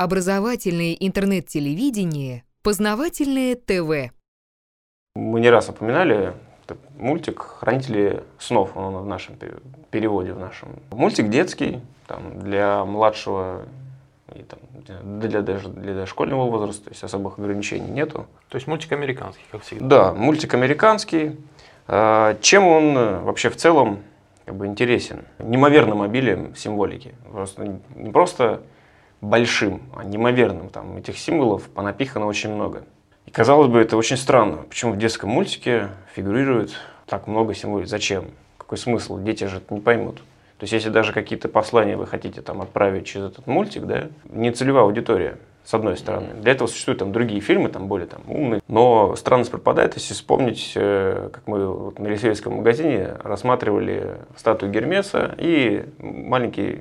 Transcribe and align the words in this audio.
Образовательное 0.00 0.92
интернет-телевидение, 0.92 2.44
познавательное 2.62 3.56
ТВ. 3.56 4.14
Мы 5.16 5.40
не 5.40 5.50
раз 5.50 5.70
упоминали 5.70 6.34
мультик 6.96 7.42
«Хранители 7.42 8.22
снов», 8.38 8.76
он 8.76 8.94
в 8.94 9.06
нашем 9.06 9.34
переводе, 9.90 10.34
в 10.34 10.38
нашем. 10.38 10.68
Мультик 10.92 11.30
детский, 11.30 11.80
там, 12.06 12.38
для 12.38 12.84
младшего 12.84 13.62
и 14.36 14.44
там, 14.44 14.60
для, 15.18 15.42
даже 15.42 15.68
для 15.68 15.94
дошкольного 15.94 16.48
возраста, 16.48 16.84
то 16.84 16.90
есть 16.90 17.02
особых 17.02 17.40
ограничений 17.40 17.90
нету. 17.90 18.28
То 18.50 18.54
есть 18.54 18.68
мультик 18.68 18.92
американский, 18.92 19.42
как 19.50 19.62
всегда? 19.62 19.86
Да, 19.88 20.14
мультик 20.14 20.54
американский. 20.54 21.40
А, 21.88 22.38
чем 22.40 22.68
он 22.68 22.96
э, 22.96 23.20
вообще 23.22 23.50
в 23.50 23.56
целом 23.56 24.04
как 24.44 24.54
бы 24.54 24.66
интересен? 24.66 25.24
Неимоверным 25.40 26.02
обилием 26.02 26.54
символики. 26.54 27.16
Просто, 27.32 27.80
не 27.96 28.12
просто 28.12 28.62
большим, 29.20 29.82
а 29.96 30.04
неимоверным. 30.04 30.68
Там 30.68 30.96
этих 30.96 31.18
символов 31.18 31.68
понапихано 31.68 32.26
очень 32.26 32.52
много. 32.52 32.84
И 33.26 33.30
казалось 33.30 33.68
бы, 33.68 33.80
это 33.80 33.96
очень 33.96 34.16
странно. 34.16 34.58
Почему 34.68 34.92
в 34.92 34.98
детском 34.98 35.30
мультике 35.30 35.88
фигурирует 36.14 36.72
так 37.06 37.26
много 37.26 37.54
символов? 37.54 37.86
Зачем? 37.86 38.26
Какой 38.56 38.78
смысл? 38.78 39.18
Дети 39.18 39.44
же 39.44 39.58
это 39.58 39.74
не 39.74 39.80
поймут. 39.80 40.16
То 40.58 40.64
есть, 40.64 40.72
если 40.72 40.88
даже 40.88 41.12
какие-то 41.12 41.48
послания 41.48 41.96
вы 41.96 42.06
хотите 42.06 42.42
там 42.42 42.60
отправить 42.62 43.06
через 43.06 43.26
этот 43.26 43.46
мультик, 43.46 43.84
да, 43.84 44.08
не 44.24 44.50
целевая 44.50 44.84
аудитория, 44.84 45.38
с 45.68 45.74
одной 45.74 45.98
стороны. 45.98 46.28
Для 46.40 46.52
этого 46.52 46.66
существуют 46.66 47.00
там 47.00 47.12
другие 47.12 47.42
фильмы, 47.42 47.68
там 47.68 47.88
более 47.88 48.06
там 48.06 48.22
умные. 48.26 48.62
Но 48.68 49.14
странность 49.16 49.50
пропадает, 49.50 49.96
если 49.96 50.14
вспомнить, 50.14 50.72
э, 50.74 51.28
как 51.30 51.46
мы 51.46 51.66
вот 51.66 51.98
на 51.98 52.06
Елисеевском 52.06 52.54
магазине 52.54 53.16
рассматривали 53.22 54.16
статую 54.34 54.72
Гермеса, 54.72 55.34
и 55.36 55.84
маленький 55.98 56.80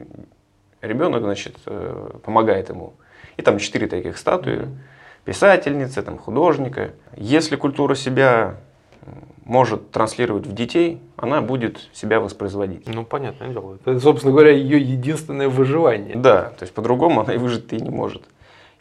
ребенок, 0.87 1.23
значит, 1.23 1.55
э, 1.65 2.11
помогает 2.23 2.69
ему. 2.69 2.93
И 3.37 3.41
там 3.41 3.59
четыре 3.59 3.87
таких 3.87 4.17
статуи, 4.17 4.67
писательницы, 5.25 6.01
там, 6.01 6.17
художника. 6.17 6.91
Если 7.15 7.55
культура 7.55 7.95
себя 7.95 8.57
может 9.47 9.91
транслировать 9.91 10.45
в 10.45 10.53
детей, 10.53 11.01
она 11.15 11.41
будет 11.41 11.89
себя 11.93 12.19
воспроизводить. 12.19 12.87
Ну, 12.87 13.05
понятное 13.05 13.49
дело. 13.49 13.77
Это, 13.85 13.99
собственно 13.99 14.33
говоря, 14.33 14.51
ее 14.51 14.79
единственное 14.79 15.47
выживание. 15.47 16.15
Да, 16.15 16.51
то 16.57 16.63
есть 16.63 16.73
по-другому 16.73 17.21
она 17.21 17.33
и 17.33 17.37
выжить 17.37 17.71
и 17.71 17.77
не 17.77 17.89
может. 17.89 18.23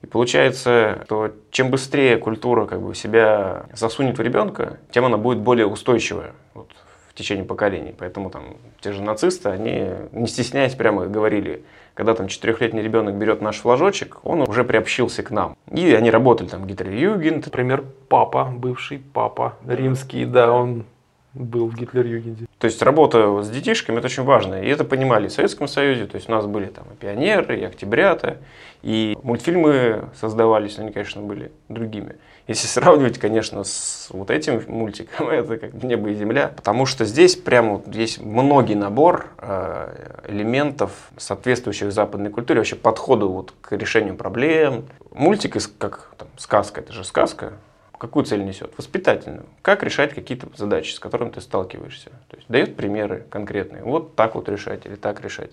И 0.03 0.07
получается, 0.07 1.03
что 1.05 1.33
чем 1.51 1.71
быстрее 1.71 2.19
культура 2.19 2.67
как 2.67 2.83
бы 2.83 2.95
себя 2.95 3.67
засунет 3.73 4.19
в 4.19 4.21
ребенка, 4.21 4.79
тем 4.91 5.05
она 5.05 5.17
будет 5.17 5.39
более 5.39 5.67
устойчивая 5.67 6.33
вот, 6.55 6.71
течение 7.17 7.45
поколений. 7.45 7.95
Поэтому 7.97 8.31
там 8.31 8.57
те 8.81 8.93
же 8.93 9.03
нацисты, 9.03 9.49
они 9.49 9.91
не 10.13 10.27
стесняясь 10.29 10.75
прямо 10.75 11.07
говорили, 11.07 11.65
когда 11.95 12.15
там 12.15 12.29
четырехлетний 12.29 12.83
ребенок 12.83 13.15
берет 13.15 13.41
наш 13.41 13.57
флажочек, 13.57 14.19
он 14.23 14.43
уже 14.43 14.65
приобщился 14.65 15.23
к 15.23 15.31
нам. 15.31 15.57
И 15.73 15.93
они 15.95 16.11
работали 16.11 16.49
там 16.49 16.67
Гитлер-Югент. 16.67 17.47
Например, 17.47 17.85
папа, 18.09 18.45
бывший 18.45 18.99
папа 18.99 19.57
римский, 19.67 20.27
да, 20.27 20.53
он 20.53 20.85
был 21.33 21.69
в 21.69 21.75
Гитлер-Югенде. 21.75 22.47
То 22.59 22.67
есть 22.67 22.83
работа 22.83 23.43
с 23.43 23.51
детишками 23.51 23.99
это 23.99 24.07
очень 24.07 24.25
важно. 24.25 24.63
И 24.63 24.69
это 24.69 24.85
понимали 24.85 25.29
в 25.29 25.33
Советском 25.33 25.69
Союзе. 25.69 26.07
То 26.07 26.17
есть 26.17 26.29
у 26.29 26.33
нас 26.33 26.47
были 26.47 26.67
там 26.67 26.85
и 26.93 26.97
пионеры, 26.97 27.61
и 27.61 27.65
октябрята, 27.65 28.39
и 28.83 29.17
мультфильмы 29.23 30.11
создавались, 30.15 30.77
но 30.77 30.85
они, 30.85 30.93
конечно, 30.93 31.23
были 31.23 31.51
другими. 31.69 32.17
Если 32.47 32.69
сравнивать, 32.69 33.19
конечно, 33.19 33.65
с 33.65 34.09
вот 34.11 34.31
этим 34.31 34.63
мультиком, 34.69 35.29
это 35.31 35.57
как 35.57 35.75
небо 35.83 36.11
и 36.11 36.15
земля, 36.15 36.53
потому 36.55 36.87
что 36.87 37.05
здесь 37.05 37.35
прямо 37.35 37.83
есть 37.87 38.21
многий 38.21 38.77
набор 38.77 39.29
э, 39.39 40.21
элементов, 40.29 40.93
соответствующих 41.17 41.91
западной 41.93 42.31
культуре, 42.31 42.61
вообще 42.61 42.77
подходу 42.77 43.31
вот 43.31 43.53
к 43.61 43.73
решению 43.73 44.15
проблем. 44.17 44.87
Мультик, 45.11 45.57
как 45.79 46.15
там, 46.17 46.29
сказка, 46.37 46.81
это 46.83 46.93
же 46.93 47.03
сказка, 47.03 47.55
какую 47.99 48.25
цель 48.25 48.45
несет? 48.45 48.73
Воспитательную. 48.77 49.47
Как 49.63 49.83
решать 49.83 50.15
какие-то 50.15 50.49
задачи, 50.55 50.93
с 50.93 51.01
которыми 51.01 51.31
ты 51.31 51.41
сталкиваешься. 51.41 52.11
То 52.29 52.37
есть 52.37 52.49
дает 52.49 52.77
примеры 52.77 53.25
конкретные. 53.29 53.83
Вот 53.83 54.15
так 54.15 54.37
вот 54.37 54.49
решать 54.49 54.87
или 54.87 54.95
так 54.95 55.21
решать. 55.21 55.51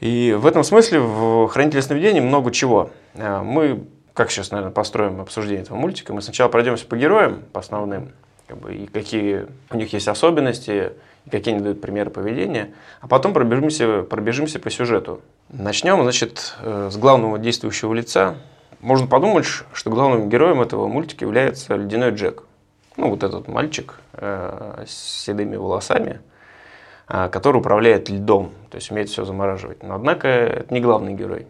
И 0.00 0.36
в 0.36 0.46
этом 0.46 0.64
смысле 0.64 1.00
в 1.00 1.48
«Хранителе 1.48 1.80
сновидений» 1.80 2.20
много 2.20 2.50
чего. 2.50 2.90
Э, 3.14 3.40
мы 3.40 3.86
как 4.14 4.30
сейчас, 4.30 4.52
наверное, 4.52 4.72
построим 4.72 5.20
обсуждение 5.20 5.62
этого 5.62 5.76
мультика. 5.76 6.14
Мы 6.14 6.22
сначала 6.22 6.48
пройдемся 6.48 6.86
по 6.86 6.96
героям, 6.96 7.42
по 7.52 7.60
основным, 7.60 8.12
как 8.46 8.58
бы, 8.58 8.74
и 8.74 8.86
какие 8.86 9.46
у 9.70 9.76
них 9.76 9.92
есть 9.92 10.06
особенности, 10.06 10.92
и 11.26 11.30
какие 11.30 11.54
они 11.54 11.62
дают 11.62 11.80
примеры 11.80 12.10
поведения, 12.10 12.72
а 13.00 13.08
потом 13.08 13.32
пробежимся, 13.32 14.02
пробежимся 14.02 14.60
по 14.60 14.70
сюжету. 14.70 15.20
Начнем, 15.48 16.00
значит, 16.02 16.54
э, 16.60 16.90
с 16.92 16.96
главного 16.96 17.38
действующего 17.38 17.92
лица. 17.92 18.36
Можно 18.80 19.08
подумать, 19.08 19.46
что 19.46 19.90
главным 19.90 20.28
героем 20.28 20.60
этого 20.60 20.86
мультика 20.86 21.24
является 21.24 21.74
Ледяной 21.74 22.12
Джек. 22.12 22.44
Ну, 22.96 23.10
вот 23.10 23.24
этот 23.24 23.48
мальчик 23.48 23.98
э, 24.12 24.84
с 24.86 25.24
седыми 25.24 25.56
волосами, 25.56 26.20
э, 27.08 27.28
который 27.30 27.56
управляет 27.56 28.08
льдом, 28.10 28.52
то 28.70 28.76
есть 28.76 28.92
умеет 28.92 29.08
все 29.08 29.24
замораживать. 29.24 29.82
Но, 29.82 29.96
однако, 29.96 30.28
это 30.28 30.72
не 30.72 30.80
главный 30.80 31.14
герой. 31.14 31.46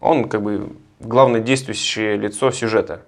Он 0.00 0.28
как 0.28 0.42
бы 0.42 0.72
главное 1.02 1.40
действующее 1.40 2.16
лицо 2.16 2.50
сюжета. 2.50 3.02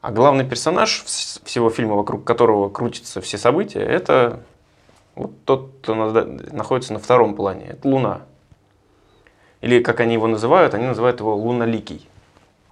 А 0.00 0.12
главный 0.12 0.44
персонаж 0.44 1.04
всего 1.04 1.68
фильма, 1.68 1.94
вокруг 1.94 2.24
которого 2.24 2.70
крутятся 2.70 3.20
все 3.20 3.36
события, 3.36 3.80
это 3.80 4.42
вот 5.14 5.32
тот, 5.44 5.72
кто 5.82 5.94
находится 5.94 6.92
на 6.94 6.98
втором 6.98 7.34
плане. 7.34 7.66
Это 7.66 7.86
Луна. 7.86 8.22
Или, 9.60 9.82
как 9.82 10.00
они 10.00 10.14
его 10.14 10.26
называют, 10.26 10.72
они 10.72 10.86
называют 10.86 11.20
его 11.20 11.36
Луноликий. 11.36 12.08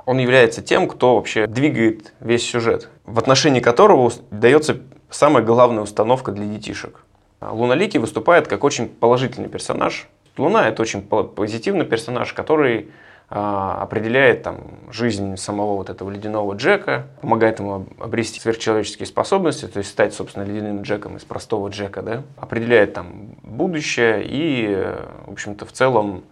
Он 0.06 0.18
является 0.18 0.62
тем, 0.62 0.88
кто 0.88 1.16
вообще 1.16 1.46
двигает 1.46 2.14
весь 2.20 2.48
сюжет, 2.48 2.88
в 3.04 3.18
отношении 3.18 3.60
которого 3.60 4.10
дается 4.30 4.80
самая 5.10 5.44
главная 5.44 5.82
установка 5.82 6.32
для 6.32 6.46
детишек. 6.46 7.04
Луноликий 7.42 8.00
выступает 8.00 8.48
как 8.48 8.64
очень 8.64 8.88
положительный 8.88 9.50
персонаж. 9.50 10.08
Луна– 10.38 10.66
это 10.70 10.80
очень 10.80 11.02
позитивный 11.02 11.84
персонаж, 11.84 12.32
который 12.32 12.78
а, 12.84 13.07
определяет 13.28 14.42
там, 14.42 14.58
жизнь 14.90 15.36
самого 15.36 15.76
вот 15.76 15.90
этого 15.90 16.08
ледяного 16.08 16.54
Джека, 16.54 17.08
помогает 17.20 17.58
ему 17.58 17.86
обрести 17.98 18.40
сверхчеловеческие 18.40 19.06
способности, 19.06 19.66
то 19.66 19.78
есть 19.78 19.90
стать, 19.90 20.14
собственно, 20.14 20.44
ледяным 20.44 20.80
Джеком 20.80 21.18
из 21.18 21.24
простого 21.24 21.68
Джека, 21.68 22.00
да, 22.00 22.22
определяет 22.38 22.94
там 22.94 23.36
будущее 23.42 24.22
и, 24.24 24.94
в 25.26 25.32
общем-то, 25.32 25.66
в 25.66 25.72
целом 25.72 26.24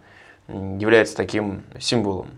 является 0.47 1.15
таким 1.15 1.63
символом 1.79 2.29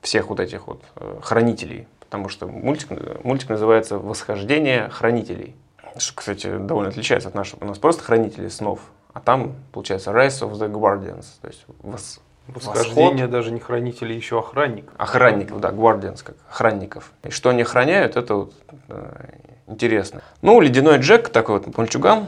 всех 0.00 0.28
вот 0.28 0.38
этих 0.38 0.68
вот 0.68 0.84
э, 0.96 1.18
хранителей, 1.20 1.88
потому 1.98 2.28
что 2.28 2.46
мультик, 2.46 2.90
мультик 3.24 3.48
называется 3.48 3.98
«Восхождение 3.98 4.88
хранителей», 4.90 5.56
что, 5.98 6.14
кстати, 6.14 6.56
довольно 6.56 6.90
отличается 6.90 7.28
от 7.28 7.34
нашего. 7.34 7.64
У 7.64 7.66
нас 7.66 7.78
просто 7.78 8.04
хранители 8.04 8.48
снов, 8.48 8.80
а 9.12 9.20
там, 9.20 9.56
получается, 9.72 10.12
Rise 10.12 10.40
of 10.40 10.52
the 10.52 10.70
Guardians, 10.70 11.26
то 11.40 11.48
есть 11.48 11.66
Восхождение 12.54 13.12
Восход. 13.12 13.30
даже 13.30 13.50
не 13.52 13.60
хранители, 13.60 14.12
еще 14.12 14.38
охранник. 14.38 14.90
Охранников, 14.96 15.60
да, 15.60 15.70
гвардианс, 15.70 16.22
как 16.22 16.36
охранников. 16.48 17.12
И 17.24 17.30
что 17.30 17.50
они 17.50 17.62
охраняют, 17.62 18.16
это 18.16 18.34
вот 18.34 18.54
э, 18.88 19.28
интересно. 19.66 20.22
Ну, 20.42 20.60
ледяной 20.60 20.98
Джек, 20.98 21.28
такой 21.28 21.58
вот 21.58 21.76
мальчуган, 21.76 22.26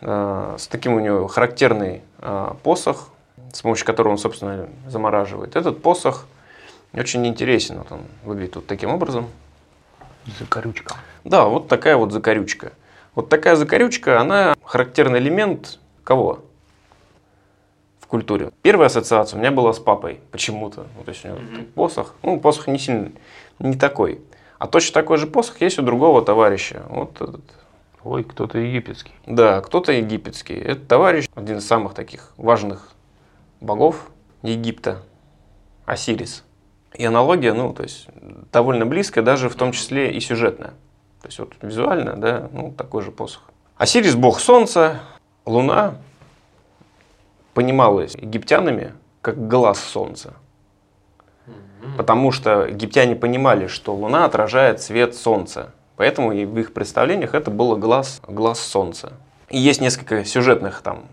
э, 0.00 0.56
с 0.58 0.66
таким 0.66 0.94
у 0.94 1.00
него 1.00 1.26
характерный 1.26 2.02
э, 2.18 2.54
посох, 2.62 3.08
с 3.52 3.62
помощью 3.62 3.86
которого 3.86 4.12
он, 4.12 4.18
собственно, 4.18 4.68
замораживает. 4.86 5.56
Этот 5.56 5.82
посох 5.82 6.26
очень 6.92 7.26
интересен. 7.26 7.78
Вот 7.78 7.92
он 7.92 8.00
выглядит 8.24 8.56
вот 8.56 8.66
таким 8.66 8.90
образом. 8.90 9.28
Закорючка. 10.38 10.96
Да, 11.24 11.44
вот 11.46 11.68
такая 11.68 11.96
вот 11.96 12.12
закорючка. 12.12 12.72
Вот 13.14 13.28
такая 13.28 13.56
закорючка, 13.56 14.20
она 14.20 14.54
характерный 14.62 15.18
элемент 15.18 15.78
кого? 16.04 16.40
Культуре. 18.10 18.50
Первая 18.62 18.88
ассоциация 18.88 19.38
у 19.38 19.40
меня 19.40 19.52
была 19.52 19.72
с 19.72 19.78
папой 19.78 20.20
почему-то. 20.30 20.86
Ну, 20.96 21.04
то 21.04 21.10
есть 21.10 21.24
у 21.24 21.28
него 21.28 21.38
mm-hmm. 21.38 21.72
посох. 21.72 22.14
Ну, 22.22 22.38
посох 22.38 22.66
не 22.66 22.78
сильно 22.78 23.12
не 23.58 23.76
такой. 23.76 24.20
А 24.58 24.66
точно 24.66 24.92
такой 24.94 25.16
же 25.16 25.26
посох 25.26 25.60
есть 25.62 25.78
у 25.78 25.82
другого 25.82 26.22
товарища. 26.22 26.82
Вот 26.90 27.20
этот. 27.20 27.40
Ой, 28.02 28.24
кто-то 28.24 28.58
египетский. 28.58 29.12
Да, 29.26 29.60
кто-то 29.60 29.92
египетский. 29.92 30.54
Это 30.54 30.84
товарищ, 30.84 31.28
один 31.34 31.58
из 31.58 31.66
самых 31.66 31.94
таких 31.94 32.32
важных 32.36 32.92
богов 33.60 34.10
Египта, 34.42 35.02
Осирис. 35.86 36.44
И 36.94 37.04
аналогия, 37.04 37.52
ну, 37.52 37.72
то 37.72 37.82
есть 37.82 38.08
довольно 38.52 38.86
близкая, 38.86 39.22
даже 39.22 39.48
в 39.48 39.54
том 39.54 39.72
числе 39.72 40.10
и 40.10 40.20
сюжетная. 40.20 40.72
То 41.20 41.26
есть 41.26 41.38
вот 41.38 41.52
визуально, 41.62 42.16
да, 42.16 42.48
ну, 42.52 42.72
такой 42.72 43.02
же 43.02 43.12
посох. 43.12 43.42
Осирис– 43.76 44.14
бог 44.16 44.40
солнца, 44.40 45.00
луна, 45.44 45.96
понималось 47.54 48.14
египтянами 48.14 48.92
как 49.22 49.48
глаз 49.48 49.78
солнца. 49.80 50.34
Потому 51.96 52.30
что 52.30 52.66
египтяне 52.66 53.16
понимали, 53.16 53.66
что 53.66 53.94
Луна 53.94 54.24
отражает 54.24 54.80
свет 54.80 55.14
Солнца. 55.14 55.72
Поэтому 55.96 56.30
в 56.30 56.58
их 56.58 56.72
представлениях 56.72 57.34
это 57.34 57.50
было 57.50 57.76
глаз, 57.76 58.20
глаз 58.26 58.60
Солнца. 58.60 59.12
И 59.48 59.58
есть 59.58 59.80
несколько 59.80 60.24
сюжетных 60.24 60.80
там 60.82 61.04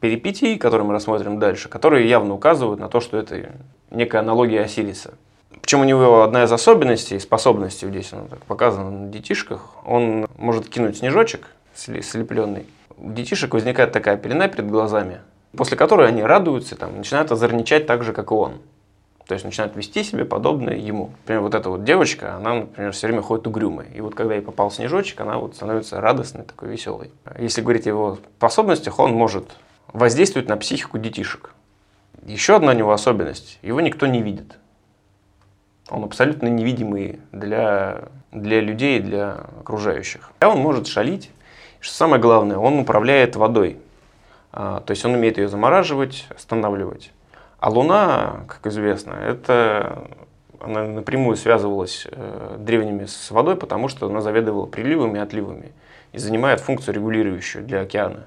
перипетий, 0.00 0.58
которые 0.58 0.86
мы 0.86 0.92
рассмотрим 0.92 1.38
дальше, 1.38 1.68
которые 1.68 2.08
явно 2.08 2.34
указывают 2.34 2.80
на 2.80 2.88
то, 2.88 3.00
что 3.00 3.16
это 3.16 3.52
некая 3.90 4.18
аналогия 4.18 4.62
Осириса. 4.62 5.14
Причем 5.62 5.80
у 5.80 5.84
него 5.84 6.22
одна 6.22 6.44
из 6.44 6.52
особенностей, 6.52 7.18
способностей, 7.18 7.88
здесь 7.88 8.12
она 8.12 8.24
так 8.24 8.40
показана 8.40 8.90
на 8.90 9.08
детишках, 9.08 9.76
он 9.86 10.26
может 10.36 10.68
кинуть 10.68 10.98
снежочек 10.98 11.46
слепленный. 11.74 12.66
У 12.98 13.12
детишек 13.12 13.54
возникает 13.54 13.92
такая 13.92 14.18
пелена 14.18 14.48
перед 14.48 14.70
глазами, 14.70 15.20
после 15.56 15.76
которой 15.76 16.08
они 16.08 16.22
радуются, 16.22 16.76
там, 16.76 16.96
начинают 16.96 17.30
озорничать 17.32 17.86
так 17.86 18.02
же, 18.04 18.12
как 18.12 18.30
и 18.30 18.34
он. 18.34 18.60
То 19.26 19.32
есть 19.32 19.44
начинают 19.44 19.74
вести 19.74 20.02
себя 20.02 20.26
подобно 20.26 20.70
ему. 20.70 21.10
Например, 21.22 21.42
вот 21.42 21.54
эта 21.54 21.70
вот 21.70 21.84
девочка, 21.84 22.36
она, 22.36 22.54
например, 22.54 22.92
все 22.92 23.06
время 23.06 23.22
ходит 23.22 23.46
угрюмой. 23.46 23.86
И 23.94 24.00
вот 24.02 24.14
когда 24.14 24.34
ей 24.34 24.42
попал 24.42 24.70
снежочек, 24.70 25.20
она 25.20 25.38
вот 25.38 25.56
становится 25.56 26.00
радостной, 26.00 26.44
такой 26.44 26.68
веселой. 26.68 27.10
Если 27.38 27.62
говорить 27.62 27.86
о 27.86 27.90
его 27.90 28.18
способностях, 28.36 28.98
он 28.98 29.12
может 29.12 29.56
воздействовать 29.92 30.48
на 30.48 30.58
психику 30.58 30.98
детишек. 30.98 31.54
Еще 32.26 32.56
одна 32.56 32.72
у 32.72 32.74
него 32.74 32.92
особенность. 32.92 33.58
Его 33.62 33.80
никто 33.80 34.06
не 34.06 34.20
видит. 34.20 34.58
Он 35.88 36.04
абсолютно 36.04 36.48
невидимый 36.48 37.20
для, 37.32 38.04
для 38.30 38.60
людей, 38.60 39.00
для 39.00 39.46
окружающих. 39.60 40.32
А 40.40 40.48
он 40.48 40.58
может 40.58 40.86
шалить. 40.86 41.30
Что 41.80 41.94
самое 41.94 42.20
главное, 42.20 42.58
он 42.58 42.78
управляет 42.78 43.36
водой. 43.36 43.78
А, 44.56 44.80
то 44.80 44.92
есть 44.92 45.04
он 45.04 45.14
умеет 45.14 45.36
ее 45.36 45.48
замораживать, 45.48 46.26
останавливать. 46.34 47.10
А 47.58 47.70
Луна, 47.70 48.44
как 48.46 48.68
известно, 48.68 49.14
это 49.14 50.06
она 50.60 50.86
напрямую 50.86 51.36
связывалась 51.36 52.06
э, 52.08 52.56
древними 52.60 53.06
с 53.06 53.32
водой, 53.32 53.56
потому 53.56 53.88
что 53.88 54.06
она 54.06 54.20
заведовала 54.20 54.66
приливами 54.66 55.18
и 55.18 55.20
отливами 55.20 55.72
и 56.12 56.18
занимает 56.18 56.60
функцию 56.60 56.94
регулирующую 56.94 57.64
для 57.64 57.80
океана, 57.80 58.26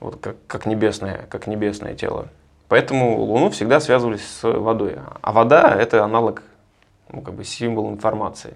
вот 0.00 0.16
как, 0.20 0.36
как, 0.48 0.66
небесное, 0.66 1.26
как 1.30 1.46
небесное 1.46 1.94
тело. 1.94 2.26
Поэтому 2.66 3.20
Луну 3.20 3.50
всегда 3.50 3.78
связывались 3.78 4.26
с 4.28 4.42
водой. 4.42 4.96
А 5.20 5.32
вода– 5.32 5.72
это 5.78 6.02
аналог 6.02 6.42
ну, 7.12 7.20
как 7.20 7.34
бы 7.34 7.44
символ 7.44 7.90
информации. 7.90 8.54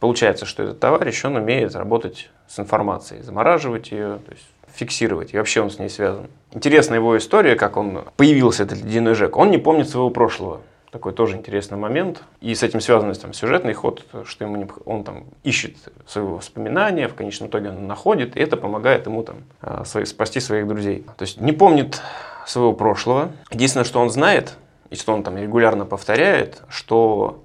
Получается, 0.00 0.44
что 0.44 0.62
этот 0.64 0.80
товарищ, 0.80 1.24
он 1.24 1.36
умеет 1.36 1.74
работать 1.74 2.30
с 2.46 2.58
информацией, 2.58 3.22
замораживать 3.22 3.90
ее, 3.90 4.18
то 4.18 4.32
есть 4.32 4.46
фиксировать, 4.76 5.34
и 5.34 5.38
вообще 5.38 5.62
он 5.62 5.70
с 5.70 5.78
ней 5.78 5.88
связан. 5.88 6.28
Интересна 6.52 6.94
его 6.94 7.16
история, 7.16 7.56
как 7.56 7.76
он 7.76 8.04
появился, 8.16 8.62
этот 8.62 8.82
ледяной 8.82 9.14
Жек. 9.14 9.36
Он 9.36 9.50
не 9.50 9.58
помнит 9.58 9.88
своего 9.88 10.10
прошлого. 10.10 10.60
Такой 10.92 11.12
тоже 11.12 11.36
интересный 11.36 11.76
момент. 11.76 12.22
И 12.40 12.54
с 12.54 12.62
этим 12.62 12.80
связан 12.80 13.12
там, 13.14 13.32
сюжетный 13.32 13.74
ход, 13.74 14.04
что 14.24 14.44
ему 14.44 14.56
не, 14.56 14.68
он 14.84 15.04
там 15.04 15.24
ищет 15.42 15.76
свои 16.06 16.24
воспоминания, 16.24 17.08
в 17.08 17.14
конечном 17.14 17.48
итоге 17.48 17.70
он 17.70 17.86
находит, 17.86 18.36
и 18.36 18.40
это 18.40 18.56
помогает 18.56 19.06
ему 19.06 19.22
там, 19.22 19.36
а, 19.60 19.84
свои, 19.84 20.04
спасти 20.04 20.40
своих 20.40 20.66
друзей. 20.66 21.04
То 21.16 21.22
есть 21.22 21.40
не 21.40 21.52
помнит 21.52 22.00
своего 22.46 22.72
прошлого. 22.72 23.32
Единственное, 23.50 23.84
что 23.84 24.00
он 24.00 24.10
знает, 24.10 24.56
и 24.90 24.96
что 24.96 25.12
он 25.12 25.22
там 25.22 25.36
регулярно 25.36 25.84
повторяет, 25.84 26.62
что 26.68 27.42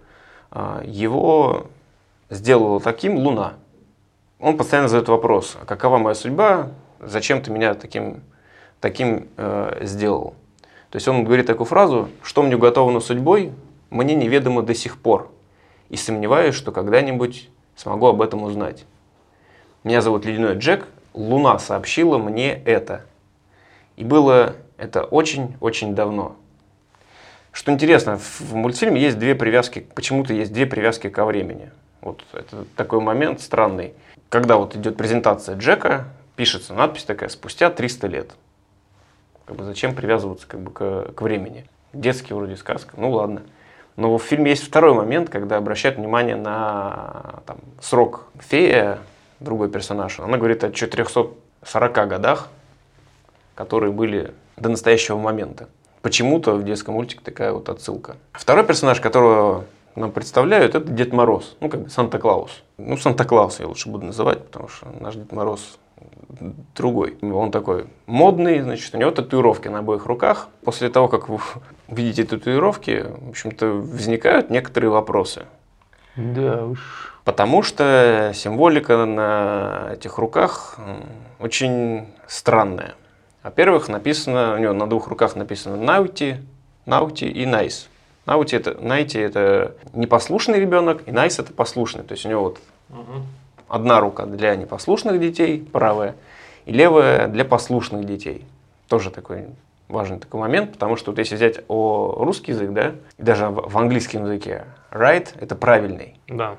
а, 0.52 0.82
его 0.86 1.68
сделала 2.30 2.80
таким 2.80 3.18
Луна. 3.18 3.54
Он 4.40 4.58
постоянно 4.58 4.88
задает 4.88 5.10
вопрос, 5.10 5.58
а 5.62 5.66
какова 5.66 5.98
моя 5.98 6.16
судьба, 6.16 6.70
зачем 7.02 7.42
ты 7.42 7.52
меня 7.52 7.74
таким, 7.74 8.22
таким 8.80 9.28
э, 9.38 9.80
сделал? 9.82 10.36
То 10.90 10.98
есть 10.98 11.08
он 11.08 11.24
говорит 11.24 11.48
такую 11.48 11.66
фразу, 11.66 12.10
что 12.22 12.44
мне 12.44 12.56
уготовано 12.56 13.00
судьбой, 13.00 13.52
мне 13.90 14.16
неведомо 14.16 14.62
до 14.62 14.74
сих 14.74 15.00
пор, 15.00 15.32
и 15.90 15.98
сомневаюсь, 15.98 16.56
что 16.56 16.72
когда-нибудь 16.72 17.50
смогу 17.76 18.08
об 18.08 18.22
этом 18.22 18.44
узнать. 18.44 18.86
Меня 19.84 20.02
зовут 20.02 20.26
Ледяной 20.26 20.58
Джек, 20.58 20.88
Луна 21.14 21.60
сообщила 21.60 22.18
мне 22.18 22.54
это. 22.54 23.06
И 23.96 24.04
было 24.04 24.56
это 24.78 25.04
очень-очень 25.04 25.96
давно. 25.96 26.36
Что 27.52 27.72
интересно, 27.72 28.18
в 28.18 28.56
мультфильме 28.56 29.02
есть 29.02 29.20
две 29.20 29.36
привязки, 29.36 29.86
почему-то 29.94 30.34
есть 30.34 30.54
две 30.54 30.66
привязки 30.66 31.10
ко 31.10 31.26
времени. 31.26 31.72
Вот 32.02 32.24
это 32.34 32.66
такой 32.76 33.02
момент 33.02 33.42
странный. 33.42 33.94
Когда 34.30 34.56
вот 34.56 34.76
идет 34.76 34.96
презентация 34.96 35.58
Джека, 35.58 36.08
пишется 36.42 36.74
надпись 36.74 37.04
такая 37.04 37.30
«Спустя 37.30 37.70
300 37.70 38.08
лет». 38.08 38.32
Как 39.46 39.56
бы 39.56 39.64
зачем 39.64 39.94
привязываться 39.94 40.48
как 40.48 40.60
бы 40.60 40.72
к, 40.72 41.12
к 41.14 41.22
времени? 41.22 41.68
Детский 41.94 42.34
вроде 42.34 42.58
сказка, 42.58 42.96
ну 42.98 43.12
ладно. 43.12 43.44
Но 43.96 44.18
в 44.18 44.24
фильме 44.24 44.50
есть 44.50 44.64
второй 44.64 44.96
момент, 44.96 45.30
когда 45.30 45.58
обращают 45.58 46.00
внимание 46.00 46.36
на 46.36 47.44
там, 47.46 47.60
срок. 47.80 48.26
Фея, 48.40 48.98
другой 49.40 49.70
персонаж, 49.70 50.20
она 50.20 50.40
говорит 50.40 50.64
о 50.64 50.72
440 50.72 52.08
годах, 52.08 52.50
которые 53.54 53.92
были 53.92 54.34
до 54.58 54.70
настоящего 54.70 55.20
момента. 55.20 55.70
Почему-то 56.02 56.56
в 56.56 56.64
детском 56.64 56.96
мультике 56.96 57.22
такая 57.24 57.52
вот 57.52 57.70
отсылка. 57.70 58.16
Второй 58.32 58.66
персонаж, 58.66 59.00
которого 59.00 59.66
нам 59.96 60.12
представляют, 60.12 60.74
это 60.74 60.92
Дед 60.92 61.14
Мороз, 61.14 61.56
ну 61.60 61.70
как 61.70 61.84
бы 61.84 61.90
Санта-Клаус. 61.92 62.64
Ну 62.80 62.98
Санта-Клаус 62.98 63.60
я 63.60 63.68
лучше 63.68 63.90
буду 63.90 64.08
называть, 64.08 64.44
потому 64.44 64.70
что 64.70 64.88
наш 65.00 65.14
Дед 65.14 65.32
Мороз 65.32 65.78
другой. 66.76 67.18
Он 67.22 67.52
такой 67.52 67.86
модный, 68.06 68.62
значит, 68.62 68.94
у 68.96 68.98
него 68.98 69.12
татуировки 69.12 69.68
на 69.68 69.80
обоих 69.80 70.06
руках. 70.06 70.50
После 70.64 70.90
того, 70.90 71.08
как 71.08 71.30
вы 71.30 71.40
видите 71.88 72.24
татуировки, 72.24 73.06
в 73.08 73.30
общем-то, 73.30 73.68
возникают 73.68 74.50
некоторые 74.50 74.90
вопросы. 74.90 75.46
Да 76.16 76.66
уж. 76.66 77.12
Потому 77.24 77.62
что 77.62 78.32
символика 78.34 79.06
на 79.06 79.92
этих 79.94 80.18
руках 80.18 80.78
очень 81.40 82.08
странная. 82.28 82.96
Во-первых, 83.44 83.90
написано, 83.90 84.56
у 84.56 84.58
него 84.58 84.74
на 84.74 84.88
двух 84.88 85.08
руках 85.08 85.36
написано 85.36 85.78
Naughty, 85.78 86.44
Naughty 86.86 87.26
и 87.26 87.46
Nice. 87.46 87.90
Naughty 88.26 88.56
это, 88.56 88.78
Naughty 88.80 89.20
это 89.20 89.76
непослушный 89.94 90.60
ребенок, 90.60 91.04
и 91.08 91.12
Nice 91.12 91.40
это 91.40 91.54
послушный. 91.54 92.04
То 92.04 92.14
есть 92.14 92.26
у 92.26 92.30
него 92.30 92.42
вот 92.44 92.60
угу. 92.90 93.24
Одна 93.72 94.02
рука 94.02 94.26
для 94.26 94.56
непослушных 94.56 95.20
детей, 95.20 95.68
правая, 95.72 96.16
и 96.66 96.74
левая 96.74 97.28
для 97.28 97.46
послушных 97.46 98.06
детей. 98.06 98.46
Тоже 98.88 99.10
такой 99.10 99.46
важный 99.88 100.20
такой 100.20 100.42
момент, 100.42 100.74
потому 100.74 100.98
что 100.98 101.12
вот 101.12 101.20
если 101.20 101.36
взять 101.36 101.62
о 101.70 102.16
русский 102.20 102.52
язык, 102.52 102.72
да, 102.72 102.96
и 103.18 103.24
даже 103.24 103.48
в, 103.50 103.78
английском 103.78 104.24
языке, 104.24 104.66
right 104.92 105.28
это 105.40 105.56
правильный. 105.56 106.20
Да. 106.28 106.58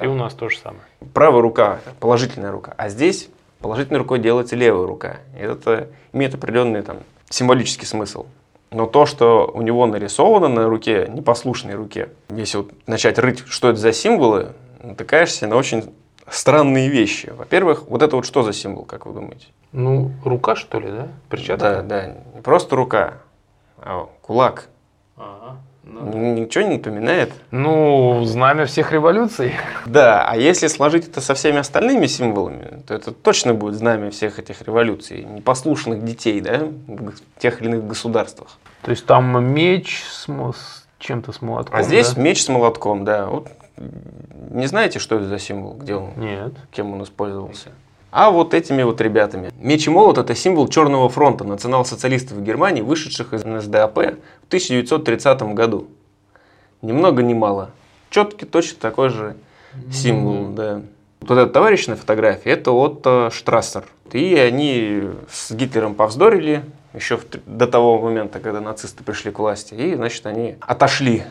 И 0.00 0.06
у 0.06 0.14
нас 0.14 0.34
то 0.34 0.48
же 0.48 0.58
самое. 0.58 0.82
Правая 1.14 1.42
рука, 1.42 1.80
положительная 2.00 2.50
рука, 2.50 2.74
а 2.76 2.88
здесь 2.88 3.28
положительной 3.60 4.00
рукой 4.00 4.18
делается 4.18 4.56
левая 4.56 4.86
рука. 4.86 5.18
И 5.38 5.42
это 5.42 5.88
имеет 6.12 6.34
определенный 6.34 6.82
там, 6.82 6.98
символический 7.30 7.86
смысл. 7.86 8.26
Но 8.72 8.86
то, 8.86 9.06
что 9.06 9.50
у 9.52 9.62
него 9.62 9.86
нарисовано 9.86 10.48
на 10.48 10.68
руке, 10.68 11.06
непослушной 11.08 11.74
руке, 11.74 12.08
если 12.30 12.58
вот 12.58 12.72
начать 12.86 13.18
рыть, 13.18 13.44
что 13.46 13.68
это 13.68 13.78
за 13.78 13.92
символы, 13.92 14.52
натыкаешься 14.82 15.46
на 15.46 15.56
очень 15.56 15.92
странные 16.32 16.88
вещи. 16.88 17.32
Во-первых, 17.36 17.84
вот 17.88 18.02
это 18.02 18.16
вот 18.16 18.26
что 18.26 18.42
за 18.42 18.52
символ, 18.52 18.84
как 18.84 19.06
вы 19.06 19.12
думаете? 19.14 19.46
Ну, 19.72 20.12
рука, 20.24 20.56
что 20.56 20.80
ли, 20.80 20.90
да? 20.90 21.08
Перчатка? 21.28 21.76
Да, 21.76 21.82
да. 21.82 22.06
Не 22.34 22.40
просто 22.42 22.76
рука, 22.76 23.14
а 23.78 24.06
кулак. 24.20 24.68
Ага. 25.16 25.56
Ну, 25.84 26.34
Ничего 26.34 26.64
не 26.64 26.76
напоминает? 26.76 27.32
Ну, 27.50 28.22
знамя 28.24 28.66
всех 28.66 28.92
революций. 28.92 29.54
Да, 29.84 30.24
а 30.28 30.36
если 30.36 30.68
сложить 30.68 31.08
это 31.08 31.20
со 31.20 31.34
всеми 31.34 31.58
остальными 31.58 32.06
символами, 32.06 32.82
то 32.86 32.94
это 32.94 33.10
точно 33.10 33.52
будет 33.54 33.74
знамя 33.74 34.10
всех 34.10 34.38
этих 34.38 34.62
революций, 34.62 35.24
непослушных 35.24 36.04
детей, 36.04 36.40
да, 36.40 36.68
в 36.86 37.12
тех 37.40 37.60
или 37.60 37.68
иных 37.68 37.86
государствах. 37.86 38.58
То 38.82 38.90
есть 38.92 39.06
там 39.06 39.44
меч 39.44 40.04
с, 40.08 40.26
с 40.28 40.86
чем-то 40.98 41.32
с 41.32 41.42
молотком, 41.42 41.78
А 41.78 41.82
здесь 41.82 42.12
да? 42.14 42.22
меч 42.22 42.44
с 42.44 42.48
молотком, 42.48 43.04
да. 43.04 43.26
Вот 43.26 43.48
не 43.76 44.66
знаете, 44.66 44.98
что 44.98 45.16
это 45.16 45.26
за 45.26 45.38
символ, 45.38 45.74
где 45.74 45.94
он? 45.94 46.12
Нет. 46.16 46.52
Кем 46.70 46.92
он 46.92 47.02
использовался? 47.02 47.70
а 48.12 48.30
вот 48.30 48.52
этими 48.52 48.82
вот 48.82 49.00
ребятами. 49.00 49.50
Меч 49.58 49.86
и 49.86 49.90
молот– 49.90 50.18
это 50.18 50.34
символ 50.34 50.68
Черного 50.68 51.08
фронта 51.08 51.44
национал-социалистов 51.44 52.42
Германии, 52.42 52.82
вышедших 52.82 53.32
из 53.32 53.44
НСДАП 53.44 53.94
в 53.94 54.46
1930 54.48 55.42
году. 55.54 55.88
Ни 56.82 56.92
много 56.92 57.22
ни 57.22 57.32
мало. 57.32 57.70
Четкий, 58.10 58.44
точно 58.44 58.78
такой 58.80 59.08
же 59.08 59.34
символ, 59.90 60.34
mm-hmm. 60.34 60.54
да. 60.54 60.82
Вот 61.22 61.30
этот 61.30 61.54
товарищ 61.54 61.86
на 61.86 61.96
фотографии– 61.96 62.52
это 62.52 62.72
Отто 62.72 63.30
Штрассер. 63.32 63.84
И 64.12 64.34
они 64.34 65.04
с 65.30 65.50
Гитлером 65.52 65.94
повздорили 65.94 66.64
еще 66.92 67.16
в, 67.16 67.24
до 67.46 67.66
того 67.66 67.98
момента, 67.98 68.40
когда 68.40 68.60
нацисты 68.60 69.02
пришли 69.02 69.30
к 69.30 69.38
власти. 69.38 69.72
И, 69.72 69.94
значит, 69.94 70.26
они 70.26 70.56
отошли. 70.60 71.24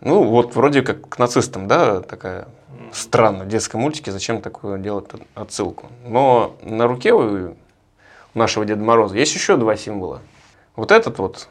Ну, 0.00 0.24
вот 0.24 0.54
вроде 0.54 0.82
как 0.82 1.08
к 1.08 1.18
нацистам, 1.18 1.66
да, 1.66 2.00
такая 2.00 2.48
странно 2.92 3.44
в 3.44 3.48
детском 3.48 3.80
мультике, 3.80 4.12
зачем 4.12 4.40
такое 4.40 4.78
делать 4.78 5.06
отсылку. 5.34 5.86
Но 6.04 6.56
на 6.62 6.86
руке 6.86 7.12
у 7.12 7.56
нашего 8.34 8.64
Деда 8.64 8.82
Мороза 8.82 9.16
есть 9.16 9.34
еще 9.34 9.56
два 9.56 9.76
символа. 9.76 10.20
Вот 10.76 10.92
этот 10.92 11.18
вот 11.18 11.48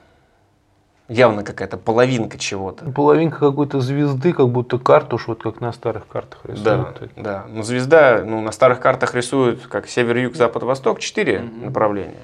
явно 1.08 1.44
какая-то 1.44 1.78
половинка 1.78 2.38
чего-то. 2.38 2.86
Половинка 2.92 3.40
какой-то 3.40 3.80
звезды, 3.80 4.34
как 4.34 4.50
будто 4.50 4.78
картуш, 4.78 5.28
вот 5.28 5.42
как 5.42 5.62
на 5.62 5.72
старых 5.74 6.08
картах 6.08 6.46
рисуют. 6.46 6.64
Да, 6.64 6.94
да. 7.16 7.46
Но 7.48 7.64
звезда, 7.64 8.24
ну, 8.26 8.42
на 8.42 8.52
старых 8.52 8.80
картах 8.80 9.16
рисуют 9.16 9.66
как 9.68 9.88
север, 9.88 10.18
юг, 10.18 10.36
запад, 10.36 10.64
восток, 10.64 11.00
четыре 11.00 11.38
mm-hmm. 11.38 11.66
направления. 11.66 12.22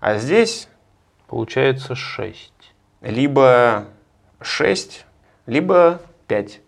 А 0.00 0.18
здесь 0.18 0.68
Получается 1.28 1.94
6. 1.94 2.52
Либо 3.02 3.84
6, 4.40 5.04
либо 5.48 6.00
5. 6.28 6.60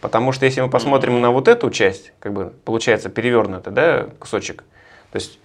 Потому 0.00 0.30
что 0.30 0.44
если 0.44 0.60
мы 0.60 0.70
посмотрим 0.70 1.20
на 1.20 1.30
вот 1.30 1.48
эту 1.48 1.70
часть, 1.70 2.12
как 2.20 2.32
бы 2.32 2.52
получается 2.64 3.08
перевернутый 3.08 3.72
да, 3.72 4.06
кусочек, 4.20 4.62
то 5.10 5.16
есть, 5.16 5.40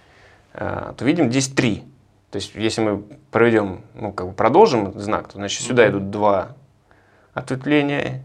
э, 0.52 0.92
то 0.96 1.04
видим 1.04 1.30
здесь 1.30 1.48
3. 1.48 1.82
То 2.30 2.36
есть, 2.36 2.54
если 2.54 2.80
мы 2.80 3.02
проведем, 3.30 3.80
ну, 3.94 4.12
как 4.12 4.28
бы 4.28 4.32
продолжим 4.34 4.98
знак, 4.98 5.28
то 5.28 5.38
значит 5.38 5.66
сюда 5.66 5.88
идут 5.88 6.10
два 6.10 6.52
ответвления, 7.34 8.22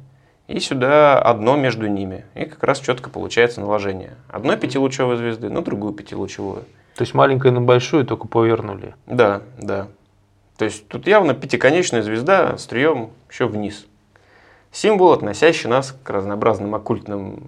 и 0.48 0.60
сюда 0.60 1.20
одно 1.20 1.58
между 1.58 1.88
ними. 1.88 2.25
И 2.36 2.46
как 2.46 2.63
раз 2.63 2.79
четко 2.79 3.10
получается 3.10 3.60
наложение. 3.60 4.15
Одной 4.29 4.58
пятилучевой 4.58 5.17
звезды 5.17 5.50
на 5.50 5.62
другую 5.62 5.94
пятилучевую. 5.94 6.63
То 6.96 7.01
есть 7.01 7.13
маленькая 7.13 7.51
на 7.51 7.62
большую 7.62 8.06
только 8.06 8.27
повернули. 8.27 8.96
Да, 9.06 9.41
да. 9.58 9.88
То 10.58 10.66
есть 10.66 10.88
тут 10.88 11.08
явно 11.08 11.34
пятиконечная 11.34 12.02
звезда 12.02 12.58
с 12.58 12.64
стрием 12.64 13.12
еще 13.30 13.48
вниз. 13.48 13.86
Символ, 14.72 15.14
относящий 15.14 15.68
нас 15.68 15.96
к 16.04 16.10
разнообразным 16.10 16.76
оккультным 16.76 17.44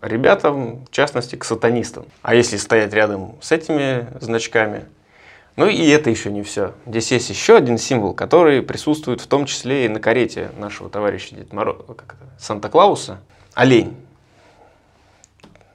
ребятам, 0.00 0.84
в 0.86 0.90
частности, 0.90 1.36
к 1.36 1.44
сатанистам. 1.44 2.06
А 2.22 2.34
если 2.34 2.56
стоять 2.56 2.92
рядом 2.92 3.36
с 3.40 3.52
этими 3.52 4.08
значками, 4.20 4.86
ну 5.56 5.66
и 5.66 5.86
это 5.88 6.10
еще 6.10 6.30
не 6.30 6.42
все. 6.42 6.72
Здесь 6.86 7.12
есть 7.12 7.28
еще 7.28 7.56
один 7.56 7.76
символ, 7.76 8.14
который 8.14 8.62
присутствует 8.62 9.20
в 9.20 9.26
том 9.26 9.44
числе 9.44 9.84
и 9.84 9.88
на 9.88 10.00
карете 10.00 10.50
нашего 10.58 10.88
товарища 10.88 11.34
Дед 11.34 11.52
Моро... 11.52 11.74
как 11.74 12.14
это? 12.14 12.42
Санта-Клауса. 12.42 13.20
Олень. 13.54 13.94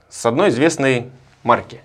С 0.09 0.25
одной 0.25 0.49
известной 0.49 1.11
марки. 1.43 1.81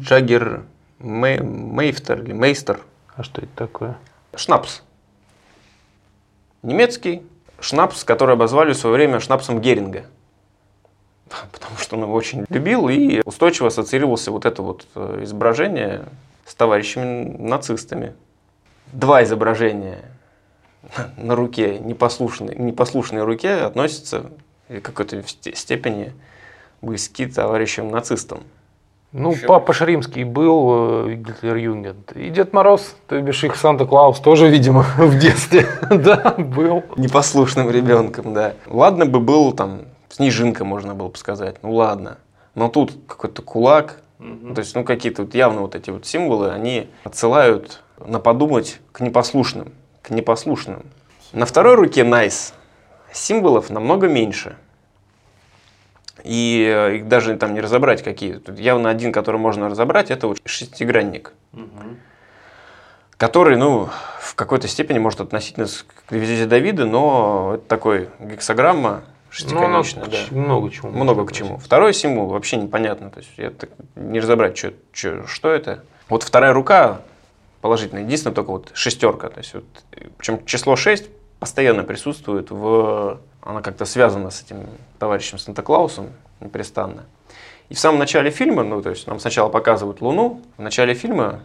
Джаггер 0.00 0.64
Мей... 0.98 1.40
Мейфтер 1.40 2.22
или 2.22 2.32
Мейстер. 2.32 2.80
А 3.16 3.22
что 3.22 3.40
это 3.42 3.50
такое? 3.54 3.98
Шнапс. 4.34 4.82
Немецкий 6.62 7.22
шнапс, 7.60 8.04
который 8.04 8.34
обозвали 8.34 8.72
в 8.72 8.76
свое 8.76 8.96
время 8.96 9.20
шнапсом 9.20 9.60
Геринга. 9.60 10.04
Потому 11.52 11.76
что 11.78 11.96
он 11.96 12.02
его 12.02 12.14
очень 12.14 12.44
любил 12.48 12.88
и 12.88 13.22
устойчиво 13.24 13.68
ассоциировался 13.68 14.30
вот 14.30 14.44
это 14.44 14.62
вот 14.62 14.86
э, 14.94 15.20
изображение 15.22 16.04
с 16.46 16.54
товарищами 16.54 17.36
нацистами. 17.38 18.14
Два 18.92 19.22
изображения 19.24 20.04
на 21.16 21.34
руке, 21.34 21.78
непослушной, 21.78 22.56
непослушной 22.56 23.22
руке 23.22 23.54
относятся 23.54 24.30
в 24.68 24.80
какой-то 24.80 25.22
степени 25.26 26.12
близки 26.82 27.26
товарищам 27.26 27.90
нацистам. 27.90 28.42
Ну, 29.16 29.30
Еще 29.30 29.46
папа 29.46 29.72
Римский 29.72 30.24
был 30.24 31.06
э, 31.06 31.14
Гитлерюгенд. 31.14 32.16
И 32.16 32.30
Дед 32.30 32.52
Мороз, 32.52 32.96
то 33.06 33.20
бишь 33.20 33.44
их 33.44 33.54
Санта-Клаус, 33.54 34.18
тоже, 34.18 34.48
видимо, 34.48 34.84
в 34.98 35.16
детстве, 35.20 35.68
да, 35.88 36.34
был. 36.36 36.82
Непослушным 36.96 37.70
ребенком, 37.70 38.34
да. 38.34 38.54
Ладно 38.66 39.06
бы 39.06 39.20
был 39.20 39.52
там, 39.52 39.82
снежинка, 40.08 40.64
можно 40.64 40.96
было 40.96 41.10
бы 41.10 41.16
сказать, 41.16 41.58
ну 41.62 41.72
ладно. 41.74 42.18
Но 42.56 42.68
тут 42.68 42.92
какой-то 43.06 43.40
кулак, 43.42 44.00
то 44.18 44.58
есть, 44.58 44.74
ну, 44.74 44.82
какие-то 44.82 45.22
вот 45.22 45.34
явно 45.36 45.60
вот 45.60 45.76
эти 45.76 45.90
вот 45.90 46.04
символы, 46.06 46.50
они 46.50 46.90
отсылают 47.04 47.84
на 48.04 48.18
подумать 48.18 48.80
к 48.90 48.98
непослушным, 48.98 49.74
к 50.02 50.10
непослушным. 50.10 50.86
На 51.32 51.46
второй 51.46 51.76
руке 51.76 52.00
nice 52.00 52.52
символов 53.12 53.70
намного 53.70 54.08
меньше. 54.08 54.56
И 56.24 56.66
э, 56.66 56.96
их 56.96 57.08
даже 57.08 57.36
там 57.36 57.54
не 57.54 57.60
разобрать 57.60 58.02
какие. 58.02 58.34
Тут 58.34 58.58
явно 58.58 58.88
один, 58.88 59.12
который 59.12 59.36
можно 59.36 59.68
разобрать, 59.68 60.10
это 60.10 60.26
вот 60.26 60.38
шестигранник. 60.44 61.32
Угу. 61.52 61.96
Который, 63.18 63.56
ну, 63.56 63.90
в 64.20 64.34
какой-то 64.34 64.66
степени 64.66 64.98
может 64.98 65.20
относиться 65.20 65.84
к 65.84 66.10
визите 66.10 66.46
Давида, 66.46 66.86
но 66.86 67.52
это 67.56 67.68
такой 67.68 68.08
гексограмма, 68.18 69.04
шестиконечная, 69.30 70.04
ну, 70.04 70.10
да. 70.10 70.18
Много 70.30 70.70
чему. 70.70 70.90
Много 70.92 71.26
к 71.26 71.32
чему. 71.32 71.58
Второй 71.58 71.92
символ 71.92 72.28
вообще 72.28 72.56
непонятно. 72.56 73.10
То 73.10 73.20
есть 73.20 73.32
это 73.36 73.68
не 73.94 74.18
разобрать, 74.18 74.56
что, 74.56 74.72
что, 74.92 75.26
что 75.26 75.50
это. 75.50 75.84
Вот 76.08 76.22
вторая 76.22 76.52
рука 76.52 77.02
положительная. 77.60 78.04
Единственное, 78.04 78.34
только 78.34 78.50
вот 78.50 78.70
шестерка. 78.74 79.28
То 79.28 79.38
есть 79.38 79.54
вот, 79.54 79.64
причем 80.16 80.44
число 80.46 80.76
6 80.76 81.08
постоянно 81.38 81.82
присутствует 81.82 82.50
в... 82.50 83.20
Она 83.44 83.60
как-то 83.60 83.84
связана 83.84 84.30
с 84.30 84.42
этим 84.42 84.66
товарищем 84.98 85.38
Санта-Клаусом 85.38 86.08
непрестанно. 86.40 87.04
И 87.68 87.74
в 87.74 87.78
самом 87.78 87.98
начале 87.98 88.30
фильма, 88.30 88.64
ну, 88.64 88.80
то 88.82 88.90
есть 88.90 89.06
нам 89.06 89.20
сначала 89.20 89.50
показывают 89.50 90.00
Луну, 90.00 90.40
в 90.56 90.62
начале 90.62 90.94
фильма 90.94 91.40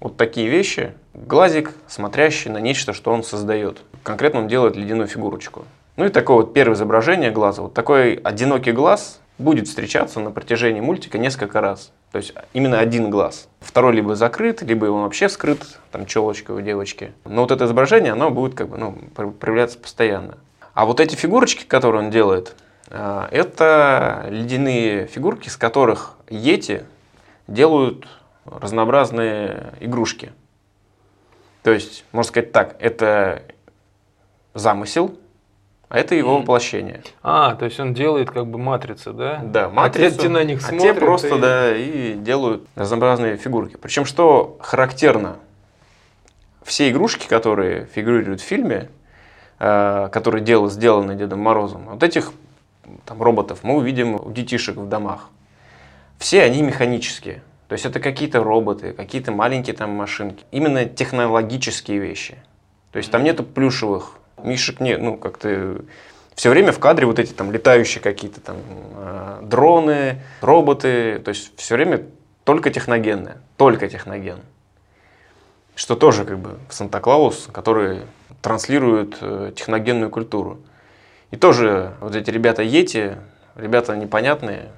вот 0.00 0.16
такие 0.16 0.48
вещи, 0.48 0.94
глазик, 1.14 1.74
смотрящий 1.86 2.50
на 2.50 2.58
нечто, 2.58 2.94
что 2.94 3.12
он 3.12 3.22
создает. 3.22 3.82
Конкретно 4.02 4.40
он 4.40 4.48
делает 4.48 4.76
ледяную 4.76 5.06
фигурочку. 5.06 5.64
Ну 5.96 6.06
и 6.06 6.08
такое 6.08 6.36
вот 6.38 6.54
первое 6.54 6.76
изображение 6.76 7.30
глаза. 7.30 7.62
Вот 7.62 7.74
такой 7.74 8.14
одинокий 8.14 8.72
глаз 8.72 9.20
будет 9.38 9.68
встречаться 9.68 10.20
на 10.20 10.30
протяжении 10.30 10.80
мультика 10.80 11.18
несколько 11.18 11.60
раз. 11.60 11.92
То 12.12 12.18
есть 12.18 12.34
именно 12.54 12.78
один 12.78 13.10
глаз. 13.10 13.48
Второй 13.60 13.94
либо 13.94 14.14
закрыт, 14.14 14.62
либо 14.62 14.86
он 14.86 15.02
вообще 15.02 15.28
скрыт, 15.28 15.78
там 15.90 16.06
челочка 16.06 16.52
у 16.52 16.60
девочки. 16.60 17.12
Но 17.24 17.42
вот 17.42 17.50
это 17.50 17.66
изображение, 17.66 18.12
оно 18.12 18.30
будет 18.30 18.54
как 18.54 18.68
бы, 18.68 18.78
ну, 18.78 18.98
проявляться 19.14 19.78
постоянно. 19.78 20.38
А 20.76 20.84
вот 20.84 21.00
эти 21.00 21.16
фигурочки, 21.16 21.64
которые 21.64 22.04
он 22.04 22.10
делает, 22.10 22.54
а, 22.90 23.28
это 23.30 24.26
ледяные 24.28 25.06
фигурки, 25.06 25.48
с 25.48 25.56
которых 25.56 26.18
Йети 26.28 26.82
делают 27.48 28.06
разнообразные 28.44 29.72
игрушки. 29.80 30.32
То 31.62 31.70
есть, 31.70 32.04
можно 32.12 32.28
сказать 32.28 32.52
так, 32.52 32.76
это 32.78 33.42
замысел, 34.52 35.16
а 35.88 35.98
это 35.98 36.14
его 36.14 36.40
воплощение. 36.40 37.02
А, 37.22 37.54
то 37.54 37.64
есть 37.64 37.80
он 37.80 37.94
делает 37.94 38.30
как 38.30 38.46
бы 38.46 38.58
матрицы, 38.58 39.14
да? 39.14 39.40
Да, 39.42 39.70
матрицу. 39.70 40.18
А 40.18 40.22
те 40.24 40.28
на 40.28 40.44
них 40.44 40.58
а 40.58 40.68
смотрят. 40.68 40.82
те 40.82 41.00
просто, 41.00 41.36
и... 41.36 41.40
да, 41.40 41.74
и 41.74 42.14
делают 42.16 42.68
разнообразные 42.74 43.38
фигурки. 43.38 43.78
Причем, 43.80 44.04
что 44.04 44.58
характерно, 44.60 45.38
все 46.64 46.90
игрушки, 46.90 47.26
которые 47.26 47.86
фигурируют 47.86 48.42
в 48.42 48.44
фильме, 48.44 48.76
э, 48.76 49.05
которые 49.58 50.44
дел, 50.44 50.68
сделаны 50.68 51.14
Дедом 51.14 51.40
Морозом, 51.40 51.86
вот 51.86 52.02
этих 52.02 52.32
там, 53.04 53.22
роботов 53.22 53.60
мы 53.62 53.76
увидим 53.76 54.14
у 54.14 54.30
детишек 54.30 54.76
в 54.76 54.88
домах. 54.88 55.30
Все 56.18 56.42
они 56.42 56.62
механические. 56.62 57.42
То 57.68 57.72
есть 57.72 57.84
это 57.84 57.98
какие-то 58.00 58.42
роботы, 58.42 58.92
какие-то 58.92 59.32
маленькие 59.32 59.74
там 59.74 59.90
машинки. 59.90 60.44
Именно 60.50 60.84
технологические 60.84 61.98
вещи. 61.98 62.36
То 62.92 62.98
есть 62.98 63.10
там 63.10 63.24
нету 63.24 63.42
плюшевых 63.44 64.18
Мишек 64.42 64.80
нет, 64.80 65.00
ну 65.00 65.16
как-то 65.16 65.82
все 66.34 66.50
время 66.50 66.72
в 66.72 66.78
кадре 66.78 67.06
вот 67.06 67.18
эти 67.18 67.32
там 67.32 67.50
летающие 67.50 68.02
какие-то 68.02 68.40
там 68.40 68.56
э, 68.96 69.38
дроны, 69.42 70.22
роботы, 70.42 71.18
то 71.24 71.30
есть 71.30 71.52
все 71.56 71.74
время 71.74 72.02
только 72.44 72.70
техногенное, 72.70 73.38
только 73.56 73.88
техноген. 73.88 74.38
Что 75.74 75.96
тоже 75.96 76.24
как 76.24 76.38
бы 76.38 76.58
Санта-Клаус, 76.68 77.48
который 77.52 78.02
транслирует 78.42 79.18
э, 79.20 79.52
техногенную 79.54 80.10
культуру. 80.10 80.60
И 81.30 81.36
тоже 81.36 81.94
вот 82.00 82.14
эти 82.14 82.30
ребята 82.30 82.62
Йети, 82.62 83.16
ребята 83.54 83.96
непонятные, 83.96 84.70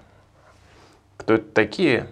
кто 1.16 1.34
это 1.34 1.50
такие. 1.52 2.08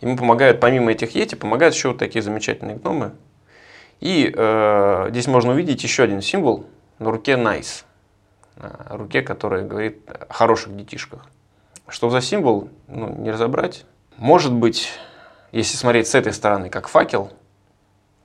Ему 0.00 0.16
помогают, 0.16 0.60
помимо 0.60 0.92
этих 0.92 1.14
Йети, 1.14 1.34
помогают 1.34 1.74
еще 1.74 1.88
вот 1.88 1.98
такие 1.98 2.22
замечательные 2.22 2.76
гномы. 2.76 3.12
И 4.00 4.32
э, 4.34 5.06
здесь 5.10 5.26
можно 5.26 5.52
увидеть 5.52 5.82
еще 5.82 6.02
один 6.02 6.22
символ– 6.22 6.66
на 6.98 7.10
руке 7.10 7.32
nice, 7.32 7.84
на 8.56 8.96
руке, 8.96 9.22
которая 9.22 9.64
говорит 9.64 10.08
о 10.08 10.32
хороших 10.32 10.76
детишках. 10.76 11.26
Что 11.88 12.10
за 12.10 12.20
символ, 12.20 12.70
ну, 12.88 13.14
не 13.18 13.30
разобрать. 13.30 13.84
Может 14.16 14.52
быть, 14.52 14.90
если 15.52 15.76
смотреть 15.76 16.08
с 16.08 16.14
этой 16.14 16.32
стороны, 16.32 16.70
как 16.70 16.88
факел, 16.88 17.32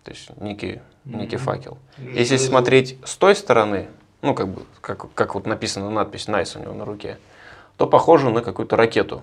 то 0.04 0.12
есть 0.12 0.30
некий, 0.40 0.82
некий 1.06 1.36
mm-hmm. 1.36 1.40
факел. 1.40 1.78
Если 1.98 2.38
смотреть 2.38 2.98
с 3.04 3.16
той 3.16 3.36
стороны, 3.36 3.88
ну, 4.22 4.34
как 4.34 4.50
бы, 4.50 4.64
как, 4.82 5.14
как 5.14 5.36
вот 5.36 5.46
написана 5.46 5.90
надпись 5.90 6.28
nice 6.28 6.58
у 6.58 6.62
него 6.62 6.74
на 6.74 6.86
руке, 6.86 7.18
то 7.78 7.88
похоже 7.88 8.30
на 8.30 8.42
какую-то 8.42 8.76
ракету. 8.76 9.22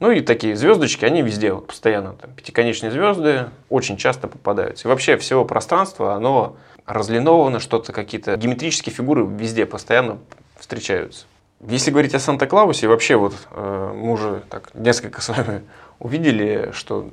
Ну 0.00 0.10
и 0.10 0.22
такие 0.22 0.56
звездочки, 0.56 1.04
они 1.04 1.20
везде, 1.20 1.52
вот 1.52 1.66
постоянно, 1.66 2.14
там, 2.14 2.32
пятиконечные 2.32 2.90
звезды 2.90 3.50
очень 3.68 3.98
часто 3.98 4.28
попадаются. 4.28 4.88
И 4.88 4.90
вообще 4.90 5.18
всего 5.18 5.44
пространства, 5.44 6.14
оно 6.14 6.56
разлиновано, 6.86 7.60
что-то, 7.60 7.92
какие-то 7.92 8.36
геометрические 8.36 8.94
фигуры 8.94 9.26
везде 9.26 9.66
постоянно 9.66 10.18
встречаются. 10.58 11.26
Если 11.66 11.90
говорить 11.90 12.14
о 12.14 12.18
Санта-Клаусе, 12.18 12.88
вообще 12.88 13.16
вот 13.16 13.34
э, 13.50 13.92
мы 13.94 14.12
уже 14.12 14.42
так 14.48 14.74
несколько 14.74 15.20
с 15.20 15.28
вами 15.28 15.62
увидели, 15.98 16.70
что 16.72 17.10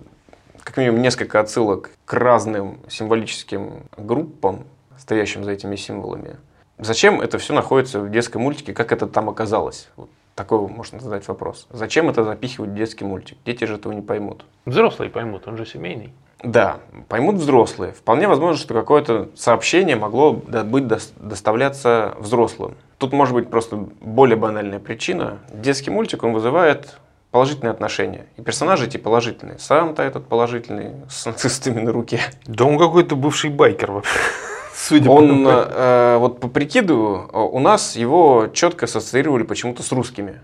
как 0.67 0.75
минимум 0.75 1.01
несколько 1.01 1.39
отсылок 1.39 1.91
к 2.03 2.13
разным 2.13 2.79
символическим 2.89 3.83
группам, 3.95 4.65
стоящим 4.97 5.45
за 5.45 5.51
этими 5.51 5.77
символами. 5.77 6.36
Зачем 6.77 7.21
это 7.21 7.38
все 7.38 7.53
находится 7.53 8.01
в 8.01 8.12
детском 8.12 8.41
мультике, 8.41 8.74
как 8.74 8.91
это 8.91 9.07
там 9.07 9.29
оказалось? 9.29 9.88
Вот 9.95 10.09
такой 10.36 10.67
можно 10.67 11.00
задать 11.00 11.25
вопрос. 11.29 11.67
Зачем 11.69 12.09
это 12.09 12.25
запихивать 12.25 12.71
в 12.71 12.75
детский 12.75 13.05
мультик? 13.05 13.38
Дети 13.45 13.63
же 13.63 13.75
этого 13.75 13.93
не 13.93 14.01
поймут. 14.01 14.43
Взрослые 14.65 15.09
поймут, 15.09 15.47
он 15.47 15.55
же 15.55 15.65
семейный. 15.65 16.12
Да, 16.43 16.79
поймут 17.07 17.36
взрослые. 17.38 17.93
Вполне 17.93 18.27
возможно, 18.27 18.62
что 18.62 18.74
какое-то 18.74 19.29
сообщение 19.36 19.95
могло 19.95 20.33
быть 20.33 20.86
доставляться 21.15 22.13
взрослым. 22.19 22.75
Тут 22.97 23.13
может 23.13 23.33
быть 23.33 23.50
просто 23.50 23.77
более 24.01 24.36
банальная 24.36 24.79
причина. 24.79 25.39
Детский 25.53 25.91
мультик, 25.91 26.24
он 26.24 26.33
вызывает 26.33 27.00
положительные 27.31 27.72
отношения. 27.72 28.25
И 28.38 28.41
персонажи 28.41 28.86
эти 28.86 28.98
положительные. 28.98 29.60
Сам-то 29.60 30.03
этот 30.03 30.27
положительный, 30.27 30.93
с 31.10 31.25
нацистами 31.25 31.81
на 31.81 31.91
руке. 31.91 32.22
Да 32.46 32.65
он 32.65 32.77
какой-то 32.77 33.15
бывший 33.15 33.50
байкер 33.50 33.91
вообще. 33.91 34.19
Судя 34.75 35.10
он, 35.10 35.43
по 35.43 35.50
э, 35.50 36.17
вот 36.17 36.39
по 36.39 36.48
прикиду, 36.48 37.29
у 37.34 37.60
нас 37.60 37.96
его 37.96 38.48
четко 38.53 38.86
ассоциировали 38.86 39.43
почему-то 39.43 39.81
с 39.81 39.91
русскими. 39.91 40.39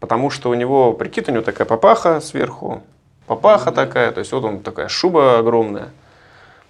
Потому 0.00 0.30
что 0.30 0.50
у 0.50 0.54
него, 0.54 0.92
прикид, 0.92 1.28
у 1.28 1.32
него 1.32 1.42
такая 1.42 1.66
папаха 1.66 2.20
сверху, 2.20 2.82
папаха 3.26 3.70
mm-hmm. 3.70 3.74
такая, 3.74 4.12
то 4.12 4.20
есть 4.20 4.32
вот 4.32 4.44
он 4.44 4.60
такая 4.60 4.88
шуба 4.88 5.38
огромная. 5.38 5.90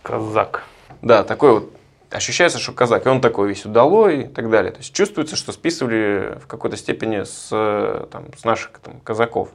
Казак. 0.02 0.64
Да, 1.02 1.24
такой 1.24 1.52
вот 1.52 1.72
ощущается, 2.14 2.58
что 2.58 2.72
казак, 2.72 3.06
и 3.06 3.08
он 3.08 3.20
такой 3.20 3.48
весь 3.48 3.64
удалой 3.64 4.22
и 4.22 4.28
так 4.28 4.50
далее. 4.50 4.72
То 4.72 4.78
есть 4.78 4.94
чувствуется, 4.94 5.36
что 5.36 5.52
списывали 5.52 6.38
в 6.40 6.46
какой-то 6.46 6.76
степени 6.76 7.24
с, 7.24 7.48
там, 8.10 8.26
с 8.36 8.44
наших 8.44 8.78
там, 8.78 9.00
казаков. 9.00 9.48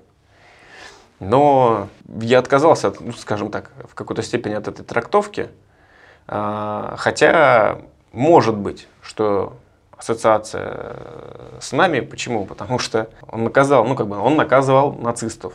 Но 1.20 1.88
я 2.22 2.40
отказался, 2.40 2.90
от, 2.90 3.02
ну, 3.02 3.14
скажем 3.14 3.52
так, 3.52 3.72
в 3.90 3.96
какой-то 3.96 4.22
степени 4.22 4.54
от 4.54 4.68
этой 4.68 4.84
трактовки. 4.86 5.50
А, 6.28 6.96
хотя, 6.98 7.80
может 8.12 8.56
быть, 8.56 8.88
что 9.02 9.58
ассоциация 10.00 10.96
с 11.60 11.72
нами. 11.74 12.00
Почему? 12.00 12.46
Потому 12.46 12.80
что 12.80 13.10
он 13.28 13.44
наказал, 13.44 13.86
ну 13.86 13.96
как 13.96 14.08
бы 14.08 14.18
он 14.18 14.38
наказывал 14.38 14.94
нацистов. 14.94 15.54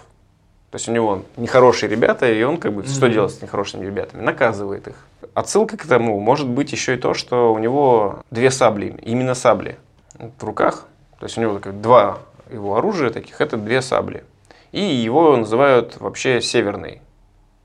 То 0.74 0.76
есть 0.76 0.88
у 0.88 0.92
него 0.92 1.22
нехорошие 1.36 1.88
ребята, 1.88 2.28
и 2.28 2.42
он 2.42 2.56
как 2.56 2.72
бы 2.72 2.82
mm-hmm. 2.82 2.96
что 2.96 3.08
делать 3.08 3.32
с 3.32 3.40
нехорошими 3.40 3.86
ребятами? 3.86 4.22
Наказывает 4.22 4.88
их. 4.88 4.96
Отсылка 5.32 5.76
к 5.76 5.84
этому 5.84 6.18
может 6.18 6.48
быть 6.48 6.72
еще 6.72 6.94
и 6.94 6.96
то, 6.96 7.14
что 7.14 7.54
у 7.54 7.60
него 7.60 8.24
две 8.32 8.50
сабли, 8.50 8.96
именно 9.02 9.36
сабли 9.36 9.78
в 10.18 10.42
руках. 10.42 10.88
То 11.20 11.26
есть 11.26 11.38
у 11.38 11.40
него 11.42 11.60
как, 11.60 11.80
два 11.80 12.18
его 12.50 12.74
оружия 12.76 13.10
таких, 13.10 13.40
это 13.40 13.56
две 13.56 13.82
сабли. 13.82 14.24
И 14.72 14.80
его 14.80 15.36
называют 15.36 16.00
вообще 16.00 16.40
Северный 16.40 17.00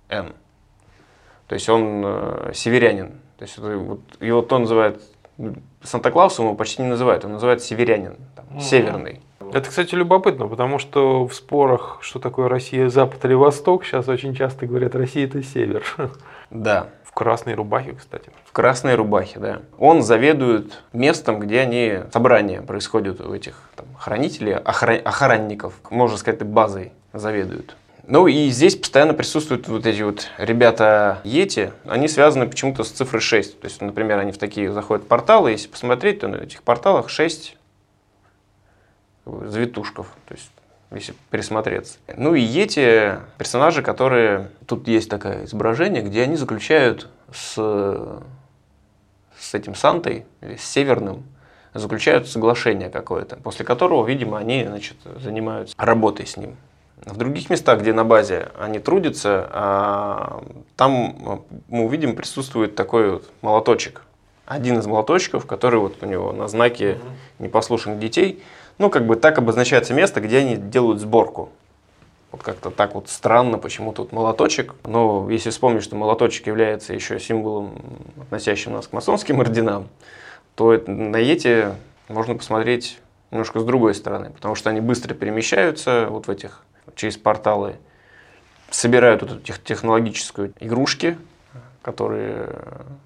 Н. 0.10 0.32
То 1.48 1.56
есть 1.56 1.68
он 1.68 2.04
э, 2.06 2.52
северянин. 2.54 3.14
То 3.40 3.46
есть 3.46 3.58
вот, 3.58 4.02
его 4.20 4.44
то 4.44 4.60
называют 4.60 5.02
Санта-Клаусом 5.82 6.46
его 6.46 6.54
почти 6.54 6.84
не 6.84 6.90
называют, 6.90 7.26
он 7.26 7.32
называет 7.32 7.64
северянин, 7.64 8.18
там, 8.36 8.46
mm-hmm. 8.52 8.62
северный. 8.62 9.22
Это, 9.54 9.70
кстати, 9.70 9.96
любопытно, 9.96 10.48
потому 10.48 10.80
что 10.80 11.26
в 11.26 11.34
спорах, 11.34 12.00
что 12.02 12.20
такое 12.20 12.48
Россия, 12.48 12.90
Запад 12.90 13.24
или 13.26 13.34
Восток, 13.34 13.86
сейчас 13.86 14.08
очень 14.08 14.36
часто 14.36 14.66
говорят, 14.68 14.96
Россия 14.96 15.26
это 15.26 15.44
север. 15.44 15.84
Да. 16.50 16.88
В 17.04 17.12
красной 17.12 17.54
рубахе, 17.54 17.94
кстати. 17.94 18.32
В 18.46 18.52
красной 18.54 18.96
рубахе, 18.96 19.40
да. 19.40 19.62
Он 19.78 20.02
заведует 20.02 20.82
местом, 20.94 21.40
где 21.40 21.60
они, 21.60 22.00
собрания 22.12 22.62
происходят 22.62 23.22
у 23.22 23.34
этих 23.34 23.56
там, 23.76 23.86
хранителей, 23.98 24.56
охран, 24.56 25.00
охранников, 25.04 25.74
можно 25.92 26.18
сказать, 26.18 26.42
базой 26.44 26.92
заведуют. 27.14 27.76
Ну 28.10 28.26
и 28.26 28.50
здесь 28.50 28.76
постоянно 28.76 29.14
присутствуют 29.14 29.68
вот 29.68 29.86
эти 29.86 30.02
вот 30.02 30.28
ребята 30.40 31.20
Йети, 31.24 31.72
они 31.86 32.08
связаны 32.08 32.48
почему-то 32.48 32.84
с 32.84 32.90
цифрой 32.90 33.22
6. 33.22 33.60
То 33.60 33.68
есть, 33.68 33.82
например, 33.82 34.18
они 34.18 34.32
в 34.32 34.40
такие 34.40 34.72
заходят 34.72 35.08
порталы, 35.08 35.52
если 35.52 35.68
посмотреть, 35.68 36.22
то 36.22 36.28
на 36.28 36.38
этих 36.38 36.64
порталах 36.64 37.10
6 37.10 37.56
завитушков, 39.46 40.08
то 40.28 40.36
есть 40.36 40.50
если 40.92 41.14
присмотреться. 41.30 42.00
Ну 42.16 42.34
и 42.34 42.42
Йети 42.42 43.20
персонажи, 43.38 43.82
которые... 43.82 44.50
Тут 44.66 44.88
есть 44.88 45.10
такое 45.10 45.46
изображение, 45.46 46.02
где 46.02 46.24
они 46.24 46.36
заключают 46.36 47.10
с, 47.32 47.54
с 49.38 49.54
этим 49.54 49.76
Сантой, 49.76 50.26
или 50.42 50.56
с 50.56 50.64
Северным, 50.64 51.24
заключают 51.74 52.28
соглашение 52.28 52.90
какое-то, 52.90 53.38
после 53.38 53.66
которого, 53.66 54.06
видимо, 54.06 54.40
они 54.40 54.66
значит, 54.66 54.98
занимаются 55.22 55.76
работой 55.78 56.26
с 56.26 56.38
ним. 56.38 56.56
В 57.06 57.16
других 57.18 57.50
местах, 57.50 57.80
где 57.80 57.94
на 57.94 58.04
базе 58.04 58.50
они 58.60 58.80
трудятся, 58.80 59.48
а, 59.52 60.44
там 60.76 61.46
мы 61.70 61.86
увидим 61.86 62.16
присутствует 62.16 62.76
такой 62.76 63.12
вот 63.12 63.30
молоточек. 63.42 64.04
Один 64.46 64.80
из 64.80 64.88
молоточков, 64.88 65.46
который 65.46 65.80
вот 65.80 66.02
у 66.02 66.06
него 66.06 66.34
на 66.34 66.48
знаке 66.48 66.98
непослушных 67.38 68.00
детей. 68.00 68.44
Ну, 68.80 68.90
как 68.90 69.06
бы 69.06 69.18
так 69.18 69.38
обозначается 69.38 69.94
место, 69.94 70.22
где 70.22 70.40
они 70.40 70.56
делают 70.56 71.00
сборку. 71.00 71.50
Вот 72.32 72.42
как-то 72.42 72.72
так 72.72 72.96
вот 72.96 73.10
странно, 73.10 73.58
почему 73.58 73.92
тут 73.92 74.12
молоточек. 74.14 74.74
Но 74.86 75.30
если 75.30 75.50
вспомнить, 75.50 75.84
что 75.84 75.96
молоточек 75.96 76.48
является 76.48 76.94
еще 76.94 77.20
символом, 77.20 77.76
относящим 78.22 78.74
нас 78.74 78.88
к 78.88 78.94
масонским 78.94 79.42
орденам, 79.42 79.90
то 80.56 80.82
на 80.88 81.18
Ете 81.18 81.76
можно 82.08 82.36
посмотреть 82.36 83.00
немножко 83.32 83.60
с 83.60 83.66
другой 83.66 83.94
стороны, 83.94 84.30
потому 84.32 84.56
что 84.56 84.70
они 84.70 84.80
быстро 84.80 85.14
перемещаются 85.14 86.08
вот 86.10 86.28
в 86.28 86.32
этих 86.32 86.64
через 86.96 87.18
порталы, 87.18 87.76
собирают 88.70 89.22
вот 89.22 89.32
эту 89.32 89.58
технологическую 89.64 90.54
игрушки, 90.60 91.18
которые 91.82 92.50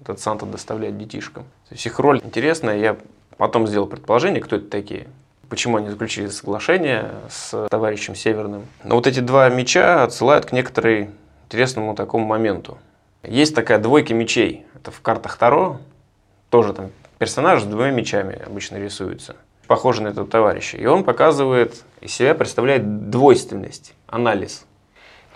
этот 0.00 0.20
Санта 0.20 0.46
доставляет 0.46 0.98
детишкам. 0.98 1.44
То 1.68 1.74
есть 1.74 1.84
их 1.86 1.98
роль 1.98 2.20
интересная. 2.22 2.76
Я 2.78 2.96
потом 3.38 3.66
сделал 3.66 3.86
предположение, 3.86 4.42
кто 4.42 4.56
это 4.56 4.68
такие. 4.68 5.08
Почему 5.48 5.76
они 5.76 5.88
заключили 5.88 6.28
соглашение 6.28 7.12
с 7.28 7.68
товарищем 7.68 8.14
Северным. 8.14 8.66
Но 8.82 8.94
вот 8.96 9.06
эти 9.06 9.20
два 9.20 9.48
меча 9.48 10.02
отсылают 10.02 10.46
к 10.46 10.52
некоторой 10.52 11.10
интересному 11.46 11.94
такому 11.94 12.26
моменту. 12.26 12.78
Есть 13.22 13.54
такая 13.54 13.78
двойка 13.78 14.14
мечей. 14.14 14.66
Это 14.74 14.90
в 14.90 15.00
картах 15.00 15.36
Таро. 15.36 15.78
Тоже 16.50 16.72
там 16.72 16.90
персонаж 17.18 17.62
с 17.62 17.66
двумя 17.66 17.90
мечами 17.90 18.40
обычно 18.44 18.76
рисуется 18.76 19.36
похожий 19.66 20.04
на 20.04 20.08
этого 20.08 20.26
товарища. 20.26 20.76
И 20.76 20.86
он 20.86 21.04
показывает 21.04 21.84
из 22.00 22.12
себя, 22.12 22.34
представляет 22.34 23.10
двойственность, 23.10 23.94
анализ. 24.06 24.66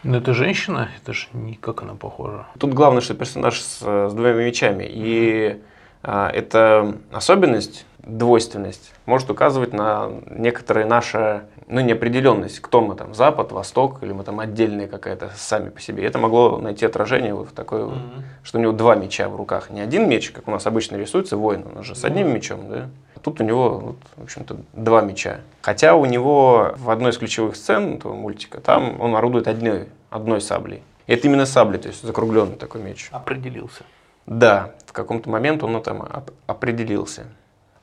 Но 0.02 0.18
это 0.18 0.32
женщина, 0.32 0.90
это 1.00 1.12
же 1.12 1.26
не 1.32 1.54
как 1.54 1.82
она 1.82 1.94
похожа. 1.94 2.46
Тут 2.58 2.72
главное, 2.72 3.00
что 3.00 3.14
персонаж 3.14 3.60
с, 3.60 3.80
с 3.80 4.12
двумя 4.12 4.32
мечами. 4.32 4.86
И 4.88 5.60
а, 6.02 6.30
эта 6.30 6.96
особенность, 7.10 7.84
двойственность, 7.98 8.92
может 9.06 9.30
указывать 9.30 9.72
на 9.72 10.10
некоторые 10.30 10.86
наши 10.86 11.42
ну, 11.66 11.80
неопределенность, 11.80 12.60
кто 12.60 12.80
мы 12.80 12.94
там, 12.94 13.14
Запад, 13.14 13.52
Восток, 13.52 14.02
или 14.02 14.12
мы 14.12 14.24
там 14.24 14.40
отдельные 14.40 14.88
какая-то 14.88 15.30
сами 15.36 15.68
по 15.68 15.80
себе. 15.80 16.04
Это 16.04 16.18
могло 16.18 16.58
найти 16.58 16.86
отражение 16.86 17.34
вот 17.34 17.50
в 17.50 17.52
такой, 17.52 17.82
mm-hmm. 17.82 18.22
что 18.42 18.58
у 18.58 18.60
него 18.62 18.72
два 18.72 18.94
меча 18.94 19.28
в 19.28 19.36
руках. 19.36 19.70
Не 19.70 19.80
один 19.80 20.08
меч, 20.08 20.30
как 20.30 20.48
у 20.48 20.50
нас 20.50 20.66
обычно 20.66 20.96
рисуется 20.96 21.36
воин, 21.36 21.64
он 21.76 21.82
же 21.82 21.94
с 21.94 22.04
одним 22.04 22.28
mm-hmm. 22.28 22.32
мечом, 22.32 22.68
да? 22.68 22.88
А 23.14 23.20
тут 23.20 23.40
у 23.40 23.44
него, 23.44 23.78
вот, 23.78 23.96
в 24.16 24.22
общем-то, 24.22 24.56
два 24.72 25.02
меча. 25.02 25.40
Хотя 25.60 25.94
у 25.94 26.06
него 26.06 26.72
в 26.76 26.88
одной 26.90 27.10
из 27.10 27.18
ключевых 27.18 27.56
сцен 27.56 27.94
этого 27.94 28.14
мультика, 28.14 28.60
там 28.60 29.00
он 29.00 29.14
орудует 29.14 29.48
одной, 29.48 29.88
одной 30.08 30.40
саблей. 30.40 30.82
И 31.06 31.12
это 31.12 31.26
именно 31.26 31.46
сабли, 31.46 31.78
то 31.78 31.88
есть 31.88 32.02
закругленный 32.02 32.56
такой 32.56 32.80
меч. 32.80 33.08
Определился. 33.10 33.84
Да, 34.26 34.74
в 34.86 34.92
каком-то 34.92 35.28
момент 35.30 35.62
он 35.62 35.82
там 35.82 36.06
определился. 36.46 37.24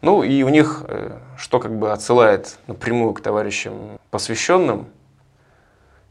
Ну 0.06 0.22
и 0.22 0.44
у 0.44 0.50
них, 0.50 0.84
э, 0.88 1.18
что 1.36 1.60
как 1.60 1.76
бы 1.80 1.92
отсылает 1.92 2.60
напрямую 2.68 3.16
к 3.16 3.22
товарищам 3.22 3.98
посвященным, 4.12 4.86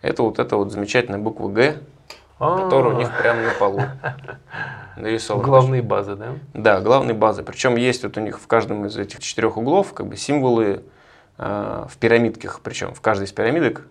это 0.03 0.25
вот 0.25 0.41
эта 0.41 0.57
вот 0.57 0.73
замечательная 0.73 1.21
буква 1.21 1.49
Г, 1.49 1.77
которая 2.41 2.95
у 2.95 2.99
них 2.99 3.09
прямо 3.17 3.43
на 3.43 3.51
полу 3.53 3.83
нарисована. 4.97 5.45
Главные 5.45 5.81
базы, 5.81 6.17
да? 6.17 6.33
Да, 6.55 6.81
главные 6.81 7.15
базы. 7.15 7.45
Причем 7.45 7.77
есть 7.77 8.03
вот 8.03 8.17
у 8.17 8.21
них 8.21 8.41
в 8.41 8.49
каждом 8.49 8.85
из 8.85 8.99
этих 8.99 9.21
четырех 9.21 9.57
углов 9.57 9.95
как 9.95 10.09
бы 10.09 10.17
символы 10.17 10.83
э, 11.39 11.87
в 11.89 11.97
пирамидках, 11.99 12.63
причем 12.65 12.95
в 12.95 13.01
каждой 13.01 13.27
из 13.27 13.33
пирамидок 13.33 13.87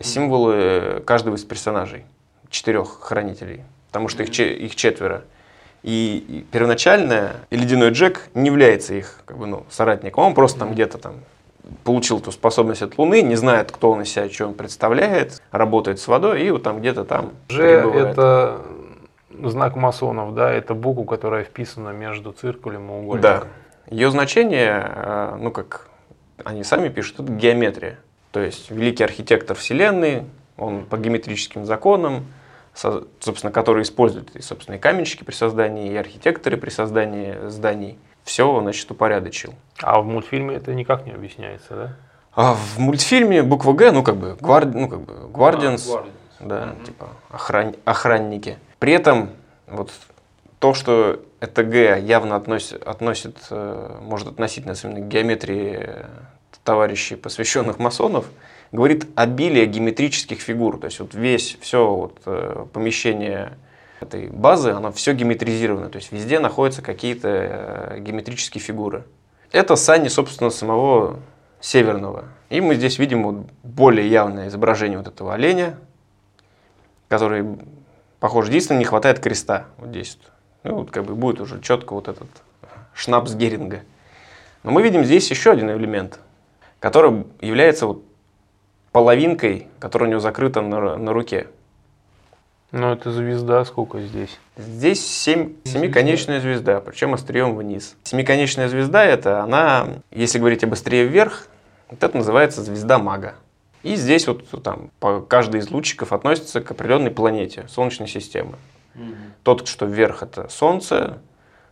символы 0.00 1.04
каждого 1.06 1.36
из 1.36 1.44
персонажей, 1.44 2.04
четырех 2.50 2.98
хранителей, 3.00 3.62
потому 3.86 4.08
что 4.08 4.24
их, 4.24 4.40
их 4.40 4.74
четверо. 4.74 5.22
И, 5.86 6.44
первоначально 6.50 7.36
ледяной 7.50 7.90
Джек 7.90 8.28
не 8.34 8.46
является 8.46 8.94
их 8.94 9.20
как 9.24 9.38
бы, 9.38 9.46
ну, 9.46 9.64
соратником. 9.70 10.24
Он 10.24 10.34
просто 10.34 10.58
там 10.58 10.72
где-то 10.72 10.98
там 10.98 11.14
получил 11.84 12.18
эту 12.18 12.32
способность 12.32 12.82
от 12.82 12.98
Луны, 12.98 13.22
не 13.22 13.36
знает, 13.36 13.70
кто 13.70 13.92
он 13.92 14.02
из 14.02 14.08
себя, 14.08 14.28
что 14.28 14.48
он 14.48 14.54
представляет, 14.54 15.40
работает 15.52 16.00
с 16.00 16.08
водой 16.08 16.42
и 16.42 16.50
вот 16.50 16.64
там 16.64 16.80
где-то 16.80 17.04
там 17.04 17.30
Же 17.48 17.64
это 17.64 18.62
знак 19.30 19.76
масонов, 19.76 20.34
да, 20.34 20.50
это 20.50 20.74
буква, 20.74 21.04
которая 21.04 21.44
вписана 21.44 21.90
между 21.90 22.32
циркулем 22.32 22.90
и 22.90 22.92
угольником. 22.92 23.20
Да. 23.20 23.42
Ее 23.88 24.10
значение, 24.10 24.90
э, 24.92 25.36
ну 25.40 25.52
как 25.52 25.88
они 26.44 26.64
сами 26.64 26.88
пишут, 26.88 27.20
это 27.20 27.32
геометрия. 27.32 28.00
То 28.32 28.40
есть 28.40 28.72
великий 28.72 29.04
архитектор 29.04 29.56
Вселенной, 29.56 30.24
он 30.56 30.84
по 30.84 30.96
геометрическим 30.96 31.64
законам 31.64 32.26
собственно, 32.76 33.52
которые 33.52 33.82
используют 33.82 34.34
и, 34.36 34.42
собственно, 34.42 34.76
и 34.76 34.78
каменщики 34.78 35.24
при 35.24 35.34
создании, 35.34 35.92
и 35.92 35.96
архитекторы 35.96 36.56
при 36.56 36.70
создании 36.70 37.48
зданий. 37.48 37.98
Все, 38.24 38.60
значит, 38.60 38.90
упорядочил. 38.90 39.54
А 39.80 40.00
в 40.00 40.06
мультфильме 40.06 40.56
это 40.56 40.74
никак 40.74 41.06
не 41.06 41.12
объясняется, 41.12 41.74
да? 41.74 41.96
А 42.34 42.54
в 42.54 42.78
мультфильме 42.78 43.42
буква 43.42 43.72
Г, 43.72 43.92
ну, 43.92 44.02
как 44.02 44.16
бы, 44.16 44.36
гвард, 44.40 44.74
ну, 44.74 44.88
как 44.88 45.00
бы, 45.00 45.14
Guardians, 45.32 45.84
а, 45.88 46.02
Guardians. 46.02 46.06
да, 46.40 46.56
mm-hmm. 46.56 46.84
типа, 46.84 47.08
охран, 47.30 47.74
охранники. 47.84 48.58
При 48.78 48.92
этом 48.92 49.30
вот 49.66 49.90
то, 50.58 50.74
что 50.74 51.22
ЭТГ 51.40 52.02
явно 52.02 52.36
относит, 52.36 52.82
относит 52.82 53.38
э, 53.50 53.98
может 54.02 54.28
относительно 54.28 54.72
особенно 54.72 55.00
к 55.00 55.08
геометрии 55.08 55.88
товарищей, 56.64 57.16
посвященных 57.16 57.78
масонов, 57.78 58.26
говорит 58.72 59.06
обилие 59.14 59.66
геометрических 59.66 60.40
фигур. 60.40 60.78
То 60.78 60.86
есть 60.86 61.00
вот 61.00 61.14
весь, 61.14 61.56
все 61.60 61.88
вот, 61.88 62.20
э, 62.26 62.66
помещение 62.72 63.52
этой 64.00 64.28
базы, 64.28 64.70
оно 64.70 64.92
все 64.92 65.12
геометризировано. 65.12 65.88
То 65.88 65.96
есть 65.96 66.12
везде 66.12 66.38
находятся 66.38 66.82
какие-то 66.82 67.28
э, 67.28 68.00
геометрические 68.00 68.60
фигуры. 68.60 69.04
Это 69.52 69.76
сани, 69.76 70.08
собственно, 70.08 70.50
самого 70.50 71.18
Северного. 71.60 72.26
И 72.50 72.60
мы 72.60 72.74
здесь 72.74 72.98
видим 72.98 73.22
вот 73.24 73.46
более 73.62 74.08
явное 74.08 74.48
изображение 74.48 74.98
вот 74.98 75.08
этого 75.08 75.34
оленя, 75.34 75.78
который, 77.08 77.44
похоже, 78.20 78.50
единственное, 78.50 78.80
не 78.80 78.84
хватает 78.84 79.20
креста 79.20 79.66
вот 79.78 79.88
здесь. 79.88 80.18
Ну, 80.62 80.76
вот 80.76 80.90
как 80.90 81.04
бы 81.04 81.14
будет 81.14 81.40
уже 81.40 81.60
четко 81.60 81.94
вот 81.94 82.08
этот 82.08 82.28
шнапс 82.94 83.34
Геринга. 83.34 83.82
Но 84.62 84.70
мы 84.70 84.82
видим 84.82 85.04
здесь 85.04 85.30
еще 85.30 85.52
один 85.52 85.70
элемент, 85.70 86.18
который 86.80 87.24
является 87.40 87.86
вот 87.86 88.02
половинкой, 88.96 89.66
которая 89.78 90.08
у 90.08 90.10
него 90.10 90.20
закрыта 90.20 90.62
на, 90.62 90.96
на 90.96 91.12
руке. 91.12 91.48
Ну, 92.72 92.92
это 92.94 93.12
звезда 93.12 93.62
сколько 93.66 94.00
здесь? 94.00 94.38
Здесь 94.56 95.06
семь, 95.06 95.52
семиконечная 95.64 96.40
звезда, 96.40 96.80
причем 96.80 97.12
острием 97.12 97.54
вниз. 97.54 97.94
Семиконечная 98.04 98.70
звезда 98.70 99.04
это 99.04 99.42
она, 99.42 99.86
если 100.10 100.38
говорить 100.38 100.64
об 100.64 100.72
острие 100.72 101.04
вверх, 101.04 101.48
вот 101.90 102.02
это 102.02 102.16
называется 102.16 102.62
звезда 102.62 102.98
мага. 102.98 103.34
И 103.82 103.96
здесь 103.96 104.26
вот 104.26 104.46
там 104.62 104.90
по, 104.98 105.20
каждый 105.20 105.60
из 105.60 105.70
лучиков 105.70 106.14
относится 106.14 106.62
к 106.62 106.70
определенной 106.70 107.10
планете 107.10 107.66
Солнечной 107.68 108.08
системы. 108.08 108.54
Угу. 108.94 109.14
Тот, 109.42 109.68
что 109.68 109.84
вверх, 109.84 110.22
это 110.22 110.48
Солнце, 110.48 111.18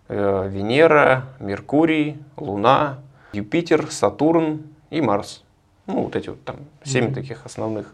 э, 0.09 0.49
Венера, 0.51 1.25
Меркурий, 1.41 2.19
Луна, 2.37 2.99
Юпитер, 3.33 3.91
Сатурн 3.91 4.61
и 4.91 5.01
Марс. 5.01 5.44
Ну, 5.87 6.03
вот 6.05 6.17
эти 6.17 6.31
вот 6.31 6.43
там 6.45 6.57
семь 6.83 7.07
угу. 7.07 7.15
таких 7.15 7.45
основных. 7.45 7.93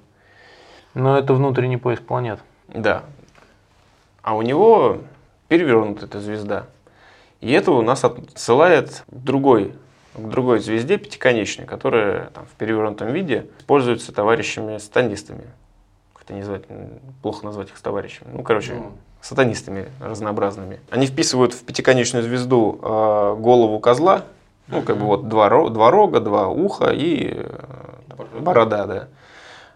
Но 0.94 1.18
это 1.18 1.34
внутренний 1.34 1.76
пояс 1.76 2.00
планет. 2.00 2.40
Да. 2.68 3.04
А 4.22 4.36
у 4.36 4.42
него 4.42 4.98
перевернута 5.48 6.06
эта 6.06 6.20
звезда. 6.20 6.66
И 7.40 7.50
это 7.52 7.72
у 7.72 7.82
нас 7.82 8.04
отсылает 8.04 9.02
к 9.08 9.14
другой, 9.14 9.74
к 10.14 10.28
другой 10.28 10.60
звезде 10.60 10.98
пятиконечной, 10.98 11.66
которая 11.66 12.26
там, 12.30 12.44
в 12.46 12.50
перевернутом 12.50 13.12
виде 13.12 13.46
используется 13.58 14.12
товарищами 14.12 14.78
сатанистами. 14.78 15.44
Как 16.12 16.24
это 16.24 16.34
не 16.34 16.40
назвать, 16.40 16.64
плохо 17.22 17.46
назвать 17.46 17.68
их 17.70 17.80
товарищами. 17.80 18.28
Ну, 18.32 18.42
короче, 18.42 18.74
ну. 18.74 18.92
сатанистами 19.22 19.88
разнообразными. 20.00 20.80
Они 20.90 21.06
вписывают 21.06 21.54
в 21.54 21.64
пятиконечную 21.64 22.22
звезду 22.22 22.78
э, 22.82 23.36
голову 23.38 23.80
козла, 23.80 24.24
ну, 24.70 24.82
как 24.82 24.96
бы 24.96 25.06
вот 25.06 25.28
два, 25.28 25.48
два 25.68 25.90
рога, 25.90 26.20
два 26.20 26.48
уха 26.48 26.90
и 26.90 27.32
э, 27.34 28.40
борода, 28.40 28.86
да. 28.86 29.08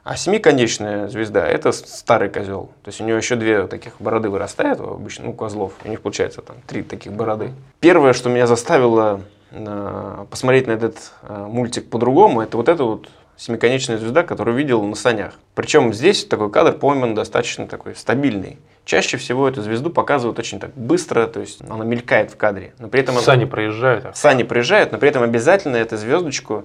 А 0.04 0.16
семиконечная 0.16 1.08
звезда– 1.08 1.46
это 1.48 1.72
старый 1.72 2.28
козел. 2.28 2.70
То 2.82 2.88
есть 2.88 3.00
у 3.00 3.04
него 3.04 3.16
еще 3.16 3.36
две 3.36 3.66
таких 3.66 3.94
бороды 4.00 4.28
вырастает, 4.28 4.78
обычно, 4.78 5.24
ну, 5.26 5.32
козлов. 5.32 5.72
У 5.82 5.88
них 5.88 6.02
получается 6.02 6.42
там 6.42 6.56
три 6.66 6.82
таких 6.82 7.12
бороды. 7.12 7.52
Первое, 7.80 8.12
что 8.12 8.28
меня 8.28 8.46
заставило 8.46 9.22
э, 9.50 10.26
посмотреть 10.28 10.66
на 10.66 10.72
этот 10.72 11.12
э, 11.22 11.46
мультик 11.48 11.88
по-другому, 11.88 12.42
это 12.42 12.58
вот 12.58 12.68
эта 12.68 12.84
вот 12.84 13.08
семиконечная 13.36 13.98
звезда, 13.98 14.22
которую 14.22 14.56
видел 14.56 14.82
на 14.82 14.94
санях. 14.94 15.34
Причем 15.54 15.92
здесь 15.92 16.24
такой 16.24 16.50
кадр 16.50 16.72
пойман 16.72 17.14
достаточно 17.14 17.66
такой 17.66 17.94
стабильный. 17.94 18.58
Чаще 18.84 19.16
всего 19.16 19.48
эту 19.48 19.62
звезду 19.62 19.90
показывают 19.90 20.38
очень 20.38 20.60
так 20.60 20.74
быстро, 20.74 21.26
то 21.26 21.40
есть 21.40 21.62
она 21.68 21.84
мелькает 21.84 22.30
в 22.30 22.36
кадре. 22.36 22.74
Но 22.78 22.88
при 22.88 23.00
этом 23.00 23.16
сани 23.16 23.42
она... 23.42 23.50
проезжают. 23.50 24.16
Сани 24.16 24.42
проезжают, 24.42 24.92
но 24.92 24.98
при 24.98 25.08
этом 25.08 25.22
обязательно 25.22 25.76
эту 25.76 25.96
звездочку 25.96 26.64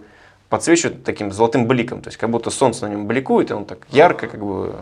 подсвечивает 0.50 1.04
таким 1.04 1.32
золотым 1.32 1.68
бликом, 1.68 2.02
то 2.02 2.10
есть 2.10 2.18
как 2.18 2.30
будто 2.30 2.50
солнце 2.50 2.88
на 2.88 2.92
нем 2.92 3.08
бликует, 3.08 3.52
и 3.52 3.54
он 3.54 3.66
так 3.66 3.88
ярко 3.90 4.28
как 4.28 4.44
бы 4.44 4.76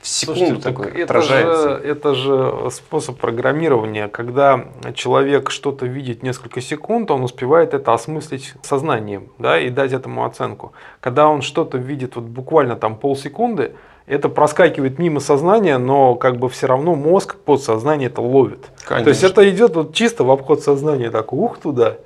в 0.00 0.08
секунду 0.08 0.40
Слушайте, 0.40 0.62
такой 0.62 0.86
это 0.86 1.04
отражается. 1.04 1.68
Же, 1.68 1.84
это 1.84 2.14
же 2.14 2.70
способ 2.70 3.18
программирования, 3.18 4.08
когда 4.08 4.64
человек 4.94 5.50
что-то 5.50 5.84
видит 5.84 6.22
несколько 6.22 6.60
секунд, 6.62 7.10
он 7.10 7.22
успевает 7.22 7.74
это 7.74 7.92
осмыслить 7.92 8.54
сознанием 8.62 9.28
да, 9.38 9.60
и 9.60 9.68
дать 9.68 9.92
этому 9.92 10.24
оценку. 10.24 10.72
Когда 11.00 11.28
он 11.28 11.42
что-то 11.42 11.76
видит 11.76 12.16
вот 12.16 12.24
буквально 12.24 12.76
там 12.76 12.96
полсекунды, 12.96 13.74
это 14.06 14.28
проскакивает 14.28 14.98
мимо 14.98 15.20
сознания, 15.20 15.76
но 15.76 16.14
как 16.14 16.38
бы 16.38 16.48
все 16.48 16.66
равно 16.66 16.94
мозг, 16.94 17.36
подсознание 17.36 18.08
это 18.08 18.22
ловит. 18.22 18.70
Конечно. 18.84 19.04
То 19.04 19.10
есть 19.10 19.22
это 19.22 19.48
идет 19.50 19.76
вот 19.76 19.94
чисто 19.94 20.24
в 20.24 20.30
обход 20.30 20.62
сознания, 20.62 21.10
так 21.10 21.32
ух 21.32 21.58
туда. 21.58 21.98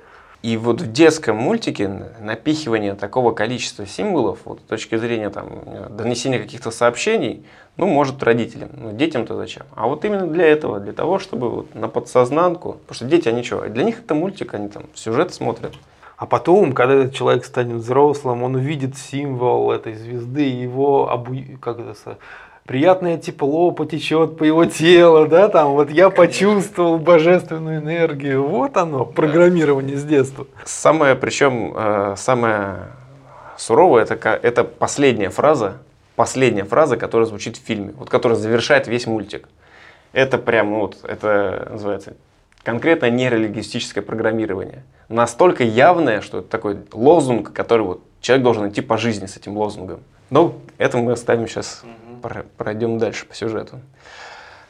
И 0.43 0.57
вот 0.57 0.79
в 0.81 0.91
детском 0.91 1.37
мультике 1.37 1.87
напихивание 2.21 2.93
такого 2.93 3.31
количества 3.31 3.87
символов, 3.87 4.37
вот, 4.45 4.59
с 4.59 4.69
точки 4.69 4.95
зрения 4.95 5.31
там, 5.31 5.47
донесения 5.89 6.37
каких-то 6.37 6.69
сообщений, 6.69 7.43
ну, 7.77 7.87
может 7.87 8.23
родителям, 8.23 8.69
но 8.73 8.91
детям-то 8.91 9.35
зачем? 9.35 9.63
А 9.75 9.87
вот 9.87 10.05
именно 10.05 10.27
для 10.27 10.45
этого, 10.45 10.79
для 10.79 10.93
того, 10.93 11.19
чтобы 11.19 11.49
вот 11.49 11.75
на 11.75 11.87
подсознанку, 11.87 12.73
потому 12.73 12.95
что 12.95 13.05
дети, 13.05 13.27
они 13.27 13.43
что, 13.43 13.67
для 13.67 13.83
них 13.83 13.99
это 13.99 14.15
мультик, 14.15 14.53
они 14.53 14.69
там 14.69 14.83
сюжет 14.93 15.33
смотрят. 15.33 15.73
А 16.17 16.25
потом, 16.25 16.71
когда 16.71 16.93
этот 16.93 17.13
человек 17.13 17.43
станет 17.43 17.77
взрослым, 17.77 18.43
он 18.43 18.55
увидит 18.55 18.97
символ 18.97 19.71
этой 19.71 19.95
звезды, 19.95 20.43
его 20.43 21.11
обу... 21.11 21.35
как 21.59 21.79
это, 21.79 22.17
приятное 22.65 23.17
тепло 23.17 23.71
потечет 23.71 24.37
по 24.37 24.43
его 24.43 24.65
телу, 24.65 25.27
да, 25.27 25.49
там 25.49 25.73
вот 25.73 25.89
я 25.91 26.09
почувствовал 26.09 26.97
божественную 26.97 27.81
энергию, 27.81 28.47
вот 28.47 28.77
оно, 28.77 29.05
программирование 29.05 29.97
с 29.97 30.03
детства. 30.03 30.47
Самое, 30.63 31.15
причем, 31.15 31.73
э, 31.75 32.15
самое 32.17 32.87
суровое, 33.57 34.03
это, 34.03 34.15
это 34.29 34.63
последняя 34.63 35.29
фраза, 35.29 35.77
последняя 36.15 36.63
фраза, 36.63 36.97
которая 36.97 37.27
звучит 37.27 37.57
в 37.57 37.61
фильме, 37.61 37.93
вот 37.97 38.09
которая 38.09 38.37
завершает 38.37 38.87
весь 38.87 39.07
мультик. 39.07 39.47
Это 40.13 40.37
прям, 40.37 40.71
ну 40.71 40.79
вот, 40.79 40.97
это 41.03 41.67
называется 41.71 42.13
конкретно 42.63 43.09
нейролингвистическое 43.09 44.03
программирование. 44.03 44.83
Настолько 45.07 45.63
явное, 45.63 46.21
что 46.21 46.39
это 46.39 46.47
такой 46.47 46.77
лозунг, 46.91 47.53
который 47.53 47.83
вот 47.83 48.01
человек 48.21 48.43
должен 48.43 48.69
идти 48.69 48.81
по 48.81 48.97
жизни 48.97 49.27
с 49.27 49.37
этим 49.37 49.55
лозунгом. 49.55 49.99
Но 50.31 50.55
это 50.79 50.97
мы 50.97 51.11
оставим 51.11 51.47
сейчас 51.47 51.83
пройдем 52.57 52.97
дальше 52.97 53.27
по 53.27 53.35
сюжету. 53.35 53.79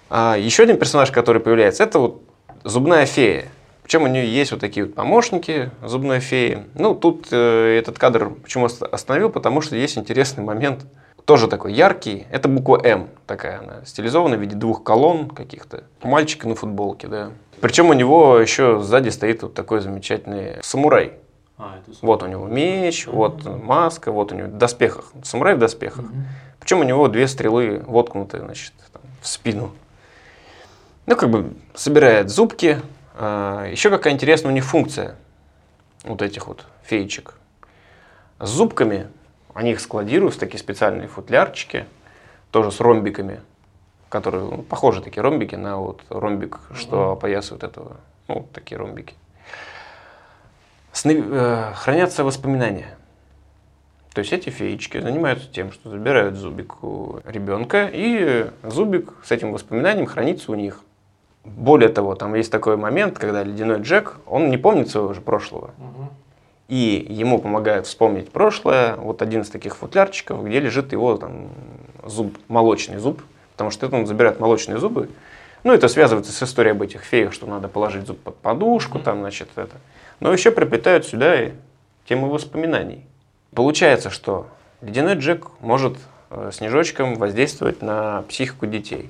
А, 0.09 0.35
еще 0.37 0.63
один 0.63 0.77
персонаж, 0.77 1.09
который 1.11 1.41
появляется, 1.41 1.83
это 1.83 1.99
вот 1.99 2.21
зубная 2.65 3.05
фея. 3.05 3.45
Причем 3.83 4.03
у 4.03 4.07
нее 4.07 4.27
есть 4.27 4.51
вот 4.51 4.59
такие 4.59 4.87
вот 4.87 4.95
помощники 4.95 5.69
зубной 5.83 6.19
феи. 6.19 6.65
Ну, 6.73 6.95
тут 6.95 7.27
э, 7.31 7.77
этот 7.79 7.99
кадр 7.99 8.31
почему 8.31 8.65
остановил, 8.65 9.29
потому 9.29 9.61
что 9.61 9.75
есть 9.75 9.97
интересный 9.97 10.43
момент, 10.43 10.85
тоже 11.25 11.47
такой 11.47 11.73
яркий. 11.73 12.27
Это 12.29 12.47
буква 12.47 12.79
М 12.83 13.09
такая, 13.27 13.59
она 13.59 13.85
стилизована 13.85 14.37
в 14.37 14.41
виде 14.41 14.55
двух 14.55 14.83
колонн 14.83 15.29
каких-то. 15.29 15.83
Мальчика 16.03 16.47
на 16.47 16.55
футболке, 16.55 17.07
да. 17.07 17.31
Причем 17.61 17.89
у 17.89 17.93
него 17.93 18.37
еще 18.37 18.79
сзади 18.81 19.09
стоит 19.09 19.41
вот 19.43 19.53
такой 19.53 19.81
замечательный 19.81 20.57
самурай. 20.61 21.13
А, 21.57 21.79
это 21.79 21.97
вот 22.01 22.21
у 22.21 22.27
него 22.27 22.47
меч, 22.47 23.07
вот 23.07 23.45
маска, 23.45 24.11
вот 24.11 24.31
у 24.31 24.35
него 24.35 24.49
в 24.49 24.57
доспехах. 24.57 25.13
Самурай 25.23 25.55
в 25.55 25.59
доспехах. 25.59 26.05
Угу. 26.05 26.13
Причем 26.59 26.79
у 26.79 26.83
него 26.83 27.07
две 27.07 27.27
стрелы 27.27 27.81
воткнуты 27.87 28.39
значит, 28.39 28.73
там, 28.91 29.01
в 29.21 29.27
спину. 29.27 29.71
Ну, 31.05 31.15
как 31.15 31.29
бы 31.29 31.53
собирает 31.73 32.29
зубки. 32.29 32.81
А, 33.17 33.65
еще 33.67 33.89
какая 33.89 34.13
интересная 34.13 34.51
у 34.51 34.53
них 34.53 34.65
функция 34.65 35.15
вот 36.03 36.21
этих 36.21 36.47
вот 36.47 36.65
феечек. 36.83 37.35
С 38.39 38.49
зубками 38.49 39.07
они 39.55 39.71
их 39.71 39.79
складируют 39.79 40.35
в 40.35 40.37
такие 40.37 40.59
специальные 40.59 41.07
футлярчики, 41.07 41.85
тоже 42.51 42.71
с 42.71 42.81
ромбиками, 42.81 43.39
которые 44.09 44.43
ну, 44.43 44.61
похожи 44.61 45.01
такие 45.01 45.23
ромбики 45.23 45.55
на 45.55 45.77
вот 45.77 46.01
ромбик, 46.09 46.59
что 46.73 47.13
опоясывает 47.13 47.63
этого. 47.63 47.97
Ну, 48.27 48.39
вот 48.39 48.51
такие 48.51 48.77
ромбики. 48.77 49.15
Сны, 50.91 51.23
э, 51.25 51.71
хранятся 51.73 52.25
воспоминания. 52.25 52.97
То 54.13 54.19
есть 54.19 54.33
эти 54.33 54.49
феечки 54.49 54.99
занимаются 54.99 55.49
тем, 55.49 55.71
что 55.71 55.89
забирают 55.89 56.35
зубик 56.35 56.83
у 56.83 57.19
ребенка, 57.25 57.89
и 57.91 58.51
зубик 58.61 59.13
с 59.23 59.31
этим 59.31 59.53
воспоминанием 59.53 60.05
хранится 60.05 60.51
у 60.51 60.55
них. 60.55 60.81
Более 61.45 61.89
того, 61.89 62.15
там 62.15 62.35
есть 62.35 62.51
такой 62.51 62.75
момент, 62.75 63.17
когда 63.19 63.43
ледяной 63.43 63.79
Джек, 63.81 64.17
он 64.25 64.49
не 64.49 64.57
помнит 64.57 64.89
своего 64.89 65.13
же 65.13 65.21
прошлого. 65.21 65.71
Угу. 65.77 66.04
И 66.67 67.05
ему 67.09 67.39
помогает 67.39 67.85
вспомнить 67.85 68.31
прошлое, 68.31 68.95
вот 68.95 69.21
один 69.21 69.41
из 69.41 69.49
таких 69.49 69.77
футлярчиков, 69.77 70.43
где 70.43 70.59
лежит 70.59 70.91
его 70.91 71.15
там, 71.17 71.49
зуб, 72.03 72.37
молочный 72.47 72.97
зуб, 72.97 73.21
потому 73.51 73.69
что 73.69 73.85
это 73.85 73.95
он 73.95 74.07
забирает 74.07 74.39
молочные 74.39 74.79
зубы. 74.79 75.09
Ну, 75.63 75.73
это 75.73 75.87
связывается 75.87 76.31
с 76.31 76.43
историей 76.43 76.71
об 76.71 76.81
этих 76.81 77.01
феях, 77.03 77.33
что 77.33 77.45
надо 77.45 77.67
положить 77.67 78.07
зуб 78.07 78.19
под 78.19 78.35
подушку, 78.37 78.99
там, 78.99 79.19
значит, 79.19 79.49
это. 79.55 79.75
Но 80.19 80.33
еще 80.33 80.51
приплетают 80.51 81.05
сюда 81.05 81.43
и 81.43 81.51
тему 82.07 82.29
воспоминаний. 82.29 83.05
Получается, 83.53 84.09
что 84.09 84.47
ледяной 84.81 85.15
Джек 85.15 85.47
может 85.59 85.97
э, 86.29 86.49
снежочком 86.51 87.15
воздействовать 87.15 87.81
на 87.81 88.23
психику 88.23 88.65
детей. 88.65 89.09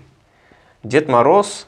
Дед 0.84 1.08
Мороз 1.08 1.68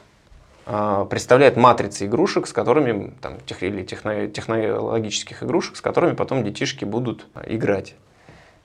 представляет 1.08 1.56
матрицы 1.56 2.06
игрушек, 2.06 2.46
с 2.46 2.52
которыми, 2.52 3.14
там, 3.22 3.40
тех, 3.46 3.62
или 3.62 3.84
техно, 3.84 4.26
технологических 4.26 5.42
игрушек, 5.42 5.76
с 5.76 5.80
которыми 5.80 6.14
потом 6.14 6.44
детишки 6.44 6.84
будут 6.84 7.26
играть. 7.46 7.94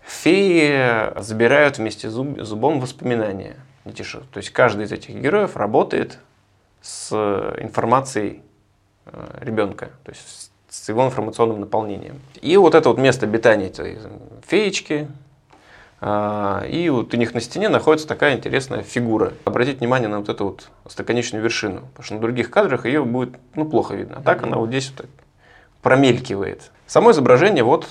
Феи 0.05 1.17
забирают 1.21 1.77
вместе 1.77 2.09
с 2.09 2.13
зуб, 2.13 2.39
зубом 2.41 2.81
воспоминания 2.81 3.55
детишек. 3.85 4.23
То 4.31 4.39
есть 4.39 4.49
каждый 4.49 4.85
из 4.85 4.91
этих 4.91 5.15
героев 5.15 5.55
работает 5.55 6.19
с 6.81 7.13
информацией 7.59 8.41
э, 9.05 9.37
ребенка, 9.41 9.91
то 10.03 10.11
есть 10.11 10.51
с 10.69 10.89
его 10.89 11.05
информационным 11.05 11.61
наполнением. 11.61 12.19
И 12.41 12.57
вот 12.57 12.75
это 12.75 12.89
вот 12.89 12.97
место 12.97 13.25
обитания 13.25 13.67
этой 13.67 13.99
феечки, 14.45 15.07
а, 15.07 15.22
и 16.05 16.89
вот 16.89 17.13
у 17.13 17.17
них 17.17 17.33
на 17.33 17.39
стене 17.39 17.69
находится 17.69 18.07
такая 18.07 18.35
интересная 18.35 18.81
фигура. 18.81 19.33
Обратите 19.45 19.77
внимание 19.77 20.09
на 20.09 20.19
вот 20.19 20.29
эту 20.29 20.45
вот 20.45 20.69
стаконечную 20.87 21.43
вершину, 21.43 21.81
потому 21.81 22.03
что 22.03 22.15
на 22.15 22.19
других 22.19 22.49
кадрах 22.49 22.85
ее 22.85 23.03
будет 23.05 23.35
ну, 23.55 23.65
плохо 23.65 23.95
видно. 23.95 24.17
А 24.17 24.21
так 24.21 24.43
она 24.43 24.57
вот 24.57 24.69
здесь 24.69 24.91
вот 24.97 25.07
промелькивает. 25.81 26.71
Само 26.87 27.11
изображение 27.11 27.63
вот 27.63 27.87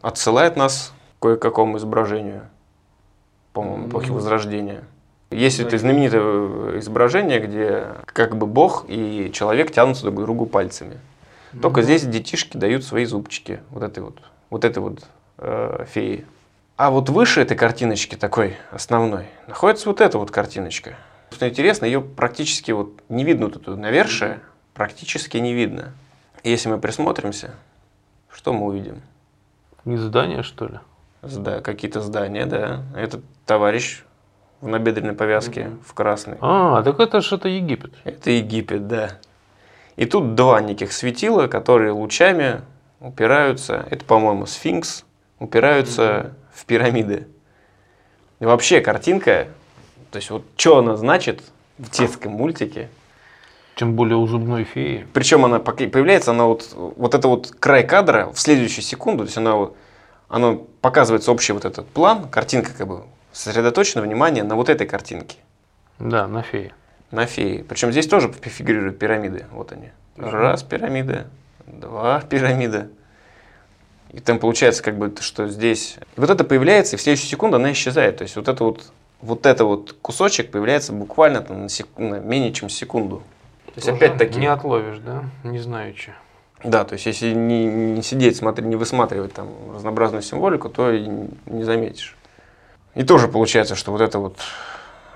отсылает 0.00 0.56
нас 0.56 0.92
к 1.18 1.22
кое-какому 1.22 1.78
изображению, 1.78 2.42
по-моему, 3.52 3.88
эпохи 3.88 4.10
Возрождения. 4.10 4.84
Есть 5.30 5.58
это 5.58 5.76
знаменитое 5.76 6.78
изображение, 6.78 7.40
где 7.40 7.88
как 8.06 8.36
бы 8.36 8.46
Бог 8.46 8.84
и 8.88 9.30
человек 9.32 9.72
тянутся 9.72 10.04
друг 10.04 10.16
к 10.16 10.20
другу 10.20 10.46
пальцами. 10.46 10.98
Только 11.60 11.82
здесь 11.82 12.04
детишки 12.04 12.56
дают 12.56 12.84
свои 12.84 13.04
зубчики 13.04 13.60
вот 13.70 13.82
этой 13.82 14.02
вот, 14.02 14.18
вот 14.50 14.64
этой 14.64 14.78
вот 14.78 15.04
э, 15.38 15.86
феи. 15.88 16.24
А 16.76 16.90
вот 16.90 17.08
выше 17.08 17.40
этой 17.40 17.56
картиночки 17.56 18.16
такой 18.16 18.56
основной 18.72 19.26
находится 19.46 19.88
вот 19.88 20.00
эта 20.00 20.18
вот 20.18 20.32
картиночка. 20.32 20.96
Что 21.30 21.48
интересно, 21.48 21.84
ее 21.84 22.00
практически 22.00 22.72
вот 22.72 23.00
не 23.08 23.22
видно 23.22 23.48
тут 23.48 23.68
навершие, 23.76 24.40
практически 24.74 25.36
не 25.36 25.54
видно. 25.54 25.92
И 26.42 26.50
если 26.50 26.68
мы 26.68 26.78
присмотримся, 26.78 27.54
что 28.28 28.52
мы 28.52 28.66
увидим? 28.66 29.02
Не 29.84 29.98
здание, 29.98 30.42
что 30.42 30.66
ли? 30.66 30.80
Да, 31.22 31.60
какие-то 31.60 32.00
здания, 32.00 32.44
да. 32.44 32.82
Этот 32.96 33.22
товарищ 33.46 34.02
в 34.60 34.66
набедренной 34.66 35.14
повязке 35.14 35.60
mm-hmm. 35.60 35.84
в 35.86 35.94
красной. 35.94 36.38
А, 36.40 36.82
так 36.82 36.98
это 36.98 37.20
же 37.20 37.36
это 37.36 37.48
Египет. 37.48 37.94
Это 38.02 38.30
Египет, 38.32 38.88
да. 38.88 39.18
И 39.94 40.06
тут 40.06 40.34
два 40.34 40.60
неких 40.60 40.92
светила, 40.92 41.46
которые 41.46 41.92
лучами 41.92 42.62
упираются, 42.98 43.86
это, 43.90 44.04
по-моему, 44.04 44.46
сфинкс, 44.46 45.04
упираются 45.38 46.32
в 46.54 46.64
пирамиды. 46.64 47.28
И 48.40 48.44
вообще 48.44 48.80
картинка, 48.80 49.48
то 50.10 50.16
есть 50.16 50.30
вот 50.30 50.44
что 50.56 50.78
она 50.78 50.96
значит 50.96 51.42
в 51.78 51.90
детском 51.90 52.32
мультике. 52.32 52.88
Тем 53.76 53.96
более 53.96 54.16
у 54.16 54.26
зубной 54.26 54.64
феи. 54.64 55.06
Причем 55.12 55.44
она 55.44 55.58
появляется, 55.58 56.30
она 56.30 56.44
вот, 56.44 56.72
вот 56.74 57.14
это 57.14 57.26
вот 57.26 57.50
край 57.58 57.84
кадра 57.84 58.30
в 58.32 58.38
следующую 58.38 58.84
секунду, 58.84 59.24
то 59.24 59.28
есть 59.28 59.38
она 59.38 59.70
она 60.28 60.58
показывается 60.80 61.30
общий 61.30 61.52
вот 61.52 61.64
этот 61.64 61.86
план, 61.88 62.28
картинка 62.28 62.72
как 62.76 62.88
бы 62.88 63.04
сосредоточено 63.32 64.02
внимание 64.02 64.42
на 64.42 64.56
вот 64.56 64.68
этой 64.68 64.86
картинке. 64.86 65.36
Да, 65.98 66.26
на 66.26 66.42
фее. 66.42 66.72
На 67.10 67.26
фее. 67.26 67.62
Причем 67.64 67.92
здесь 67.92 68.08
тоже 68.08 68.32
фигурируют 68.32 68.98
пирамиды. 68.98 69.46
Вот 69.52 69.72
они. 69.72 69.90
Раз 70.16 70.62
пирамида, 70.62 71.28
два 71.66 72.20
пирамида. 72.28 72.88
И 74.14 74.20
там 74.20 74.38
получается, 74.38 74.82
как 74.82 74.96
бы, 74.96 75.12
что 75.20 75.48
здесь... 75.48 75.96
Вот 76.16 76.30
это 76.30 76.44
появляется, 76.44 76.94
и 76.94 76.98
в 76.98 77.02
следующую 77.02 77.28
секунду 77.28 77.56
она 77.56 77.72
исчезает. 77.72 78.18
То 78.18 78.22
есть 78.22 78.36
вот 78.36 78.46
это 78.46 78.62
вот, 78.62 78.92
вот 79.20 79.44
это 79.44 79.64
вот 79.64 79.96
кусочек 80.00 80.52
появляется 80.52 80.92
буквально 80.92 81.40
там, 81.40 81.62
на, 81.62 81.68
сек... 81.68 81.88
на 81.96 82.20
менее 82.20 82.52
чем 82.52 82.68
секунду. 82.68 83.22
То 83.66 83.72
есть 83.74 83.88
опять-таки... 83.88 84.38
Не 84.38 84.46
отловишь, 84.46 84.98
да? 84.98 85.24
Не 85.42 85.58
знаю, 85.58 85.96
что. 85.96 86.12
Да, 86.62 86.84
то 86.84 86.92
есть 86.92 87.06
если 87.06 87.32
не, 87.32 87.66
не 87.66 88.02
сидеть, 88.02 88.36
смотреть, 88.36 88.68
не 88.68 88.76
высматривать 88.76 89.34
там 89.34 89.48
разнообразную 89.74 90.22
символику, 90.22 90.68
то 90.68 90.92
и 90.92 91.08
не 91.46 91.64
заметишь. 91.64 92.16
И 92.94 93.02
тоже 93.02 93.26
получается, 93.26 93.74
что 93.74 93.90
вот 93.90 94.00
эта 94.00 94.20
вот 94.20 94.38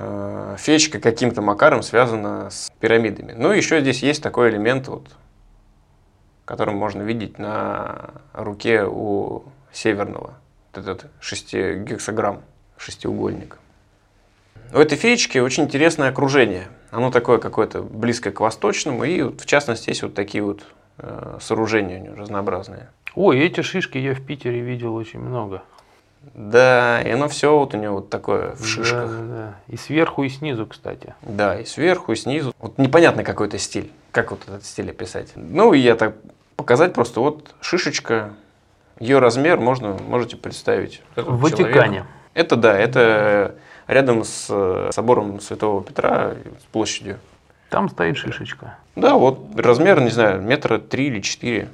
э, 0.00 0.56
феечка 0.58 0.98
каким-то 0.98 1.40
макаром 1.40 1.84
связана 1.84 2.50
с 2.50 2.68
пирамидами. 2.80 3.32
Ну, 3.32 3.52
еще 3.52 3.80
здесь 3.80 4.02
есть 4.02 4.22
такой 4.24 4.50
элемент 4.50 4.88
вот 4.88 5.04
который 6.48 6.74
можно 6.74 7.02
видеть 7.02 7.38
на 7.38 8.14
руке 8.32 8.82
у 8.82 9.42
северного. 9.70 10.32
Вот 10.72 10.82
этот 10.82 11.10
шестигексограмм, 11.20 12.40
шестиугольник. 12.78 13.58
У 14.72 14.78
этой 14.78 14.96
феечки 14.96 15.36
очень 15.36 15.64
интересное 15.64 16.08
окружение. 16.08 16.68
Оно 16.90 17.10
такое 17.10 17.36
какое-то 17.36 17.82
близкое 17.82 18.30
к 18.30 18.40
восточному, 18.40 19.04
и 19.04 19.20
вот, 19.20 19.42
в 19.42 19.44
частности 19.44 19.90
есть 19.90 20.02
вот 20.02 20.14
такие 20.14 20.42
вот 20.42 20.62
э, 20.96 21.36
сооружения 21.38 21.98
у 21.98 22.02
нее 22.02 22.14
разнообразные. 22.14 22.88
Ой, 23.14 23.40
эти 23.40 23.60
шишки 23.60 23.98
я 23.98 24.14
в 24.14 24.24
Питере 24.24 24.60
видел 24.60 24.94
очень 24.94 25.20
много. 25.20 25.62
Да, 26.32 27.02
и 27.02 27.10
оно 27.10 27.28
все 27.28 27.58
вот 27.58 27.74
у 27.74 27.76
него 27.76 27.96
вот 27.96 28.08
такое 28.08 28.54
в 28.54 28.66
шишках. 28.66 29.10
Да, 29.10 29.18
да, 29.18 29.24
да. 29.24 29.54
И 29.68 29.76
сверху, 29.76 30.22
и 30.22 30.30
снизу, 30.30 30.66
кстати. 30.66 31.14
Да, 31.20 31.60
и 31.60 31.66
сверху, 31.66 32.12
и 32.12 32.16
снизу. 32.16 32.54
Вот 32.58 32.78
непонятный 32.78 33.22
какой-то 33.22 33.58
стиль. 33.58 33.92
Как 34.12 34.30
вот 34.30 34.40
этот 34.48 34.64
стиль 34.64 34.90
описать? 34.90 35.32
Ну, 35.36 35.74
я 35.74 35.94
так 35.94 36.14
показать 36.58 36.92
просто 36.92 37.20
вот 37.20 37.54
шишечка, 37.62 38.34
ее 38.98 39.20
размер 39.20 39.58
можно, 39.58 39.96
можете 40.06 40.36
представить. 40.36 41.00
В 41.16 41.40
Ватикане. 41.40 42.04
Это 42.34 42.56
да, 42.56 42.76
это 42.76 43.54
рядом 43.86 44.24
с 44.24 44.48
э, 44.50 44.90
собором 44.92 45.40
Святого 45.40 45.82
Петра, 45.82 46.34
с 46.60 46.64
площадью. 46.70 47.18
Там 47.70 47.88
стоит 47.88 48.16
шишечка. 48.18 48.76
Да, 48.96 49.14
вот 49.14 49.40
размер, 49.56 50.00
не 50.00 50.10
знаю, 50.10 50.42
метра 50.42 50.78
три 50.78 51.06
или 51.06 51.20
четыре. 51.20 51.68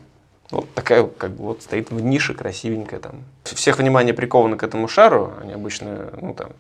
Вот 0.51 0.73
такая, 0.75 1.05
как 1.05 1.31
бы, 1.31 1.45
вот 1.45 1.63
стоит 1.63 1.91
в 1.91 2.01
нише 2.01 2.35
красивенькая 2.35 3.01
там. 3.01 3.25
Всех 3.45 3.79
внимание 3.79 4.13
приковано 4.13 4.57
к 4.57 4.63
этому 4.63 4.87
шару, 4.87 5.33
они 5.41 5.55
обычно, 5.55 6.11
ну 6.21 6.35
там, 6.35 6.51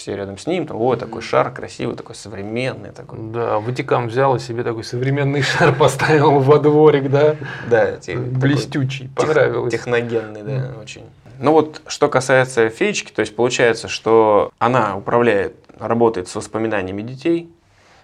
все 0.00 0.16
рядом 0.16 0.38
с 0.38 0.46
ним, 0.46 0.66
там, 0.66 0.80
ой, 0.80 0.96
такой 0.96 1.20
шар 1.20 1.52
красивый, 1.52 1.94
такой 1.94 2.14
современный. 2.14 2.90
Такой. 2.90 3.18
Да, 3.30 3.58
Ватикан 3.60 4.08
взял 4.08 4.34
и 4.36 4.38
себе 4.38 4.62
такой 4.62 4.82
современный 4.82 5.42
шар 5.42 5.74
поставил 5.74 6.40
во 6.40 6.58
дворик, 6.58 7.10
да? 7.10 7.36
Да. 7.68 7.98
Блестючий, 8.14 9.10
понравилось. 9.14 9.72
Техногенный, 9.72 10.42
да, 10.42 10.72
очень. 10.80 11.04
Ну 11.38 11.52
вот, 11.52 11.82
что 11.86 12.08
касается 12.08 12.68
феечки, 12.68 13.12
то 13.12 13.20
есть 13.20 13.34
получается, 13.34 13.88
что 13.88 14.52
она 14.58 14.96
управляет, 14.96 15.54
работает 15.78 16.28
с 16.28 16.34
воспоминаниями 16.34 17.02
детей 17.02 17.50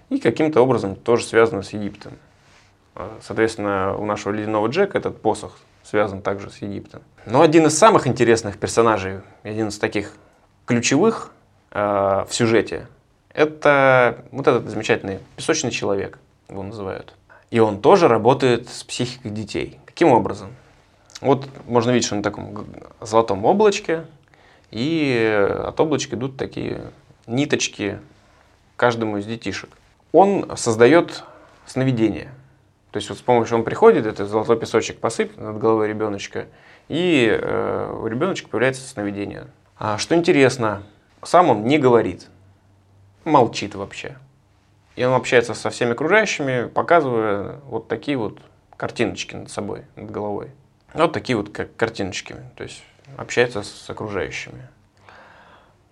и 0.09 0.19
каким-то 0.19 0.63
образом 0.63 0.97
тоже 0.97 1.25
связана 1.25 1.63
с 1.63 1.73
Египтом. 1.73 2.13
А, 2.95 3.19
соответственно, 3.23 3.95
у 3.97 4.07
нашего 4.07 4.33
ледяного 4.33 4.69
Джека 4.69 4.97
этот 4.97 5.21
посох 5.21 5.59
связан 5.83 6.23
также 6.23 6.51
с 6.51 6.59
Египтом. 6.59 7.03
Но 7.27 7.43
один 7.43 7.67
из 7.67 7.77
самых 7.77 8.07
интересных 8.07 8.59
персонажей, 8.59 9.21
один 9.43 9.69
из 9.69 9.79
таких 9.79 10.13
ключевых 10.65 11.31
Э, 11.79 12.25
в 12.27 12.35
сюжете, 12.35 12.87
это 13.35 14.25
вот 14.33 14.47
этот 14.47 14.67
замечательный 14.71 15.19
песочный 15.37 15.71
человек, 15.71 16.19
его 16.49 16.63
называют. 16.63 17.13
И 17.51 17.59
он 17.59 17.83
тоже 17.83 18.09
работает 18.09 18.71
с 18.71 18.83
психикой 18.83 19.31
детей. 19.31 19.79
Каким 19.85 20.09
образом? 20.09 20.55
Вот 21.21 21.47
можно 21.67 21.91
видеть, 21.91 22.07
что 22.07 22.17
на 22.17 22.23
таком 22.23 22.67
золотом 23.03 23.45
облачке, 23.45 24.07
и 24.71 25.51
от 25.67 25.79
облачка 25.79 26.17
идут 26.17 26.39
такие 26.39 26.81
ниточки 27.27 27.99
каждому 28.77 29.19
из 29.19 29.27
детишек. 29.27 29.69
Он 30.13 30.57
создает 30.57 31.25
сновидение. 31.67 32.31
То 32.91 32.97
есть 32.97 33.11
вот 33.11 33.19
с 33.19 33.23
помощью 33.23 33.59
он 33.59 33.65
приходит, 33.65 34.07
это 34.07 34.25
золотой 34.25 34.59
песочек 34.59 34.99
посыпет 34.99 35.37
над 35.37 35.59
головой 35.59 35.89
ребеночка, 35.89 36.47
и 36.89 37.29
э, 37.31 37.99
у 38.03 38.07
ребеночка 38.07 38.49
появляется 38.49 38.89
сновидение. 38.89 39.49
А 39.79 39.99
что 39.99 40.15
интересно, 40.15 40.83
сам 41.27 41.51
он 41.51 41.65
не 41.65 41.79
говорит, 41.79 42.29
молчит 43.25 43.75
вообще. 43.75 44.17
И 44.95 45.05
он 45.05 45.13
общается 45.13 45.55
со 45.55 45.71
всеми 45.71 45.93
окружающими, 45.93 46.69
показывая 46.69 47.61
вот 47.67 47.89
такие 47.89 48.17
вот 48.17 48.39
картиночки 48.77 49.35
над 49.35 49.51
собой, 49.51 49.85
над 49.97 50.11
головой. 50.11 50.53
Вот 50.95 51.13
такие 51.13 51.37
вот 51.37 51.51
как 51.51 51.75
картиночки, 51.77 52.37
то 52.57 52.63
есть 52.63 52.83
общается 53.17 53.63
с 53.63 53.91
окружающими. 53.91 54.69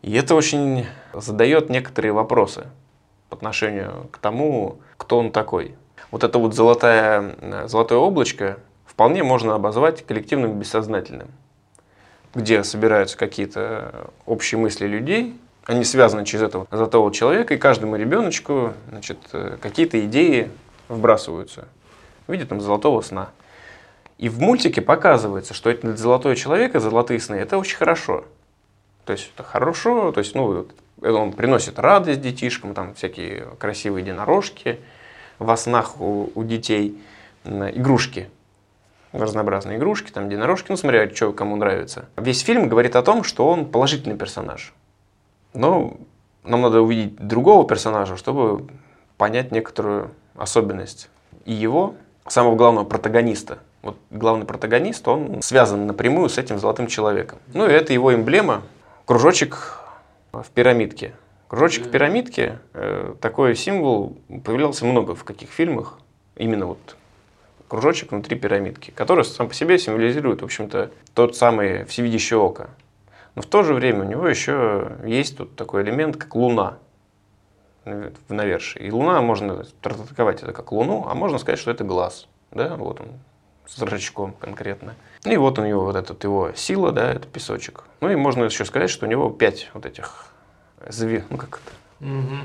И 0.02 0.12
это 0.14 0.34
очень 0.34 0.86
задает 1.12 1.68
некоторые 1.68 2.12
вопросы 2.12 2.66
по 3.28 3.36
отношению 3.36 4.08
к 4.12 4.18
тому, 4.18 4.78
кто 4.96 5.18
он 5.18 5.32
такой. 5.32 5.74
Вот 6.10 6.24
это 6.24 6.38
вот 6.38 6.54
золотое, 6.54 7.66
золотое 7.66 7.98
облачко 7.98 8.58
вполне 8.86 9.22
можно 9.24 9.54
обозвать 9.54 10.06
коллективным 10.06 10.58
бессознательным 10.58 11.28
где 12.34 12.64
собираются 12.64 13.16
какие-то 13.16 14.10
общие 14.26 14.58
мысли 14.58 14.86
людей, 14.86 15.38
они 15.64 15.84
связаны 15.84 16.26
через 16.26 16.42
этого 16.42 16.66
золотого 16.70 17.12
человека, 17.12 17.54
и 17.54 17.56
каждому 17.56 17.96
ребеночку 17.96 18.74
значит, 18.90 19.18
э, 19.32 19.56
какие-то 19.60 20.04
идеи 20.04 20.50
вбрасываются 20.88 21.68
в 22.26 22.32
виде 22.32 22.44
там, 22.44 22.60
золотого 22.60 23.00
сна. 23.00 23.30
И 24.18 24.28
в 24.28 24.40
мультике 24.40 24.82
показывается, 24.82 25.54
что 25.54 25.70
это 25.70 25.96
золотой 25.96 26.36
человек 26.36 26.74
и 26.74 26.80
золотые 26.80 27.18
сны– 27.20 27.34
это 27.36 27.58
очень 27.58 27.76
хорошо. 27.76 28.24
То 29.06 29.12
есть 29.12 29.30
это 29.34 29.42
хорошо, 29.42 30.12
то 30.12 30.18
есть 30.20 30.34
ну, 30.34 30.66
он 31.00 31.32
приносит 31.32 31.78
радость 31.78 32.20
детишкам, 32.20 32.74
там 32.74 32.94
всякие 32.94 33.48
красивые 33.58 34.02
единорожки 34.02 34.80
во 35.38 35.56
снах 35.56 36.00
у, 36.00 36.30
у 36.34 36.44
детей, 36.44 36.98
игрушки, 37.44 38.28
разнообразные 39.14 39.78
игрушки, 39.78 40.10
там 40.10 40.26
единорожки, 40.28 40.70
ну 40.70 40.76
смотря, 40.76 41.08
что 41.10 41.32
кому 41.32 41.56
нравится. 41.56 42.06
Весь 42.16 42.40
фильм 42.40 42.68
говорит 42.68 42.96
о 42.96 43.02
том, 43.02 43.24
что 43.24 43.48
он 43.48 43.66
положительный 43.66 44.16
персонаж. 44.16 44.74
Но 45.52 45.96
нам 46.42 46.62
надо 46.62 46.80
увидеть 46.80 47.16
другого 47.16 47.66
персонажа, 47.66 48.16
чтобы 48.16 48.66
понять 49.16 49.52
некоторую 49.52 50.10
особенность 50.34 51.08
и 51.44 51.52
его, 51.52 51.94
самого 52.26 52.56
главного 52.56 52.84
протагониста. 52.84 53.58
Вот 53.82 53.96
главный 54.10 54.46
протагонист, 54.46 55.06
он 55.06 55.42
связан 55.42 55.86
напрямую 55.86 56.28
с 56.28 56.38
этим 56.38 56.58
золотым 56.58 56.86
человеком. 56.86 57.38
Ну 57.52 57.66
и 57.66 57.70
это 57.72 57.92
его 57.92 58.14
эмблема, 58.14 58.62
кружочек 59.04 59.78
в 60.32 60.46
пирамидке. 60.54 61.14
Кружочек 61.48 61.86
в 61.86 61.90
пирамидке, 61.90 62.58
э, 62.72 63.14
такой 63.20 63.54
символ 63.54 64.16
появлялся 64.44 64.86
много 64.86 65.14
в 65.14 65.22
каких 65.24 65.50
фильмах, 65.50 65.98
именно 66.34 66.66
вот 66.66 66.96
кружочек 67.68 68.12
внутри 68.12 68.38
пирамидки, 68.38 68.90
который 68.90 69.24
сам 69.24 69.48
по 69.48 69.54
себе 69.54 69.78
символизирует, 69.78 70.42
в 70.42 70.44
общем-то, 70.44 70.90
тот 71.14 71.36
самый 71.36 71.84
всевидящее 71.84 72.38
око. 72.38 72.70
Но 73.34 73.42
в 73.42 73.46
то 73.46 73.62
же 73.62 73.74
время 73.74 74.00
у 74.00 74.08
него 74.08 74.28
еще 74.28 74.96
есть 75.04 75.36
тут 75.36 75.56
такой 75.56 75.82
элемент, 75.82 76.16
как 76.16 76.34
луна 76.34 76.78
в 77.84 78.32
навершии. 78.32 78.82
И 78.82 78.90
луна 78.90 79.20
можно 79.20 79.64
трактовать 79.80 80.42
это 80.42 80.52
как 80.52 80.72
луну, 80.72 81.06
а 81.08 81.14
можно 81.14 81.38
сказать, 81.38 81.58
что 81.58 81.70
это 81.70 81.84
глаз. 81.84 82.28
Да, 82.50 82.76
вот 82.76 83.00
он 83.00 83.08
с 83.66 83.76
зрачком 83.76 84.32
конкретно. 84.32 84.94
И 85.24 85.36
вот 85.36 85.58
у 85.58 85.66
него 85.66 85.84
вот 85.84 85.96
этот 85.96 86.22
его 86.22 86.52
сила, 86.54 86.92
да, 86.92 87.10
это 87.12 87.26
песочек. 87.26 87.84
Ну 88.00 88.10
и 88.10 88.14
можно 88.14 88.44
еще 88.44 88.64
сказать, 88.64 88.90
что 88.90 89.06
у 89.06 89.08
него 89.08 89.30
пять 89.30 89.70
вот 89.74 89.86
этих 89.86 90.26
ну 91.30 91.38
как 91.38 91.60
это, 91.60 92.06
угу. 92.06 92.36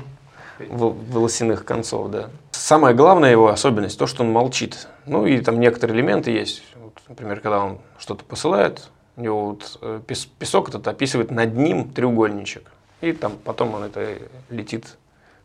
Волосяных 0.68 1.64
концов, 1.64 2.10
да. 2.10 2.30
Самая 2.50 2.94
главная 2.94 3.30
его 3.30 3.48
особенность 3.48 3.98
то, 3.98 4.06
что 4.06 4.22
он 4.22 4.32
молчит. 4.32 4.88
Ну 5.06 5.26
и 5.26 5.40
там 5.40 5.60
некоторые 5.60 5.96
элементы 5.96 6.30
есть. 6.30 6.62
Вот, 6.76 6.94
например, 7.08 7.40
когда 7.40 7.64
он 7.64 7.78
что-то 7.98 8.24
посылает, 8.24 8.90
у 9.16 9.22
него 9.22 9.46
вот 9.46 9.78
э, 9.82 10.00
песок 10.38 10.68
этот 10.68 10.86
описывает 10.88 11.30
над 11.30 11.54
ним 11.54 11.90
треугольничек. 11.90 12.70
И 13.00 13.12
там 13.12 13.32
потом 13.44 13.74
он 13.74 13.84
это 13.84 14.18
летит 14.50 14.96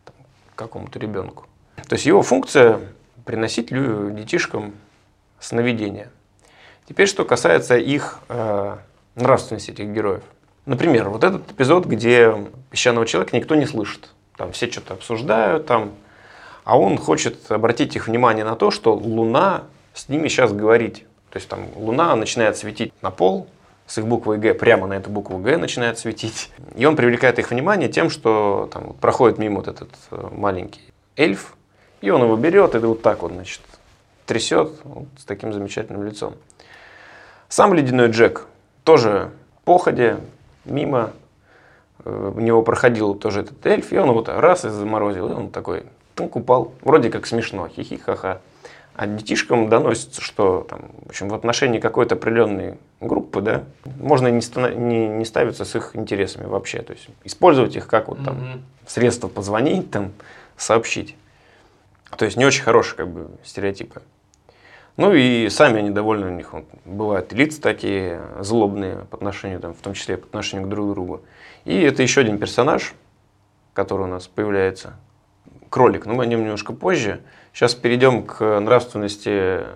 там, 0.04 0.14
какому-то 0.54 0.98
ребенку. 0.98 1.46
То 1.88 1.94
есть 1.94 2.06
его 2.06 2.22
функция 2.22 2.80
приносить 3.24 3.68
детишкам 3.68 4.74
сновидения. 5.40 6.10
Теперь, 6.88 7.08
что 7.08 7.24
касается 7.24 7.76
их 7.76 8.20
э, 8.28 8.76
нравственности, 9.16 9.72
этих 9.72 9.86
героев. 9.86 10.22
Например, 10.66 11.08
вот 11.08 11.24
этот 11.24 11.50
эпизод, 11.50 11.86
где 11.86 12.34
песчаного 12.70 13.06
человека 13.06 13.36
никто 13.36 13.54
не 13.54 13.66
слышит. 13.66 14.10
Там 14.36 14.52
все 14.52 14.70
что-то 14.70 14.94
обсуждают, 14.94 15.66
там, 15.66 15.92
а 16.64 16.78
он 16.78 16.98
хочет 16.98 17.50
обратить 17.50 17.96
их 17.96 18.08
внимание 18.08 18.44
на 18.44 18.56
то, 18.56 18.70
что 18.70 18.94
Луна 18.94 19.64
с 19.94 20.08
ними 20.08 20.28
сейчас 20.28 20.52
говорит. 20.52 21.04
То 21.30 21.38
есть 21.38 21.48
там 21.48 21.66
Луна 21.76 22.14
начинает 22.16 22.56
светить 22.56 22.92
на 23.02 23.10
пол, 23.10 23.48
с 23.86 23.98
их 23.98 24.06
буквой 24.06 24.38
Г, 24.38 24.54
прямо 24.54 24.86
на 24.86 24.94
эту 24.94 25.10
букву 25.10 25.38
Г 25.38 25.56
начинает 25.56 25.98
светить. 25.98 26.50
И 26.74 26.84
он 26.84 26.96
привлекает 26.96 27.38
их 27.38 27.50
внимание 27.50 27.88
тем, 27.88 28.10
что 28.10 28.68
там 28.72 28.94
проходит 28.94 29.38
мимо 29.38 29.56
вот 29.56 29.68
этот 29.68 29.90
э, 30.10 30.28
маленький 30.32 30.80
эльф, 31.16 31.54
и 32.00 32.10
он 32.10 32.22
его 32.22 32.36
берет 32.36 32.74
и 32.74 32.78
вот 32.78 33.02
так 33.02 33.22
вот, 33.22 33.32
значит, 33.32 33.60
трясет 34.26 34.72
вот, 34.84 35.06
с 35.18 35.24
таким 35.24 35.52
замечательным 35.52 36.04
лицом. 36.04 36.34
Сам 37.48 37.74
ледяной 37.74 38.10
Джек 38.10 38.46
тоже 38.82 39.30
походе, 39.64 40.18
мимо, 40.64 41.12
у 42.04 42.40
него 42.40 42.62
проходил 42.62 43.14
тоже 43.14 43.40
этот 43.40 43.64
эльф, 43.66 43.92
и 43.92 43.98
он 43.98 44.12
вот 44.12 44.28
раз 44.28 44.64
и 44.64 44.68
заморозил, 44.68 45.28
и 45.28 45.32
он 45.32 45.50
такой, 45.50 45.84
ну, 46.16 46.28
купал, 46.28 46.72
вроде 46.82 47.10
как 47.10 47.26
смешно, 47.26 47.68
хихи, 47.68 47.96
ха-ха. 47.96 48.40
А 48.94 49.06
детишкам 49.06 49.68
доносится, 49.68 50.22
что 50.22 50.66
там, 50.68 50.86
в, 51.04 51.10
общем, 51.10 51.28
в 51.28 51.34
отношении 51.34 51.80
какой-то 51.80 52.14
определенной 52.14 52.78
группы, 53.00 53.42
да, 53.42 53.64
можно 54.00 54.28
не, 54.28 54.40
не, 54.74 55.08
не 55.08 55.24
ставиться 55.26 55.66
с 55.66 55.76
их 55.76 55.94
интересами 55.94 56.46
вообще. 56.46 56.80
То 56.80 56.94
есть 56.94 57.08
использовать 57.24 57.76
их 57.76 57.88
как 57.88 58.08
вот 58.08 58.24
там 58.24 58.36
mm-hmm. 58.36 58.60
средство 58.86 59.28
позвонить, 59.28 59.90
там, 59.90 60.12
сообщить. 60.56 61.14
То 62.16 62.24
есть 62.24 62.38
не 62.38 62.46
очень 62.46 62.62
хорошие 62.62 62.96
как 62.96 63.08
бы 63.08 63.28
стереотипы. 63.44 64.00
Ну 64.96 65.12
и 65.12 65.50
сами 65.50 65.80
они 65.80 65.90
довольны 65.90 66.28
у 66.28 66.30
них. 66.30 66.54
Вот, 66.54 66.64
бывают 66.86 67.32
лица 67.34 67.60
такие 67.60 68.22
злобные 68.40 69.04
по 69.10 69.18
отношению, 69.18 69.60
там, 69.60 69.74
в 69.74 69.78
том 69.82 69.92
числе 69.92 70.16
по 70.16 70.26
отношению 70.26 70.66
к 70.66 70.70
друг 70.70 70.94
другу. 70.94 71.20
И 71.66 71.78
это 71.82 72.02
еще 72.02 72.22
один 72.22 72.38
персонаж, 72.38 72.94
который 73.74 74.04
у 74.04 74.06
нас 74.06 74.26
появляется. 74.26 74.94
Кролик, 75.68 76.06
но 76.06 76.14
мы 76.14 76.22
о 76.22 76.26
нем 76.26 76.40
немножко 76.40 76.72
позже. 76.72 77.20
Сейчас 77.52 77.74
перейдем 77.74 78.22
к 78.22 78.60
нравственности 78.60 79.28
э, 79.30 79.66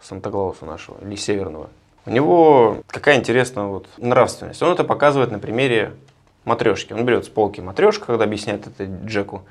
Санта-Клауса 0.00 0.64
нашего, 0.64 0.96
или 1.02 1.16
Северного. 1.16 1.68
У 2.06 2.10
него 2.10 2.78
какая 2.86 3.16
интересная 3.16 3.64
вот 3.64 3.86
нравственность. 3.98 4.62
Он 4.62 4.72
это 4.72 4.84
показывает 4.84 5.30
на 5.30 5.38
примере 5.38 5.92
матрешки. 6.44 6.94
Он 6.94 7.04
берет 7.04 7.26
с 7.26 7.28
полки 7.28 7.60
матрешку, 7.60 8.06
когда 8.06 8.24
объясняет 8.24 8.66
это 8.66 8.84
Джеку, 9.04 9.42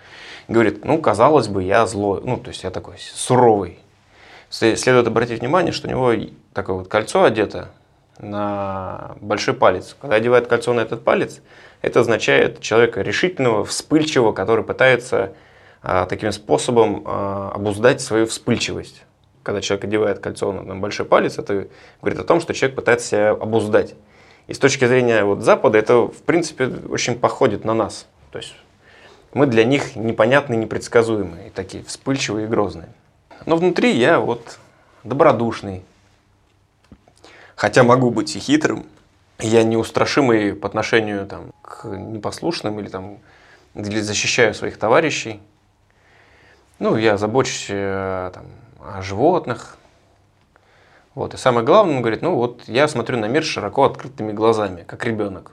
говорит, 0.48 0.84
ну, 0.84 0.98
казалось 1.00 1.50
бы, 1.50 1.62
я 1.62 1.86
злой, 1.86 2.22
ну, 2.24 2.38
то 2.38 2.50
есть 2.50 2.64
я 2.64 2.72
такой 2.72 2.96
суровый, 2.98 3.80
Следует 4.52 5.08
обратить 5.08 5.40
внимание, 5.40 5.72
что 5.72 5.88
у 5.88 5.92
него 5.92 6.14
такое 6.54 6.76
вот 6.76 6.90
кольцо 6.90 7.24
одето 7.24 7.70
на 8.20 9.16
большой 9.22 9.54
палец. 9.54 9.96
Когда 10.00 10.18
одевает 10.18 10.48
кольцо 10.48 10.74
на 10.74 10.82
этот 10.82 11.06
палец, 11.06 11.40
это 11.82 12.02
означает 12.02 12.62
человека 12.62 13.02
решительного, 13.02 13.65
вспыльчивого, 13.65 14.34
который 14.34 14.63
пытается 14.63 15.34
а, 15.82 16.06
таким 16.06 16.32
способом 16.32 17.04
а, 17.06 17.52
обуздать 17.54 18.02
свою 18.02 18.28
вспыльчивость. 18.28 19.04
Когда 19.44 19.62
человек 19.62 19.86
одевает 19.86 20.20
кольцо 20.20 20.52
на, 20.52 20.62
на 20.62 20.76
большой 20.76 21.06
палец, 21.06 21.39
это 21.39 21.67
говорит 22.02 22.20
о 22.20 22.24
том, 22.24 22.39
что 22.39 22.54
человек 22.54 22.76
пытается 22.76 23.08
себя 23.08 23.32
обуздать. 23.32 23.96
И 24.48 24.54
с 24.54 24.60
точки 24.60 24.86
зрения 24.86 25.24
вот 25.24 25.41
Запада 25.41 25.78
это, 25.78 26.08
в 26.08 26.22
принципе, 26.24 26.67
очень 26.67 27.17
походит 27.17 27.65
на 27.65 27.74
нас. 27.74 28.06
То 28.32 28.38
есть 28.38 28.54
мы 29.34 29.48
для 29.48 29.63
них 29.63 29.96
непонятные, 29.96 30.58
непредсказуемые, 30.58 31.52
такие 31.52 31.84
вспыльчивые 31.84 32.46
и 32.46 32.50
грозные. 32.50 32.89
Но 33.46 33.56
внутри 33.56 33.96
я 33.96 34.20
вот 34.20 34.60
добродушный. 35.04 35.84
Хотя 37.56 37.84
могу 37.84 38.12
быть 38.12 38.36
и 38.36 38.39
хитрым. 38.39 38.86
Я 39.42 39.64
неустрашимый 39.64 40.54
по 40.54 40.68
отношению 40.68 41.26
там, 41.28 41.52
к 41.62 41.86
непослушным 41.86 42.80
или 42.80 42.90
там, 42.90 43.20
или 43.74 44.00
защищаю 44.00 44.54
своих 44.54 44.78
товарищей. 44.78 45.40
Ну, 46.80 46.96
я 46.96 47.18
забочусь 47.18 47.68
э, 47.70 48.32
там, 48.34 48.46
о 48.80 49.02
животных. 49.02 49.78
Вот. 51.16 51.34
И 51.34 51.38
самое 51.38 51.66
главное, 51.66 51.96
он 51.96 52.02
говорит, 52.02 52.22
ну 52.22 52.36
вот 52.36 52.64
я 52.68 52.88
смотрю 52.88 53.18
на 53.18 53.26
мир 53.26 53.44
широко 53.44 53.84
открытыми 53.84 54.32
глазами, 54.32 54.84
как 54.84 55.04
ребенок. 55.06 55.52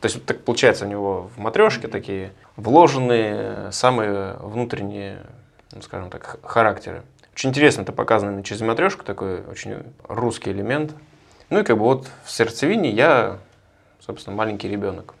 То 0.00 0.06
есть 0.06 0.16
вот 0.16 0.26
так 0.26 0.44
получается 0.44 0.86
у 0.86 0.88
него 0.88 1.30
в 1.34 1.38
матрешке 1.38 1.88
такие 1.88 2.32
вложенные 2.56 3.72
самые 3.72 4.34
внутренние, 4.34 5.20
ну, 5.72 5.82
скажем 5.82 6.10
так, 6.10 6.38
характеры. 6.42 7.02
Очень 7.34 7.50
интересно 7.50 7.82
это 7.82 7.92
показано 7.92 8.42
через 8.42 8.60
матрешку, 8.60 9.04
такой 9.04 9.42
очень 9.46 9.82
русский 10.08 10.50
элемент. 10.50 10.94
Ну 11.50 11.60
и 11.60 11.62
как 11.62 11.76
бы 11.76 11.84
вот 11.84 12.08
в 12.24 12.30
сердцевине 12.30 12.90
я, 12.90 13.38
собственно, 14.00 14.36
маленький 14.36 14.68
ребенок. 14.68 15.14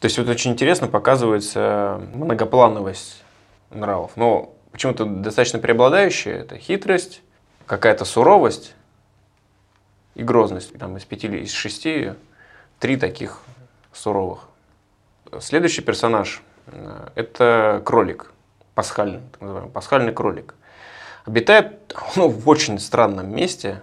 То 0.00 0.06
есть 0.06 0.18
вот 0.18 0.28
очень 0.28 0.52
интересно 0.52 0.88
показывается 0.88 2.00
многоплановость 2.14 3.22
нравов. 3.70 4.12
Но 4.16 4.54
почему-то 4.70 5.04
достаточно 5.04 5.58
преобладающая 5.58 6.40
это 6.40 6.58
хитрость, 6.58 7.22
какая-то 7.66 8.04
суровость 8.04 8.74
и 10.14 10.22
грозность. 10.22 10.78
Там 10.78 10.96
из 10.96 11.04
пяти 11.04 11.26
или 11.26 11.44
из 11.44 11.52
шести 11.52 12.12
три 12.78 12.96
таких 12.96 13.40
суровых. 13.92 14.48
Следующий 15.40 15.80
персонаж 15.80 16.42
э,– 16.66 17.08
это 17.14 17.82
кролик, 17.84 18.32
пасхальный, 18.74 19.20
так 19.32 19.40
называемый, 19.40 19.70
пасхальный 19.70 20.12
кролик. 20.12 20.54
Обитает 21.24 21.96
ну, 22.16 22.28
в 22.28 22.48
очень 22.48 22.78
странном 22.78 23.34
месте. 23.34 23.80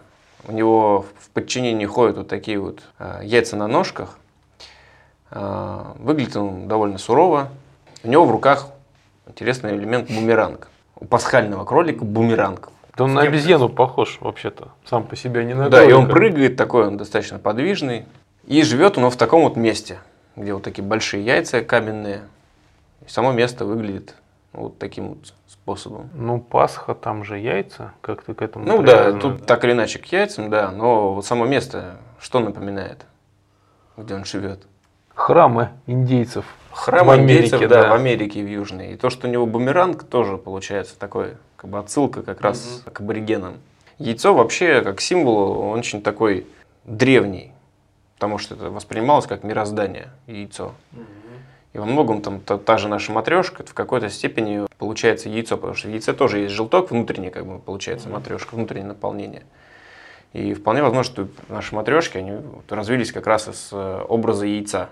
У 0.47 0.51
него 0.51 1.05
в 1.19 1.29
подчинении 1.29 1.85
ходят 1.85 2.17
вот 2.17 2.27
такие 2.27 2.59
вот 2.59 2.81
э, 2.99 3.21
яйца 3.23 3.55
на 3.55 3.67
ножках. 3.67 4.17
Э, 5.29 5.93
выглядит 5.99 6.35
он 6.35 6.67
довольно 6.67 6.97
сурово. 6.97 7.49
У 8.03 8.07
него 8.07 8.25
в 8.25 8.31
руках 8.31 8.67
интересный 9.27 9.75
элемент 9.75 10.09
бумеранг. 10.09 10.69
У 10.95 11.05
пасхального 11.05 11.65
кролика 11.65 12.03
бумеранг. 12.03 12.69
Да 12.97 13.05
он 13.05 13.13
на 13.13 13.21
обезьяну 13.21 13.69
похож 13.69 14.17
вообще-то, 14.19 14.69
сам 14.85 15.05
по 15.05 15.15
себе, 15.15 15.45
не 15.45 15.53
на 15.53 15.69
Да, 15.69 15.83
и 15.83 15.91
он 15.91 16.09
прыгает 16.09 16.57
такой, 16.57 16.87
он 16.87 16.97
достаточно 16.97 17.39
подвижный. 17.39 18.05
И 18.45 18.63
живет 18.63 18.97
он 18.97 19.09
в 19.09 19.15
таком 19.15 19.43
вот 19.43 19.55
месте, 19.55 19.99
где 20.35 20.53
вот 20.53 20.63
такие 20.63 20.83
большие 20.83 21.23
яйца 21.23 21.61
каменные. 21.61 22.23
И 23.05 23.09
само 23.09 23.31
место 23.31 23.65
выглядит 23.65 24.15
вот 24.51 24.77
таким 24.77 25.09
вот 25.09 25.33
способом. 25.63 26.09
Ну, 26.13 26.39
Пасха, 26.39 26.95
там 26.95 27.23
же 27.23 27.37
яйца, 27.37 27.93
как 28.01 28.23
ты 28.23 28.33
к 28.33 28.41
этому 28.41 28.65
Ну 28.65 28.81
да, 28.81 29.13
тут 29.13 29.45
так 29.45 29.63
или 29.63 29.73
иначе 29.73 29.99
к 29.99 30.05
яйцам, 30.05 30.49
да, 30.49 30.71
но 30.71 31.13
вот 31.13 31.25
само 31.25 31.45
место, 31.45 31.97
что 32.19 32.39
напоминает, 32.39 33.05
где 33.95 34.15
он 34.15 34.25
живет? 34.25 34.63
Храмы 35.13 35.69
индейцев. 35.85 36.45
В 36.73 36.87
Америке, 37.11 37.57
индейцев, 37.57 37.69
да, 37.69 37.83
да. 37.83 37.89
в 37.89 37.93
Америке, 37.93 38.41
в 38.41 38.47
Южной. 38.47 38.93
И 38.93 38.95
то, 38.95 39.09
что 39.09 39.27
у 39.27 39.29
него 39.29 39.45
бумеранг, 39.45 40.03
тоже 40.03 40.37
получается 40.37 40.97
такой, 40.97 41.35
как 41.57 41.69
бы 41.69 41.77
отсылка 41.77 42.23
как 42.23 42.41
раз 42.41 42.83
к 42.91 43.01
аборигенам. 43.01 43.55
Яйцо 43.99 44.33
вообще, 44.33 44.81
как 44.81 44.99
символ, 44.99 45.59
он 45.59 45.79
очень 45.79 46.01
такой 46.01 46.47
древний, 46.85 47.51
потому 48.15 48.37
что 48.39 48.55
это 48.55 48.71
воспринималось 48.71 49.27
как 49.27 49.43
мироздание, 49.43 50.09
яйцо. 50.27 50.73
И 51.73 51.77
во 51.77 51.85
многом 51.85 52.21
там 52.21 52.41
та, 52.41 52.57
та 52.57 52.77
же 52.77 52.89
наша 52.89 53.13
матрешка, 53.13 53.63
это 53.63 53.71
в 53.71 53.73
какой-то 53.73 54.09
степени 54.09 54.65
получается 54.77 55.29
яйцо, 55.29 55.55
потому 55.55 55.73
что 55.73 55.87
в 55.87 55.91
яйце 55.91 56.13
тоже 56.13 56.39
есть 56.39 56.53
желток 56.53 56.91
внутренний, 56.91 57.29
как 57.29 57.45
бы 57.45 57.59
получается 57.59 58.09
матрешка, 58.09 58.55
внутреннее 58.55 58.87
наполнение. 58.87 59.43
И 60.33 60.53
вполне 60.53 60.81
возможно, 60.81 61.11
что 61.11 61.27
наши 61.49 61.75
матрешки, 61.75 62.17
они 62.17 62.33
развились 62.69 63.11
как 63.11 63.27
раз 63.27 63.47
из 63.47 63.69
э, 63.71 64.05
образа 64.07 64.45
яйца. 64.45 64.89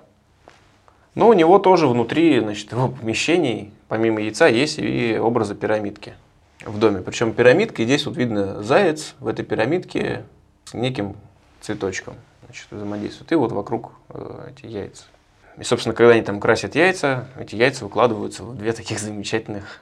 Но 1.15 1.27
у 1.27 1.33
него 1.33 1.59
тоже 1.59 1.87
внутри, 1.87 2.39
значит, 2.39 2.71
его 2.71 2.89
помещений, 2.89 3.73
помимо 3.87 4.21
яйца, 4.21 4.47
есть 4.47 4.79
и 4.79 5.17
образы 5.17 5.55
пирамидки 5.55 6.13
в 6.65 6.77
доме. 6.77 7.01
Причем 7.01 7.33
пирамидка, 7.33 7.81
и 7.81 7.85
здесь 7.85 8.05
вот 8.05 8.15
видно 8.15 8.63
заяц 8.63 9.15
в 9.19 9.27
этой 9.27 9.43
пирамидке 9.43 10.23
с 10.65 10.73
неким 10.73 11.15
цветочком 11.61 12.15
значит, 12.45 12.67
взаимодействует. 12.71 13.31
И 13.31 13.35
вот 13.35 13.51
вокруг 13.51 13.91
э, 14.09 14.51
эти 14.51 14.65
яйца. 14.65 15.05
И, 15.59 15.63
собственно, 15.63 15.93
когда 15.93 16.13
они 16.13 16.21
там 16.21 16.39
красят 16.39 16.75
яйца, 16.75 17.27
эти 17.37 17.55
яйца 17.55 17.83
выкладываются 17.83 18.43
в 18.43 18.55
две 18.55 18.71
таких 18.71 18.99
замечательных, 18.99 19.81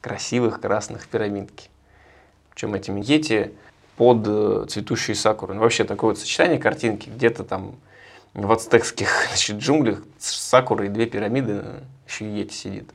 красивых 0.00 0.60
красных 0.60 1.06
пирамидки. 1.06 1.70
Причем 2.50 2.74
эти 2.74 2.90
йети 2.90 3.52
под 3.96 4.26
э, 4.26 4.66
цветущие 4.68 5.14
сакуры. 5.14 5.54
Ну, 5.54 5.60
вообще 5.60 5.84
такое 5.84 6.10
вот 6.10 6.18
сочетание 6.18 6.58
картинки, 6.58 7.08
где-то 7.08 7.44
там 7.44 7.76
в 8.34 8.50
ацтекских 8.50 9.08
значит, 9.28 9.58
джунглях 9.58 10.02
с 10.18 10.32
сакурой 10.32 10.88
и 10.88 10.90
две 10.90 11.06
пирамиды, 11.06 11.62
еще 12.08 12.24
и 12.24 12.28
йети 12.28 12.54
сидит 12.54 12.90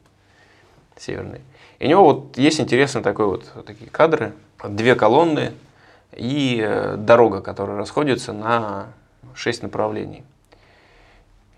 северный. 0.97 1.41
И 1.79 1.85
у 1.85 1.89
него 1.89 2.03
вот 2.03 2.37
есть 2.37 2.59
интересный 2.59 3.01
такой 3.01 3.25
вот 3.25 3.65
такие 3.65 3.89
кадры, 3.89 4.33
две 4.67 4.95
колонны 4.95 5.53
и 6.11 6.61
э, 6.61 6.97
дорога, 6.97 7.39
которая 7.39 7.77
расходится 7.77 8.33
на 8.33 8.87
шесть 9.33 9.63
направлений. 9.63 10.23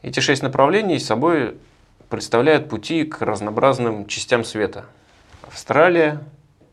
Эти 0.04 0.20
шесть 0.20 0.44
направлений 0.44 1.00
собой 1.00 1.56
представляют 2.10 2.68
пути 2.68 3.06
к 3.06 3.22
разнообразным 3.22 4.06
частям 4.06 4.44
света. 4.44 4.84
Австралия, 5.48 6.20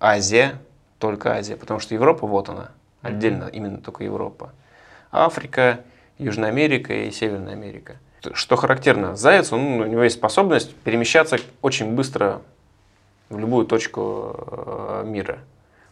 Азия, 0.01 0.59
только 0.99 1.35
Азия, 1.35 1.57
потому 1.57 1.78
что 1.78 1.95
Европа 1.95 2.26
вот 2.26 2.49
она, 2.49 2.70
отдельно 3.03 3.45
именно 3.45 3.78
только 3.78 4.03
Европа. 4.03 4.53
Африка, 5.12 5.81
Южная 6.18 6.49
Америка 6.49 6.93
и 6.93 7.12
Северная 7.12 7.53
Америка. 7.53 7.99
Что 8.33 8.57
характерно, 8.57 9.14
заяц, 9.14 9.53
он, 9.53 9.81
у 9.81 9.87
него 9.87 10.03
есть 10.03 10.16
способность 10.16 10.74
перемещаться 10.74 11.39
очень 11.62 11.95
быстро 11.95 12.43
в 13.28 13.39
любую 13.39 13.64
точку 13.64 14.35
э, 14.37 15.05
мира. 15.07 15.39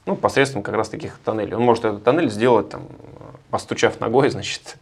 Ну, 0.07 0.17
посредством 0.17 0.65
как 0.65 0.75
раз 0.75 0.89
таких 0.89 1.19
тоннелей. 1.25 1.55
Он 1.55 1.63
может 1.63 1.85
этот 1.85 2.03
тоннель 2.03 2.31
сделать, 2.31 2.69
там, 2.69 2.83
постучав 3.51 4.01
ногой, 4.01 4.29
значит, 4.31 4.77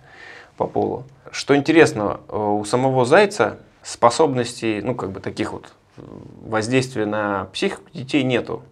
по 0.56 0.66
полу. 0.66 1.04
Что 1.30 1.56
интересно, 1.56 2.20
э, 2.28 2.36
у 2.36 2.64
самого 2.64 3.04
зайца 3.04 3.58
способностей, 3.82 4.80
ну, 4.82 4.94
как 4.94 5.10
бы 5.10 5.20
таких 5.20 5.52
вот 5.52 5.72
э, 5.96 6.02
воздействия 6.46 7.06
на 7.06 7.46
психику 7.52 7.82
детей 7.92 8.22
нету. 8.22 8.62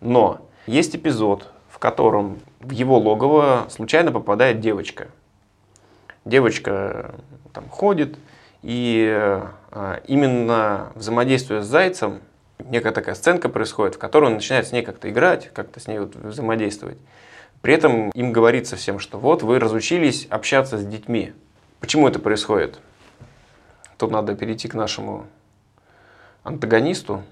Но 0.00 0.40
есть 0.66 0.96
эпизод, 0.96 1.46
в 1.70 1.78
котором 1.78 2.40
в 2.60 2.70
его 2.70 2.98
логово 2.98 3.66
случайно 3.70 4.12
попадает 4.12 4.60
девочка. 4.60 5.08
Девочка 6.24 6.70
э, 6.70 7.50
там 7.52 7.68
ходит, 7.68 8.18
и 8.62 9.40
именно 10.08 10.90
взаимодействуя 10.96 11.62
с 11.62 11.66
зайцем, 11.66 12.20
некая 12.58 12.90
такая 12.90 13.14
сценка 13.14 13.48
происходит, 13.48 13.94
в 13.94 13.98
которой 13.98 14.24
он 14.24 14.34
начинает 14.34 14.66
с 14.66 14.72
ней 14.72 14.82
как-то 14.82 15.08
играть, 15.08 15.52
как-то 15.52 15.78
с 15.78 15.86
ней 15.86 16.00
вот 16.00 16.16
взаимодействовать. 16.16 16.98
При 17.62 17.74
этом 17.74 18.10
им 18.10 18.32
говорится 18.32 18.76
всем, 18.76 18.98
что 18.98 19.18
вот 19.18 19.42
вы 19.42 19.58
разучились 19.58 20.26
общаться 20.30 20.78
с 20.78 20.86
детьми. 20.86 21.32
Почему 21.80 22.08
это 22.08 22.18
происходит? 22.18 22.80
Тут 23.96 24.10
надо 24.10 24.34
перейти 24.36 24.68
к 24.68 24.74
нашему 24.74 25.26
антагонисту. 26.44 27.22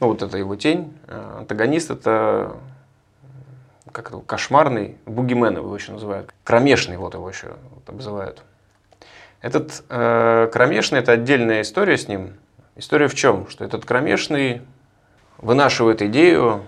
Ну, 0.00 0.08
вот 0.08 0.22
это 0.22 0.38
его 0.38 0.56
тень. 0.56 0.94
Э, 1.06 1.38
Антагонист 1.40 1.90
это 1.90 2.56
как 3.92 4.08
это, 4.08 4.20
кошмарный, 4.20 4.96
бугимен 5.06 5.56
его 5.56 5.74
еще 5.74 5.92
называют. 5.92 6.32
Кромешный 6.44 6.96
вот 6.96 7.14
его 7.14 7.28
еще 7.28 7.56
вот 7.74 7.88
обзывают. 7.88 8.42
Этот 9.40 9.82
э, 9.88 10.48
кромешный 10.52 11.00
это 11.00 11.12
отдельная 11.12 11.62
история 11.62 11.96
с 11.96 12.08
ним. 12.08 12.34
История 12.76 13.08
в 13.08 13.14
чем? 13.14 13.48
Что 13.48 13.64
этот 13.64 13.84
кромешный 13.84 14.62
вынашивает 15.38 16.02
идею 16.02 16.62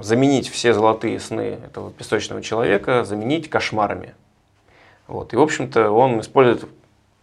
заменить 0.00 0.48
все 0.48 0.72
золотые 0.72 1.20
сны 1.20 1.58
этого 1.64 1.90
песочного 1.90 2.42
человека, 2.42 3.04
заменить 3.04 3.50
кошмарами. 3.50 4.14
Вот. 5.06 5.32
И, 5.32 5.36
в 5.36 5.40
общем-то, 5.40 5.90
он 5.90 6.20
использует 6.20 6.64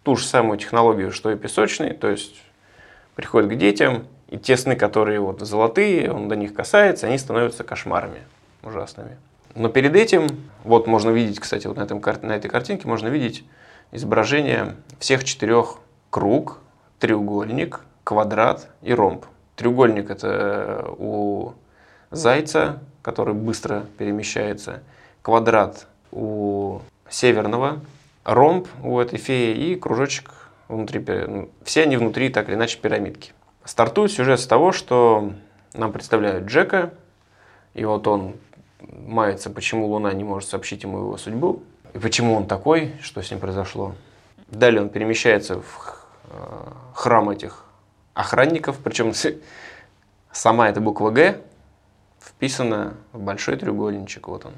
ту 0.03 0.15
же 0.15 0.25
самую 0.25 0.57
технологию, 0.57 1.11
что 1.11 1.31
и 1.31 1.35
песочный, 1.35 1.93
то 1.93 2.09
есть 2.09 2.35
приходит 3.15 3.51
к 3.51 3.55
детям, 3.55 4.05
и 4.29 4.37
те 4.37 4.57
сны, 4.57 4.75
которые 4.75 5.19
вот 5.19 5.41
золотые, 5.41 6.11
он 6.11 6.27
до 6.27 6.35
них 6.35 6.53
касается, 6.53 7.07
они 7.07 7.17
становятся 7.17 7.63
кошмарами 7.63 8.21
ужасными. 8.63 9.17
Но 9.55 9.69
перед 9.69 9.95
этим, 9.95 10.27
вот 10.63 10.87
можно 10.87 11.11
видеть, 11.11 11.39
кстати, 11.39 11.67
вот 11.67 11.77
на, 11.77 11.83
этом, 11.83 12.01
на 12.21 12.31
этой 12.35 12.49
картинке 12.49 12.87
можно 12.87 13.07
видеть 13.07 13.45
изображение 13.91 14.75
всех 14.99 15.23
четырех 15.23 15.77
круг, 16.09 16.59
треугольник, 16.99 17.81
квадрат 18.03 18.69
и 18.81 18.93
ромб. 18.93 19.25
Треугольник 19.55 20.09
это 20.09 20.27
э, 20.27 20.95
у 20.97 21.53
зайца, 22.13 22.79
который 23.01 23.33
быстро 23.33 23.85
перемещается, 23.97 24.83
квадрат 25.21 25.87
у 26.11 26.79
северного, 27.09 27.81
ромб 28.23 28.67
у 28.83 28.99
этой 28.99 29.19
феи 29.19 29.55
и 29.55 29.75
кружочек 29.75 30.31
внутри. 30.67 31.03
ну, 31.27 31.49
Все 31.63 31.83
они 31.83 31.97
внутри 31.97 32.29
так 32.29 32.47
или 32.47 32.55
иначе 32.55 32.79
пирамидки. 32.79 33.33
Стартует 33.65 34.11
сюжет 34.11 34.39
с 34.39 34.47
того, 34.47 34.71
что 34.71 35.33
нам 35.73 35.91
представляют 35.91 36.45
Джека, 36.45 36.93
и 37.73 37.85
вот 37.85 38.07
он 38.07 38.35
мается, 38.79 39.49
почему 39.49 39.87
Луна 39.87 40.13
не 40.13 40.23
может 40.23 40.49
сообщить 40.49 40.83
ему 40.83 40.99
его 40.99 41.17
судьбу, 41.17 41.63
и 41.93 41.99
почему 41.99 42.35
он 42.35 42.47
такой, 42.47 42.93
что 43.01 43.21
с 43.21 43.31
ним 43.31 43.39
произошло. 43.39 43.95
Далее 44.47 44.81
он 44.81 44.89
перемещается 44.89 45.61
в 45.61 46.07
э, 46.29 46.71
храм 46.93 47.29
этих 47.29 47.65
охранников, 48.13 48.77
причем 48.83 49.13
сама 50.31 50.69
эта 50.69 50.81
буква 50.81 51.09
Г 51.09 51.41
вписана 52.23 52.93
в 53.11 53.19
большой 53.19 53.57
треугольничек, 53.57 54.27
вот 54.27 54.45
он, 54.45 54.53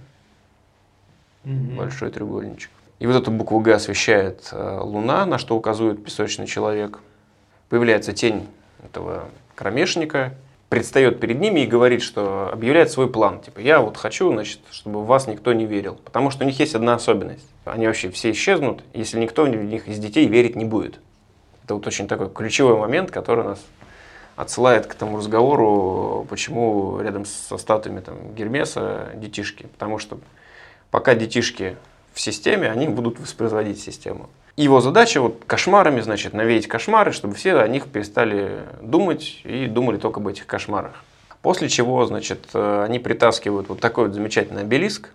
большой 1.76 2.12
треугольничек. 2.12 2.70
И 3.00 3.08
вот 3.08 3.16
эту 3.16 3.32
букву 3.32 3.60
Г 3.60 3.74
освещает 3.74 4.50
э, 4.52 4.80
Луна, 4.82 5.26
на 5.26 5.38
что 5.38 5.58
указывает 5.58 6.04
песочный 6.04 6.48
человек. 6.48 7.00
Появляется 7.68 8.14
тень 8.14 8.48
этого 8.84 9.26
кромешника, 9.54 10.34
предстает 10.70 11.20
перед 11.20 11.40
ними 11.40 11.62
и 11.62 11.68
говорит, 11.68 12.02
что 12.02 12.50
объявляет 12.52 12.92
свой 12.92 13.10
план. 13.10 13.42
Типа, 13.42 13.60
я 13.60 13.82
вот 13.82 13.98
хочу, 13.98 14.32
значит, 14.32 14.60
чтобы 14.72 15.02
в 15.04 15.08
вас 15.08 15.28
никто 15.28 15.52
не 15.54 15.66
верил. 15.66 15.96
Потому 16.04 16.32
что 16.32 16.44
у 16.44 16.48
них 16.48 16.60
есть 16.60 16.74
одна 16.74 16.96
особенность. 16.96 17.48
Они 17.66 17.86
вообще 17.86 18.10
все 18.10 18.32
исчезнут, 18.32 18.84
если 18.94 19.20
никто 19.20 19.44
в 19.44 19.50
них 19.50 19.88
из 19.88 20.00
детей 20.00 20.28
верить 20.28 20.56
не 20.56 20.66
будет. 20.66 21.00
Это 21.64 21.76
вот 21.76 21.86
очень 21.88 22.08
такой 22.08 22.30
ключевой 22.30 22.78
момент, 22.78 23.12
который 23.12 23.44
нас 23.44 23.60
отсылает 24.36 24.88
к 24.88 24.96
тому 24.96 25.18
разговору, 25.18 26.26
почему 26.30 27.00
рядом 27.00 27.26
со 27.26 27.58
статуями 27.58 28.02
там, 28.02 28.36
Гермеса 28.36 29.12
детишки. 29.16 29.64
Потому 29.64 29.98
что 29.98 30.20
пока 30.92 31.16
детишки 31.16 31.78
в 32.14 32.20
системе, 32.20 32.70
они 32.70 32.88
будут 32.88 33.20
воспроизводить 33.20 33.80
систему. 33.80 34.30
Его 34.58 34.80
задача 34.80 35.20
вот 35.20 35.44
кошмарами, 35.46 36.00
значит, 36.00 36.34
навеять 36.34 36.68
кошмары, 36.68 37.12
чтобы 37.12 37.36
все 37.36 37.58
о 37.58 37.68
них 37.68 37.88
перестали 37.88 38.64
думать 38.82 39.42
и 39.44 39.68
думали 39.68 39.98
только 39.98 40.22
об 40.22 40.28
этих 40.28 40.48
кошмарах. 40.48 41.04
После 41.42 41.68
чего, 41.68 42.06
значит, 42.06 42.48
э, 42.54 42.84
они 42.88 43.00
притаскивают 43.00 43.68
вот 43.68 43.82
такой 43.82 44.06
вот 44.06 44.14
замечательный 44.14 44.62
обелиск, 44.62 45.10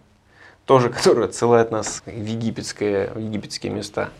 тоже 0.66 0.90
который 0.90 1.24
отсылает 1.24 1.70
нас 1.70 2.02
в, 2.04 2.10
египетское, 2.10 3.10
в 3.14 3.18
египетские 3.18 3.72
места. 3.72 4.10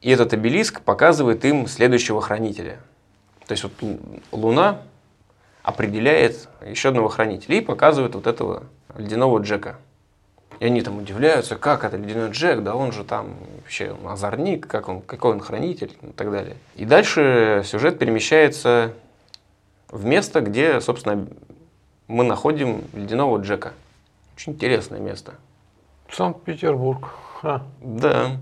И 0.00 0.10
этот 0.10 0.32
обелиск 0.32 0.80
показывает 0.80 1.44
им 1.44 1.68
следующего 1.68 2.20
хранителя. 2.20 2.80
То 3.50 3.54
есть 3.54 3.64
вот 3.64 3.72
Лу- 3.80 4.22
Луна 4.30 4.82
определяет 5.64 6.48
еще 6.64 6.90
одного 6.90 7.08
хранителя 7.08 7.56
и 7.56 7.60
показывает 7.60 8.14
вот 8.14 8.28
этого 8.28 8.62
ледяного 8.96 9.40
Джека. 9.40 9.74
И 10.60 10.66
они 10.66 10.82
там 10.82 10.98
удивляются, 10.98 11.56
как 11.56 11.82
это 11.82 11.96
ледяной 11.96 12.30
Джек, 12.30 12.62
да 12.62 12.76
он 12.76 12.92
же 12.92 13.02
там 13.02 13.34
вообще 13.56 13.90
он 13.90 14.08
озорник, 14.08 14.68
как 14.68 14.88
он, 14.88 15.02
какой 15.02 15.32
он 15.32 15.40
хранитель 15.40 15.98
и 16.00 16.12
так 16.12 16.30
далее. 16.30 16.58
И 16.76 16.84
дальше 16.84 17.64
сюжет 17.66 17.98
перемещается 17.98 18.92
в 19.88 20.04
место, 20.04 20.42
где, 20.42 20.80
собственно, 20.80 21.26
мы 22.06 22.22
находим 22.22 22.84
ледяного 22.92 23.38
Джека. 23.38 23.72
Очень 24.36 24.52
интересное 24.52 25.00
место. 25.00 25.34
Санкт-Петербург. 26.08 27.08
А, 27.42 27.62
Да. 27.80 28.36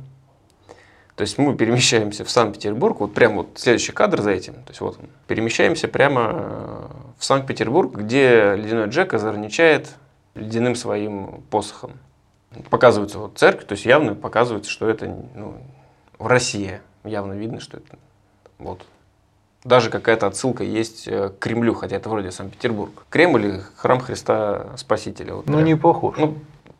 То 1.19 1.23
есть 1.23 1.37
мы 1.37 1.57
перемещаемся 1.57 2.25
в 2.25 2.31
Санкт-Петербург, 2.31 3.01
вот 3.01 3.13
прямо 3.13 3.39
вот 3.39 3.49
следующий 3.57 3.91
кадр 3.91 4.23
за 4.23 4.31
этим, 4.31 4.55
то 4.55 4.69
есть 4.69 4.81
вот 4.81 5.01
он, 5.01 5.09
перемещаемся 5.27 5.89
прямо 5.89 6.31
э, 6.33 6.87
в 7.19 7.25
Санкт-Петербург, 7.25 7.93
где 7.93 8.55
ледяной 8.55 8.89
Джек 8.89 9.13
озорничает 9.15 9.89
ледяным 10.37 10.77
своим 10.77 11.43
посохом. 11.51 11.95
Показывается 12.71 13.19
вот 13.19 13.37
церковь, 13.37 13.67
то 13.67 13.73
есть 13.73 13.85
явно 13.85 14.15
показывается, 14.15 14.71
что 14.71 14.89
это 14.89 15.13
ну, 15.35 15.55
в 16.21 16.29
России. 16.29 16.81
Явно 17.03 17.33
видно, 17.33 17.59
что 17.59 17.79
это 17.79 17.99
вот. 18.59 18.87
Даже 19.65 19.91
какая-то 19.91 20.29
отсылка 20.29 20.63
есть 20.63 21.09
э, 21.09 21.31
к 21.31 21.41
Кремлю, 21.41 21.75
хотя 21.75 21.97
это 21.97 22.09
вроде 22.09 22.31
Санкт-Петербург. 22.31 22.93
Кремль 23.11 23.45
или 23.45 23.63
храм 23.75 23.99
Христа 23.99 24.77
Спасителя. 24.77 25.35
Вот 25.35 25.47
Ну, 25.47 25.55
прям. 25.55 25.65
не 25.65 25.75
похож. 25.75 26.17
Ну, 26.17 26.37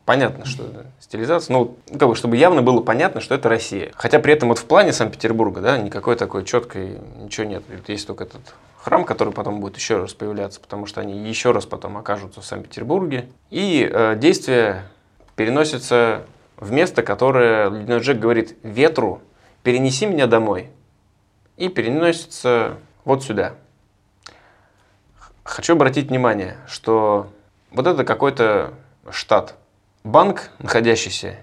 понятно, 0.09 0.43
что 0.43 0.63
это 0.63 0.87
стилизация, 0.99 1.53
но 1.53 1.75
как 1.99 2.09
бы, 2.09 2.15
чтобы 2.15 2.35
явно 2.35 2.63
было 2.63 2.81
понятно, 2.81 3.21
что 3.21 3.35
это 3.35 3.47
Россия. 3.47 3.91
Хотя 3.93 4.17
при 4.17 4.33
этом 4.33 4.49
вот 4.49 4.57
в 4.57 4.65
плане 4.65 4.91
Санкт-Петербурга, 4.91 5.61
да, 5.61 5.77
никакой 5.77 6.15
такой 6.15 6.45
четкой 6.45 6.97
ничего 7.17 7.45
нет. 7.45 7.61
Есть 7.87 8.07
только 8.07 8.23
этот 8.23 8.41
храм, 8.79 9.05
который 9.05 9.31
потом 9.31 9.59
будет 9.59 9.77
еще 9.77 9.97
раз 9.97 10.15
появляться, 10.15 10.59
потому 10.59 10.87
что 10.87 10.99
они 10.99 11.29
еще 11.29 11.51
раз 11.51 11.67
потом 11.67 11.95
окажутся 11.95 12.41
в 12.41 12.45
Санкт-Петербурге. 12.45 13.29
И 13.51 13.87
э, 13.87 14.15
действие 14.15 14.85
переносится 15.35 16.23
в 16.57 16.71
место, 16.71 17.03
которое 17.03 17.69
Ледяной 17.69 17.99
Джек 17.99 18.17
говорит 18.17 18.57
ветру, 18.63 19.21
перенеси 19.61 20.07
меня 20.07 20.25
домой. 20.25 20.71
И 21.55 21.69
переносится 21.69 22.77
вот 23.05 23.23
сюда. 23.23 23.53
Хочу 25.43 25.73
обратить 25.73 26.09
внимание, 26.09 26.57
что 26.67 27.27
вот 27.69 27.85
это 27.85 28.03
какой-то 28.03 28.73
штат. 29.11 29.53
Банк, 30.03 30.49
находящийся 30.59 31.35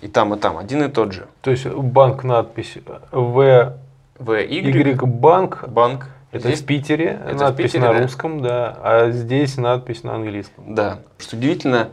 и 0.00 0.08
там, 0.08 0.34
и 0.34 0.38
там, 0.38 0.58
один 0.58 0.82
и 0.82 0.88
тот 0.88 1.12
же. 1.12 1.26
То 1.42 1.50
есть 1.50 1.66
банк 1.66 2.24
надпись 2.24 2.76
В 3.12 3.76
В, 4.18 4.32
Y 4.32 5.06
банк. 5.06 5.68
банк. 5.68 6.08
Это 6.32 6.48
Здесь- 6.48 6.60
в 6.62 6.66
Питере, 6.66 7.20
это 7.24 7.34
в 7.36 7.40
надпись 7.40 7.72
Питере, 7.72 7.84
на 7.88 7.92
да. 7.94 8.02
русском, 8.02 8.40
да, 8.42 8.78
а 8.82 9.10
здесь 9.10 9.56
надпись 9.56 10.04
на 10.04 10.14
английском. 10.14 10.74
Да. 10.74 11.00
Что 11.18 11.36
удивительно, 11.36 11.88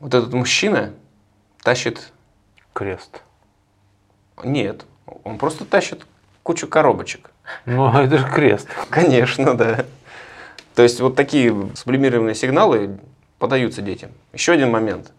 вот 0.00 0.14
этот 0.14 0.32
мужчина 0.32 0.92
тащит... 1.62 2.12
Крест. 2.72 3.22
Нет, 4.44 4.84
он 5.24 5.38
просто 5.38 5.64
тащит 5.64 6.06
кучу 6.42 6.66
коробочек. 6.66 7.30
Ну, 7.66 7.92
это 7.92 8.18
же 8.18 8.26
крест. 8.28 8.68
Конечно, 8.88 9.56
да. 9.56 9.84
То 10.74 10.82
есть 10.82 11.00
вот 11.00 11.14
такие 11.16 11.54
сублимированные 11.74 12.34
сигналы 12.34 12.98
подаются 13.40 13.82
детям. 13.82 14.12
Еще 14.32 14.52
один 14.52 14.70
момент. 14.70 15.10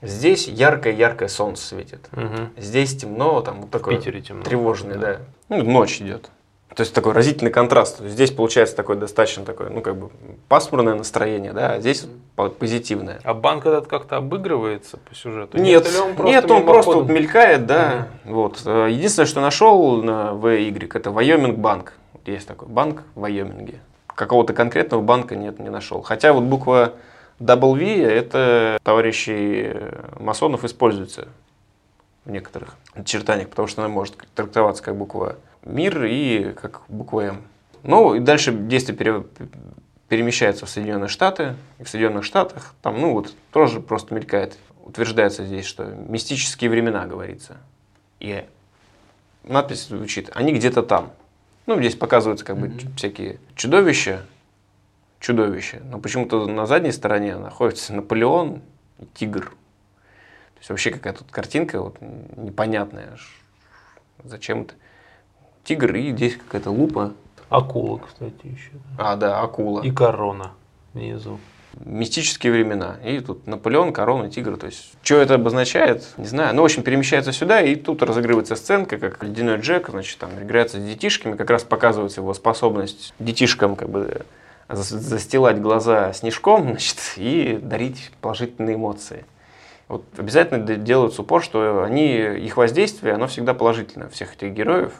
Здесь 0.00 0.46
яркое-яркое 0.46 1.28
солнце 1.28 1.66
светит. 1.66 2.08
Мгм. 2.12 2.50
Здесь 2.56 2.96
темно, 2.96 3.40
там 3.42 3.62
вот 3.62 3.70
такой 3.70 3.96
Питере 3.96 4.22
темно. 4.22 4.44
тревожный, 4.44 4.96
да. 4.96 5.18
Ну, 5.48 5.62
ночь 5.64 6.00
идет. 6.00 6.30
То 6.74 6.82
есть 6.82 6.94
такой 6.94 7.12
разительный 7.14 7.50
контраст. 7.50 7.98
Здесь 8.04 8.30
получается 8.30 8.76
такое 8.76 8.96
достаточно 8.96 9.44
такое, 9.44 9.68
ну, 9.70 9.80
как 9.80 9.96
бы 9.96 10.10
пасмурное 10.48 10.94
настроение, 10.94 11.52
да, 11.52 11.72
а 11.72 11.80
здесь 11.80 12.06
по- 12.36 12.50
позитивное. 12.50 13.18
А 13.24 13.34
банк 13.34 13.66
этот 13.66 13.88
как-то 13.88 14.18
обыгрывается 14.18 14.98
по 14.98 15.12
сюжету? 15.16 15.58
Нет, 15.58 15.88
или 15.88 15.96
он 15.98 16.24
нет, 16.26 16.48
он 16.48 16.64
просто 16.64 16.92
вот 16.92 17.08
мелькает, 17.08 17.66
да. 17.66 18.06
Вот. 18.24 18.62
Э, 18.64 18.86
Единственное, 18.88 19.26
что 19.26 19.40
нашел 19.40 20.00
на 20.02 20.30
VY, 20.34 20.88
это 20.94 21.10
Вайоминг 21.10 21.58
банк. 21.58 21.94
Вот 22.12 22.28
Есть 22.28 22.46
такой 22.46 22.68
банк 22.68 23.02
в 23.16 23.20
Вайоминге. 23.22 23.80
Какого-то 24.06 24.52
конкретного 24.52 25.00
банка 25.02 25.34
нет, 25.34 25.58
не 25.58 25.70
нашел. 25.70 26.02
Хотя 26.02 26.32
вот 26.32 26.44
буква 26.44 26.92
W, 27.40 28.02
это 28.04 28.78
товарищи 28.82 29.76
масонов 30.18 30.64
используется 30.64 31.28
в 32.24 32.30
некоторых 32.30 32.76
очертаниях, 32.94 33.48
потому 33.48 33.68
что 33.68 33.82
она 33.82 33.88
может 33.88 34.16
трактоваться 34.34 34.82
как 34.82 34.96
буква 34.96 35.36
МИР 35.64 36.04
и 36.04 36.52
как 36.52 36.82
буква 36.88 37.20
М. 37.22 37.42
Ну 37.84 38.14
и 38.14 38.20
дальше 38.20 38.52
действие 38.52 38.96
пере- 38.98 39.24
перемещается 40.08 40.66
в 40.66 40.68
Соединенные 40.70 41.08
Штаты. 41.08 41.54
И 41.78 41.84
в 41.84 41.88
Соединенных 41.88 42.24
Штатах 42.24 42.74
там, 42.82 43.00
ну 43.00 43.12
вот, 43.12 43.34
тоже 43.52 43.80
просто 43.80 44.14
мелькает. 44.14 44.58
Утверждается 44.84 45.44
здесь, 45.44 45.66
что 45.66 45.84
мистические 45.84 46.70
времена, 46.70 47.06
говорится. 47.06 47.58
И 48.18 48.44
надпись 49.44 49.86
звучит, 49.86 50.30
они 50.34 50.52
где-то 50.52 50.82
там. 50.82 51.12
Ну, 51.66 51.78
здесь 51.78 51.94
показываются 51.94 52.44
как 52.44 52.56
бы 52.58 52.68
чу- 52.78 52.88
всякие 52.96 53.38
чудовища, 53.54 54.22
чудовища. 55.20 55.80
Но 55.84 55.98
почему-то 55.98 56.46
на 56.46 56.66
задней 56.66 56.92
стороне 56.92 57.36
находится 57.36 57.94
Наполеон 57.94 58.62
и 58.98 59.06
тигр. 59.14 59.46
То 59.46 60.60
есть 60.60 60.70
вообще 60.70 60.90
какая-то 60.90 61.20
тут 61.20 61.30
картинка 61.30 61.80
вот 61.80 61.96
непонятная. 62.00 63.16
Зачем 64.24 64.62
это? 64.62 64.74
Тигр 65.64 65.94
и 65.94 66.12
здесь 66.12 66.36
какая-то 66.36 66.70
лупа. 66.70 67.12
Акула, 67.48 67.98
кстати, 67.98 68.46
еще. 68.46 68.70
А, 68.98 69.16
да, 69.16 69.40
акула. 69.40 69.82
И 69.82 69.90
корона 69.90 70.52
внизу. 70.94 71.38
Мистические 71.74 72.52
времена. 72.52 72.96
И 73.04 73.20
тут 73.20 73.46
Наполеон, 73.46 73.92
корона, 73.92 74.30
тигр. 74.30 74.56
То 74.56 74.66
есть, 74.66 74.94
что 75.02 75.16
это 75.16 75.34
обозначает, 75.34 76.04
не 76.16 76.26
знаю. 76.26 76.54
Ну, 76.54 76.62
в 76.62 76.64
общем, 76.64 76.82
перемещается 76.82 77.32
сюда, 77.32 77.60
и 77.60 77.76
тут 77.76 78.02
разыгрывается 78.02 78.56
сценка, 78.56 78.98
как 78.98 79.22
ледяной 79.22 79.58
Джек, 79.58 79.90
значит, 79.90 80.18
там 80.18 80.30
играется 80.42 80.80
с 80.80 80.84
детишками, 80.84 81.36
как 81.36 81.50
раз 81.50 81.62
показывается 81.62 82.20
его 82.20 82.34
способность 82.34 83.14
детишкам 83.18 83.76
как 83.76 83.90
бы 83.90 84.24
застилать 84.68 85.60
глаза 85.60 86.12
снежком, 86.12 86.62
значит, 86.70 86.98
и 87.16 87.58
дарить 87.60 88.12
положительные 88.20 88.76
эмоции. 88.76 89.24
Вот 89.88 90.04
обязательно 90.18 90.76
делают 90.76 91.18
упор, 91.18 91.42
что 91.42 91.82
они, 91.82 92.16
их 92.16 92.56
воздействие, 92.58 93.14
оно 93.14 93.26
всегда 93.26 93.54
положительное, 93.54 94.08
всех 94.10 94.34
этих 94.34 94.52
героев. 94.52 94.92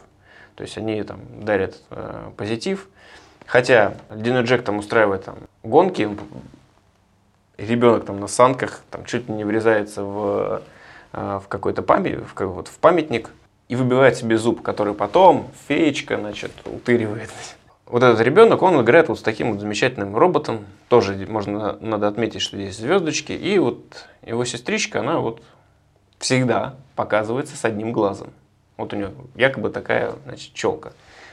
То 0.55 0.63
есть 0.63 0.79
они 0.79 1.03
там 1.03 1.21
дарят 1.41 1.83
э, 1.91 2.31
позитив. 2.37 2.89
Хотя 3.47 3.95
Ледяной 4.11 4.43
Джек 4.45 4.65
там 4.65 4.79
устраивает 4.79 5.25
там 5.25 5.37
гонки, 5.63 6.09
ребенок 7.59 8.07
там 8.07 8.19
на 8.19 8.29
санках 8.29 8.83
там 8.91 9.05
чуть 9.05 9.29
не 9.29 9.45
врезается 9.45 10.03
в, 10.03 10.63
э, 11.13 11.41
в 11.45 11.49
какой-то 11.49 11.83
память, 11.83 12.19
в, 12.19 12.47
вот, 12.47 12.69
в 12.69 12.79
памятник 12.79 13.31
и 13.69 13.77
выбивает 13.77 14.17
себе 14.17 14.39
зуб, 14.39 14.63
который 14.63 14.95
потом 14.95 15.51
феечка, 15.69 16.17
значит, 16.17 16.53
утыривает. 16.65 17.31
Вот 17.89 18.03
этот 18.03 18.21
ребенок, 18.21 18.61
он 18.61 18.79
играет 18.83 19.09
вот 19.09 19.19
с 19.19 19.23
таким 19.23 19.53
вот 19.53 19.61
замечательным 19.61 20.15
роботом. 20.15 20.67
Тоже 20.89 21.27
можно, 21.27 21.79
надо 21.81 22.07
отметить, 22.07 22.43
что 22.43 22.59
здесь 22.59 22.77
звездочки. 22.77 23.33
И 23.33 23.59
вот 23.59 24.07
его 24.23 24.45
сестричка, 24.45 25.01
она 25.01 25.21
вот 25.21 25.43
всегда 26.19 26.75
показывается 26.97 27.57
с 27.57 27.65
одним 27.65 27.93
глазом. 27.93 28.29
Вот 28.77 28.93
у 28.93 28.97
нее 28.97 29.13
якобы 29.35 29.71
такая, 29.71 30.13
значит, 30.27 30.53
челка. 30.53 30.91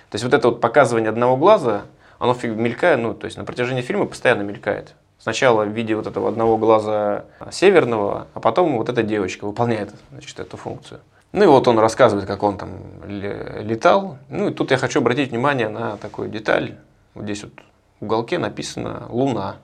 То 0.09 0.15
есть 0.15 0.23
вот 0.23 0.33
это 0.33 0.47
вот 0.47 0.61
показывание 0.61 1.09
одного 1.09 1.35
глаза, 1.35 1.83
оно 2.19 2.33
мелькает, 2.43 2.99
ну, 2.99 3.13
то 3.13 3.25
есть 3.25 3.35
на 3.35 3.43
протяжении 3.43 3.81
фильма 3.81 4.05
постоянно 4.05 4.43
мелькает. 4.43 4.95
Сначала 5.19 5.65
в 5.65 5.69
виде 5.69 5.93
вот 5.95 6.07
этого 6.07 6.29
одного 6.29 6.57
глаза 6.57 7.25
северного, 7.51 8.27
а 8.33 8.39
потом 8.39 8.77
вот 8.77 8.87
эта 8.87 9.03
девочка 9.03 9.45
выполняет, 9.45 9.93
значит, 10.11 10.39
эту 10.39 10.55
функцию. 10.55 11.01
Ну 11.35 11.43
и 11.43 11.47
вот 11.47 11.67
он 11.67 11.77
рассказывает, 11.79 12.25
как 12.25 12.43
он 12.43 12.57
там 12.57 12.79
ле- 13.05 13.59
летал. 13.61 14.17
Ну 14.29 14.47
и 14.47 14.53
тут 14.53 14.71
я 14.71 14.77
хочу 14.77 15.01
обратить 15.01 15.31
внимание 15.31 15.67
на 15.67 15.97
такую 15.97 16.29
деталь. 16.29 16.77
Вот 17.13 17.25
здесь 17.25 17.43
вот 17.43 17.51
в 17.99 18.05
уголке 18.05 18.39
написано 18.39 19.07
«Луна». 19.09 19.57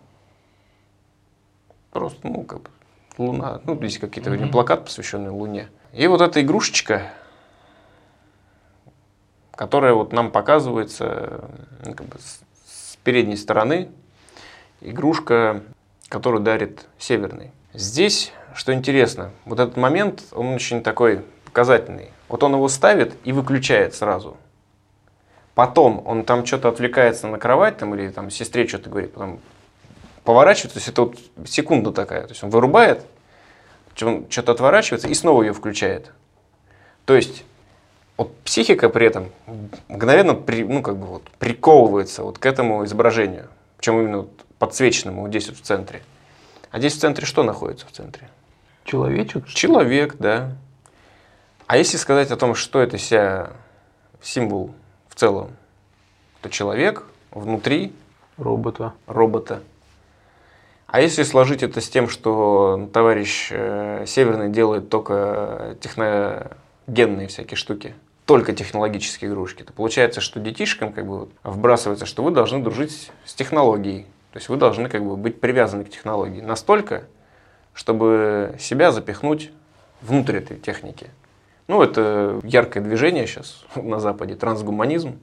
Просто, 1.92 2.28
ну, 2.28 2.44
как 2.44 2.64
бы, 2.64 2.70
Луна. 3.18 3.62
Ну, 3.64 3.78
здесь 3.78 4.00
какие-то 4.00 4.30
видимо, 4.30 4.52
плакат, 4.52 4.84
посвященный 4.84 5.30
Луне. 5.30 5.70
И 5.94 6.08
вот 6.08 6.20
эта 6.20 6.42
игрушечка, 6.42 7.04
которая 9.56 9.94
вот 9.94 10.12
нам 10.12 10.30
показывается 10.30 11.50
ну, 11.86 11.94
как 11.94 12.08
бы 12.08 12.18
с 12.20 12.98
передней 13.06 13.38
стороны, 13.38 13.90
игрушка, 14.82 15.64
которую 16.10 16.44
дарит 16.44 16.86
Северный. 16.98 17.52
Здесь, 17.74 18.34
что 18.56 18.74
интересно, 18.74 19.32
вот 19.46 19.62
этот 19.62 19.78
момент, 19.78 20.22
он 20.34 20.48
очень 20.48 20.84
такой 20.84 21.24
показательный. 21.52 22.12
Вот 22.30 22.44
он 22.44 22.54
его 22.54 22.70
ставит 22.70 23.16
и 23.26 23.34
выключает 23.34 23.94
сразу. 23.94 24.38
Потом 25.54 26.02
он 26.08 26.24
там 26.24 26.46
что-то 26.46 26.70
отвлекается 26.70 27.28
на 27.28 27.38
кровать 27.38 27.78
там, 27.78 27.94
или 27.94 28.10
там 28.10 28.30
сестре 28.32 28.68
что-то 28.68 28.90
говорит, 28.90 29.12
потом 29.12 29.40
поворачивается, 30.24 30.76
то 30.76 30.80
есть 30.80 30.88
это 30.88 31.02
вот 31.04 31.50
секунда 31.50 31.92
такая. 31.92 32.24
То 32.24 32.30
есть 32.30 32.44
он 32.44 32.52
вырубает, 32.52 33.06
что-то 33.96 34.54
отворачивается 34.54 35.10
и 35.10 35.14
снова 35.14 35.44
ее 35.44 35.52
включает. 35.52 36.12
То 37.06 37.16
есть 37.16 37.44
вот 38.16 38.34
психика 38.40 38.88
при 38.88 39.08
этом 39.08 39.30
мгновенно 39.90 40.34
при, 40.34 40.64
ну, 40.64 40.82
как 40.82 40.96
бы 40.96 41.08
вот, 41.08 41.24
приковывается 41.38 42.24
вот 42.24 42.38
к 42.38 42.46
этому 42.46 42.86
изображению. 42.86 43.50
Причем 43.78 44.00
именно 44.00 44.18
вот 44.20 44.32
подсвеченному 44.58 45.24
вот 45.24 45.32
здесь 45.32 45.50
вот 45.50 45.58
в 45.58 45.62
центре. 45.62 46.02
А 46.72 46.80
здесь 46.80 46.96
в 46.96 47.00
центре 47.00 47.26
что 47.26 47.44
находится 47.44 47.86
в 47.88 47.92
центре? 47.92 48.30
Человечек? 48.86 49.48
Человек, 49.48 50.16
да. 50.18 50.56
А 51.72 51.78
если 51.78 51.96
сказать 51.96 52.32
о 52.32 52.36
том, 52.36 52.54
что 52.54 52.82
это 52.82 52.98
себя 52.98 53.52
символ 54.22 54.72
в 55.08 55.16
целом, 55.16 55.52
то 56.42 56.50
человек 56.50 57.06
внутри 57.32 57.94
Робота. 58.38 58.92
робота. 59.08 59.64
А 60.88 61.00
если 61.00 61.24
сложить 61.24 61.64
это 61.64 61.80
с 61.80 61.88
тем, 61.88 62.10
что 62.10 62.90
товарищ 62.92 63.52
э, 63.52 64.04
Северный 64.06 64.50
делает 64.50 64.90
только 64.90 65.78
техно, 65.80 66.58
генные 66.88 67.30
всякие 67.30 67.56
штуки, 67.56 67.96
только 68.26 68.52
технологические 68.52 69.32
игрушки, 69.32 69.64
то 69.64 69.72
получается, 69.72 70.20
что 70.20 70.42
детишкам 70.42 70.92
как 70.92 71.08
бы 71.08 71.30
вбрасывается, 71.42 72.06
что 72.06 72.22
вы 72.22 72.32
должны 72.32 72.62
дружить 72.62 73.14
с 73.24 73.34
технологией. 73.34 74.08
То 74.34 74.40
есть 74.40 74.50
вы 74.50 74.58
должны 74.58 74.90
как 74.90 75.06
бы 75.06 75.16
быть 75.16 75.40
привязаны 75.40 75.86
к 75.86 75.90
технологии 75.90 76.42
настолько, 76.42 77.04
чтобы 77.74 78.58
себя 78.60 78.92
запихнуть 78.92 79.52
внутрь 80.02 80.36
этой 80.36 80.58
техники. 80.58 81.10
Ну, 81.72 81.82
это 81.82 82.42
яркое 82.44 82.84
движение 82.84 83.26
сейчас 83.26 83.64
на 83.76 84.02
Западе, 84.02 84.36
трансгуманизм, 84.36 85.18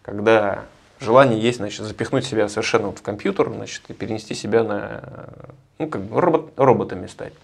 когда 0.00 0.64
желание 0.98 1.38
есть, 1.38 1.58
значит, 1.58 1.84
запихнуть 1.84 2.24
себя 2.24 2.48
совершенно 2.48 2.86
вот 2.86 3.00
в 3.00 3.02
компьютер, 3.02 3.52
значит, 3.54 3.82
и 3.88 3.92
перенести 3.92 4.32
себя 4.32 4.64
на, 4.64 5.28
ну, 5.78 5.86
как 5.86 6.00
бы 6.00 6.18
робот, 6.18 6.52
роботами 6.56 7.06
стать. 7.06 7.34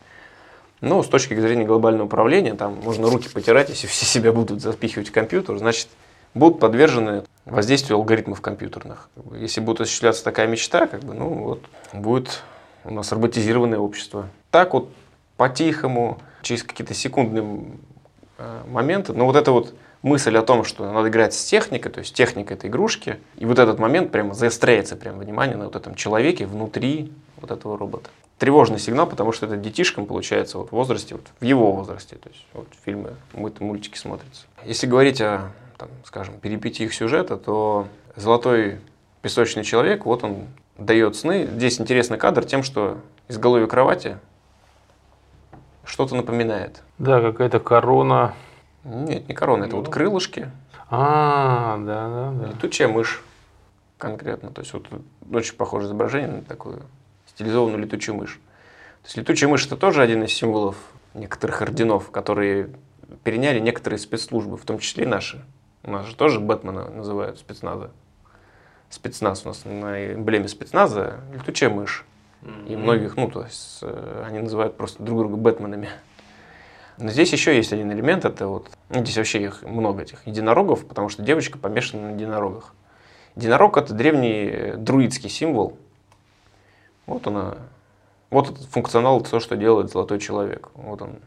Но 0.80 1.02
с 1.02 1.08
точки 1.08 1.38
зрения 1.38 1.66
глобального 1.66 2.06
управления, 2.06 2.54
там 2.54 2.76
можно 2.82 3.10
руки 3.10 3.28
потирать, 3.28 3.68
если 3.68 3.86
все 3.86 4.06
себя 4.06 4.32
будут 4.32 4.62
запихивать 4.62 5.10
в 5.10 5.12
компьютер, 5.12 5.58
значит, 5.58 5.88
будут 6.32 6.60
подвержены 6.60 7.24
воздействию 7.44 7.98
алгоритмов 7.98 8.40
компьютерных. 8.40 9.10
Если 9.34 9.60
будет 9.60 9.82
осуществляться 9.82 10.24
такая 10.24 10.46
мечта, 10.46 10.86
как 10.86 11.00
бы, 11.00 11.12
ну 11.12 11.28
вот, 11.28 11.62
будет 11.92 12.42
у 12.84 12.94
нас 12.94 13.12
роботизированное 13.12 13.80
общество. 13.80 14.28
Так 14.50 14.72
вот, 14.72 14.88
по-тихому, 15.36 16.18
через 16.40 16.62
какие-то 16.62 16.94
секундные 16.94 17.44
моменты, 18.68 19.12
но 19.12 19.26
вот 19.26 19.36
эта 19.36 19.52
вот 19.52 19.74
мысль 20.02 20.36
о 20.36 20.42
том, 20.42 20.64
что 20.64 20.90
надо 20.90 21.08
играть 21.08 21.34
с 21.34 21.44
техникой, 21.44 21.92
то 21.92 22.00
есть 22.00 22.14
техника 22.14 22.54
это 22.54 22.68
игрушки, 22.68 23.18
и 23.36 23.44
вот 23.44 23.58
этот 23.58 23.78
момент 23.78 24.12
прямо 24.12 24.34
заостряется 24.34 24.96
прям 24.96 25.18
внимание 25.18 25.56
на 25.56 25.66
вот 25.66 25.76
этом 25.76 25.94
человеке 25.94 26.46
внутри 26.46 27.12
вот 27.40 27.50
этого 27.50 27.76
робота 27.76 28.10
тревожный 28.40 28.78
сигнал, 28.78 29.06
потому 29.06 29.32
что 29.32 29.44
это 29.46 29.56
детишкам 29.56 30.06
получается 30.06 30.56
вот 30.56 30.70
в 30.70 30.72
возрасте, 30.72 31.14
вот 31.14 31.26
в 31.38 31.44
его 31.44 31.72
возрасте, 31.72 32.16
то 32.16 32.30
есть 32.30 32.46
вот 32.54 32.66
фильмы, 32.84 33.14
мультики 33.34 33.98
смотрятся. 33.98 34.46
Если 34.64 34.86
говорить 34.86 35.20
о, 35.20 35.52
там, 35.76 35.90
скажем, 36.04 36.40
перипетиях 36.40 36.94
сюжета, 36.94 37.36
то 37.36 37.86
«Золотой 38.16 38.78
песочный 39.20 39.62
человек», 39.62 40.06
вот 40.06 40.24
он 40.24 40.46
дает 40.78 41.16
сны. 41.16 41.46
Здесь 41.52 41.78
интересный 41.80 42.16
кадр 42.16 42.44
тем, 42.44 42.62
что 42.62 42.96
из 43.28 43.36
головы 43.36 43.66
кровати 43.66 44.18
что-то 45.84 46.14
напоминает. 46.14 46.80
Да, 47.00 47.22
какая-то 47.22 47.60
корона. 47.60 48.34
Нет, 48.84 49.26
не 49.26 49.34
корона, 49.34 49.64
это 49.64 49.76
вот 49.76 49.86
ну. 49.86 49.90
крылышки. 49.90 50.50
А, 50.90 51.78
да, 51.78 52.08
да, 52.08 52.32
да. 52.32 52.52
Летучая 52.52 52.88
мышь 52.88 53.22
конкретно. 53.96 54.50
То 54.50 54.60
есть 54.60 54.74
вот 54.74 54.86
очень 55.32 55.54
похожее 55.54 55.86
изображение 55.86 56.28
на 56.28 56.42
такую 56.42 56.82
стилизованную 57.26 57.82
летучую 57.82 58.16
мышь. 58.16 58.34
То 58.34 59.06
есть 59.06 59.16
летучая 59.16 59.48
мышь 59.48 59.64
это 59.64 59.78
тоже 59.78 60.02
один 60.02 60.24
из 60.24 60.32
символов 60.34 60.76
некоторых 61.14 61.62
орденов, 61.62 62.10
которые 62.10 62.68
переняли 63.24 63.60
некоторые 63.60 63.98
спецслужбы, 63.98 64.58
в 64.58 64.66
том 64.66 64.78
числе 64.78 65.04
и 65.04 65.06
наши. 65.06 65.42
У 65.82 65.90
нас 65.90 66.04
же 66.04 66.14
тоже 66.14 66.38
Бэтмена 66.38 66.90
называют 66.90 67.38
спецназа. 67.38 67.92
Спецназ 68.90 69.46
у 69.46 69.48
нас 69.48 69.64
на 69.64 70.12
эмблеме 70.12 70.48
спецназа 70.48 71.20
летучая 71.32 71.70
мышь. 71.70 72.04
И 72.66 72.76
многих, 72.76 73.16
ну, 73.16 73.30
то 73.30 73.42
есть 73.42 73.78
э, 73.82 74.24
они 74.26 74.38
называют 74.38 74.76
просто 74.76 75.02
друг 75.02 75.18
друга 75.18 75.36
Бэтменами. 75.36 75.88
Но 77.00 77.10
здесь 77.10 77.32
еще 77.32 77.56
есть 77.56 77.72
один 77.72 77.90
элемент, 77.90 78.24
это 78.24 78.46
вот, 78.46 78.70
ну, 78.90 79.00
здесь 79.00 79.16
вообще 79.16 79.42
их 79.42 79.62
много 79.62 80.02
этих 80.02 80.26
единорогов, 80.26 80.86
потому 80.86 81.08
что 81.08 81.22
девочка 81.22 81.58
помешана 81.58 82.10
на 82.10 82.14
единорогах. 82.14 82.74
Единорог 83.36 83.78
это 83.78 83.94
древний 83.94 84.50
э, 84.50 84.76
друидский 84.76 85.30
символ, 85.30 85.78
вот 87.06 87.26
она, 87.26 87.56
вот 88.28 88.50
этот 88.50 88.66
функционал, 88.66 89.20
то, 89.22 89.40
что 89.40 89.56
делает 89.56 89.90
золотой 89.90 90.20
человек. 90.20 90.68
Вот 90.74 91.02
он 91.02 91.20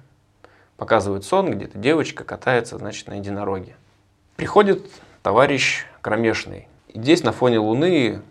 показывает 0.78 1.26
сон, 1.26 1.52
где-то 1.52 1.78
девочка 1.78 2.24
катается, 2.24 2.78
значит, 2.78 3.08
на 3.08 3.16
единороге. 3.16 3.76
Приходит 4.36 4.86
товарищ 5.24 5.86
кромешный. 6.02 6.68
И 6.90 7.00
здесь 7.00 7.24
на 7.24 7.32
фоне 7.32 7.60
луны 7.60 8.22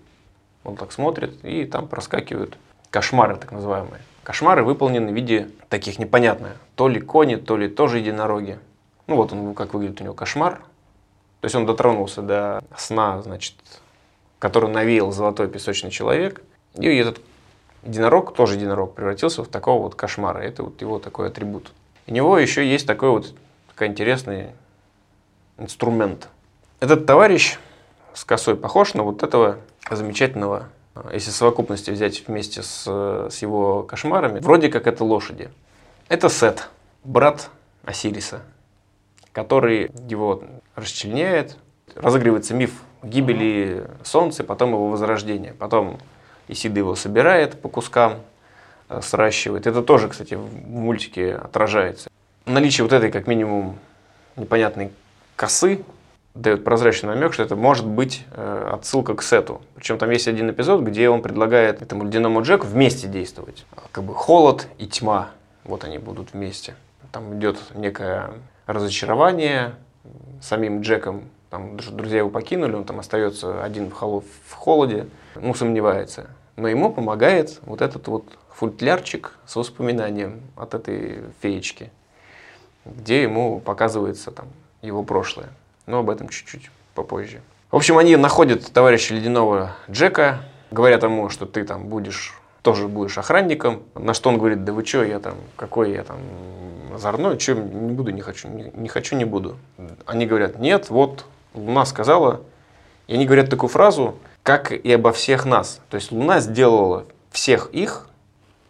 он 0.65 0.77
так 0.77 0.93
смотрит, 0.93 1.45
и 1.45 1.65
там 1.65 1.89
проскакивают 1.89 2.57
кошмары, 2.91 3.37
так 3.37 3.53
называемые. 3.53 4.01
Кошмары 4.23 4.63
выполнены 4.63 5.11
в 5.11 5.15
виде 5.15 5.51
таких 5.69 5.99
непонятных. 5.99 6.53
То 6.77 6.89
ли 6.89 7.01
кони, 7.01 7.37
то 7.37 7.57
ли 7.57 7.69
тоже 7.69 7.99
единороги. 7.99 8.59
Ну 9.07 9.17
вот 9.17 9.33
он, 9.33 9.55
как 9.55 9.75
выглядит 9.75 10.01
у 10.01 10.05
него 10.05 10.15
кошмар. 10.15 10.61
То 11.41 11.47
есть 11.47 11.57
он 11.57 11.67
дотронулся 11.67 12.23
до 12.23 12.63
сна, 12.77 13.21
значит, 13.23 13.55
который 14.39 14.71
навеял 14.71 15.11
золотой 15.11 15.49
песочный 15.49 15.91
человек. 15.91 16.43
И 16.75 16.87
этот 16.87 17.21
единорог, 17.83 18.33
тоже 18.35 18.55
единорог, 18.55 18.95
превратился 18.95 19.43
в 19.43 19.49
такого 19.49 19.83
вот 19.83 19.97
кошмара. 19.97 20.39
Это 20.39 20.63
вот 20.63 20.81
его 20.81 21.01
такой 21.01 21.29
атрибут. 21.29 21.73
У 22.07 22.13
него 22.13 22.39
еще 22.39 22.65
есть 22.65 22.87
такой 22.87 23.11
вот 23.11 23.35
такой 23.69 23.89
интересный 23.89 24.51
инструмент. 25.59 26.29
Этот 26.79 27.07
товарищ 27.07 27.59
с 28.15 28.25
косой 28.25 28.57
похож 28.57 28.95
на 28.95 29.03
вот 29.03 29.23
этого 29.23 29.59
замечательного, 29.91 30.69
если 31.13 31.31
совокупности 31.31 31.91
взять 31.91 32.27
вместе 32.27 32.63
с, 32.63 32.85
с 32.85 33.43
его 33.43 33.83
кошмарами, 33.83 34.41
вроде 34.41 34.69
как 34.69 34.87
это 34.87 35.05
лошади. 35.05 35.51
Это 36.09 36.29
Сет, 36.29 36.69
брат 37.05 37.51
Осириса, 37.85 38.43
который 39.33 39.91
его 40.09 40.43
расчленяет, 40.75 41.57
разыгрывается 41.95 42.55
миф 42.55 42.73
гибели 43.03 43.87
Солнца, 44.05 44.45
потом 44.45 44.71
его 44.71 44.89
возрождения. 44.89 45.55
Потом 45.59 45.99
Исида 46.49 46.79
его 46.81 46.95
собирает 46.95 47.61
по 47.61 47.69
кускам, 47.69 48.21
э, 48.89 49.01
сращивает. 49.03 49.67
Это 49.67 49.83
тоже, 49.83 50.09
кстати, 50.09 50.35
в 50.35 50.69
мультике 50.69 51.35
отражается. 51.35 52.11
Наличие 52.47 52.85
вот 52.85 52.93
этой, 52.93 53.11
как 53.11 53.27
минимум, 53.27 53.79
непонятной 54.37 54.91
косы 55.37 55.85
дает 56.35 56.65
прозрачный 56.65 57.15
намек, 57.15 57.35
что 57.35 57.43
это 57.43 57.57
может 57.57 57.87
быть 57.87 58.25
э, 58.31 58.71
отсылка 58.73 59.15
к 59.15 59.23
Сету. 59.23 59.61
Причем 59.75 59.99
там 59.99 60.11
есть 60.11 60.29
один 60.29 60.51
эпизод, 60.51 60.81
где 60.81 61.09
он 61.11 61.23
предлагает 61.23 61.83
этому 61.83 62.05
ледяному 62.05 62.43
Джеку 62.43 62.67
вместе 62.67 63.07
действовать. 63.07 63.67
Как 63.93 64.03
бы 64.05 64.15
холод 64.15 64.67
и 64.79 64.87
тьма, 64.87 65.31
вот 65.65 65.85
они 65.85 65.99
будут 65.99 66.33
вместе. 66.33 66.75
Там 67.11 67.39
идет 67.39 67.59
некое 67.75 68.31
разочарование 68.67 69.75
самим 70.41 70.81
Джеком. 70.81 71.25
Там 71.51 71.77
друзья 71.77 72.19
его 72.19 72.31
покинули, 72.31 72.75
он 72.75 72.85
там 72.85 72.99
остается 72.99 73.63
один 73.63 73.91
в, 73.91 73.93
холод, 73.93 74.25
в 74.47 74.55
холоде 74.55 75.07
ну, 75.35 75.53
сомневается. 75.55 76.31
Но 76.57 76.69
ему 76.69 76.91
помогает 76.91 77.61
вот 77.63 77.83
этот 77.83 78.09
вот 78.09 78.25
футлярчик 78.55 79.37
с 79.47 79.57
воспоминанием 79.57 80.41
от 80.57 80.73
этой 80.75 81.25
феечки, 81.41 81.91
где 82.87 83.23
ему 83.23 83.61
показывается 83.61 84.31
там 84.31 84.47
его 84.81 85.03
прошлое. 85.03 85.49
Но 85.87 85.99
об 85.99 86.11
этом 86.11 86.29
чуть-чуть 86.29 86.71
попозже. 86.95 87.41
В 87.71 87.77
общем, 87.77 87.99
они 87.99 88.17
находят 88.17 88.71
товарища 88.73 89.15
ледяного 89.15 89.77
Джека, 89.91 90.41
говорят 90.71 91.03
ему, 91.03 91.29
что 91.29 91.47
ты 91.47 91.65
там 91.65 91.87
будешь 91.87 92.35
тоже 92.63 92.89
будешь 92.89 93.19
охранником. 93.19 93.83
На 93.95 94.15
что 94.15 94.31
он 94.31 94.39
говорит, 94.39 94.65
да 94.65 94.73
вы 94.73 94.85
что, 94.85 95.03
я 95.03 95.19
там, 95.19 95.35
какой 95.57 95.93
я 95.93 96.05
там 96.05 96.19
озорной, 96.95 97.39
что, 97.39 97.55
не 97.55 97.93
буду, 97.93 98.11
не 98.11 98.21
хочу, 98.21 98.49
не, 98.49 98.71
не 98.75 98.89
хочу, 98.89 99.17
не 99.17 99.25
буду. 99.25 99.57
Они 100.07 100.27
говорят, 100.27 100.59
нет, 100.59 100.89
вот 100.89 101.27
Луна 101.55 101.85
сказала. 101.85 102.43
И 103.09 103.15
они 103.15 103.27
говорят 103.27 103.51
такую 103.51 103.69
фразу, 103.69 104.17
как 104.43 104.73
и 104.73 104.93
обо 104.93 105.13
всех 105.13 105.45
нас. 105.45 105.81
То 105.91 105.97
есть 105.97 106.13
Луна 106.13 106.41
сделала 106.41 107.05
всех 107.31 107.71
их 107.73 108.07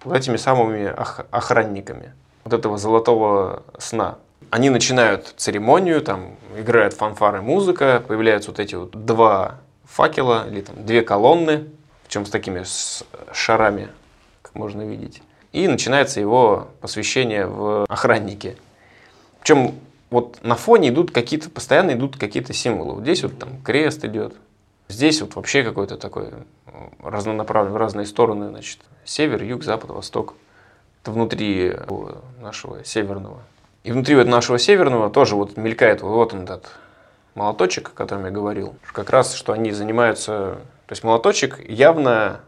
вот 0.04 0.16
этими 0.16 0.36
самыми 0.36 0.86
охранниками 1.30 2.12
вот 2.44 2.54
этого 2.54 2.78
золотого 2.78 3.62
сна. 3.78 4.18
Они 4.50 4.70
начинают 4.70 5.34
церемонию, 5.36 6.00
там 6.02 6.36
играют 6.56 6.94
фанфары, 6.94 7.42
музыка, 7.42 8.02
появляются 8.06 8.50
вот 8.50 8.60
эти 8.60 8.74
вот 8.74 8.90
два 9.04 9.60
факела 9.84 10.48
или 10.48 10.60
там 10.62 10.84
две 10.84 11.02
колонны, 11.02 11.64
причем 12.04 12.26
с 12.26 12.30
такими 12.30 12.62
с 12.62 13.04
шарами, 13.32 13.88
как 14.42 14.54
можно 14.54 14.82
видеть. 14.82 15.22
И 15.52 15.68
начинается 15.68 16.20
его 16.20 16.68
посвящение 16.80 17.46
в 17.46 17.84
охранники. 17.88 18.56
Причем 19.40 19.74
вот 20.10 20.38
на 20.42 20.54
фоне 20.54 20.88
идут 20.88 21.10
какие-то, 21.10 21.50
постоянно 21.50 21.92
идут 21.92 22.16
какие-то 22.16 22.52
символы. 22.52 22.94
Вот 22.94 23.02
здесь 23.02 23.22
вот 23.22 23.38
там 23.38 23.60
крест 23.62 24.04
идет, 24.04 24.34
Здесь 24.92 25.22
вот 25.22 25.36
вообще 25.36 25.62
какой-то 25.62 25.96
такой 25.96 26.28
разнонаправленный, 27.02 27.72
в 27.72 27.76
разные 27.78 28.04
стороны, 28.04 28.50
значит, 28.50 28.78
север, 29.04 29.42
юг, 29.42 29.64
запад, 29.64 29.90
восток. 29.90 30.34
Это 31.02 31.12
внутри 31.12 31.74
нашего 32.42 32.84
северного. 32.84 33.40
И 33.84 33.90
внутри 33.90 34.14
вот 34.14 34.26
нашего 34.26 34.58
северного 34.58 35.10
тоже 35.10 35.34
вот 35.34 35.56
мелькает 35.56 36.02
вот 36.02 36.34
он 36.34 36.44
этот 36.44 36.70
молоточек, 37.34 37.88
о 37.88 37.92
котором 37.92 38.24
я 38.26 38.30
говорил. 38.30 38.76
Как 38.92 39.10
раз, 39.10 39.34
что 39.34 39.52
они 39.52 39.72
занимаются... 39.72 40.58
То 40.86 40.92
есть 40.92 41.04
молоточек 41.04 41.58
явно 41.68 42.40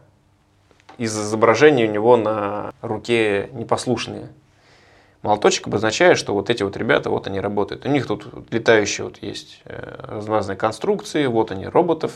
из 0.97 1.17
изображения 1.17 1.87
у 1.87 1.91
него 1.91 2.15
на 2.15 2.71
руке 2.81 3.49
непослушные. 3.53 4.29
Молоточек 5.23 5.67
обозначает, 5.67 6.17
что 6.17 6.33
вот 6.33 6.49
эти 6.49 6.61
вот 6.63 6.77
ребята, 6.77 7.09
вот 7.09 7.27
они 7.27 7.39
работают. 7.39 7.85
У 7.85 7.89
них 7.89 8.05
тут 8.05 8.27
летающие 8.51 9.05
вот 9.05 9.17
есть 9.21 9.61
э, 9.65 10.21
разные 10.27 10.55
конструкции, 10.55 11.25
вот 11.25 11.51
они 11.51 11.65
роботов 11.65 12.11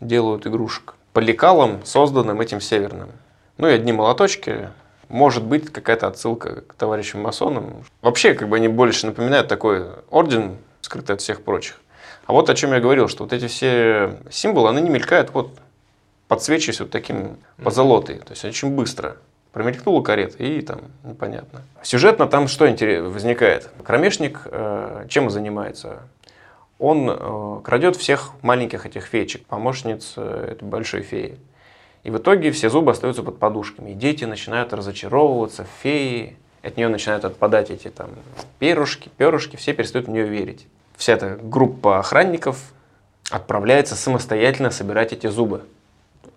делают 0.00 0.46
игрушек. 0.46 0.94
По 1.12 1.18
лекалам, 1.18 1.84
созданным 1.84 2.40
этим 2.40 2.60
северным. 2.60 3.10
Ну 3.58 3.66
и 3.68 3.72
одни 3.72 3.92
молоточки 3.92 4.70
может 5.10 5.44
быть 5.44 5.70
какая-то 5.70 6.06
отсылка 6.06 6.62
к 6.62 6.74
товарищам 6.74 7.20
масонам. 7.20 7.84
Вообще, 8.00 8.34
как 8.34 8.48
бы 8.48 8.56
они 8.56 8.68
больше 8.68 9.06
напоминают 9.06 9.48
такой 9.48 9.84
орден, 10.10 10.56
скрытый 10.80 11.14
от 11.16 11.20
всех 11.20 11.42
прочих. 11.42 11.80
А 12.26 12.32
вот 12.32 12.48
о 12.48 12.54
чем 12.54 12.72
я 12.72 12.80
говорил, 12.80 13.08
что 13.08 13.24
вот 13.24 13.32
эти 13.32 13.48
все 13.48 14.16
символы, 14.30 14.70
они 14.70 14.80
не 14.80 14.90
мелькают 14.90 15.30
вот 15.34 15.50
подсвечиваясь 16.30 16.78
вот 16.78 16.90
таким 16.90 17.38
позолотой, 17.56 18.18
то 18.18 18.30
есть 18.30 18.44
очень 18.44 18.70
быстро. 18.70 19.16
Промелькнула 19.50 20.00
карета 20.00 20.40
и 20.44 20.60
там 20.60 20.82
непонятно. 21.02 21.62
Сюжетно 21.82 22.28
там 22.28 22.46
что 22.46 22.66
возникает? 22.66 23.68
Кромешник 23.82 24.42
э, 24.44 25.06
чем 25.08 25.28
занимается? 25.28 26.04
Он 26.78 27.10
э, 27.10 27.60
крадет 27.64 27.96
всех 27.96 28.30
маленьких 28.42 28.86
этих 28.86 29.06
феечек, 29.06 29.44
помощниц 29.46 30.12
э, 30.16 30.52
этой 30.52 30.68
большой 30.68 31.02
феи. 31.02 31.36
И 32.02 32.10
в 32.10 32.18
итоге 32.18 32.50
все 32.50 32.70
зубы 32.70 32.92
остаются 32.92 33.22
под 33.22 33.38
подушками. 33.38 33.90
И 33.90 33.94
дети 33.94 34.24
начинают 34.24 34.72
разочаровываться 34.72 35.66
феи, 35.82 36.36
от 36.62 36.76
нее 36.76 36.88
начинают 36.88 37.24
отпадать 37.24 37.70
эти 37.70 37.88
там 37.88 38.10
перышки, 38.58 39.10
перышки, 39.16 39.56
все 39.56 39.72
перестают 39.72 40.08
в 40.08 40.10
нее 40.10 40.26
верить. 40.26 40.66
Вся 40.96 41.14
эта 41.14 41.38
группа 41.42 41.98
охранников 41.98 42.72
отправляется 43.30 43.96
самостоятельно 43.96 44.70
собирать 44.70 45.12
эти 45.12 45.26
зубы 45.26 45.62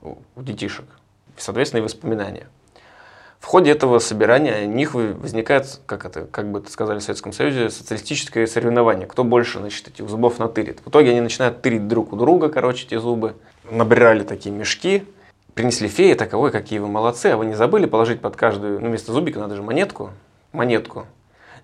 у 0.01 0.17
детишек. 0.35 0.85
Соответственно, 1.37 1.81
и 1.81 1.83
воспоминания. 1.83 2.47
В 3.39 3.45
ходе 3.45 3.71
этого 3.71 3.99
собирания 3.99 4.65
у 4.65 4.71
них 4.71 4.93
возникает, 4.93 5.81
как 5.85 6.05
это, 6.05 6.25
как 6.27 6.49
бы 6.49 6.59
это 6.59 6.71
сказали 6.71 6.99
в 6.99 7.03
Советском 7.03 7.33
Союзе, 7.33 7.69
социалистическое 7.69 8.47
соревнование. 8.47 9.05
Кто 9.05 9.25
больше, 9.25 9.59
значит, 9.59 9.89
этих 9.89 10.07
зубов 10.07 10.39
натырит. 10.39 10.79
В 10.85 10.89
итоге 10.89 11.09
они 11.09 11.19
начинают 11.19 11.61
тырить 11.61 11.89
друг 11.89 12.13
у 12.13 12.15
друга, 12.15 12.47
короче, 12.47 12.85
эти 12.85 12.95
зубы. 12.95 13.35
Набирали 13.69 14.23
такие 14.23 14.55
мешки, 14.55 15.03
принесли 15.53 15.87
феи, 15.87 16.13
так, 16.13 16.33
ой, 16.33 16.51
какие 16.51 16.79
вы 16.79 16.87
молодцы, 16.87 17.27
а 17.27 17.37
вы 17.37 17.45
не 17.45 17.55
забыли 17.55 17.85
положить 17.85 18.21
под 18.21 18.35
каждую, 18.35 18.79
ну, 18.79 18.87
вместо 18.87 19.11
зубика 19.11 19.39
надо 19.39 19.55
же 19.55 19.61
монетку, 19.61 20.11
монетку. 20.51 21.05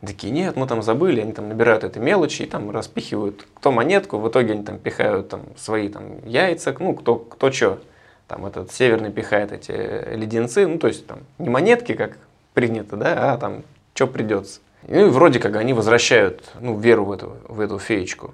Такие, 0.01 0.31
нет, 0.31 0.55
мы 0.55 0.65
там 0.65 0.81
забыли, 0.81 1.19
они 1.19 1.33
там 1.33 1.49
набирают 1.49 1.83
этой 1.83 2.01
мелочи 2.01 2.43
и 2.43 2.45
там 2.45 2.71
распихивают 2.71 3.45
кто 3.53 3.71
монетку, 3.71 4.17
в 4.17 4.29
итоге 4.29 4.53
они 4.53 4.63
там 4.63 4.79
пихают 4.79 5.27
там 5.27 5.41
свои 5.57 5.89
там 5.89 6.25
яйца, 6.25 6.73
ну, 6.79 6.93
кто, 6.93 7.15
кто 7.15 7.51
что 7.51 7.79
там 8.27 8.45
этот 8.45 8.71
северный 8.71 9.11
пихает 9.11 9.51
эти 9.51 9.71
леденцы, 10.15 10.67
ну 10.67 10.77
то 10.77 10.87
есть 10.87 11.05
там 11.05 11.19
не 11.37 11.49
монетки, 11.49 11.95
как 11.95 12.17
принято, 12.53 12.95
да, 12.95 13.33
а 13.33 13.37
там 13.37 13.63
что 13.93 14.07
придется. 14.07 14.61
И 14.87 15.03
вроде 15.03 15.39
как 15.39 15.57
они 15.57 15.73
возвращают 15.73 16.49
ну, 16.61 16.79
веру 16.79 17.03
в 17.03 17.11
эту, 17.11 17.35
в 17.49 17.59
эту 17.59 17.79
феечку. 17.79 18.33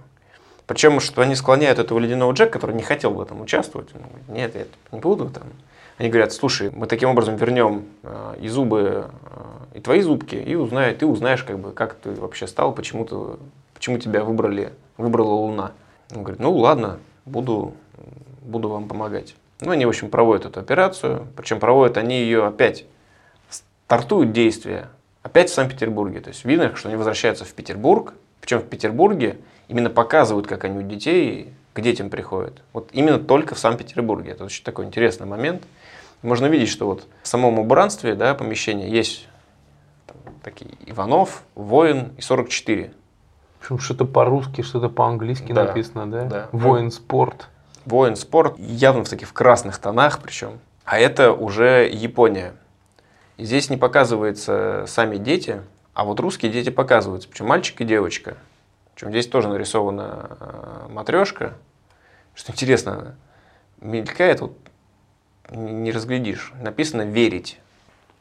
Причем, 0.68 0.99
что 0.99 1.22
они 1.22 1.36
склоняют 1.36 1.80
этого 1.80 1.99
ледяного 1.99 2.32
Джека, 2.34 2.53
который 2.53 2.76
не 2.76 2.84
хотел 2.84 3.13
в 3.13 3.22
этом 3.22 3.41
участвовать. 3.41 3.89
Он 3.93 4.36
нет, 4.36 4.55
я 4.55 4.66
не 4.91 4.99
буду 4.99 5.30
там. 5.30 5.43
Они 5.97 6.09
говорят, 6.09 6.34
слушай, 6.34 6.72
мы 6.72 6.88
таким 6.88 7.09
образом 7.09 7.36
вернем 7.36 7.86
э, 8.03 8.36
и 8.41 8.47
зубы, 8.49 9.09
э, 9.72 9.78
и 9.78 9.80
твои 9.80 10.01
зубки, 10.01 10.36
и 10.36 10.55
узнай, 10.55 10.93
ты 10.93 11.05
узнаешь, 11.05 11.43
как 11.43 11.59
бы, 11.59 11.72
как 11.72 11.93
ты 11.95 12.11
вообще 12.11 12.47
стал, 12.47 12.74
почему, 12.74 13.05
ты, 13.05 13.16
почему 13.74 13.97
тебя 13.97 14.24
выбрали, 14.24 14.74
выбрала 14.97 15.30
Луна. 15.30 15.72
Он 16.13 16.24
говорит, 16.24 16.41
ну 16.41 16.53
ладно, 16.53 16.99
буду, 17.26 17.74
буду 18.41 18.68
вам 18.68 18.89
помогать. 18.89 19.36
Ну, 19.61 19.72
они, 19.72 19.86
в 19.86 19.89
общем, 19.89 20.09
проводят 20.09 20.45
эту 20.45 20.59
операцию, 20.59 21.28
причем 21.38 21.59
проводят 21.59 21.97
они 21.97 22.20
ее 22.20 22.45
опять, 22.45 22.86
стартуют 23.49 24.34
действия 24.34 24.89
опять 25.24 25.49
в 25.49 25.53
Санкт-Петербурге. 25.53 26.20
То 26.20 26.30
есть 26.30 26.43
видно, 26.43 26.76
что 26.76 26.89
они 26.89 26.97
возвращаются 26.97 27.45
в 27.45 27.53
Петербург, 27.53 28.13
причем 28.41 28.59
в 28.59 28.66
Петербурге 28.66 29.38
именно 29.68 29.89
показывают, 29.89 30.47
как 30.47 30.63
они 30.63 30.80
у 30.80 30.82
детей, 30.82 31.53
к 31.74 31.82
детям 31.82 32.09
приходят. 32.09 32.61
Вот 32.74 32.89
именно 32.93 33.20
только 33.20 33.55
в 33.55 33.59
Санкт-Петербурге. 33.59 34.32
Это 34.32 34.45
очень 34.45 34.63
такой 34.63 34.86
интересный 34.86 35.26
момент. 35.28 35.63
Можно 36.22 36.45
видеть, 36.45 36.70
что 36.70 36.86
вот 36.86 37.05
в 37.22 37.28
самом 37.28 37.59
убранстве 37.59 38.16
да, 38.16 38.34
помещения 38.34 38.89
есть 38.89 39.28
там, 40.07 40.18
такие 40.41 40.72
Иванов, 40.86 41.43
Воин 41.55 42.13
и 42.18 42.22
44. 42.22 42.93
Причем 43.59 43.80
что-то 43.80 44.05
по-русски, 44.05 44.61
что-то 44.61 44.89
по-английски 44.89 45.51
да, 45.51 45.66
написано, 45.66 46.09
да? 46.09 46.24
да. 46.26 46.49
Воин 46.51 46.91
спорт 46.91 47.49
воин 47.86 48.16
спорт, 48.16 48.55
явно 48.57 49.03
в 49.03 49.09
таких 49.09 49.34
красных 49.34 49.78
тонах 49.78 50.20
причем. 50.22 50.59
А 50.84 50.99
это 50.99 51.32
уже 51.32 51.89
Япония. 51.91 52.53
И 53.38 53.45
здесь 53.45 53.70
не 53.70 53.78
показываются 53.78 54.86
сами 54.88 55.18
дети, 55.18 55.61
а 55.93 56.03
вот 56.03 56.20
русские 56.20 56.51
дети 56.51 56.70
показываются. 56.70 57.30
Причем 57.30 57.47
мальчик 57.47 57.82
и 57.82 57.86
девочка. 57.86 58.38
Причем 58.96 59.10
здесь 59.10 59.28
тоже 59.28 59.50
нарисована 59.50 60.38
э, 60.39 60.88
матрешка. 60.89 61.54
Что 62.34 62.54
интересно, 62.54 63.16
мелькает, 63.82 64.39
вот 64.39 64.58
не 65.52 65.91
разглядишь. 65.91 66.54
Написано 66.62 67.04
«верить». 67.04 67.60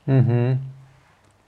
Угу. 0.07 0.59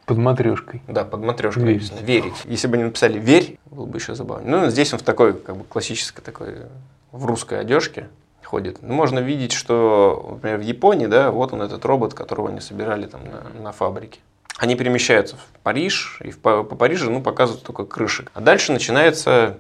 Под 0.07 0.18
матрешкой. 0.18 0.83
Да, 0.87 1.05
под 1.05 1.22
матрешкой 1.22 1.64
верить. 1.64 1.83
написано 1.83 2.07
«верить». 2.07 2.35
Если 2.45 2.68
бы 2.68 2.74
они 2.77 2.85
написали 2.85 3.18
«верь», 3.18 3.59
было 3.66 3.87
бы 3.87 3.99
еще 3.99 4.14
забавно. 4.14 4.49
Ну, 4.49 4.70
здесь 4.70 4.93
он 4.93 5.01
в 5.01 5.03
такой, 5.03 5.35
как 5.35 5.57
бы, 5.57 5.64
классической 5.64 6.22
такой 6.22 6.62
в 7.11 7.27
русской 7.27 7.61
одежке 7.61 8.09
ходит. 8.45 8.79
Ну, 8.81 8.95
можно 8.95 9.18
видеть, 9.18 9.53
что, 9.53 10.29
например, 10.31 10.59
в 10.59 10.62
Японии, 10.62 11.07
да, 11.07 11.33
вот 11.33 11.53
он 11.53 11.62
этот 11.62 11.85
робот, 11.85 12.14
которого 12.14 12.49
они 12.49 12.61
собирали 12.61 13.07
там 13.07 13.22
на, 13.24 13.61
на 13.61 13.72
фабрике. 13.72 14.20
Они 14.59 14.74
перемещаются 14.74 15.36
в 15.36 15.59
Париж, 15.62 16.18
и 16.22 16.30
в, 16.30 16.38
по, 16.38 16.62
Парижу, 16.62 17.11
ну, 17.11 17.20
показывают 17.20 17.64
только 17.64 17.84
крышек. 17.84 18.30
А 18.34 18.40
дальше 18.40 18.72
начинается, 18.72 19.59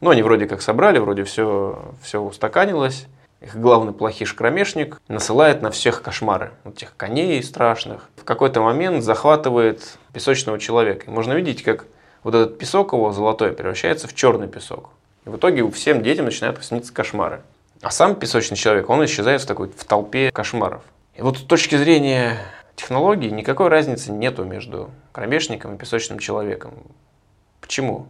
ну, 0.00 0.10
они 0.10 0.22
вроде 0.22 0.46
как 0.46 0.60
собрали, 0.60 0.98
вроде 0.98 1.24
все, 1.24 1.94
все 2.02 2.20
устаканилось. 2.20 3.06
Их 3.40 3.56
главный 3.56 3.92
плохиш 3.92 4.32
кромешник 4.32 5.00
насылает 5.06 5.60
на 5.60 5.70
всех 5.70 6.02
кошмары. 6.02 6.52
Вот 6.64 6.76
тех 6.76 6.96
коней 6.96 7.42
страшных. 7.42 8.08
В 8.16 8.24
какой-то 8.24 8.60
момент 8.62 9.04
захватывает 9.04 9.98
песочного 10.12 10.58
человека. 10.58 11.04
И 11.06 11.10
можно 11.10 11.34
видеть, 11.34 11.62
как 11.62 11.84
вот 12.22 12.34
этот 12.34 12.58
песок 12.58 12.94
его 12.94 13.12
золотой 13.12 13.52
превращается 13.52 14.08
в 14.08 14.14
черный 14.14 14.48
песок. 14.48 14.88
И 15.26 15.28
в 15.28 15.36
итоге 15.36 15.70
всем 15.70 16.02
детям 16.02 16.24
начинают 16.24 16.62
сниться 16.64 16.92
кошмары. 16.92 17.42
А 17.82 17.90
сам 17.90 18.14
песочный 18.14 18.56
человек, 18.56 18.88
он 18.88 19.04
исчезает 19.04 19.42
в 19.42 19.46
такой 19.46 19.68
в 19.68 19.84
толпе 19.84 20.30
кошмаров. 20.32 20.82
И 21.14 21.22
вот 21.22 21.38
с 21.38 21.42
точки 21.42 21.76
зрения 21.76 22.38
технологий 22.76 23.30
никакой 23.30 23.68
разницы 23.68 24.12
нету 24.12 24.44
между 24.44 24.90
кромешником 25.12 25.74
и 25.74 25.78
песочным 25.78 26.18
человеком. 26.18 26.74
Почему? 27.60 28.06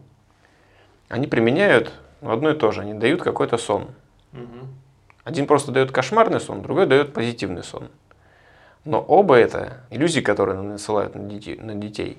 Они 1.08 1.26
применяют 1.26 1.92
одно 2.22 2.50
и 2.50 2.54
то 2.54 2.72
же, 2.72 2.80
они 2.80 2.94
дают 2.94 3.22
какой-то 3.22 3.56
сон. 3.58 3.88
Угу. 4.32 4.66
Один 5.24 5.46
просто 5.46 5.72
дает 5.72 5.92
кошмарный 5.92 6.40
сон, 6.40 6.62
другой 6.62 6.86
дает 6.86 7.12
позитивный 7.12 7.62
сон. 7.62 7.88
Но 8.84 9.00
оба 9.00 9.36
это 9.36 9.80
иллюзии, 9.90 10.20
которые 10.20 10.60
насылают 10.60 11.14
на 11.14 11.22
детей. 11.22 11.56
На 11.56 11.74
детей. 11.74 12.18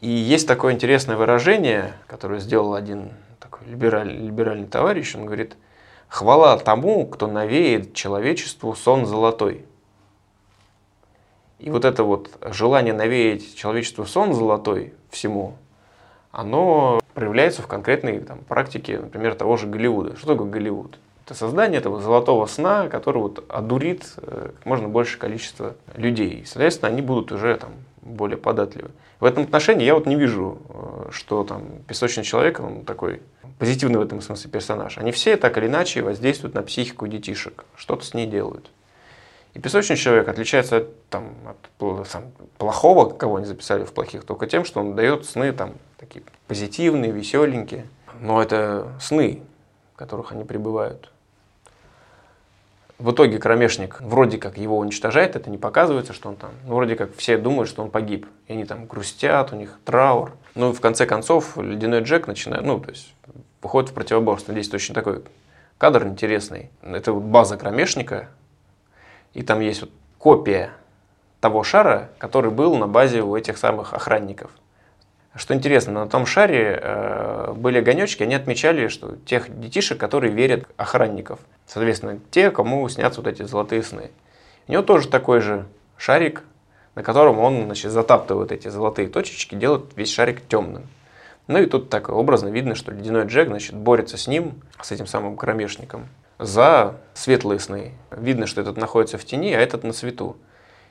И 0.00 0.08
есть 0.08 0.48
такое 0.48 0.72
интересное 0.72 1.16
выражение, 1.16 1.92
которое 2.06 2.40
сделал 2.40 2.74
один 2.74 3.10
такой 3.40 3.66
либеральный, 3.66 4.16
либеральный 4.16 4.66
товарищ, 4.66 5.14
он 5.14 5.26
говорит, 5.26 5.56
хвала 6.08 6.56
тому, 6.58 7.06
кто 7.06 7.26
навеет 7.26 7.94
человечеству 7.94 8.74
сон 8.74 9.06
золотой. 9.06 9.64
И 11.58 11.70
вот 11.70 11.84
это 11.84 12.04
вот 12.04 12.30
желание 12.50 12.92
навеять 12.92 13.54
человечеству 13.54 14.04
сон 14.06 14.34
золотой 14.34 14.94
всему, 15.10 15.56
оно 16.30 17.00
проявляется 17.14 17.62
в 17.62 17.66
конкретной 17.66 18.20
там, 18.20 18.40
практике, 18.40 18.98
например, 18.98 19.34
того 19.34 19.56
же 19.56 19.66
Голливуда. 19.66 20.16
Что 20.16 20.34
такое 20.34 20.50
Голливуд? 20.50 20.98
Это 21.24 21.34
создание 21.34 21.78
этого 21.78 22.02
золотого 22.02 22.44
сна, 22.46 22.88
который 22.88 23.18
вот 23.18 23.44
одурит 23.48 24.12
э, 24.18 24.50
как 24.54 24.66
можно 24.66 24.88
большее 24.88 25.18
количество 25.18 25.74
людей. 25.94 26.40
И, 26.40 26.44
соответственно, 26.44 26.90
они 26.90 27.00
будут 27.00 27.32
уже 27.32 27.56
там 27.56 27.70
более 28.02 28.36
податливы. 28.36 28.90
В 29.20 29.24
этом 29.24 29.44
отношении 29.44 29.86
я 29.86 29.94
вот 29.94 30.04
не 30.04 30.16
вижу, 30.16 30.58
э, 30.68 31.08
что 31.12 31.44
там 31.44 31.62
песочный 31.86 32.24
человек, 32.24 32.60
он 32.60 32.84
такой 32.84 33.22
позитивный 33.58 33.98
в 33.98 34.02
этом 34.02 34.20
смысле 34.20 34.50
персонаж. 34.50 34.98
Они 34.98 35.12
все 35.12 35.36
так 35.36 35.56
или 35.56 35.66
иначе 35.66 36.02
воздействуют 36.02 36.54
на 36.54 36.62
психику 36.62 37.06
детишек, 37.06 37.64
что-то 37.76 38.04
с 38.04 38.12
ней 38.12 38.26
делают. 38.26 38.70
И 39.54 39.60
песочный 39.60 39.96
человек 39.96 40.28
отличается 40.28 40.78
от, 40.78 41.08
там, 41.08 41.32
от 41.46 42.08
сам, 42.08 42.24
плохого, 42.58 43.08
кого 43.08 43.36
они 43.36 43.46
записали 43.46 43.84
в 43.84 43.92
плохих, 43.92 44.24
только 44.24 44.48
тем, 44.48 44.64
что 44.64 44.80
он 44.80 44.96
дает 44.96 45.24
сны 45.26 45.52
там, 45.52 45.74
такие 45.96 46.24
позитивные, 46.48 47.12
веселенькие. 47.12 47.86
Но 48.20 48.42
это 48.42 48.92
сны, 49.00 49.42
в 49.94 49.98
которых 49.98 50.32
они 50.32 50.44
пребывают. 50.44 51.10
В 52.98 53.10
итоге 53.10 53.38
кромешник 53.38 54.00
вроде 54.00 54.38
как 54.38 54.56
его 54.56 54.78
уничтожает, 54.78 55.36
это 55.36 55.50
не 55.50 55.58
показывается, 55.58 56.12
что 56.12 56.28
он 56.28 56.36
там, 56.36 56.50
ну, 56.64 56.76
вроде 56.76 56.96
как 56.96 57.14
все 57.16 57.38
думают, 57.38 57.68
что 57.68 57.82
он 57.82 57.90
погиб. 57.90 58.26
И 58.46 58.52
они 58.52 58.64
там 58.64 58.86
грустят, 58.86 59.52
у 59.52 59.56
них 59.56 59.78
траур. 59.84 60.32
Ну, 60.54 60.72
в 60.72 60.80
конце 60.80 61.06
концов, 61.06 61.56
ледяной 61.56 62.02
Джек 62.02 62.26
начинает, 62.26 62.64
ну, 62.64 62.80
то 62.80 62.90
есть, 62.90 63.12
выходит 63.62 63.90
в 63.90 63.94
противоборство. 63.94 64.52
Здесь 64.52 64.72
очень 64.72 64.94
такой 64.94 65.22
кадр 65.78 66.06
интересный. 66.06 66.70
Это 66.82 67.12
вот 67.12 67.24
база 67.24 67.56
кромешника, 67.56 68.28
и 69.34 69.42
там 69.42 69.60
есть 69.60 69.82
вот 69.82 69.90
копия 70.18 70.70
того 71.40 71.62
шара, 71.62 72.10
который 72.18 72.50
был 72.50 72.76
на 72.76 72.88
базе 72.88 73.22
у 73.22 73.36
этих 73.36 73.58
самых 73.58 73.92
охранников. 73.92 74.50
Что 75.34 75.52
интересно, 75.52 75.92
на 75.92 76.08
том 76.08 76.26
шаре 76.26 76.78
э, 76.80 77.52
были 77.56 77.78
огонечки, 77.78 78.22
они 78.22 78.36
отмечали, 78.36 78.86
что 78.86 79.16
тех 79.26 79.60
детишек, 79.60 79.98
которые 79.98 80.32
верят 80.32 80.66
охранников. 80.76 81.40
Соответственно, 81.66 82.20
те, 82.30 82.50
кому 82.52 82.88
снятся 82.88 83.20
вот 83.20 83.28
эти 83.28 83.42
золотые 83.42 83.82
сны. 83.82 84.10
У 84.68 84.72
него 84.72 84.82
тоже 84.82 85.08
такой 85.08 85.40
же 85.40 85.66
шарик, 85.96 86.44
на 86.94 87.02
котором 87.02 87.40
он 87.40 87.64
значит, 87.64 87.90
затаптывает 87.90 88.52
эти 88.52 88.68
золотые 88.68 89.08
точечки, 89.08 89.56
делает 89.56 89.86
весь 89.96 90.12
шарик 90.12 90.46
темным. 90.46 90.86
Ну 91.48 91.58
и 91.58 91.66
тут 91.66 91.90
так 91.90 92.08
образно 92.08 92.48
видно, 92.48 92.74
что 92.74 92.92
ледяной 92.92 93.26
Джек 93.26 93.48
значит, 93.48 93.74
борется 93.74 94.16
с 94.16 94.26
ним, 94.26 94.62
с 94.80 94.92
этим 94.92 95.06
самым 95.06 95.36
кромешником, 95.36 96.08
за 96.44 97.00
светлые 97.14 97.58
сны. 97.60 97.92
Видно, 98.10 98.46
что 98.46 98.60
этот 98.60 98.76
находится 98.76 99.18
в 99.18 99.24
тени, 99.24 99.52
а 99.52 99.60
этот 99.60 99.84
на 99.84 99.92
свету. 99.92 100.36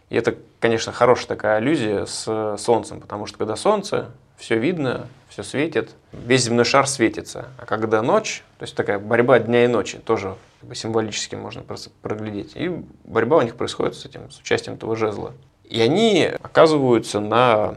И 0.10 0.16
это, 0.16 0.36
конечно, 0.60 0.92
хорошая 0.92 1.28
такая 1.28 1.58
аллюзия 1.58 2.06
с 2.06 2.58
Солнцем, 2.58 3.02
потому 3.02 3.26
что 3.26 3.38
когда 3.38 3.56
Солнце, 3.56 4.12
все 4.38 4.58
видно, 4.58 5.08
все 5.30 5.44
светит, 5.44 5.92
весь 6.12 6.44
земной 6.44 6.66
шар 6.66 6.88
светится. 6.88 7.48
А 7.58 7.66
когда 7.66 8.02
ночь, 8.02 8.44
то 8.60 8.64
есть 8.64 8.76
такая 8.76 9.00
борьба 9.00 9.40
дня 9.40 9.66
и 9.66 9.68
ночи, 9.68 9.98
тоже 10.00 10.36
символически 10.74 11.36
можно 11.36 11.64
проглядеть. 12.02 12.52
И 12.56 12.70
борьба 13.06 13.38
у 13.38 13.42
них 13.42 13.56
происходит 13.56 13.96
с 13.96 14.06
этим, 14.06 14.30
с 14.30 14.40
участием 14.40 14.76
этого 14.76 14.96
жезла. 14.96 15.34
И 15.64 15.82
они 15.82 16.30
оказываются 16.42 17.20
на 17.20 17.76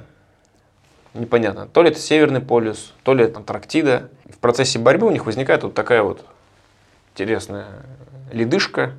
непонятно, 1.15 1.67
то 1.67 1.83
ли 1.83 1.91
это 1.91 1.99
Северный 1.99 2.41
полюс, 2.41 2.93
то 3.03 3.15
ли 3.15 3.25
это 3.25 3.39
Антарктида. 3.39 4.11
В 4.31 4.39
процессе 4.39 4.79
борьбы 4.79 5.07
у 5.07 5.11
них 5.11 5.25
возникает 5.25 5.63
вот 5.63 5.73
такая 5.73 6.03
вот 6.03 6.25
интересная 7.17 7.67
ледышка, 8.31 8.93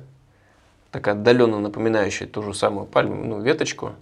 такая 0.90 1.14
отдаленно 1.14 1.60
напоминающая 1.60 2.26
ту 2.26 2.42
же 2.42 2.52
самую 2.52 2.86
пальму, 2.86 3.24
ну, 3.24 3.40
веточку. 3.40 3.92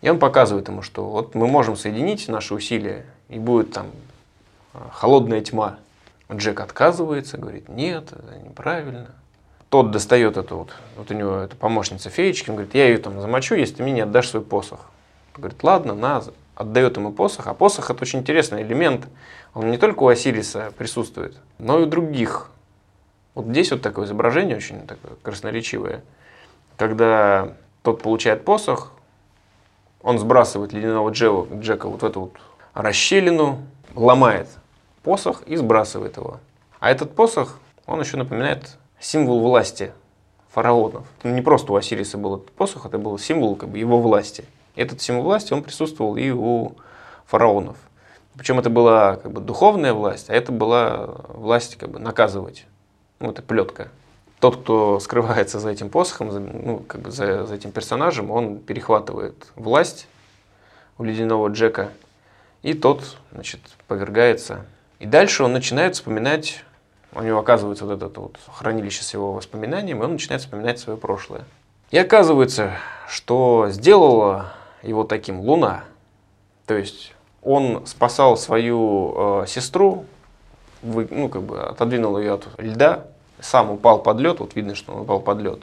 И 0.00 0.08
он 0.08 0.18
показывает 0.18 0.68
ему, 0.68 0.80
что 0.80 1.04
вот 1.04 1.34
мы 1.34 1.46
можем 1.46 1.76
соединить 1.76 2.28
наши 2.28 2.54
усилия, 2.54 3.04
и 3.28 3.38
будет 3.38 3.72
там 3.72 3.88
а, 4.72 4.88
холодная 4.90 5.42
тьма. 5.42 5.78
Джек 6.32 6.60
отказывается, 6.60 7.36
говорит, 7.36 7.68
нет, 7.68 8.12
это 8.12 8.38
неправильно. 8.38 9.10
Тот 9.68 9.90
достает 9.90 10.38
эту 10.38 10.56
вот, 10.56 10.72
вот 10.96 11.10
у 11.10 11.14
него 11.14 11.36
это 11.36 11.56
помощница 11.56 12.08
феечки, 12.08 12.48
он 12.48 12.56
говорит, 12.56 12.74
я 12.74 12.88
ее 12.88 12.98
там 12.98 13.20
замочу, 13.20 13.54
если 13.54 13.74
ты 13.74 13.82
мне 13.82 13.92
не 13.92 14.00
отдашь 14.00 14.30
свой 14.30 14.42
посох. 14.42 14.80
Он 15.34 15.42
говорит, 15.42 15.62
ладно, 15.62 15.94
на, 15.94 16.22
отдает 16.54 16.96
ему 16.96 17.12
посох, 17.12 17.48
а 17.48 17.54
посох 17.54 17.90
это 17.90 18.02
очень 18.02 18.20
интересный 18.20 18.62
элемент. 18.62 19.06
Он 19.52 19.70
не 19.70 19.76
только 19.76 20.02
у 20.02 20.08
Осириса 20.08 20.72
присутствует, 20.78 21.36
но 21.58 21.80
и 21.80 21.82
у 21.82 21.86
других. 21.86 22.50
Вот 23.36 23.44
здесь 23.44 23.70
вот 23.70 23.82
такое 23.82 24.06
изображение 24.06 24.56
очень 24.56 24.86
такое 24.86 25.12
красноречивое. 25.22 26.02
Когда 26.78 27.52
тот 27.82 28.02
получает 28.02 28.46
посох, 28.46 28.92
он 30.02 30.18
сбрасывает 30.18 30.72
ледяного 30.72 31.10
Джека, 31.10 31.54
Джека 31.56 31.88
вот 31.88 32.00
в 32.00 32.04
эту 32.06 32.20
вот 32.22 32.32
расщелину, 32.72 33.58
ломает 33.94 34.48
посох 35.02 35.42
и 35.42 35.54
сбрасывает 35.56 36.16
его. 36.16 36.40
А 36.80 36.90
этот 36.90 37.14
посох, 37.14 37.58
он 37.84 38.00
еще 38.00 38.16
напоминает 38.16 38.78
символ 38.98 39.40
власти 39.40 39.92
фараонов. 40.48 41.06
Не 41.22 41.42
просто 41.42 41.74
у 41.74 41.76
Осириса 41.76 42.16
был 42.16 42.36
этот 42.36 42.52
посох, 42.52 42.86
это 42.86 42.96
был 42.96 43.18
символ 43.18 43.54
как 43.54 43.68
бы, 43.68 43.76
его 43.76 44.00
власти. 44.00 44.46
Этот 44.76 45.02
символ 45.02 45.24
власти, 45.24 45.52
он 45.52 45.62
присутствовал 45.62 46.16
и 46.16 46.30
у 46.30 46.72
фараонов. 47.26 47.76
Причем 48.34 48.58
это 48.58 48.70
была 48.70 49.16
как 49.16 49.30
бы 49.30 49.42
духовная 49.42 49.92
власть, 49.92 50.30
а 50.30 50.34
это 50.34 50.52
была 50.52 51.16
власть 51.28 51.76
как 51.76 51.90
бы 51.90 51.98
наказывать. 51.98 52.66
Ну, 53.18 53.30
это 53.30 53.42
плетка. 53.42 53.88
Тот, 54.40 54.60
кто 54.60 55.00
скрывается 55.00 55.58
за 55.58 55.70
этим 55.70 55.88
посохом, 55.88 56.30
за, 56.30 56.40
ну, 56.40 56.80
как 56.80 57.00
бы 57.00 57.10
за, 57.10 57.46
за 57.46 57.54
этим 57.54 57.72
персонажем, 57.72 58.30
он 58.30 58.58
перехватывает 58.58 59.46
власть 59.54 60.08
у 60.98 61.04
ледяного 61.04 61.48
Джека, 61.48 61.90
и 62.62 62.74
тот, 62.74 63.16
значит, 63.32 63.60
повергается. 63.86 64.66
И 64.98 65.06
дальше 65.06 65.42
он 65.42 65.52
начинает 65.52 65.94
вспоминать, 65.94 66.64
у 67.12 67.22
него 67.22 67.38
оказывается 67.38 67.86
вот 67.86 68.02
это 68.02 68.20
вот 68.20 68.38
хранилище 68.52 69.02
с 69.02 69.14
его 69.14 69.32
воспоминаниями, 69.32 70.02
он 70.02 70.12
начинает 70.12 70.42
вспоминать 70.42 70.78
свое 70.78 70.98
прошлое. 70.98 71.44
И 71.90 71.98
оказывается, 71.98 72.72
что 73.08 73.68
сделала 73.70 74.52
его 74.82 75.04
таким 75.04 75.40
Луна. 75.40 75.84
То 76.66 76.74
есть 76.74 77.14
он 77.42 77.86
спасал 77.86 78.36
свою 78.36 79.42
э, 79.42 79.46
сестру, 79.46 80.04
вы, 80.82 81.08
ну, 81.10 81.28
как 81.28 81.42
бы 81.42 81.60
отодвинул 81.60 82.18
ее 82.18 82.34
от 82.34 82.46
льда, 82.58 83.04
сам 83.40 83.70
упал 83.70 84.00
под 84.02 84.18
лед, 84.20 84.40
вот 84.40 84.54
видно, 84.54 84.74
что 84.74 84.92
он 84.92 85.02
упал 85.02 85.20
под 85.20 85.40
лед. 85.40 85.60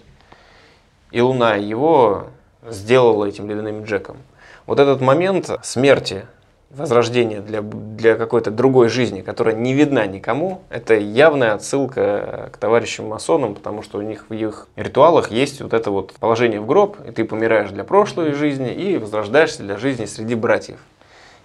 И 1.12 1.22
Луна 1.22 1.56
его 1.56 2.28
сделала 2.68 3.26
этим 3.26 3.50
ледяным 3.50 3.84
Джеком. 3.84 4.18
Вот 4.66 4.80
этот 4.80 5.02
момент 5.02 5.52
смерти, 5.62 6.26
возрождения 6.70 7.42
для, 7.42 7.62
для 7.62 8.16
какой-то 8.16 8.50
другой 8.50 8.90
жизни, 8.90 9.22
которая 9.22 9.56
не 9.56 9.74
видна 9.74 10.06
никому, 10.08 10.62
это 10.70 10.96
явная 10.96 11.54
отсылка 11.54 12.50
к 12.52 12.58
товарищам 12.58 13.08
масонам, 13.08 13.54
потому 13.54 13.84
что 13.84 14.00
у 14.00 14.02
них 14.02 14.26
в 14.30 14.34
их 14.34 14.68
ритуалах 14.76 15.30
есть 15.30 15.62
вот 15.62 15.74
это 15.74 15.92
вот 15.92 16.14
положение 16.14 16.60
в 16.60 16.66
гроб, 16.66 16.98
и 17.08 17.12
ты 17.12 17.26
помираешь 17.26 17.70
для 17.70 17.84
прошлой 17.84 18.34
жизни 18.34 18.74
и 18.74 18.98
возрождаешься 18.98 19.62
для 19.62 19.78
жизни 19.78 20.06
среди 20.06 20.36
братьев. 20.36 20.80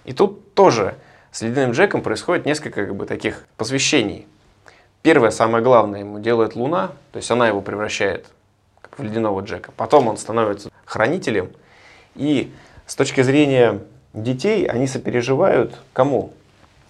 И 0.05 0.13
тут 0.13 0.53
тоже 0.55 0.95
с 1.31 1.41
Ледяным 1.41 1.71
Джеком 1.71 2.01
происходит 2.01 2.45
несколько 2.45 2.85
как 2.85 2.95
бы, 2.95 3.05
таких 3.05 3.45
посвящений. 3.57 4.27
Первое, 5.01 5.31
самое 5.31 5.63
главное, 5.63 6.01
ему 6.01 6.19
делает 6.19 6.55
Луна, 6.55 6.91
то 7.11 7.17
есть 7.17 7.29
она 7.31 7.47
его 7.47 7.61
превращает 7.61 8.25
в 8.97 9.03
Ледяного 9.03 9.41
Джека. 9.41 9.71
Потом 9.77 10.07
он 10.07 10.17
становится 10.17 10.69
хранителем. 10.85 11.51
И 12.15 12.51
с 12.85 12.95
точки 12.95 13.21
зрения 13.21 13.79
детей, 14.13 14.65
они 14.65 14.87
сопереживают 14.87 15.79
кому? 15.93 16.33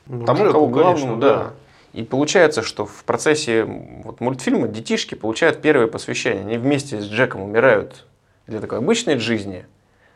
Ну, 0.08 0.26
Тому, 0.26 0.40
Джеку, 0.40 0.54
кого 0.54 0.68
главному, 0.68 1.20
конечно, 1.20 1.22
да. 1.22 1.52
И 1.94 2.04
получается, 2.04 2.62
что 2.62 2.86
в 2.86 3.04
процессе 3.04 3.64
вот, 3.66 4.22
мультфильма 4.22 4.68
детишки 4.68 5.16
получают 5.16 5.62
первое 5.62 5.88
посвящение. 5.88 6.42
Они 6.42 6.58
вместе 6.58 7.00
с 7.00 7.06
Джеком 7.06 7.42
умирают 7.42 8.06
для 8.48 8.60
такой 8.60 8.80
обычной 8.80 9.20
жизни, 9.20 9.66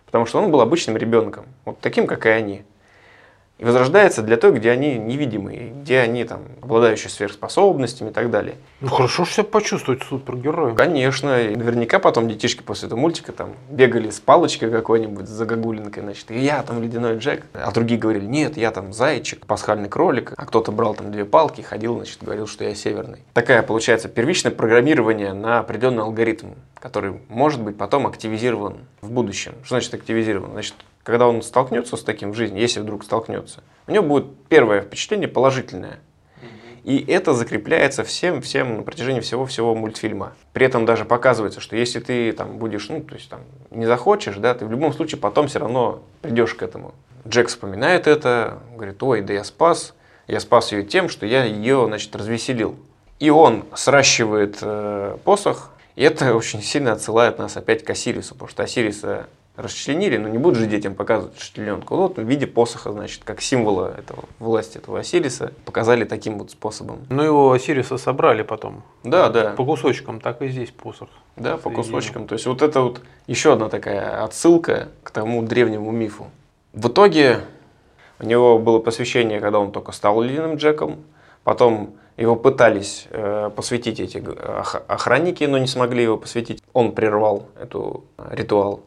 потому 0.06 0.26
что 0.26 0.42
он 0.42 0.50
был 0.50 0.62
обычным 0.62 0.98
ребенком, 0.98 1.46
вот 1.66 1.80
таким, 1.80 2.08
как 2.08 2.26
и 2.26 2.30
они 2.30 2.64
и 3.60 3.66
возрождается 3.66 4.24
для 4.24 4.38
той, 4.38 4.52
где 4.52 4.72
они 4.72 4.98
невидимые, 4.98 5.70
где 5.70 6.00
они 6.00 6.24
там 6.24 6.42
обладающие 6.62 7.10
сверхспособностями 7.10 8.10
и 8.10 8.14
так 8.14 8.32
далее. 8.32 8.56
Ну 8.82 8.90
хорошо 8.90 9.26
себя 9.26 9.44
почувствовать 9.44 10.04
супергероем. 10.04 10.76
Конечно, 10.76 11.42
и 11.42 11.56
наверняка 11.56 12.00
потом 12.00 12.28
детишки 12.28 12.64
после 12.64 12.88
этого 12.88 13.00
мультика 13.00 13.32
там 13.32 13.54
бегали 13.70 14.10
с 14.10 14.20
палочкой 14.20 14.72
какой-нибудь, 14.72 15.28
с 15.28 15.32
загогулинкой, 15.32 16.04
значит, 16.04 16.32
и 16.32 16.40
я 16.40 16.64
там 16.64 16.82
ледяной 16.82 17.18
Джек, 17.18 17.46
а 17.54 17.72
другие 17.72 18.00
говорили, 18.00 18.26
нет, 18.26 18.58
я 18.58 18.72
там 18.72 18.92
зайчик, 18.92 19.46
пасхальный 19.46 19.88
кролик, 19.88 20.34
а 20.36 20.46
кто-то 20.46 20.72
брал 20.72 20.96
там 20.96 21.12
две 21.12 21.24
палки, 21.24 21.62
ходил, 21.62 21.96
значит, 21.96 22.20
говорил, 22.22 22.48
что 22.48 22.64
я 22.64 22.74
северный. 22.76 23.20
Такая 23.34 23.62
получается 23.62 24.10
первичное 24.10 24.52
программирование 24.52 25.34
на 25.34 25.60
определенный 25.60 26.04
алгоритм, 26.04 26.48
который 26.80 27.20
может 27.30 27.62
быть 27.62 27.78
потом 27.78 28.08
активизирован 28.08 28.80
в 29.02 29.12
будущем. 29.12 29.54
Что 29.64 29.76
значит 29.76 29.94
активизирован? 29.94 30.52
Значит, 30.52 30.76
когда 31.04 31.28
он 31.28 31.42
столкнется 31.42 31.98
с 31.98 32.04
таким 32.04 32.32
в 32.32 32.36
жизни, 32.36 32.60
если 32.60 32.80
вдруг 32.80 33.04
столкнется, 33.04 33.62
у 33.88 33.92
него 33.92 34.04
будет 34.06 34.26
первое 34.50 34.82
впечатление 34.82 35.28
положительное. 35.28 36.00
И 36.84 37.04
это 37.08 37.34
закрепляется 37.34 38.04
всем, 38.04 38.42
всем 38.42 38.78
на 38.78 38.84
протяжении 38.84 39.22
всего-всего 39.22 39.74
мультфильма. 39.74 40.34
При 40.52 40.66
этом 40.66 40.86
даже 40.86 41.06
показывается, 41.06 41.62
что 41.62 41.78
если 41.78 42.02
ты 42.02 42.34
там 42.34 42.58
будешь, 42.58 42.90
ну, 42.90 43.02
то 43.02 43.16
есть 43.16 43.30
там 43.30 43.42
не 43.72 43.86
захочешь, 43.86 44.36
да, 44.36 44.54
ты 44.54 44.66
в 44.66 44.72
любом 44.72 44.92
случае 44.92 45.20
потом 45.20 45.48
все 45.48 45.60
равно 45.60 46.04
придешь 46.22 46.54
к 46.56 46.62
этому. 46.62 46.94
Джек 47.26 47.48
вспоминает 47.48 48.08
это, 48.08 48.60
говорит, 48.76 49.02
ой, 49.02 49.22
да 49.22 49.34
я 49.34 49.46
спас, 49.46 49.94
я 50.28 50.42
спас 50.42 50.74
ее 50.74 50.84
тем, 50.84 51.08
что 51.08 51.26
я 51.26 51.46
ее, 51.46 51.86
значит, 51.88 52.14
развеселил. 52.18 52.76
И 53.20 53.30
он 53.30 53.64
сращивает 53.74 54.58
э, 54.62 55.18
посох, 55.24 55.72
и 55.96 56.04
это 56.04 56.36
очень 56.36 56.62
сильно 56.62 56.92
отсылает 56.92 57.40
нас 57.40 57.56
опять 57.56 57.86
к 57.86 57.90
Осирису, 57.90 58.34
потому 58.34 58.50
что 58.50 58.64
Осириса 58.64 59.28
расчленили, 59.56 60.18
но 60.18 60.28
не 60.30 60.38
будут 60.38 60.58
же 60.60 60.66
детям 60.68 60.96
показывать 60.96 61.38
расчлененку. 61.38 61.96
Вот 61.96 62.18
в 62.18 62.24
виде 62.24 62.48
посоха, 62.48 62.92
значит, 62.92 63.24
как 63.24 63.42
символа 63.42 63.94
этого 63.98 64.24
власти 64.40 64.78
этого 64.78 65.00
Осириса, 65.00 65.54
показали 65.66 66.06
таким 66.06 66.40
вот 66.40 66.52
способом. 66.52 67.00
Но 67.10 67.18
Ну, 67.18 67.24
его 67.24 67.52
Осириса 67.52 67.98
собрали 67.98 68.42
потом. 68.42 68.82
Да, 69.04 69.30
да. 69.30 69.52
По 69.52 69.64
кусочкам, 69.66 70.20
так 70.20 70.42
и 70.42 70.48
здесь 70.48 70.72
посох. 70.72 71.10
Да, 71.36 71.58
по 71.58 71.70
кусочкам. 71.70 72.28
То 72.28 72.34
есть 72.34 72.46
вот 72.48 72.62
это 72.62 72.82
вот 72.82 73.02
еще 73.28 73.54
одна 73.54 73.70
такая 73.70 74.24
отсылка 74.24 74.90
к 75.04 75.12
тому 75.12 75.42
древнему 75.44 75.92
мифу. 75.92 76.28
В 76.74 76.88
итоге 76.88 77.40
у 78.20 78.26
него 78.26 78.58
было 78.58 78.80
посвящение, 78.80 79.40
когда 79.40 79.60
он 79.60 79.72
только 79.72 79.92
стал 79.92 80.22
ледяным 80.22 80.56
Джеком. 80.56 81.04
Потом 81.44 81.96
его 82.16 82.36
пытались 82.36 83.08
э, 83.10 83.50
посвятить 83.56 84.00
эти 84.00 84.18
ох- 84.18 84.82
охранники, 84.88 85.44
но 85.44 85.58
не 85.58 85.68
смогли 85.68 86.04
его 86.04 86.18
посвятить. 86.18 86.64
Он 86.74 86.94
прервал 86.94 87.48
эту 87.62 88.06
э, 88.18 88.28
ритуал. 88.32 88.82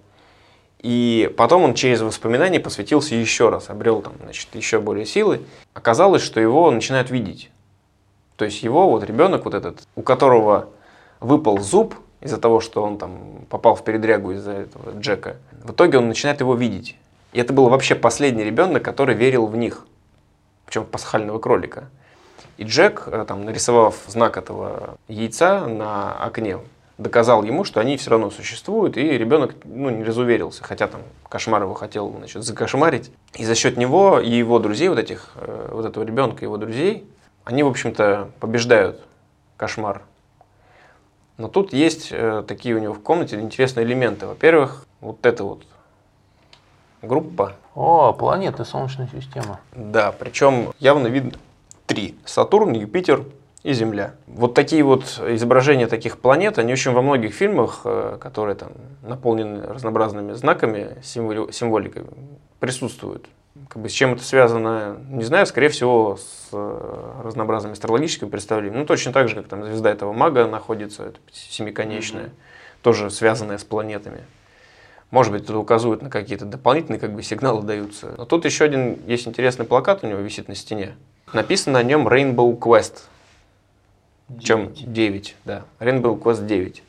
И 0.86 1.34
потом 1.36 1.64
он 1.64 1.74
через 1.74 2.00
воспоминания 2.00 2.60
посвятился 2.60 3.16
еще 3.16 3.48
раз, 3.48 3.70
обрел 3.70 4.02
там, 4.02 4.12
значит, 4.22 4.54
еще 4.54 4.78
более 4.78 5.04
силы. 5.04 5.40
Оказалось, 5.74 6.22
что 6.22 6.38
его 6.38 6.70
начинают 6.70 7.10
видеть. 7.10 7.50
То 8.36 8.44
есть 8.44 8.62
его 8.62 8.88
вот 8.88 9.02
ребенок 9.02 9.46
вот 9.46 9.54
этот, 9.54 9.80
у 9.96 10.02
которого 10.02 10.68
выпал 11.18 11.58
зуб 11.58 11.96
из-за 12.20 12.38
того, 12.38 12.60
что 12.60 12.84
он 12.84 12.98
там 12.98 13.46
попал 13.50 13.74
в 13.74 13.82
передрягу 13.82 14.30
из-за 14.34 14.52
этого 14.52 14.96
Джека, 15.00 15.38
в 15.64 15.72
итоге 15.72 15.98
он 15.98 16.06
начинает 16.06 16.38
его 16.38 16.54
видеть. 16.54 16.94
И 17.32 17.40
это 17.40 17.52
был 17.52 17.68
вообще 17.68 17.96
последний 17.96 18.44
ребенок, 18.44 18.84
который 18.84 19.16
верил 19.16 19.46
в 19.46 19.56
них, 19.56 19.84
причем 20.66 20.84
в 20.84 20.86
пасхального 20.86 21.40
кролика. 21.40 21.88
И 22.58 22.62
Джек, 22.62 23.08
э, 23.08 23.24
там, 23.26 23.44
нарисовав 23.44 23.96
знак 24.06 24.36
этого 24.36 24.98
яйца 25.08 25.66
на 25.66 26.12
окне, 26.12 26.58
доказал 26.98 27.42
ему, 27.42 27.64
что 27.64 27.80
они 27.80 27.96
все 27.96 28.10
равно 28.10 28.30
существуют, 28.30 28.96
и 28.96 29.02
ребенок 29.02 29.54
ну, 29.64 29.90
не 29.90 30.02
разуверился, 30.02 30.64
хотя 30.64 30.86
там 30.86 31.02
кошмар 31.28 31.62
его 31.62 31.74
хотел 31.74 32.12
значит, 32.16 32.42
закошмарить. 32.42 33.10
И 33.34 33.44
за 33.44 33.54
счет 33.54 33.76
него 33.76 34.20
и 34.20 34.30
его 34.30 34.58
друзей, 34.58 34.88
вот 34.88 34.98
этих, 34.98 35.32
э, 35.36 35.68
вот 35.72 35.84
этого 35.84 36.04
ребенка 36.04 36.40
и 36.40 36.44
его 36.44 36.56
друзей, 36.56 37.08
они, 37.44 37.62
в 37.62 37.68
общем-то, 37.68 38.30
побеждают 38.40 39.02
кошмар. 39.56 40.02
Но 41.36 41.48
тут 41.48 41.72
есть 41.72 42.08
э, 42.12 42.42
такие 42.46 42.74
у 42.74 42.78
него 42.78 42.94
в 42.94 43.02
комнате 43.02 43.38
интересные 43.38 43.84
элементы. 43.84 44.26
Во-первых, 44.26 44.86
вот 45.00 45.24
эта 45.26 45.44
вот 45.44 45.64
группа. 47.02 47.56
О, 47.74 48.14
планеты 48.14 48.64
Солнечной 48.64 49.08
системы. 49.08 49.58
Да, 49.72 50.12
причем 50.12 50.72
явно 50.78 51.08
видно 51.08 51.32
три. 51.86 52.16
Сатурн, 52.24 52.72
Юпитер 52.72 53.24
и 53.66 53.72
Земля. 53.72 54.14
Вот 54.28 54.54
такие 54.54 54.84
вот 54.84 55.20
изображения 55.26 55.88
таких 55.88 56.18
планет, 56.18 56.56
они 56.60 56.72
очень 56.72 56.92
во 56.92 57.02
многих 57.02 57.34
фильмах, 57.34 57.80
э, 57.84 58.16
которые 58.20 58.54
там 58.54 58.70
наполнены 59.02 59.60
разнообразными 59.60 60.34
знаками, 60.34 60.98
символи, 61.02 61.50
символикой, 61.50 62.04
присутствуют. 62.60 63.26
Как 63.68 63.82
бы 63.82 63.88
с 63.88 63.92
чем 63.92 64.12
это 64.12 64.22
связано, 64.22 64.98
не 65.08 65.24
знаю, 65.24 65.46
скорее 65.46 65.68
всего, 65.70 66.16
с 66.16 66.50
э, 66.52 67.20
разнообразными 67.24 67.72
астрологическими 67.72 68.28
представлениями. 68.28 68.78
Ну, 68.78 68.86
точно 68.86 69.12
так 69.12 69.28
же, 69.28 69.34
как 69.34 69.48
там 69.48 69.64
звезда 69.64 69.90
этого 69.90 70.12
мага 70.12 70.46
находится, 70.46 71.02
это 71.06 71.18
семиконечная, 71.32 72.26
mm-hmm. 72.26 72.82
тоже 72.82 73.10
связанная 73.10 73.58
с 73.58 73.64
планетами. 73.64 74.20
Может 75.10 75.32
быть, 75.32 75.42
это 75.42 75.58
указывает 75.58 76.02
на 76.02 76.10
какие-то 76.10 76.44
дополнительные 76.44 77.00
как 77.00 77.12
бы, 77.12 77.20
сигналы 77.24 77.64
даются. 77.64 78.14
Но 78.16 78.26
тут 78.26 78.44
еще 78.44 78.64
один 78.64 79.00
есть 79.08 79.26
интересный 79.26 79.66
плакат 79.66 80.04
у 80.04 80.06
него 80.06 80.20
висит 80.20 80.46
на 80.46 80.54
стене. 80.54 80.94
Написано 81.32 81.80
на 81.80 81.82
нем 81.82 82.06
Rainbow 82.06 82.56
Quest. 82.56 82.98
9. 84.28 84.44
Чем 84.44 84.72
9, 84.72 85.36
да. 85.44 85.64
Rainbow 85.78 86.20
Quest 86.20 86.46
9. 86.46 86.82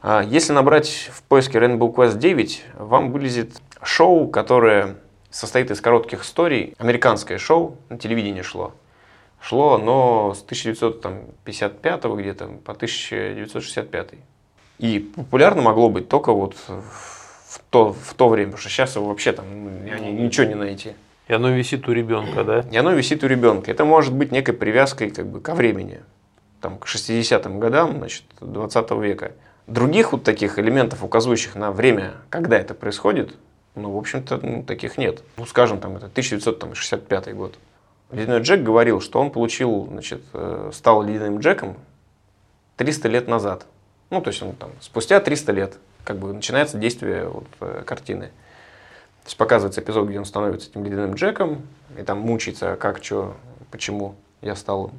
А, 0.00 0.22
если 0.22 0.52
набрать 0.52 1.10
в 1.12 1.22
поиске 1.24 1.58
Rainbow 1.58 1.94
Quest 1.94 2.18
9, 2.18 2.64
вам 2.78 3.12
вылезет 3.12 3.60
шоу, 3.82 4.28
которое 4.28 4.96
состоит 5.30 5.70
из 5.70 5.80
коротких 5.80 6.24
историй. 6.24 6.74
Американское 6.78 7.38
шоу, 7.38 7.76
на 7.88 7.98
телевидении 7.98 8.42
шло. 8.42 8.72
Шло 9.40 9.74
оно 9.74 10.34
с 10.34 10.42
1955 10.42 12.04
где-то 12.04 12.46
по 12.64 12.72
1965. 12.72 14.10
И 14.78 14.98
популярно 15.00 15.62
могло 15.62 15.90
быть 15.90 16.08
только 16.08 16.32
вот 16.32 16.54
в 16.66 17.60
то, 17.70 17.92
в 17.92 18.14
то 18.14 18.28
время, 18.28 18.52
потому 18.52 18.60
что 18.60 18.70
сейчас 18.70 18.96
его 18.96 19.06
вообще 19.06 19.32
там 19.32 19.84
ничего 19.84 20.46
не 20.46 20.54
найти. 20.54 20.92
И 21.28 21.32
оно 21.32 21.50
висит 21.50 21.86
у 21.88 21.92
ребенка, 21.92 22.42
да? 22.42 22.64
И 22.70 22.76
оно 22.76 22.92
висит 22.92 23.22
у 23.22 23.26
ребенка. 23.26 23.70
Это 23.70 23.84
может 23.84 24.14
быть 24.14 24.32
некой 24.32 24.54
привязкой 24.54 25.10
как 25.10 25.26
бы, 25.26 25.40
ко 25.40 25.54
времени, 25.54 26.00
там, 26.60 26.78
к 26.78 26.86
60-м 26.86 27.60
годам 27.60 27.98
значит, 27.98 28.24
20 28.40 28.90
века. 28.92 29.32
Других 29.66 30.12
вот 30.12 30.24
таких 30.24 30.58
элементов, 30.58 31.04
указывающих 31.04 31.54
на 31.54 31.70
время, 31.72 32.14
когда 32.30 32.58
это 32.58 32.74
происходит, 32.74 33.34
ну, 33.74 33.92
в 33.92 33.98
общем-то, 33.98 34.38
ну, 34.42 34.62
таких 34.62 34.98
нет. 34.98 35.22
Ну, 35.36 35.46
скажем, 35.46 35.78
там, 35.80 35.96
это 35.96 36.06
1965 36.06 37.34
год. 37.34 37.58
Ледяной 38.10 38.40
Джек 38.40 38.62
говорил, 38.62 39.00
что 39.00 39.20
он 39.20 39.30
получил, 39.30 39.86
значит, 39.90 40.22
э, 40.32 40.70
стал 40.72 41.02
ледяным 41.02 41.40
Джеком 41.40 41.76
300 42.76 43.08
лет 43.08 43.28
назад. 43.28 43.66
Ну, 44.10 44.22
то 44.22 44.28
есть 44.28 44.42
он 44.42 44.54
там 44.54 44.70
спустя 44.80 45.20
300 45.20 45.52
лет 45.52 45.78
как 46.04 46.16
бы 46.16 46.32
начинается 46.32 46.78
действие 46.78 47.28
вот, 47.28 47.46
э, 47.60 47.82
картины. 47.84 48.28
То 48.28 49.26
есть 49.26 49.36
показывается 49.36 49.82
эпизод, 49.82 50.08
где 50.08 50.18
он 50.18 50.24
становится 50.24 50.70
этим 50.70 50.84
ледяным 50.84 51.14
Джеком, 51.14 51.62
и 51.98 52.02
там 52.02 52.18
мучается, 52.20 52.76
как, 52.76 53.04
что, 53.04 53.36
почему 53.70 54.14
я 54.40 54.56
стал 54.56 54.90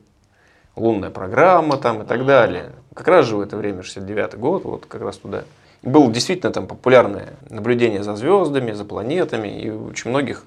Лунная 0.76 1.12
программа 1.12 1.78
там 1.78 2.02
и 2.02 2.08
так 2.08 2.26
далее. 2.26 2.72
Как 2.96 3.08
раз 3.08 3.28
же 3.28 3.36
в 3.36 3.40
это 3.40 3.56
время, 3.56 3.84
69 3.84 4.34
год, 4.40 4.64
вот 4.64 4.88
как 4.88 5.04
раз 5.04 5.18
туда. 5.18 5.44
И 5.84 5.90
было 5.90 6.12
действительно 6.12 6.52
там 6.52 6.66
популярное 6.66 7.36
наблюдение 7.52 8.02
за 8.02 8.16
звездами, 8.16 8.72
за 8.72 8.84
планетами, 8.84 9.62
и 9.62 9.70
у 9.70 9.90
очень 9.90 10.10
многих 10.10 10.44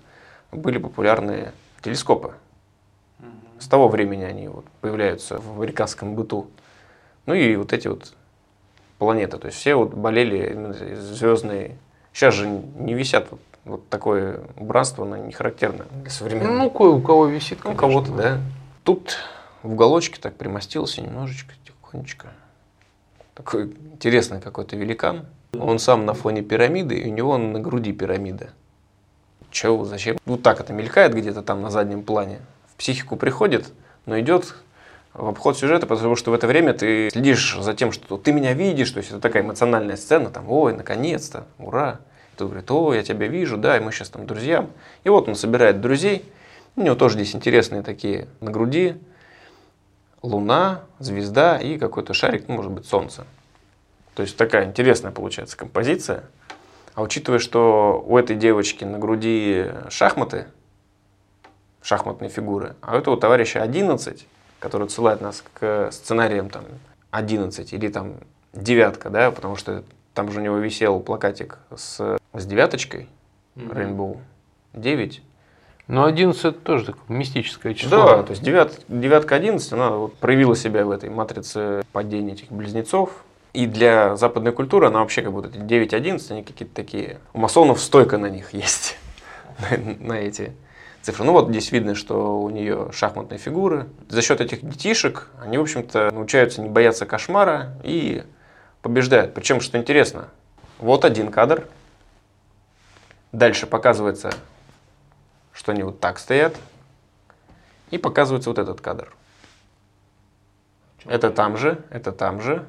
были 0.50 0.78
популярные 0.78 1.52
телескопы. 1.82 2.32
С 3.60 3.68
того 3.68 3.86
времени 3.86 4.24
они 4.24 4.48
вот 4.48 4.64
появляются 4.80 5.38
в 5.38 5.56
американском 5.56 6.16
быту. 6.16 6.48
Ну 7.26 7.34
и 7.34 7.54
вот 7.54 7.72
эти 7.72 7.86
вот 7.86 8.14
планеты. 8.98 9.38
То 9.38 9.46
есть 9.46 9.58
все 9.58 9.74
вот 9.74 9.94
болели 9.94 10.94
звездные. 10.96 11.76
Сейчас 12.12 12.34
же 12.34 12.46
не 12.48 12.94
висят 12.94 13.28
вот, 13.30 13.40
вот 13.64 13.88
такое 13.88 14.40
убранство, 14.56 15.04
оно 15.06 15.16
не 15.16 15.32
характерно 15.32 15.86
для 16.02 16.10
современного. 16.10 16.56
Ну, 16.56 16.70
кое 16.70 16.90
у 16.90 17.00
кого 17.00 17.26
висит, 17.26 17.60
ну, 17.64 17.72
у 17.72 17.74
кого-то, 17.74 18.12
да. 18.12 18.38
Тут 18.84 19.18
в 19.62 19.72
уголочке 19.72 20.18
так 20.20 20.34
примостился 20.34 21.00
немножечко, 21.00 21.54
тихонечко. 21.64 22.28
Такой 23.34 23.76
интересный 23.92 24.40
какой-то 24.40 24.76
великан. 24.76 25.26
Он 25.58 25.78
сам 25.78 26.04
на 26.04 26.14
фоне 26.14 26.42
пирамиды, 26.42 26.96
и 26.98 27.10
у 27.10 27.14
него 27.14 27.38
на 27.38 27.60
груди 27.60 27.92
пирамида. 27.92 28.50
Чего, 29.50 29.84
зачем? 29.84 30.18
Вот 30.26 30.42
так 30.42 30.60
это 30.60 30.72
мелькает 30.72 31.14
где-то 31.14 31.42
там 31.42 31.62
на 31.62 31.70
заднем 31.70 32.02
плане. 32.02 32.40
В 32.66 32.76
психику 32.76 33.16
приходит, 33.16 33.72
но 34.06 34.18
идет 34.20 34.54
в 35.18 35.28
обход 35.28 35.58
сюжета, 35.58 35.86
потому 35.86 36.16
что 36.16 36.30
в 36.30 36.34
это 36.34 36.46
время 36.46 36.72
ты 36.72 37.10
следишь 37.10 37.58
за 37.60 37.74
тем, 37.74 37.92
что 37.92 38.16
ты 38.16 38.32
меня 38.32 38.52
видишь, 38.54 38.90
то 38.90 38.98
есть 38.98 39.10
это 39.10 39.20
такая 39.20 39.42
эмоциональная 39.42 39.96
сцена, 39.96 40.30
там, 40.30 40.48
ой, 40.48 40.72
наконец-то, 40.72 41.46
ура. 41.58 42.00
Тут 42.36 42.48
говорит, 42.50 42.70
о, 42.70 42.94
я 42.94 43.02
тебя 43.02 43.26
вижу, 43.26 43.56
да, 43.56 43.76
и 43.76 43.80
мы 43.80 43.90
сейчас 43.90 44.10
там 44.10 44.26
друзьям. 44.26 44.70
И 45.02 45.08
вот 45.08 45.28
он 45.28 45.34
собирает 45.34 45.80
друзей, 45.80 46.24
у 46.76 46.82
него 46.82 46.94
тоже 46.94 47.16
здесь 47.16 47.34
интересные 47.34 47.82
такие 47.82 48.28
на 48.40 48.52
груди, 48.52 48.96
луна, 50.22 50.82
звезда 51.00 51.58
и 51.58 51.78
какой-то 51.78 52.14
шарик, 52.14 52.46
ну, 52.46 52.54
может 52.54 52.70
быть, 52.70 52.86
солнце. 52.86 53.26
То 54.14 54.22
есть 54.22 54.36
такая 54.36 54.66
интересная 54.66 55.10
получается 55.10 55.56
композиция. 55.56 56.24
А 56.94 57.02
учитывая, 57.02 57.40
что 57.40 58.04
у 58.06 58.16
этой 58.16 58.36
девочки 58.36 58.84
на 58.84 58.98
груди 58.98 59.66
шахматы, 59.88 60.46
шахматные 61.82 62.30
фигуры, 62.30 62.76
а 62.80 62.94
у 62.94 62.98
этого 62.98 63.16
товарища 63.16 63.62
11, 63.62 64.26
который 64.58 64.84
отсылает 64.84 65.20
нас 65.20 65.44
к 65.54 65.90
сценариям 65.92 66.50
там 66.50 66.64
11 67.10 67.72
или 67.72 67.88
там 67.88 68.14
девятка, 68.52 69.10
да, 69.10 69.30
потому 69.30 69.56
что 69.56 69.84
там 70.14 70.30
же 70.30 70.40
у 70.40 70.42
него 70.42 70.56
висел 70.58 71.00
плакатик 71.00 71.58
с, 71.74 72.18
с 72.32 72.46
девяточкой, 72.46 73.08
mm-hmm. 73.56 73.72
Rainbow 73.72 74.18
9. 74.74 75.22
Но 75.86 76.04
11 76.04 76.44
это 76.44 76.58
тоже 76.58 76.86
такое 76.86 77.16
мистическое 77.16 77.72
число. 77.72 78.04
Да, 78.04 78.22
то 78.22 78.30
есть 78.30 78.42
девят, 78.42 78.80
девятка 78.88 79.36
11, 79.36 79.72
она 79.72 79.90
вот 79.90 80.16
проявила 80.16 80.54
себя 80.54 80.84
в 80.84 80.90
этой 80.90 81.08
матрице 81.08 81.82
падения 81.92 82.32
этих 82.32 82.50
близнецов, 82.50 83.24
и 83.54 83.66
для 83.66 84.14
западной 84.16 84.52
культуры 84.52 84.88
она 84.88 85.00
вообще 85.00 85.22
как 85.22 85.32
будто 85.32 85.48
9-11, 85.48 86.30
они 86.30 86.42
какие-то 86.42 86.74
такие... 86.74 87.18
У 87.32 87.38
масонов 87.38 87.80
стойка 87.80 88.18
на 88.18 88.28
них 88.28 88.52
есть, 88.52 88.98
на 90.00 90.14
эти 90.14 90.52
цифры. 91.08 91.24
Ну 91.24 91.32
вот 91.32 91.48
здесь 91.48 91.72
видно, 91.72 91.94
что 91.94 92.38
у 92.38 92.50
нее 92.50 92.90
шахматные 92.92 93.38
фигуры. 93.38 93.88
За 94.08 94.20
счет 94.20 94.42
этих 94.42 94.62
детишек 94.62 95.30
они, 95.40 95.56
в 95.56 95.62
общем-то, 95.62 96.10
научаются 96.12 96.60
не 96.60 96.68
бояться 96.68 97.06
кошмара 97.06 97.78
и 97.82 98.24
побеждают. 98.82 99.32
Причем, 99.32 99.62
что 99.62 99.78
интересно, 99.78 100.28
вот 100.78 101.06
один 101.06 101.30
кадр. 101.30 101.66
Дальше 103.32 103.66
показывается, 103.66 104.32
что 105.52 105.72
они 105.72 105.82
вот 105.82 105.98
так 105.98 106.18
стоят. 106.18 106.56
И 107.90 107.96
показывается 107.96 108.50
вот 108.50 108.58
этот 108.58 108.82
кадр. 108.82 109.10
Это 111.06 111.30
там 111.30 111.56
же, 111.56 111.82
это 111.88 112.12
там 112.12 112.42
же. 112.42 112.66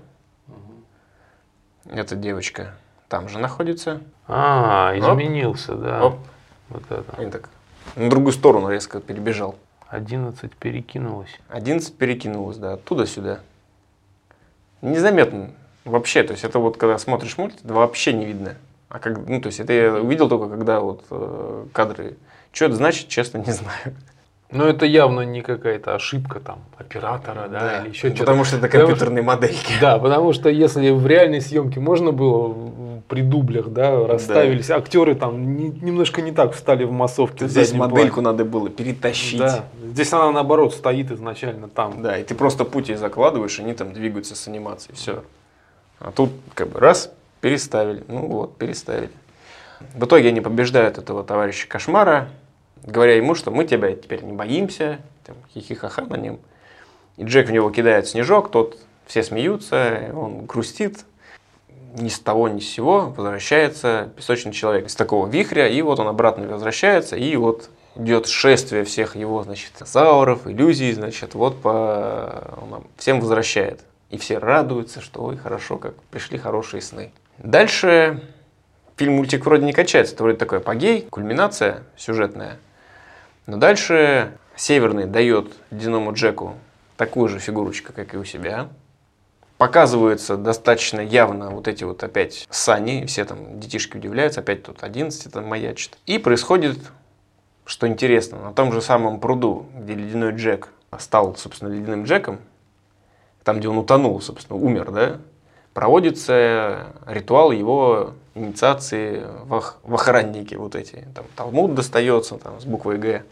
Эта 1.85 2.15
девочка 2.15 2.73
там 3.09 3.27
же 3.27 3.37
находится. 3.37 4.01
А, 4.27 4.93
изменился, 4.95 5.73
Оп. 5.73 5.81
да. 5.81 6.05
Оп. 6.05 6.19
Вот 6.69 6.83
это. 6.89 7.21
И 7.21 7.29
так 7.29 7.49
на 7.95 8.09
другую 8.09 8.33
сторону 8.33 8.69
резко 8.69 8.99
перебежал. 8.99 9.55
11 9.89 10.51
перекинулось. 10.55 11.29
11 11.49 11.95
перекинулось, 11.95 12.57
да, 12.57 12.73
оттуда 12.73 13.05
сюда. 13.07 13.39
Незаметно 14.81 15.49
вообще, 15.83 16.23
то 16.23 16.31
есть 16.33 16.43
это 16.43 16.59
вот 16.59 16.77
когда 16.77 16.97
смотришь 16.97 17.37
мульт, 17.37 17.55
это 17.63 17.73
вообще 17.73 18.13
не 18.13 18.25
видно. 18.25 18.55
А 18.89 18.99
как, 18.99 19.27
ну, 19.27 19.41
то 19.41 19.47
есть 19.47 19.59
это 19.59 19.73
я 19.73 19.93
увидел 19.95 20.29
только, 20.29 20.47
когда 20.49 20.79
вот 20.79 21.03
э, 21.11 21.65
кадры. 21.73 22.17
Что 22.51 22.65
это 22.65 22.75
значит, 22.75 23.07
честно, 23.07 23.39
не 23.39 23.51
знаю. 23.51 23.95
Но 24.51 24.65
это 24.67 24.85
явно 24.87 25.21
не 25.21 25.41
какая-то 25.41 25.93
ошибка 25.93 26.39
там 26.39 26.59
оператора, 26.77 27.47
да, 27.49 27.59
Да, 27.59 27.81
или 27.81 27.89
еще 27.89 28.07
что-то. 28.07 28.17
потому 28.23 28.43
что 28.45 28.55
это 28.57 28.65
Потому 28.65 28.87
компьютерные 28.87 29.21
модельки. 29.23 29.73
Да, 29.79 29.99
потому 29.99 30.33
что 30.33 30.49
если 30.49 30.89
в 30.89 31.05
реальной 31.05 31.41
съемке 31.41 31.79
можно 31.79 32.11
было 32.11 32.47
при 33.09 33.21
дублях, 33.23 33.69
да, 33.69 34.05
расставились, 34.07 34.69
актеры 34.69 35.15
там 35.15 35.57
не- 35.57 35.69
немножко 35.69 36.21
не 36.21 36.31
так 36.31 36.53
встали 36.53 36.83
в 36.83 36.91
массовке. 36.91 37.45
в 37.45 37.49
Здесь 37.49 37.73
модельку 37.73 38.21
плане. 38.21 38.29
надо 38.29 38.45
было 38.45 38.69
перетащить. 38.69 39.39
Да, 39.39 39.65
здесь 39.83 40.13
она 40.13 40.31
наоборот 40.31 40.73
стоит 40.75 41.11
изначально 41.11 41.67
там. 41.67 42.01
Да, 42.03 42.17
и 42.17 42.23
ты 42.23 42.35
просто 42.35 42.63
пути 42.65 42.93
закладываешь, 42.93 43.59
они 43.59 43.73
там 43.73 43.91
двигаются 43.93 44.35
с 44.35 44.47
анимацией, 44.47 44.95
все. 44.95 45.23
А 45.99 46.11
тут 46.11 46.29
как 46.53 46.69
бы 46.69 46.79
раз, 46.79 47.11
переставили, 47.41 48.03
ну 48.07 48.27
вот, 48.27 48.57
переставили. 48.57 49.09
В 49.95 50.05
итоге 50.05 50.29
они 50.29 50.39
побеждают 50.39 50.97
этого 50.99 51.23
товарища 51.23 51.67
Кошмара, 51.67 52.29
говоря 52.83 53.15
ему, 53.15 53.33
что 53.33 53.49
мы 53.49 53.65
тебя 53.65 53.93
теперь 53.95 54.23
не 54.23 54.33
боимся, 54.33 54.99
там, 55.25 55.35
хихихаха 55.53 56.03
на 56.03 56.15
нем. 56.15 56.39
И 57.17 57.23
Джек 57.23 57.47
в 57.49 57.51
него 57.51 57.69
кидает 57.71 58.07
снежок, 58.07 58.51
тот, 58.51 58.77
все 59.07 59.23
смеются, 59.23 60.11
он 60.13 60.45
грустит, 60.45 60.99
ни 61.97 62.09
с 62.09 62.19
того 62.19 62.47
ни 62.49 62.59
с 62.59 62.69
сего 62.69 63.13
возвращается 63.15 64.09
песочный 64.15 64.51
человек 64.51 64.87
из 64.87 64.95
такого 64.95 65.27
вихря, 65.27 65.67
и 65.67 65.81
вот 65.81 65.99
он 65.99 66.07
обратно 66.07 66.47
возвращается, 66.47 67.15
и 67.15 67.35
вот 67.35 67.69
идет 67.95 68.27
шествие 68.27 68.83
всех 68.83 69.15
его, 69.15 69.43
значит, 69.43 69.73
зауров, 69.79 70.47
иллюзий, 70.47 70.93
значит, 70.93 71.33
вот 71.33 71.61
по... 71.61 72.57
он 72.61 72.83
всем 72.97 73.19
возвращает. 73.19 73.81
И 74.09 74.17
все 74.17 74.37
радуются, 74.37 75.01
что 75.01 75.23
ой, 75.23 75.37
хорошо, 75.37 75.77
как 75.77 75.95
пришли 76.03 76.37
хорошие 76.37 76.81
сны. 76.81 77.11
Дальше 77.37 78.23
фильм-мультик 78.95 79.45
вроде 79.45 79.65
не 79.65 79.73
качается, 79.73 80.15
это 80.15 80.23
вроде 80.23 80.37
такой 80.37 80.59
апогей, 80.59 81.07
кульминация 81.09 81.83
сюжетная. 81.95 82.59
Но 83.45 83.57
дальше 83.57 84.37
Северный 84.55 85.05
дает 85.05 85.53
ледяному 85.71 86.13
Джеку 86.13 86.55
такую 86.97 87.29
же 87.29 87.39
фигурочку, 87.39 87.93
как 87.93 88.13
и 88.13 88.17
у 88.17 88.25
себя. 88.25 88.67
Показываются 89.59 90.37
достаточно 90.37 91.01
явно 91.01 91.49
вот 91.49 91.67
эти 91.67 91.83
вот 91.83 92.01
опять 92.01 92.47
сани, 92.49 93.05
все 93.07 93.25
там 93.25 93.59
детишки 93.59 93.97
удивляются, 93.97 94.39
опять 94.39 94.63
тут 94.63 94.83
11 94.83 95.33
там 95.33 95.45
маячит. 95.45 95.97
И 96.05 96.17
происходит, 96.17 96.79
что 97.65 97.85
интересно, 97.85 98.39
на 98.39 98.53
том 98.53 98.71
же 98.71 98.81
самом 98.81 99.19
пруду, 99.19 99.65
где 99.75 99.95
ледяной 99.95 100.31
Джек 100.31 100.69
стал, 100.97 101.35
собственно, 101.35 101.73
ледяным 101.73 102.05
Джеком, 102.05 102.39
там, 103.43 103.59
где 103.59 103.67
он 103.67 103.77
утонул, 103.77 104.21
собственно, 104.21 104.57
умер, 104.57 104.91
да, 104.91 105.17
проводится 105.73 106.93
ритуал 107.05 107.51
его 107.51 108.13
инициации 108.35 109.25
в, 109.43 109.75
в 109.83 109.93
охранники 109.93 110.55
вот 110.55 110.75
эти. 110.75 111.05
Там 111.13 111.25
Талмуд 111.35 111.75
достается 111.75 112.37
там, 112.37 112.61
с 112.61 112.63
буквой 112.63 112.97
Г, 112.97 113.23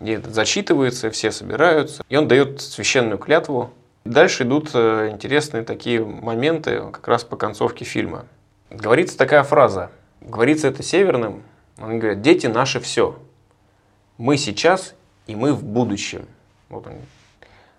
где 0.00 0.22
зачитывается, 0.22 1.10
все 1.10 1.30
собираются, 1.30 2.02
и 2.08 2.16
он 2.16 2.28
дает 2.28 2.62
священную 2.62 3.18
клятву. 3.18 3.72
Дальше 4.04 4.44
идут 4.44 4.70
э, 4.74 5.10
интересные 5.12 5.62
такие 5.62 6.04
моменты 6.04 6.80
как 6.90 7.06
раз 7.06 7.24
по 7.24 7.36
концовке 7.36 7.84
фильма. 7.84 8.26
Говорится 8.70 9.18
такая 9.18 9.42
фраза. 9.42 9.90
Говорится 10.20 10.68
это 10.68 10.82
северным. 10.82 11.42
Они 11.76 11.98
говорят, 11.98 12.22
дети 12.22 12.46
наше 12.46 12.80
все. 12.80 13.18
Мы 14.16 14.36
сейчас 14.36 14.94
и 15.26 15.34
мы 15.34 15.52
в 15.52 15.64
будущем. 15.64 16.26
Вот 16.68 16.86
он. 16.86 16.94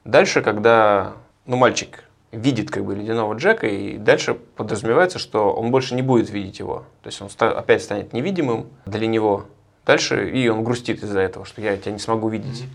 Дальше, 0.03 0.41
когда 0.41 1.13
ну, 1.45 1.57
мальчик 1.57 2.03
видит 2.31 2.71
как 2.71 2.85
бы 2.85 2.95
ледяного 2.95 3.33
Джека, 3.35 3.67
и 3.67 3.97
дальше 3.97 4.35
подразумевается, 4.35 5.19
что 5.19 5.51
он 5.51 5.71
больше 5.71 5.95
не 5.95 6.01
будет 6.01 6.29
видеть 6.29 6.59
его. 6.59 6.85
То 7.03 7.07
есть 7.07 7.21
он 7.21 7.29
ста- 7.29 7.51
опять 7.51 7.83
станет 7.83 8.13
невидимым 8.13 8.67
для 8.85 9.07
него. 9.07 9.45
Дальше, 9.85 10.29
и 10.29 10.47
он 10.47 10.63
грустит 10.63 11.03
из-за 11.03 11.19
этого, 11.19 11.45
что 11.45 11.61
я 11.61 11.75
тебя 11.77 11.91
не 11.91 11.99
смогу 11.99 12.29
видеть. 12.29 12.65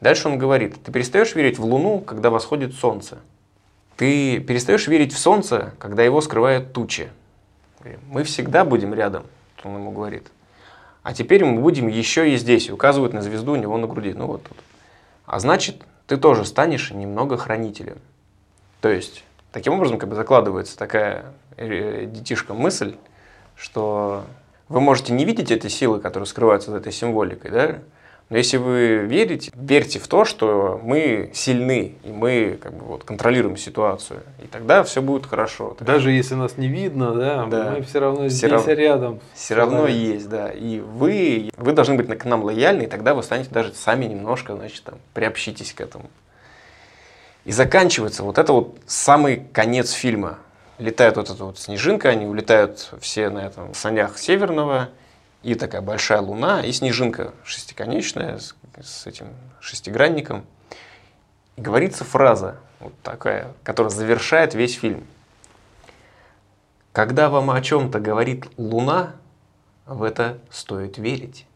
Дальше 0.00 0.28
он 0.28 0.38
говорит, 0.38 0.82
ты 0.82 0.92
перестаешь 0.92 1.34
верить 1.34 1.58
в 1.58 1.64
Луну, 1.64 2.00
когда 2.00 2.30
восходит 2.30 2.74
солнце. 2.74 3.18
Ты 3.96 4.40
перестаешь 4.40 4.86
верить 4.88 5.12
в 5.12 5.18
солнце, 5.18 5.74
когда 5.78 6.02
его 6.02 6.20
скрывают 6.20 6.72
тучи. 6.72 7.10
Мы 8.08 8.24
всегда 8.24 8.64
будем 8.64 8.94
рядом, 8.94 9.24
он 9.62 9.74
ему 9.74 9.90
говорит. 9.90 10.30
А 11.02 11.12
теперь 11.12 11.44
мы 11.44 11.60
будем 11.60 11.88
еще 11.88 12.30
и 12.30 12.36
здесь, 12.36 12.70
указывают 12.70 13.12
на 13.12 13.22
звезду 13.22 13.52
у 13.52 13.56
него 13.56 13.76
на 13.76 13.86
груди, 13.86 14.12
ну 14.12 14.26
вот 14.26 14.42
тут. 14.42 14.56
А 15.26 15.38
значит, 15.38 15.82
ты 16.06 16.16
тоже 16.16 16.44
станешь 16.44 16.90
немного 16.90 17.36
хранителем. 17.36 17.98
То 18.80 18.88
есть, 18.88 19.24
таким 19.52 19.74
образом 19.74 19.98
как 19.98 20.08
бы 20.08 20.14
закладывается 20.16 20.76
такая 20.76 21.26
э, 21.56 22.06
детишка 22.06 22.54
мысль, 22.54 22.96
что 23.54 24.24
вы 24.68 24.80
можете 24.80 25.12
не 25.12 25.24
видеть 25.24 25.50
эти 25.50 25.68
силы, 25.68 26.00
которые 26.00 26.26
скрываются 26.26 26.70
за 26.70 26.78
этой 26.78 26.92
символикой, 26.92 27.50
да? 27.50 27.78
Но 28.30 28.36
если 28.36 28.58
вы 28.58 28.98
верите, 29.08 29.50
верьте 29.56 29.98
в 29.98 30.06
то, 30.06 30.24
что 30.24 30.80
мы 30.84 31.32
сильны, 31.34 31.96
и 32.04 32.10
мы 32.12 32.58
как 32.62 32.72
бы, 32.74 32.84
вот, 32.84 33.02
контролируем 33.02 33.56
ситуацию, 33.56 34.20
и 34.40 34.46
тогда 34.46 34.84
все 34.84 35.02
будет 35.02 35.26
хорошо. 35.26 35.76
Даже 35.80 36.12
если 36.12 36.36
нас 36.36 36.56
не 36.56 36.68
видно, 36.68 37.12
да, 37.12 37.46
Да. 37.46 37.74
мы 37.76 37.82
все 37.82 37.98
равно 37.98 38.20
Всё 38.20 38.28
здесь 38.28 38.50
равно- 38.52 38.72
рядом. 38.72 39.20
Все 39.34 39.54
равно 39.56 39.82
Да. 39.82 39.88
есть, 39.88 40.28
да. 40.28 40.48
И 40.48 40.78
вы, 40.78 41.50
вы 41.56 41.72
должны 41.72 41.96
быть 41.96 42.06
к 42.16 42.24
нам 42.24 42.44
лояльны, 42.44 42.84
и 42.84 42.86
тогда 42.86 43.14
вы 43.14 43.24
станете 43.24 43.50
даже 43.50 43.74
сами 43.74 44.04
немножко, 44.04 44.54
значит, 44.54 44.84
там, 44.84 44.94
приобщитесь 45.12 45.72
к 45.72 45.80
этому. 45.80 46.08
И 47.44 47.50
заканчивается 47.50 48.22
вот 48.22 48.38
это 48.38 48.52
вот 48.52 48.78
самый 48.86 49.42
конец 49.52 49.90
фильма. 49.90 50.38
Летает 50.78 51.16
вот 51.16 51.30
эта 51.30 51.44
вот 51.44 51.58
снежинка, 51.58 52.10
они 52.10 52.26
улетают 52.26 52.92
все 53.00 53.28
на 53.28 53.40
этом 53.40 53.74
санях 53.74 54.18
северного, 54.18 54.90
и 55.42 55.54
такая 55.54 55.80
большая 55.80 56.20
луна, 56.20 56.62
и 56.62 56.72
снежинка 56.72 57.32
шестиконечная 57.44 58.38
с, 58.38 58.54
с 58.82 59.06
этим 59.06 59.28
шестигранником. 59.60 60.44
И 61.56 61.60
говорится 61.60 62.04
фраза 62.04 62.58
вот 62.78 62.92
такая, 63.02 63.52
которая 63.62 63.90
завершает 63.90 64.54
весь 64.54 64.74
фильм. 64.74 65.06
Когда 66.92 67.28
вам 67.28 67.50
о 67.50 67.60
чем-то 67.60 68.00
говорит 68.00 68.46
Луна, 68.56 69.14
в 69.86 70.02
это 70.02 70.38
стоит 70.50 70.98
верить. 70.98 71.46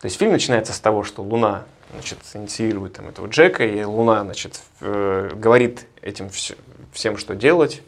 То 0.00 0.06
есть 0.06 0.18
фильм 0.18 0.32
начинается 0.32 0.72
с 0.72 0.80
того, 0.80 1.04
что 1.04 1.22
Луна 1.22 1.64
значит, 1.92 2.18
инициирует 2.34 2.94
там, 2.94 3.08
этого 3.08 3.26
Джека, 3.28 3.64
и 3.64 3.82
Луна 3.82 4.24
значит, 4.24 4.60
э, 4.80 5.30
говорит 5.34 5.86
этим 6.02 6.26
вс- 6.26 6.56
всем, 6.92 7.16
что 7.16 7.34
делать. 7.34 7.82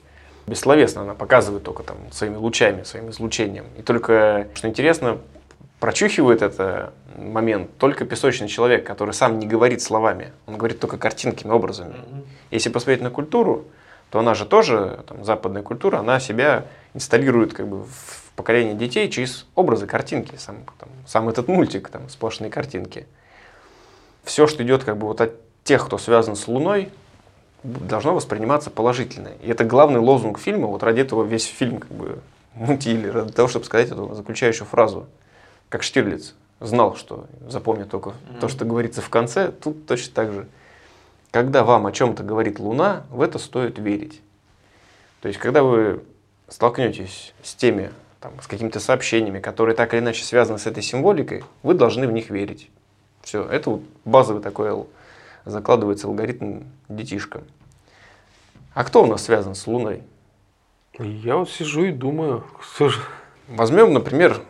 Бессловесно 0.48 1.02
она 1.02 1.14
показывает 1.14 1.62
только 1.62 1.82
там, 1.82 1.96
своими 2.10 2.36
лучами, 2.36 2.82
своим 2.82 3.10
излучением. 3.10 3.66
И 3.76 3.82
только, 3.82 4.48
что 4.54 4.66
интересно, 4.66 5.18
прочухивает 5.78 6.40
это 6.40 6.94
момент 7.16 7.76
только 7.76 8.06
песочный 8.06 8.48
человек, 8.48 8.86
который 8.86 9.12
сам 9.12 9.38
не 9.38 9.46
говорит 9.46 9.82
словами. 9.82 10.32
Он 10.46 10.56
говорит 10.56 10.80
только 10.80 10.96
картинками, 10.96 11.52
образами. 11.52 11.94
Если 12.50 12.70
посмотреть 12.70 13.02
на 13.02 13.10
культуру, 13.10 13.66
то 14.10 14.20
она 14.20 14.32
же 14.34 14.46
тоже, 14.46 15.00
там, 15.06 15.22
западная 15.22 15.62
культура, 15.62 15.98
она 15.98 16.18
себя 16.18 16.64
инсталирует 16.94 17.52
как 17.52 17.68
бы 17.68 17.84
в 17.84 18.32
поколение 18.34 18.74
детей 18.74 19.10
через 19.10 19.46
образы, 19.54 19.86
картинки. 19.86 20.36
Сам, 20.36 20.64
там, 20.78 20.88
сам 21.06 21.28
этот 21.28 21.48
мультик, 21.48 21.90
там, 21.90 22.08
сплошные 22.08 22.50
картинки. 22.50 23.06
Все, 24.24 24.46
что 24.46 24.62
идет 24.62 24.84
как 24.84 24.96
бы 24.96 25.08
вот 25.08 25.20
от 25.20 25.34
тех, 25.64 25.84
кто 25.84 25.98
связан 25.98 26.36
с 26.36 26.48
Луной, 26.48 26.88
должно 27.62 28.14
восприниматься 28.14 28.70
положительно. 28.70 29.30
И 29.42 29.50
это 29.50 29.64
главный 29.64 30.00
лозунг 30.00 30.38
фильма. 30.38 30.66
Вот 30.66 30.82
ради 30.82 31.00
этого 31.00 31.24
весь 31.24 31.44
фильм 31.44 31.78
как 31.78 31.90
бы 31.90 32.18
мутили, 32.54 33.08
ради 33.08 33.32
того, 33.32 33.48
чтобы 33.48 33.64
сказать 33.64 33.90
эту 33.90 34.14
заключающую 34.14 34.66
фразу. 34.66 35.06
Как 35.68 35.82
Штирлиц 35.82 36.34
знал, 36.60 36.96
что 36.96 37.26
запомнит 37.48 37.90
только 37.90 38.14
то, 38.40 38.48
что 38.48 38.64
говорится 38.64 39.02
в 39.02 39.08
конце, 39.10 39.50
тут 39.50 39.86
точно 39.86 40.14
так 40.14 40.32
же. 40.32 40.48
Когда 41.30 41.62
вам 41.62 41.86
о 41.86 41.92
чем-то 41.92 42.22
говорит 42.22 42.58
Луна, 42.58 43.04
в 43.10 43.20
это 43.20 43.38
стоит 43.38 43.78
верить. 43.78 44.20
То 45.20 45.28
есть, 45.28 45.38
когда 45.38 45.62
вы 45.62 46.02
столкнетесь 46.48 47.34
с 47.42 47.54
теми, 47.54 47.90
там, 48.20 48.32
с 48.40 48.46
какими-то 48.46 48.80
сообщениями, 48.80 49.40
которые 49.40 49.76
так 49.76 49.92
или 49.92 50.00
иначе 50.00 50.24
связаны 50.24 50.58
с 50.58 50.66
этой 50.66 50.82
символикой, 50.82 51.44
вы 51.62 51.74
должны 51.74 52.06
в 52.06 52.12
них 52.12 52.30
верить. 52.30 52.70
Все, 53.22 53.44
это 53.44 53.70
вот 53.70 53.82
базовый 54.04 54.42
такой 54.42 54.70
закладывается 55.44 56.06
алгоритм 56.06 56.62
детишкам. 56.88 57.42
А 58.74 58.84
кто 58.84 59.02
у 59.02 59.06
нас 59.06 59.24
связан 59.24 59.54
с 59.54 59.66
Луной? 59.66 60.02
Я 60.98 61.36
вот 61.36 61.50
сижу 61.50 61.84
и 61.84 61.92
думаю. 61.92 62.44
Возьмем, 63.48 63.92
например, 63.92 64.40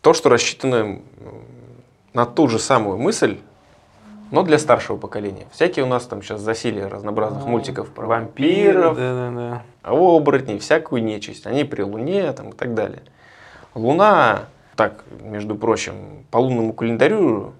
то, 0.00 0.12
что 0.14 0.28
рассчитано 0.28 1.00
на 2.12 2.26
ту 2.26 2.48
же 2.48 2.58
самую 2.58 2.98
мысль, 2.98 3.38
но 4.30 4.42
для 4.42 4.58
старшего 4.58 4.96
поколения. 4.96 5.46
Всякие 5.52 5.84
у 5.84 5.88
нас 5.88 6.06
там 6.06 6.22
сейчас 6.22 6.40
засилие 6.40 6.86
разнообразных 6.86 7.44
мультиков 7.46 7.90
про 7.90 8.06
вампиров, 8.06 8.96
Да, 8.96 9.30
да, 9.30 9.62
да. 9.82 9.90
оборотней, 9.90 10.58
всякую 10.58 11.02
нечисть. 11.02 11.46
Они 11.46 11.64
при 11.64 11.82
Луне 11.82 12.32
там, 12.32 12.50
и 12.50 12.52
так 12.52 12.74
далее. 12.74 13.02
Луна, 13.74 14.44
так, 14.76 15.04
между 15.20 15.54
прочим, 15.56 16.24
по 16.30 16.38
лунному 16.38 16.72
календарю 16.72 17.52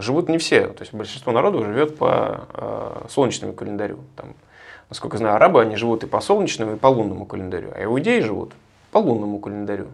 живут 0.00 0.28
не 0.28 0.38
все. 0.38 0.68
То 0.68 0.82
есть 0.82 0.94
большинство 0.94 1.32
народу 1.32 1.64
живет 1.64 1.98
по 1.98 2.46
э, 2.52 3.06
солнечному 3.08 3.52
календарю. 3.52 3.98
Там, 4.16 4.34
насколько 4.88 5.16
я 5.16 5.18
знаю, 5.18 5.36
арабы, 5.36 5.60
они 5.60 5.76
живут 5.76 6.04
и 6.04 6.06
по 6.06 6.20
солнечному, 6.20 6.74
и 6.74 6.76
по 6.76 6.86
лунному 6.86 7.26
календарю. 7.26 7.70
А 7.74 7.84
иудеи 7.84 8.20
живут 8.20 8.52
по 8.90 8.98
лунному 8.98 9.38
календарю. 9.38 9.88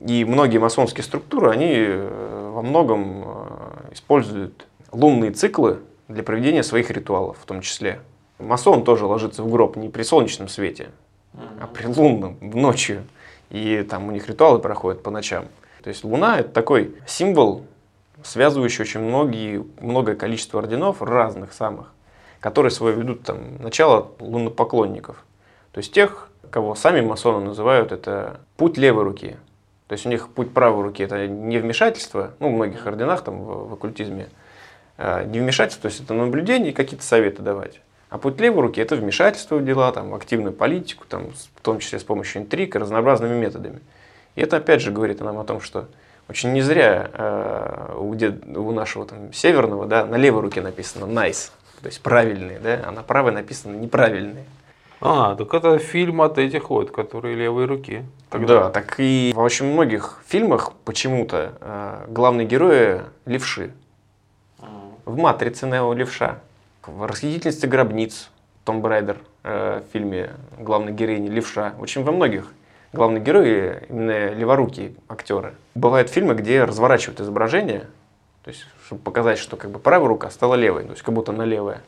И 0.00 0.24
многие 0.24 0.58
масонские 0.58 1.04
структуры, 1.04 1.50
они 1.50 1.72
э, 1.72 2.50
во 2.54 2.62
многом 2.62 3.24
э, 3.24 3.92
используют 3.92 4.66
лунные 4.92 5.30
циклы 5.30 5.80
для 6.08 6.22
проведения 6.22 6.62
своих 6.62 6.90
ритуалов 6.90 7.36
в 7.40 7.44
том 7.46 7.60
числе. 7.60 8.00
Масон 8.38 8.84
тоже 8.84 9.06
ложится 9.06 9.42
в 9.42 9.50
гроб 9.50 9.76
не 9.76 9.88
при 9.88 10.02
солнечном 10.02 10.48
свете, 10.48 10.90
а 11.34 11.66
при 11.66 11.86
лунном, 11.86 12.36
в 12.40 12.56
ночью. 12.56 13.04
И 13.50 13.86
там 13.88 14.08
у 14.08 14.10
них 14.10 14.28
ритуалы 14.28 14.58
проходят 14.58 15.02
по 15.02 15.10
ночам. 15.10 15.46
То 15.82 15.88
есть 15.88 16.02
луна 16.02 16.40
это 16.40 16.48
такой 16.48 16.94
символ, 17.06 17.62
связывающий 18.24 18.82
очень 18.82 19.00
многие, 19.00 19.64
многое 19.80 20.16
количество 20.16 20.58
орденов 20.60 21.02
разных 21.02 21.52
самых, 21.52 21.92
которые 22.40 22.70
свое 22.70 22.96
ведут 22.96 23.22
там 23.22 23.62
начало 23.62 24.12
луннопоклонников. 24.18 25.24
То 25.72 25.78
есть 25.78 25.92
тех, 25.92 26.28
кого 26.50 26.74
сами 26.74 27.00
масоны 27.00 27.44
называют, 27.44 27.92
это 27.92 28.40
путь 28.56 28.76
левой 28.76 29.04
руки. 29.04 29.36
То 29.88 29.92
есть 29.92 30.06
у 30.06 30.08
них 30.08 30.28
путь 30.28 30.52
правой 30.52 30.82
руки 30.82 31.02
это 31.02 31.26
не 31.26 31.58
вмешательство, 31.58 32.32
ну, 32.38 32.48
в 32.48 32.52
многих 32.52 32.86
орденах 32.86 33.22
там 33.22 33.42
в, 33.42 33.68
в 33.68 33.72
оккультизме, 33.74 34.28
а, 34.96 35.24
не 35.24 35.40
вмешательство, 35.40 35.82
то 35.82 35.92
есть 35.92 36.02
это 36.02 36.14
наблюдение 36.14 36.70
и 36.70 36.74
какие-то 36.74 37.04
советы 37.04 37.42
давать. 37.42 37.80
А 38.08 38.18
путь 38.18 38.40
левой 38.40 38.62
руки 38.62 38.80
это 38.80 38.96
вмешательство 38.96 39.56
в 39.56 39.64
дела, 39.64 39.92
там, 39.92 40.14
активную 40.14 40.52
политику, 40.52 41.04
там, 41.08 41.32
в 41.32 41.60
том 41.60 41.80
числе 41.80 41.98
с 41.98 42.04
помощью 42.04 42.42
интриг 42.42 42.76
и 42.76 42.78
разнообразными 42.78 43.34
методами. 43.34 43.80
И 44.36 44.40
это 44.40 44.56
опять 44.56 44.80
же 44.80 44.90
говорит 44.90 45.20
нам 45.20 45.38
о 45.38 45.44
том, 45.44 45.60
что 45.60 45.88
очень 46.28 46.52
не 46.52 46.62
зря 46.62 47.10
э, 47.12 47.96
у, 47.98 48.14
дед, 48.14 48.46
у 48.46 48.72
нашего 48.72 49.06
там, 49.06 49.32
северного 49.32 49.86
да, 49.86 50.06
на 50.06 50.16
левой 50.16 50.42
руке 50.42 50.60
написано 50.60 51.04
nice, 51.04 51.50
то 51.80 51.86
есть 51.86 52.00
правильные, 52.02 52.58
да, 52.58 52.80
а 52.86 52.90
на 52.90 53.02
правой 53.02 53.32
написано 53.32 53.76
неправильные. 53.76 54.44
А, 55.00 55.34
так 55.34 55.52
это 55.52 55.78
фильм 55.78 56.22
от 56.22 56.38
этих 56.38 56.70
вот, 56.70 56.90
которые 56.90 57.34
левой 57.36 57.66
руки. 57.66 58.04
Тогда. 58.30 58.64
Да, 58.64 58.70
так 58.70 58.94
и 58.98 59.32
в 59.34 59.38
очень 59.38 59.66
многих 59.66 60.22
фильмах 60.26 60.72
почему-то 60.84 61.52
э, 61.60 62.06
главные 62.08 62.46
герои 62.46 63.02
левши. 63.26 63.72
В 65.04 65.18
«Матрице» 65.18 65.66
Нео 65.66 65.92
левша. 65.92 66.38
В 66.86 67.06
«Расхитительнице 67.06 67.66
гробниц» 67.66 68.30
Том 68.64 68.80
Брайдер 68.80 69.18
э, 69.42 69.82
в 69.86 69.92
фильме 69.92 70.30
главной 70.58 70.92
героини 70.92 71.28
левша. 71.28 71.74
Очень 71.78 72.02
во 72.02 72.12
многих 72.12 72.50
главные 72.94 73.22
герои 73.22 73.82
именно 73.88 74.32
леворукие 74.32 74.94
актеры. 75.08 75.54
Бывают 75.74 76.08
фильмы, 76.08 76.34
где 76.34 76.64
разворачивают 76.64 77.20
изображение, 77.20 77.88
то 78.44 78.50
есть, 78.50 78.64
чтобы 78.86 79.02
показать, 79.02 79.38
что 79.38 79.56
как 79.56 79.70
бы 79.70 79.78
правая 79.78 80.08
рука 80.08 80.30
стала 80.30 80.54
левой, 80.54 80.84
то 80.84 80.90
есть 80.90 81.02
как 81.02 81.14
будто 81.14 81.32
она 81.32 81.44
левая. 81.44 81.82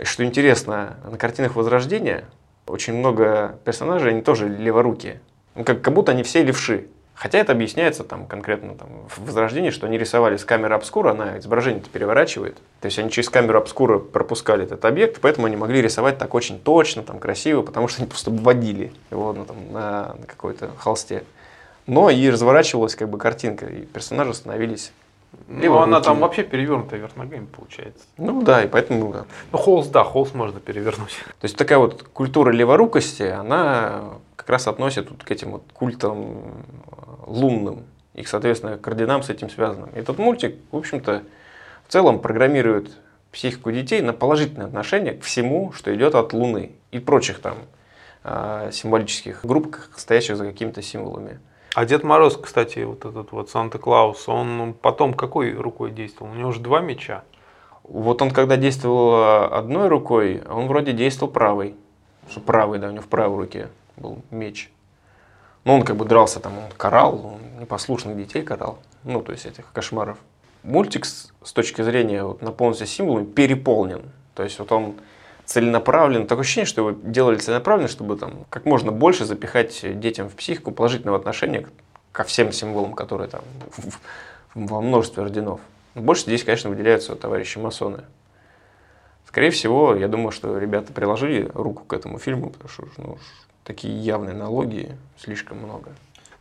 И 0.00 0.04
что 0.04 0.24
интересно, 0.24 0.96
на 1.08 1.16
картинах 1.16 1.54
Возрождения 1.54 2.24
очень 2.66 2.94
много 2.94 3.58
персонажей, 3.64 4.10
они 4.10 4.22
тоже 4.22 4.48
леворукие. 4.48 5.20
Ну, 5.54 5.64
как, 5.64 5.82
как 5.82 5.94
будто 5.94 6.12
они 6.12 6.22
все 6.22 6.42
левши. 6.42 6.88
Хотя 7.14 7.38
это 7.38 7.52
объясняется 7.52 8.02
там, 8.02 8.26
конкретно 8.26 8.74
там, 8.74 8.88
в 9.08 9.26
Возрождении, 9.26 9.70
что 9.70 9.86
они 9.86 9.96
рисовали 9.96 10.36
с 10.36 10.44
камеры 10.44 10.74
обскура, 10.74 11.12
она 11.12 11.38
изображение-то 11.38 11.88
переворачивает. 11.88 12.56
То 12.80 12.86
есть 12.86 12.98
они 12.98 13.10
через 13.10 13.28
камеру 13.30 13.58
обскура 13.58 13.98
пропускали 13.98 14.64
этот 14.64 14.84
объект, 14.84 15.20
поэтому 15.20 15.46
они 15.46 15.56
могли 15.56 15.80
рисовать 15.80 16.18
так 16.18 16.34
очень 16.34 16.58
точно, 16.58 17.02
там, 17.04 17.20
красиво, 17.20 17.62
потому 17.62 17.86
что 17.86 18.02
они 18.02 18.08
просто 18.08 18.30
вводили 18.30 18.92
его 19.10 19.32
ну, 19.32 19.44
там, 19.44 19.56
на, 19.72 20.16
на 20.18 20.26
какой-то 20.26 20.70
холсте. 20.76 21.24
Но 21.86 22.10
и 22.10 22.28
разворачивалась 22.28 22.96
как 22.96 23.08
бы 23.08 23.18
картинка, 23.18 23.66
и 23.66 23.84
персонажи 23.84 24.34
становились 24.34 24.92
ну, 25.48 25.78
она 25.78 26.00
там 26.00 26.20
вообще 26.20 26.42
перевернутая 26.42 27.00
вверх 27.00 27.16
ногами 27.16 27.46
получается. 27.46 28.04
Ну 28.16 28.42
да, 28.42 28.64
и 28.64 28.68
поэтому... 28.68 29.12
Да. 29.12 29.24
Ну, 29.52 29.58
холст, 29.58 29.90
да, 29.90 30.04
холст 30.04 30.34
можно 30.34 30.60
перевернуть. 30.60 31.18
То 31.40 31.44
есть 31.44 31.56
такая 31.56 31.78
вот 31.78 32.02
культура 32.02 32.50
леворукости, 32.50 33.24
она 33.24 34.04
как 34.36 34.48
раз 34.50 34.66
относит 34.68 35.10
вот 35.10 35.22
к 35.22 35.30
этим 35.30 35.52
вот 35.52 35.62
культам 35.72 36.64
лунным, 37.26 37.84
и, 38.14 38.24
соответственно, 38.24 38.78
к 38.78 38.86
орденам 38.86 39.22
с 39.22 39.30
этим 39.30 39.50
связанным. 39.50 39.90
Этот 39.94 40.18
мультик, 40.18 40.56
в 40.70 40.76
общем-то, 40.76 41.22
в 41.86 41.92
целом 41.92 42.20
программирует 42.20 42.90
психику 43.32 43.72
детей 43.72 44.00
на 44.00 44.12
положительное 44.12 44.66
отношение 44.66 45.14
к 45.14 45.22
всему, 45.22 45.72
что 45.72 45.94
идет 45.94 46.14
от 46.14 46.32
Луны 46.32 46.72
и 46.92 47.00
прочих 47.00 47.40
там 47.40 47.58
э, 48.22 48.70
символических 48.72 49.44
групп, 49.44 49.76
стоящих 49.96 50.36
за 50.36 50.46
какими-то 50.46 50.82
символами. 50.82 51.40
А 51.74 51.84
Дед 51.84 52.04
Мороз, 52.04 52.36
кстати, 52.36 52.84
вот 52.84 53.04
этот 53.04 53.32
вот 53.32 53.50
Санта-Клаус, 53.50 54.28
он 54.28 54.74
потом 54.80 55.12
какой 55.12 55.52
рукой 55.52 55.90
действовал? 55.90 56.30
У 56.30 56.34
него 56.36 56.52
же 56.52 56.60
два 56.60 56.80
меча. 56.80 57.24
Вот 57.82 58.22
он 58.22 58.30
когда 58.30 58.56
действовал 58.56 59.52
одной 59.52 59.88
рукой, 59.88 60.40
он 60.48 60.68
вроде 60.68 60.92
действовал 60.92 61.32
правой. 61.32 61.74
Правый, 62.46 62.78
да, 62.78 62.88
у 62.88 62.92
него 62.92 63.02
в 63.02 63.08
правой 63.08 63.36
руке 63.36 63.68
был 63.96 64.22
меч. 64.30 64.70
Но 65.64 65.74
он 65.76 65.82
как 65.82 65.96
бы 65.96 66.04
дрался 66.04 66.40
там, 66.40 66.58
он 66.58 66.64
карал, 66.76 67.14
он 67.24 67.60
непослушных 67.60 68.16
детей 68.16 68.42
карал. 68.42 68.78
Ну, 69.02 69.22
то 69.22 69.32
есть 69.32 69.46
этих 69.46 69.72
кошмаров. 69.72 70.18
Мультик 70.62 71.04
с, 71.04 71.32
с 71.42 71.52
точки 71.52 71.82
зрения 71.82 72.24
вот, 72.24 72.42
наполненности 72.42 72.84
символами 72.84 73.24
переполнен. 73.24 74.02
То 74.34 74.42
есть 74.42 74.58
вот 74.58 74.72
он 74.72 74.94
целенаправленно, 75.44 76.26
такое 76.26 76.42
ощущение, 76.42 76.66
что 76.66 76.88
его 76.88 76.98
делали 77.02 77.36
целенаправленно, 77.36 77.88
чтобы 77.88 78.16
там 78.16 78.44
как 78.50 78.64
можно 78.64 78.92
больше 78.92 79.24
запихать 79.24 79.98
детям 80.00 80.28
в 80.28 80.34
психику 80.34 80.72
положительного 80.72 81.18
отношения 81.18 81.66
ко 82.12 82.24
всем 82.24 82.52
символам, 82.52 82.94
которые 82.94 83.28
там 83.28 83.42
во 84.54 84.80
множестве 84.80 85.22
орденов. 85.22 85.60
Больше 85.94 86.22
здесь, 86.22 86.44
конечно, 86.44 86.70
выделяются 86.70 87.14
товарищи 87.14 87.58
масоны. 87.58 88.04
Скорее 89.26 89.50
всего, 89.50 89.94
я 89.94 90.08
думаю, 90.08 90.30
что 90.30 90.58
ребята 90.58 90.92
приложили 90.92 91.50
руку 91.54 91.84
к 91.84 91.92
этому 91.92 92.18
фильму, 92.18 92.50
потому 92.50 92.68
что 92.68 92.86
ну, 92.96 93.18
такие 93.64 93.98
явные 93.98 94.34
аналогии 94.34 94.96
слишком 95.18 95.58
много. 95.58 95.92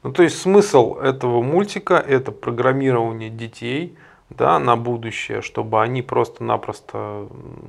Ну, 0.03 0.11
то 0.11 0.23
есть 0.23 0.39
смысл 0.39 0.95
этого 0.95 1.41
мультика– 1.41 1.95
это 2.07 2.31
программирование 2.31 3.29
детей– 3.29 3.97
да, 4.37 4.59
на 4.59 4.75
будущее, 4.75 5.41
чтобы 5.41 5.81
они 5.81 6.01
просто-напросто, 6.01 7.27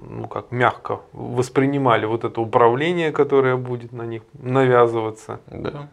ну 0.08 0.28
как 0.28 0.50
мягко 0.50 1.00
воспринимали 1.12 2.06
вот 2.06 2.24
это 2.24 2.40
управление, 2.40 3.12
которое 3.12 3.56
будет 3.56 3.92
на 3.92 4.02
них 4.02 4.22
навязываться, 4.34 5.40
да. 5.46 5.88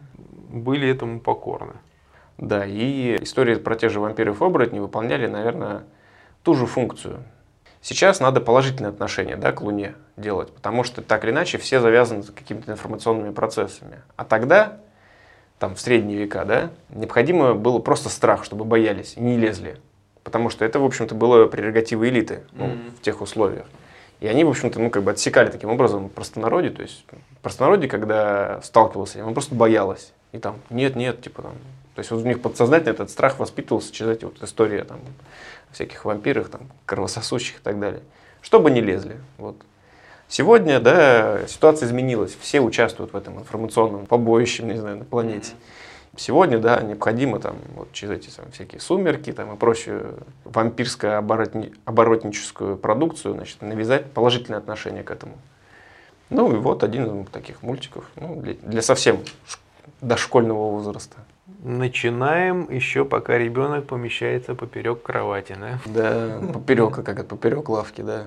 были 0.48 0.88
этому 0.88 1.20
покорны. 1.20 1.74
Да, 2.38 2.64
и 2.64 3.22
истории 3.22 3.56
про 3.56 3.76
тех 3.76 3.90
же 3.90 4.00
вампиров 4.00 4.40
и 4.40 4.44
оборотней 4.44 4.80
выполняли, 4.80 5.26
наверное, 5.26 5.84
ту 6.42 6.54
же 6.54 6.66
функцию. 6.66 7.22
Сейчас 7.82 8.20
надо 8.20 8.40
положительное 8.40 8.90
отношение 8.90 9.34
да, 9.34 9.50
к 9.50 9.60
Луне 9.60 9.96
делать, 10.16 10.52
потому 10.52 10.84
что 10.84 11.02
так 11.02 11.24
или 11.24 11.32
иначе 11.32 11.58
все 11.58 11.80
завязаны 11.80 12.22
с 12.22 12.30
какими-то 12.30 12.70
информационными 12.70 13.32
процессами. 13.32 14.00
А 14.16 14.24
тогда, 14.24 14.78
там 15.58 15.74
в 15.74 15.80
средние 15.80 16.16
века, 16.16 16.44
да, 16.44 16.70
необходимо 16.90 17.54
было 17.54 17.80
просто 17.80 18.08
страх, 18.08 18.44
чтобы 18.44 18.64
боялись 18.64 19.14
и 19.16 19.20
не 19.20 19.36
лезли. 19.36 19.78
Потому 20.22 20.48
что 20.48 20.64
это, 20.64 20.78
в 20.78 20.84
общем-то, 20.84 21.16
было 21.16 21.46
прерогативой 21.46 22.10
элиты 22.10 22.44
ну, 22.52 22.66
mm-hmm. 22.66 22.96
в 22.98 23.02
тех 23.02 23.20
условиях. 23.20 23.66
И 24.20 24.28
они, 24.28 24.44
в 24.44 24.50
общем-то, 24.50 24.78
ну, 24.78 24.88
как 24.88 25.02
бы 25.02 25.10
отсекали 25.10 25.50
таким 25.50 25.70
образом 25.70 26.08
простонародье. 26.08 26.70
То 26.70 26.82
есть 26.82 27.04
простонародье, 27.42 27.90
когда 27.90 28.60
сталкивался, 28.62 29.26
он 29.26 29.34
просто 29.34 29.56
боялась. 29.56 30.12
И 30.30 30.38
там, 30.38 30.60
нет, 30.70 30.94
нет, 30.94 31.20
типа 31.20 31.42
там. 31.42 31.52
То 31.96 31.98
есть 31.98 32.12
вот 32.12 32.22
у 32.22 32.26
них 32.26 32.40
подсознательно 32.40 32.90
этот 32.90 33.10
страх 33.10 33.40
воспитывался 33.40 33.92
через 33.92 34.12
эти 34.12 34.24
вот 34.24 34.40
истории 34.40 34.80
там, 34.82 35.00
всяких 35.72 36.04
вампиров, 36.04 36.48
там, 36.48 36.62
кровососущих 36.86 37.58
и 37.58 37.62
так 37.62 37.78
далее. 37.80 38.02
Чтобы 38.40 38.70
не 38.70 38.80
лезли. 38.80 39.16
Вот. 39.38 39.56
Сегодня, 40.28 40.80
да, 40.80 41.46
ситуация 41.46 41.86
изменилась. 41.86 42.36
Все 42.40 42.60
участвуют 42.60 43.12
в 43.12 43.16
этом 43.16 43.38
информационном 43.38 44.06
побоище, 44.06 44.62
не 44.62 44.76
знаю, 44.76 44.98
на 44.98 45.04
планете. 45.04 45.52
Сегодня, 46.16 46.58
да, 46.58 46.80
необходимо 46.82 47.38
там 47.38 47.56
вот 47.74 47.92
через 47.92 48.18
эти 48.18 48.30
там, 48.30 48.50
всякие 48.52 48.80
сумерки 48.80 49.32
там, 49.32 49.54
и 49.54 49.56
прочую 49.56 50.18
вампирскую 50.44 51.16
оборотни, 51.16 51.72
оборотническую 51.86 52.76
продукцию, 52.76 53.34
значит, 53.34 53.62
навязать 53.62 54.10
положительное 54.12 54.58
отношение 54.58 55.02
к 55.02 55.10
этому. 55.10 55.34
Ну 56.28 56.52
и 56.54 56.56
вот 56.56 56.82
один 56.82 57.22
из 57.22 57.28
таких 57.28 57.62
мультиков 57.62 58.10
ну, 58.16 58.36
для, 58.40 58.54
для 58.54 58.82
совсем 58.82 59.20
дошкольного 60.00 60.70
возраста. 60.70 61.16
Начинаем 61.62 62.68
еще 62.70 63.04
пока 63.04 63.38
ребенок 63.38 63.86
помещается 63.86 64.54
поперек 64.54 65.02
кровати, 65.02 65.56
да? 65.58 65.78
Да, 65.86 66.52
поперек, 66.52 66.94
как 66.94 67.08
это, 67.08 67.24
поперек 67.24 67.68
лавки, 67.68 68.02
да. 68.02 68.24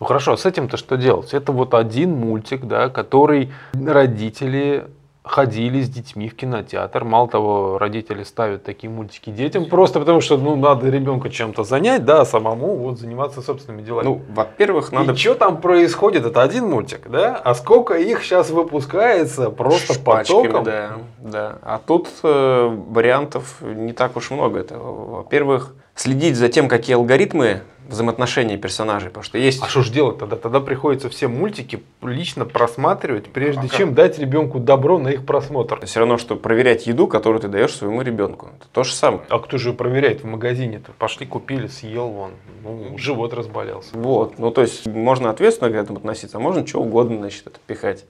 Ну 0.00 0.06
хорошо, 0.06 0.36
с 0.36 0.46
этим-то 0.46 0.76
что 0.76 0.96
делать? 0.96 1.32
Это 1.32 1.52
вот 1.52 1.74
один 1.74 2.10
мультик, 2.10 2.64
да, 2.64 2.88
который 2.88 3.52
родители 3.72 4.88
ходили 5.24 5.80
с 5.82 5.88
детьми 5.88 6.28
в 6.28 6.34
кинотеатр. 6.34 7.04
Мало 7.04 7.28
того, 7.28 7.78
родители 7.78 8.24
ставят 8.24 8.64
такие 8.64 8.90
мультики 8.90 9.30
детям 9.30 9.66
просто 9.66 10.00
потому, 10.00 10.20
что 10.20 10.36
ну, 10.36 10.56
надо 10.56 10.88
ребенка 10.88 11.30
чем-то 11.30 11.64
занять, 11.64 12.04
да, 12.04 12.22
а 12.22 12.24
самому 12.24 12.76
вот 12.76 12.98
заниматься 12.98 13.40
собственными 13.40 13.82
делами. 13.82 14.04
Ну, 14.04 14.22
во-первых, 14.34 14.90
надо... 14.90 15.12
И 15.12 15.16
что 15.16 15.34
там 15.34 15.60
происходит? 15.60 16.26
Это 16.26 16.42
один 16.42 16.68
мультик, 16.68 17.08
да? 17.08 17.36
А 17.36 17.54
сколько 17.54 17.94
их 17.94 18.22
сейчас 18.24 18.50
выпускается 18.50 19.50
просто 19.50 19.94
Шпачками, 19.94 20.42
потоком? 20.48 20.64
Да, 20.64 20.92
да. 21.20 21.58
А 21.62 21.80
тут 21.84 22.08
э, 22.24 22.76
вариантов 22.88 23.60
не 23.62 23.92
так 23.92 24.16
уж 24.16 24.30
много. 24.30 24.58
Это, 24.58 24.76
во-первых, 24.78 25.74
следить 25.94 26.36
за 26.36 26.48
тем, 26.48 26.68
какие 26.68 26.96
алгоритмы 26.96 27.62
взаимоотношения 27.92 28.56
персонажей, 28.56 29.08
потому 29.08 29.24
что 29.24 29.38
есть... 29.38 29.62
А 29.62 29.68
что 29.68 29.82
ж 29.82 29.90
делать 29.90 30.18
тогда? 30.18 30.36
Тогда 30.36 30.60
приходится 30.60 31.08
все 31.08 31.28
мультики 31.28 31.82
лично 32.02 32.44
просматривать, 32.44 33.26
прежде 33.32 33.60
А 33.60 33.68
как? 33.68 33.76
чем 33.76 33.94
дать 33.94 34.18
ребенку 34.18 34.58
добро 34.58 34.98
на 34.98 35.08
их 35.08 35.24
просмотр. 35.24 35.84
Все 35.84 36.00
равно, 36.00 36.18
что 36.18 36.36
проверять 36.36 36.86
еду, 36.86 37.06
которую 37.06 37.40
ты 37.40 37.48
даешь 37.48 37.74
своему 37.74 38.02
ребенку. 38.02 38.48
Это 38.58 38.66
то 38.72 38.82
же 38.84 38.94
самое. 38.94 39.22
А 39.28 39.38
кто 39.38 39.58
же 39.58 39.72
проверяет 39.72 40.22
в 40.22 40.26
магазине-то? 40.26 40.92
Пошли, 40.98 41.26
купили, 41.26 41.66
съел 41.66 42.08
вон. 42.08 42.32
Ну, 42.62 42.96
живот 42.98 43.34
разболелся. 43.34 43.90
Вот, 43.92 44.38
ну 44.38 44.50
то 44.50 44.62
есть 44.62 44.86
можно 44.86 45.30
ответственно 45.30 45.70
к 45.70 45.74
этому 45.74 45.98
относиться, 45.98 46.38
а 46.38 46.40
можно 46.40 46.66
что 46.66 46.80
угодно, 46.80 47.18
значит, 47.18 47.46
это 47.46 47.58
пихать. 47.66 48.04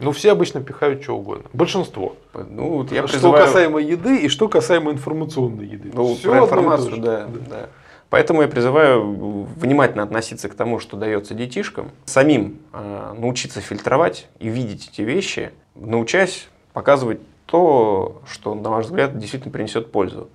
Ну, 0.00 0.12
все 0.12 0.30
обычно 0.30 0.60
пихают 0.60 1.02
что 1.02 1.16
угодно. 1.16 1.44
Большинство. 1.52 2.14
Ну, 2.32 2.68
вот 2.78 2.92
я 2.92 3.02
что 3.02 3.14
призываю... 3.14 3.44
касаемо 3.46 3.80
еды 3.80 4.18
и 4.18 4.28
что 4.28 4.48
касаемо 4.48 4.92
информационной 4.92 5.66
еды. 5.66 5.90
Ну, 5.92 6.14
Всё 6.14 6.30
про 6.30 6.44
информацию, 6.44 6.94
же. 6.94 7.00
да, 7.00 7.26
да. 7.48 7.68
Поэтому 8.10 8.40
я 8.42 8.48
призываю 8.48 9.44
внимательно 9.56 10.02
относиться 10.02 10.48
к 10.48 10.54
тому, 10.54 10.78
что 10.78 10.96
дается 10.96 11.34
детишкам, 11.34 11.90
самим 12.06 12.58
э, 12.72 13.14
научиться 13.18 13.60
фильтровать 13.60 14.28
и 14.38 14.48
видеть 14.48 14.88
эти 14.90 15.02
вещи, 15.02 15.50
научаясь 15.74 16.48
показывать 16.72 17.20
то, 17.44 18.22
что, 18.26 18.54
на 18.54 18.70
ваш 18.70 18.86
взгляд, 18.86 19.18
действительно 19.18 19.52
принесет 19.52 19.92
пользу. 19.92 20.28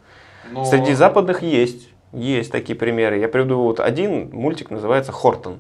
Но- 0.51 0.65
Среди 0.65 0.93
западных 0.93 1.41
есть, 1.41 1.89
есть 2.11 2.51
такие 2.51 2.77
примеры. 2.77 3.17
Я 3.17 3.27
приведу 3.27 3.61
вот 3.63 3.79
один 3.79 4.29
мультик, 4.31 4.69
называется 4.69 5.11
«Хортон». 5.11 5.57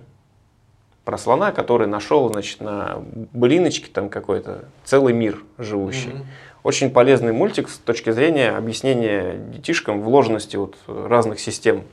Про 1.05 1.17
слона, 1.17 1.51
который 1.51 1.87
нашел, 1.87 2.31
значит, 2.31 2.61
на 2.61 3.03
блиночке 3.33 3.87
там 3.91 4.09
какой-то 4.09 4.65
целый 4.85 5.13
мир 5.13 5.43
живущий. 5.57 6.09
Мгм. 6.09 6.25
Очень 6.63 6.91
полезный 6.91 7.33
мультик 7.33 7.69
с 7.69 7.77
точки 7.77 8.11
зрения 8.11 8.51
объяснения 8.51 9.33
детишкам 9.35 10.01
вложенности 10.01 10.55
вот 10.55 10.75
разных 10.87 11.39
систем. 11.41 11.83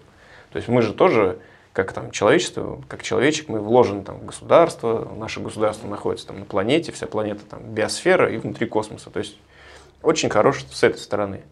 То 0.53 0.57
есть 0.57 0.69
мы 0.69 0.83
же 0.83 0.93
тоже, 0.93 1.39
как 1.73 1.93
там 1.93 2.11
человечество, 2.11 2.83
как 2.89 3.03
человечек, 3.03 3.49
мы 3.49 3.61
вложены 3.61 4.03
там 4.03 4.19
в 4.19 4.27
государство, 4.27 5.13
наше 5.17 5.41
государство 5.41 5.87
находится 5.87 6.29
там 6.29 6.41
на 6.41 6.45
планете, 6.45 6.93
вся 6.93 7.07
планета 7.07 7.43
там 7.49 7.63
биосфера 7.63 8.33
и 8.33 8.37
внутри 8.39 8.67
космоса. 8.67 9.11
То 9.11 9.21
есть 9.21 9.37
очень 10.03 10.29
хорош 10.29 10.65
с 10.71 10.83
этой 10.83 10.99
стороны. 10.99 11.43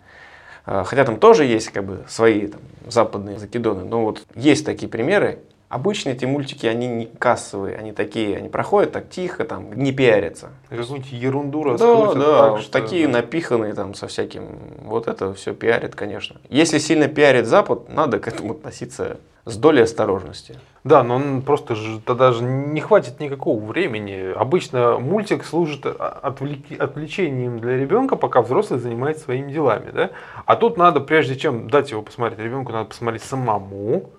А, 0.67 0.85
Хотя 0.85 1.05
там 1.05 1.19
тоже 1.19 1.45
есть 1.45 1.69
как 1.71 1.85
бы 1.85 2.05
свои 2.09 2.49
там, 2.49 2.61
западные 2.87 3.39
закидоны, 3.39 3.85
но 3.85 4.05
вот 4.05 4.25
есть 4.35 4.67
такие 4.67 4.89
примеры. 4.89 5.41
Обычно 5.69 6.11
эти 6.11 6.25
мультики, 6.25 6.67
они 6.67 6.87
не 6.87 7.07
кассовые, 7.07 7.77
они 7.77 7.93
такие, 7.93 8.39
они 8.39 8.49
проходят 8.49 8.93
так 8.93 9.11
тихо, 9.11 9.45
там, 9.45 9.71
не 9.75 9.93
пиарятся. 9.93 10.49
Какую-нибудь 10.71 11.13
ерунду 11.13 11.63
Да, 11.63 11.71
раскрутят 11.73 12.19
да, 12.19 12.39
так, 12.41 12.51
вот 12.53 12.61
что- 12.63 12.73
такие 12.73 13.07
напиханные 13.07 13.75
там 13.75 13.93
со 13.93 14.07
всяким, 14.07 14.47
вот 14.83 15.09
это 15.09 15.35
все 15.35 15.53
пиарит, 15.53 15.95
конечно. 15.95 16.41
Если 16.49 16.79
сильно 16.79 17.07
пиарит 17.09 17.47
Запад, 17.47 17.91
надо 17.91 18.19
к 18.19 18.29
этому 18.29 18.53
относиться 18.53 19.19
с 19.45 19.57
долей 19.57 19.83
осторожности. 19.83 20.59
Да, 20.85 21.03
но 21.03 21.17
он 21.17 21.43
просто 21.43 21.75
же 21.75 22.01
тогда 22.01 22.33
же 22.33 22.43
не 22.45 22.81
хватит 22.81 23.21
никакого 23.21 23.63
времени. 23.63 24.33
Обычно 24.35 24.99
мультик 24.99 25.45
служит 25.45 25.85
а, 25.85 26.21
отвлек- 26.23 26.79
отвлечением 26.79 27.59
для 27.59 27.77
ребенка, 27.77 28.17
пока 28.17 28.41
взрослый 28.41 28.79
занимается 28.81 29.25
своими 29.25 29.53
делами, 29.53 29.91
да? 29.91 30.11
А 30.47 30.57
тут 30.57 30.79
надо, 30.79 31.01
прежде 31.01 31.37
чем 31.37 31.69
дать 31.69 31.91
его 31.91 32.01
посмотреть 32.03 32.41
ребенку, 32.41 32.73
надо 32.73 32.87
посмотреть 32.91 33.23
самому, 33.23 34.11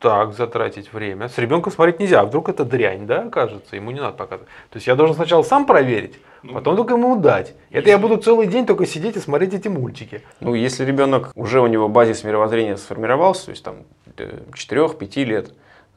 так, 0.00 0.32
затратить 0.32 0.92
время. 0.92 1.28
С 1.28 1.36
ребенком 1.36 1.72
смотреть 1.72 2.00
нельзя, 2.00 2.20
а 2.20 2.24
вдруг 2.24 2.48
это 2.48 2.64
дрянь, 2.64 3.06
да, 3.06 3.24
окажется, 3.24 3.76
ему 3.76 3.90
не 3.90 4.00
надо 4.00 4.16
показывать. 4.16 4.48
То 4.70 4.76
есть 4.76 4.86
я 4.86 4.96
должен 4.96 5.14
сначала 5.14 5.42
сам 5.42 5.66
проверить, 5.66 6.18
потом 6.42 6.76
только 6.76 6.94
ему 6.94 7.16
дать. 7.16 7.54
Это 7.70 7.90
я 7.90 7.98
буду 7.98 8.16
целый 8.16 8.46
день 8.46 8.66
только 8.66 8.86
сидеть 8.86 9.16
и 9.16 9.20
смотреть 9.20 9.52
эти 9.52 9.68
мультики. 9.68 10.22
Ну, 10.40 10.54
если 10.54 10.84
ребенок 10.86 11.32
уже 11.34 11.60
у 11.60 11.66
него 11.66 11.88
базис 11.88 12.24
мировоззрения 12.24 12.76
сформировался, 12.78 13.46
то 13.46 13.50
есть 13.50 13.62
там 13.62 13.76
4-5 14.16 15.24
лет, 15.24 15.52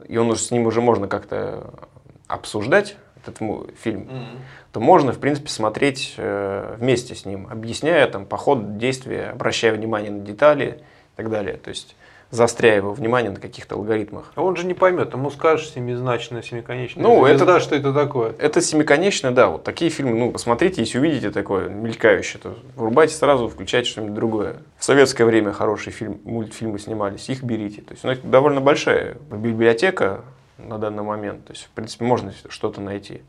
и 0.06 0.18
он 0.18 0.30
уже 0.30 0.42
с 0.42 0.52
ним 0.52 0.68
уже 0.68 0.82
можно 0.82 1.08
как-то 1.08 1.74
обсуждать 2.28 2.98
этот 3.26 3.38
фильм, 3.80 4.10
то 4.74 4.82
можно, 4.82 5.14
в 5.14 5.20
принципе, 5.20 5.48
смотреть 5.48 6.16
э, 6.18 6.76
вместе 6.78 7.16
с 7.16 7.26
ним, 7.26 7.48
объясняя 7.50 8.06
там 8.08 8.26
по 8.26 8.36
ходу 8.36 8.66
действия, 8.78 9.30
обращая 9.30 9.72
внимание 9.72 10.12
на 10.12 10.20
детали 10.20 10.82
и 11.14 11.16
так 11.16 11.30
далее. 11.30 11.56
То 11.56 11.70
есть 11.70 11.96
заостряя 12.34 12.78
его 12.78 12.94
внимание 12.94 13.32
на 13.32 13.40
каких-то 13.40 13.76
алгоритмах. 13.76 14.32
А 14.34 14.42
он 14.42 14.56
же 14.56 14.66
не 14.66 14.74
поймет, 14.74 15.14
ему 15.14 15.30
скажешь 15.30 15.70
семизначное, 15.70 16.42
семиконечное. 16.42 17.04
Ну, 17.04 17.26
это- 17.26 17.46
да, 17.46 17.60
что 17.60 17.76
это 17.76 17.94
такое. 17.94 18.34
Это 18.40 18.60
семиконечно, 18.60 19.32
да, 19.32 19.50
вот 19.50 19.64
такие 19.64 19.92
фильмы, 19.92 20.18
ну, 20.18 20.32
посмотрите, 20.32 20.82
если 20.82 20.98
увидите 20.98 21.30
такое 21.30 21.70
мелькающее, 21.70 22.42
то 22.42 22.58
врубайте 22.76 23.14
сразу, 23.14 23.48
включайте 23.48 23.88
что-нибудь 23.90 24.16
другое. 24.16 24.56
В 24.80 24.84
советское 24.84 25.26
время 25.26 25.52
хорошие 25.52 25.94
фильм, 25.94 26.20
мультфильмы 26.24 26.80
снимались, 26.80 27.30
их 27.30 27.44
берите. 27.44 27.82
То 27.82 27.92
есть, 27.92 28.04
ну, 28.04 28.12
это 28.12 28.26
довольно 28.28 28.62
большая 28.62 29.16
библиотека 29.30 30.22
на 30.58 30.80
данный 30.80 31.04
момент, 31.04 31.46
то 31.46 31.54
есть, 31.54 31.66
в 31.66 31.70
принципе, 31.70 32.04
можно 32.06 32.34
что-то 32.50 32.82
найти. 32.82 33.22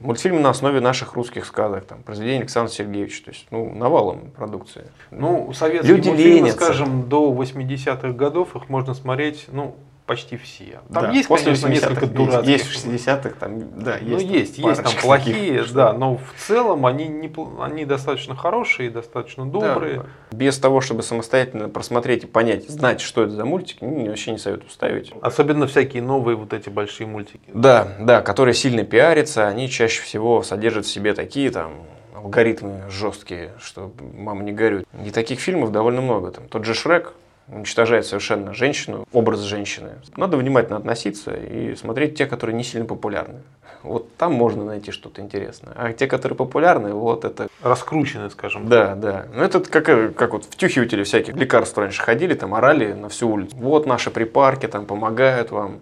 Мультфильмы 0.00 0.40
на 0.40 0.50
основе 0.50 0.80
наших 0.80 1.14
русских 1.14 1.46
сказок, 1.46 1.86
там, 1.86 2.02
произведения 2.02 2.40
Александра 2.40 2.72
Сергеевича, 2.72 3.24
то 3.24 3.30
есть, 3.30 3.46
ну, 3.50 3.72
навалом 3.74 4.30
продукции. 4.30 4.86
Ну, 5.10 5.52
советские 5.54 5.96
Люди 5.96 6.08
мультфильмы, 6.08 6.36
ленятся. 6.36 6.64
скажем, 6.64 7.08
до 7.08 7.32
80-х 7.32 8.10
годов 8.10 8.54
их 8.56 8.68
можно 8.68 8.94
смотреть, 8.94 9.46
ну, 9.48 9.74
почти 10.06 10.36
все. 10.36 10.80
Там 10.92 11.04
Да, 11.04 11.10
есть, 11.10 11.28
после 11.28 11.46
конечно, 11.46 11.66
80-х 11.66 11.74
несколько 11.88 12.00
есть- 12.04 12.14
дурацких. 12.14 12.48
Есть 12.48 12.64
в 12.66 12.72
60-х, 12.72 13.30
там, 13.40 13.58
да, 13.82 13.96
Ну, 14.00 14.18
есть. 14.18 14.24
есть, 14.30 14.58
есть 14.58 14.82
там 14.82 14.92
плохие, 15.02 15.58
таких, 15.58 15.74
да, 15.74 15.92
но 15.92 16.16
в 16.16 16.34
целом 16.38 16.86
они, 16.86 17.08
не, 17.08 17.30
они 17.60 17.84
достаточно 17.84 18.36
хорошие, 18.36 18.90
достаточно 18.90 19.44
добрые. 19.44 20.04
Да. 20.30 20.36
Без 20.36 20.58
того, 20.58 20.80
чтобы 20.80 21.02
самостоятельно 21.02 21.68
просмотреть 21.68 22.24
и 22.24 22.26
понять, 22.26 22.68
знать, 22.68 23.00
что 23.00 23.22
это 23.24 23.32
за 23.32 23.44
мультик, 23.44 23.78
ну, 23.80 24.06
вообще 24.08 24.30
не 24.32 24.38
советую 24.38 24.70
ставить. 24.70 25.12
Особенно 25.20 25.66
всякие 25.66 26.02
новые 26.02 26.36
вот 26.36 26.52
эти 26.52 26.68
большие 26.68 27.06
мультики. 27.06 27.40
Да, 27.52 27.88
да, 27.98 28.22
которые 28.22 28.54
сильно 28.54 28.84
пиарятся, 28.84 29.48
они 29.48 29.68
чаще 29.68 30.02
всего 30.02 30.42
содержат 30.42 30.86
в 30.86 30.90
себе 30.90 31.14
такие 31.14 31.50
там 31.50 31.72
алгоритмы 32.14 32.82
жесткие, 32.88 33.52
что 33.60 33.92
мама 34.16 34.42
не 34.42 34.52
горюй. 34.52 34.86
И 35.04 35.10
таких 35.10 35.40
фильмов 35.40 35.70
довольно 35.72 36.00
много. 36.00 36.30
Там 36.30 36.48
тот 36.48 36.64
же 36.64 36.74
Шрек 36.74 37.12
уничтожает 37.48 38.06
совершенно 38.06 38.52
женщину, 38.52 39.06
образ 39.12 39.40
женщины. 39.40 39.90
Надо 40.16 40.36
внимательно 40.36 40.78
относиться 40.78 41.32
и 41.32 41.74
смотреть 41.76 42.16
те, 42.16 42.26
которые 42.26 42.56
не 42.56 42.64
сильно 42.64 42.86
популярны. 42.86 43.40
Вот 43.82 44.16
там 44.16 44.32
можно 44.32 44.64
найти 44.64 44.90
что-то 44.90 45.20
интересное. 45.22 45.72
А 45.76 45.92
те, 45.92 46.06
которые 46.08 46.36
популярны, 46.36 46.92
вот 46.92 47.24
это 47.24 47.48
Раскручены, 47.62 48.30
скажем. 48.30 48.68
да, 48.68 48.94
да. 48.96 49.26
Ну, 49.32 49.42
это 49.42 49.60
как, 49.60 50.16
как 50.16 50.32
вот 50.32 50.44
втюхиватели 50.44 51.04
всяких 51.04 51.34
лекарств 51.36 51.78
раньше 51.78 52.02
ходили, 52.02 52.34
там 52.34 52.54
орали 52.54 52.92
на 52.92 53.08
всю 53.08 53.30
улицу. 53.30 53.54
Вот 53.56 53.86
наши 53.86 54.10
припарки 54.10 54.66
там 54.66 54.86
помогают 54.86 55.50
вам. 55.52 55.80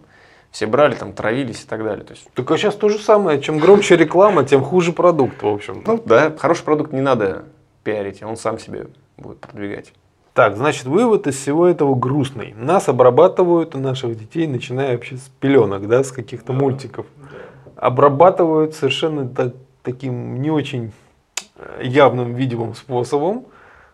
Все 0.50 0.66
брали, 0.66 0.94
там 0.94 1.12
травились 1.12 1.64
и 1.64 1.66
так 1.66 1.82
далее. 1.82 2.04
То 2.04 2.12
есть, 2.12 2.28
Так 2.32 2.48
а 2.48 2.56
сейчас 2.56 2.76
то 2.76 2.88
же 2.88 2.98
самое. 2.98 3.40
Чем 3.40 3.58
громче 3.58 3.96
реклама, 3.96 4.44
тем 4.44 4.62
хуже 4.62 4.92
продукт, 4.92 5.42
в 5.42 5.48
общем. 5.48 5.82
ну 5.84 6.00
да, 6.04 6.32
хороший 6.38 6.64
продукт 6.64 6.92
не 6.92 7.00
надо 7.00 7.46
пиарить, 7.82 8.22
он 8.22 8.36
сам 8.36 8.58
себе 8.60 8.86
будет 9.16 9.40
продвигать. 9.40 9.92
Так, 10.34 10.56
значит, 10.56 10.84
вывод 10.86 11.28
из 11.28 11.36
всего 11.36 11.66
этого 11.66 11.94
грустный. 11.94 12.54
Нас 12.58 12.88
обрабатывают, 12.88 13.74
наших 13.74 14.18
детей, 14.18 14.48
начиная 14.48 14.92
вообще 14.92 15.16
с 15.16 15.30
пеленок, 15.40 15.86
да, 15.86 16.02
с 16.02 16.10
каких-то 16.10 16.52
мультиков. 16.52 17.06
Обрабатывают 17.76 18.74
совершенно 18.74 19.28
так- 19.28 19.54
таким 19.84 20.42
не 20.42 20.50
очень 20.50 20.92
э, 21.56 21.82
явным, 21.84 22.34
видимым 22.34 22.74
способом, 22.74 23.44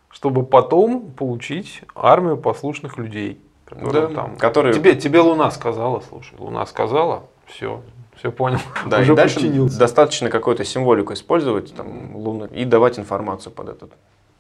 чтобы 0.09 0.45
потом 0.47 1.11
получить 1.11 1.83
армию 1.95 2.37
послушных 2.39 2.97
людей. 2.97 3.39
которым 3.67 4.15
Да, 4.15 4.31
которые- 4.39 4.75
Тебе, 4.75 4.97
тебе 4.97 5.21
Луна 5.21 5.51
сказала, 5.53 6.03
слушай, 6.09 6.35
Луна 6.39 6.65
сказала, 6.67 7.23
все, 7.47 7.83
все 8.17 8.33
понял, 8.33 8.59
Да, 8.87 8.99
уже 9.01 9.13
и 9.13 9.17
дальше 9.17 9.37
подчинился. 9.37 9.79
достаточно 9.79 10.29
какую-то 10.31 10.65
символику 10.65 11.13
использовать, 11.13 11.73
там, 11.75 12.17
луны, 12.17 12.49
и 12.53 12.65
давать 12.65 12.99
информацию 12.99 13.53
под 13.53 13.69
этот. 13.69 13.93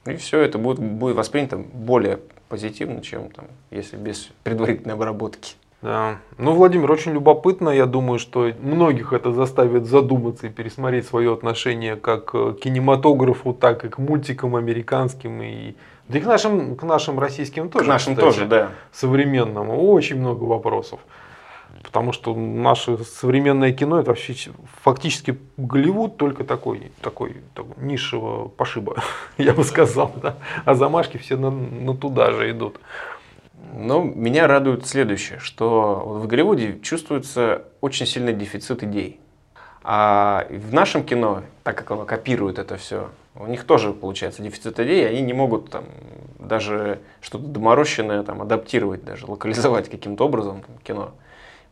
И 0.06 0.14
все 0.16 0.40
это 0.40 0.58
будет, 0.58 0.78
будет 0.80 1.16
воспринято 1.16 1.58
более 1.58 2.20
позитивно, 2.48 3.02
чем 3.02 3.30
там, 3.30 3.46
если 3.70 3.96
без 3.96 4.30
предварительной 4.42 4.94
обработки. 4.94 5.54
Да. 5.82 6.18
Ну, 6.36 6.52
Владимир, 6.52 6.90
очень 6.90 7.12
любопытно. 7.12 7.70
Я 7.70 7.86
думаю, 7.86 8.18
что 8.18 8.52
многих 8.60 9.12
это 9.14 9.32
заставит 9.32 9.86
задуматься 9.86 10.46
и 10.46 10.50
пересмотреть 10.50 11.06
свое 11.06 11.32
отношение 11.32 11.96
как 11.96 12.26
к 12.26 12.52
кинематографу, 12.54 13.54
так 13.54 13.84
и 13.84 13.88
к 13.88 13.98
мультикам 13.98 14.56
американским 14.56 15.40
и 15.42 15.74
да 16.08 16.18
и 16.18 16.20
к 16.20 16.26
нашим, 16.26 16.76
к 16.76 16.82
нашим 16.82 17.20
российским 17.20 17.70
тоже. 17.70 17.84
К 17.84 17.88
нашим 17.88 18.14
кстати, 18.14 18.34
тоже, 18.34 18.46
да. 18.46 18.70
Современным. 18.92 19.70
Очень 19.70 20.18
много 20.18 20.42
вопросов. 20.44 21.00
Потому 21.82 22.12
что 22.12 22.34
наше 22.34 22.98
современное 23.04 23.72
кино 23.72 24.00
это 24.00 24.10
вообще 24.10 24.34
фактически 24.82 25.38
Голливуд 25.56 26.18
только 26.18 26.44
такой, 26.44 26.92
такой, 27.00 27.36
такой 27.54 27.72
низшего 27.78 28.48
пошиба, 28.48 29.02
я 29.38 29.54
бы 29.54 29.64
сказал. 29.64 30.12
Да? 30.16 30.36
А 30.64 30.74
замашки 30.74 31.16
все 31.16 31.36
на, 31.36 31.50
на 31.50 31.96
туда 31.96 32.32
же 32.32 32.50
идут. 32.50 32.80
Но 33.72 34.02
меня 34.02 34.46
радует 34.46 34.86
следующее, 34.86 35.38
что 35.38 36.02
в 36.04 36.26
Голливуде 36.26 36.80
чувствуется 36.80 37.64
очень 37.80 38.06
сильный 38.06 38.32
дефицит 38.32 38.82
идей. 38.82 39.20
А 39.82 40.46
в 40.50 40.74
нашем 40.74 41.04
кино, 41.04 41.42
так 41.62 41.78
как 41.78 41.90
оно 41.90 42.04
копирует 42.04 42.58
это 42.58 42.76
все, 42.76 43.08
у 43.34 43.46
них 43.46 43.64
тоже 43.64 43.92
получается 43.92 44.42
дефицит 44.42 44.78
идей, 44.80 45.08
они 45.08 45.22
не 45.22 45.32
могут 45.32 45.70
там 45.70 45.84
даже 46.38 47.00
что-то 47.20 47.46
доморощенное 47.46 48.22
там 48.22 48.42
адаптировать, 48.42 49.04
даже 49.04 49.26
локализовать 49.26 49.88
каким-то 49.88 50.26
образом 50.26 50.62
там, 50.62 50.76
кино. 50.82 51.12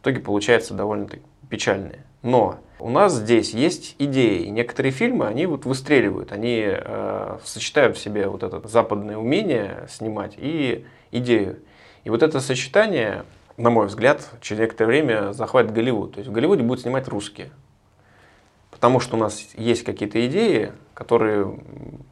Итоге 0.02 0.20
получается 0.20 0.74
довольно-таки 0.74 1.22
печальное. 1.48 2.04
Но 2.22 2.58
у 2.78 2.90
нас 2.90 3.14
здесь 3.14 3.54
есть 3.54 3.96
идеи. 3.98 4.42
И 4.42 4.50
некоторые 4.50 4.92
фильмы, 4.92 5.26
они 5.26 5.46
вот 5.46 5.64
выстреливают, 5.64 6.32
они 6.32 6.64
э, 6.66 7.38
сочетают 7.44 7.96
в 7.96 8.00
себе 8.00 8.28
вот 8.28 8.42
это 8.42 8.66
западное 8.68 9.16
умение 9.16 9.86
снимать 9.88 10.34
и 10.36 10.84
идею. 11.10 11.58
И 12.04 12.10
вот 12.10 12.22
это 12.22 12.40
сочетание, 12.40 13.24
на 13.56 13.70
мой 13.70 13.86
взгляд, 13.86 14.28
через 14.40 14.60
некоторое 14.60 14.88
время 14.88 15.32
захватит 15.32 15.72
Голливуд. 15.72 16.14
То 16.14 16.18
есть 16.18 16.30
в 16.30 16.32
Голливуде 16.32 16.62
будут 16.62 16.82
снимать 16.82 17.08
русские. 17.08 17.50
Потому 18.70 19.00
что 19.00 19.16
у 19.16 19.18
нас 19.18 19.48
есть 19.54 19.82
какие-то 19.82 20.24
идеи, 20.28 20.72
которые, 20.94 21.58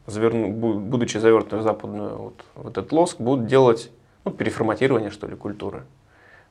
заверну, 0.05 0.49
будучи 0.49 1.17
завернуты 1.17 1.57
в 1.57 1.61
западную 1.61 2.17
вот, 2.17 2.45
вот 2.55 2.77
этот 2.77 2.91
лоск, 2.91 3.21
будут 3.21 3.45
делать 3.45 3.89
ну, 4.25 4.31
переформатирование, 4.31 5.11
что 5.11 5.27
ли, 5.27 5.35
культуры 5.37 5.83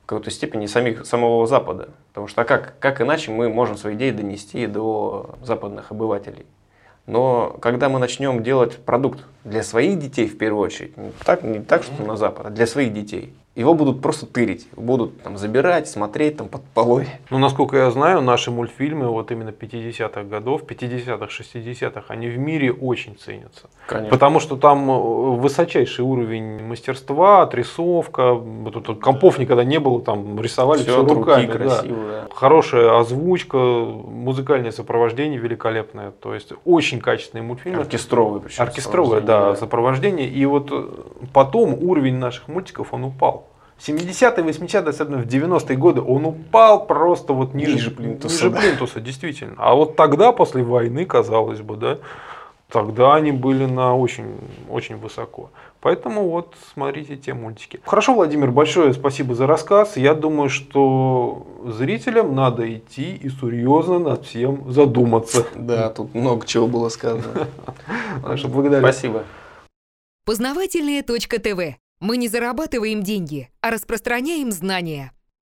какой-то 0.07 0.31
степени 0.31 0.65
самих, 0.65 1.05
самого 1.05 1.45
Запада. 1.45 1.89
Потому 2.09 2.27
что 2.27 2.41
а 2.41 2.45
как, 2.45 2.79
как 2.79 3.01
иначе 3.01 3.29
мы 3.29 3.49
можем 3.49 3.77
свои 3.77 3.93
идеи 3.95 4.11
донести 4.11 4.65
до 4.65 5.35
западных 5.43 5.91
обывателей? 5.91 6.45
Но 7.05 7.57
когда 7.61 7.89
мы 7.89 7.99
начнем 7.99 8.41
делать 8.41 8.77
продукт 8.77 9.25
для 9.49 9.63
своих 9.63 9.99
детей 9.99 10.27
в 10.27 10.37
первую 10.37 10.63
очередь, 10.63 10.97
не 10.97 11.11
так, 11.23 11.43
не 11.43 11.59
так 11.59 11.83
что 11.83 12.03
на 12.03 12.17
Запад, 12.17 12.47
а 12.47 12.49
для 12.49 12.67
своих 12.67 12.93
детей, 12.93 13.33
его 13.57 13.73
будут 13.73 14.03
просто 14.03 14.27
тырить, 14.27 14.67
будут 14.75 15.19
там 15.23 15.35
забирать, 15.35 15.89
смотреть 15.89 16.37
там 16.37 16.47
под 16.47 16.63
полой. 16.75 17.07
Ну, 17.31 17.39
насколько 17.39 17.75
я 17.75 17.89
знаю, 17.89 18.21
наши 18.21 18.51
мультфильмы 18.51 19.07
вот 19.07 19.31
именно 19.31 19.49
50-х 19.49 20.25
годов, 20.25 20.61
50-х, 20.61 21.25
60-х, 21.25 22.03
они 22.09 22.27
в 22.29 22.37
мире 22.37 22.71
очень 22.71 23.17
ценятся. 23.17 23.63
Конечно. 23.87 24.11
Потому 24.11 24.39
что 24.39 24.57
там 24.57 24.91
э, 24.91 24.93
высочайший 25.37 26.05
уровень 26.05 26.63
мастерства, 26.65 27.41
отрисовка, 27.41 28.39
тут 28.71 28.99
компов 28.99 29.39
никогда 29.39 29.63
не 29.63 29.79
было, 29.79 30.03
там 30.03 30.39
рисовали 30.39 30.83
все, 30.83 30.91
все 31.03 31.15
руками. 31.15 31.47
Руки, 31.47 31.57
красиво, 31.57 31.97
да. 31.97 32.21
Да. 32.21 32.35
Хорошая 32.35 32.99
озвучка, 32.99 33.57
музыкальное 33.57 34.71
сопровождение 34.71 35.39
великолепное, 35.39 36.11
то 36.11 36.35
есть 36.35 36.53
очень 36.63 36.99
качественные 36.99 37.43
мультфильмы. 37.43 37.81
Оркестровые 37.81 38.39
причем. 38.39 38.61
Оркестровое, 38.61 39.21
да, 39.21 39.36
да, 39.39 39.55
сопровождение. 39.55 40.27
И 40.27 40.45
вот 40.45 40.69
э, 40.71 40.87
потом 41.33 41.73
уровень 41.73 42.17
наших 42.17 42.47
мультиков, 42.47 42.93
он 42.93 43.05
упал. 43.05 43.47
70-е, 43.79 44.43
80-е, 44.43 44.89
особенно 44.89 45.17
в 45.17 45.27
90-е 45.27 45.77
годы, 45.77 46.01
он 46.01 46.25
упал 46.25 46.87
просто 46.87 47.33
вот 47.33 47.53
ниже, 47.53 47.73
ниже 47.73 47.91
плинтуса. 47.91 48.35
Ниже 48.35 48.49
да. 48.49 48.59
плинтуса, 48.59 48.99
действительно. 48.99 49.53
А 49.57 49.75
вот 49.75 49.95
тогда, 49.95 50.31
после 50.31 50.63
войны, 50.63 51.05
казалось 51.05 51.61
бы, 51.61 51.75
да, 51.75 51.97
тогда 52.71 53.15
они 53.15 53.31
были 53.31 53.65
на 53.65 53.95
очень, 53.95 54.37
очень 54.69 54.97
высоко. 54.97 55.51
Поэтому 55.79 56.29
вот 56.29 56.55
смотрите 56.73 57.15
те 57.15 57.33
мультики. 57.33 57.79
Хорошо, 57.85 58.13
Владимир, 58.13 58.51
большое 58.51 58.93
спасибо 58.93 59.35
за 59.35 59.47
рассказ. 59.47 59.95
Я 59.97 60.13
думаю, 60.13 60.49
что 60.49 61.45
зрителям 61.65 62.35
надо 62.35 62.73
идти 62.73 63.15
и 63.15 63.29
серьезно 63.29 63.99
над 63.99 64.25
всем 64.25 64.71
задуматься. 64.71 65.45
Да, 65.55 65.89
тут 65.89 66.13
много 66.13 66.45
чего 66.45 66.67
было 66.67 66.89
сказано. 66.89 67.47
Спасибо. 68.79 69.23
Познавательная 70.25 71.03
точка 71.03 71.39
ТВ 71.39 71.77
мы 71.99 72.17
не 72.17 72.27
зарабатываем 72.27 73.01
деньги, 73.01 73.49
а 73.61 73.71
распространяем 73.71 74.51
знания. 74.51 75.11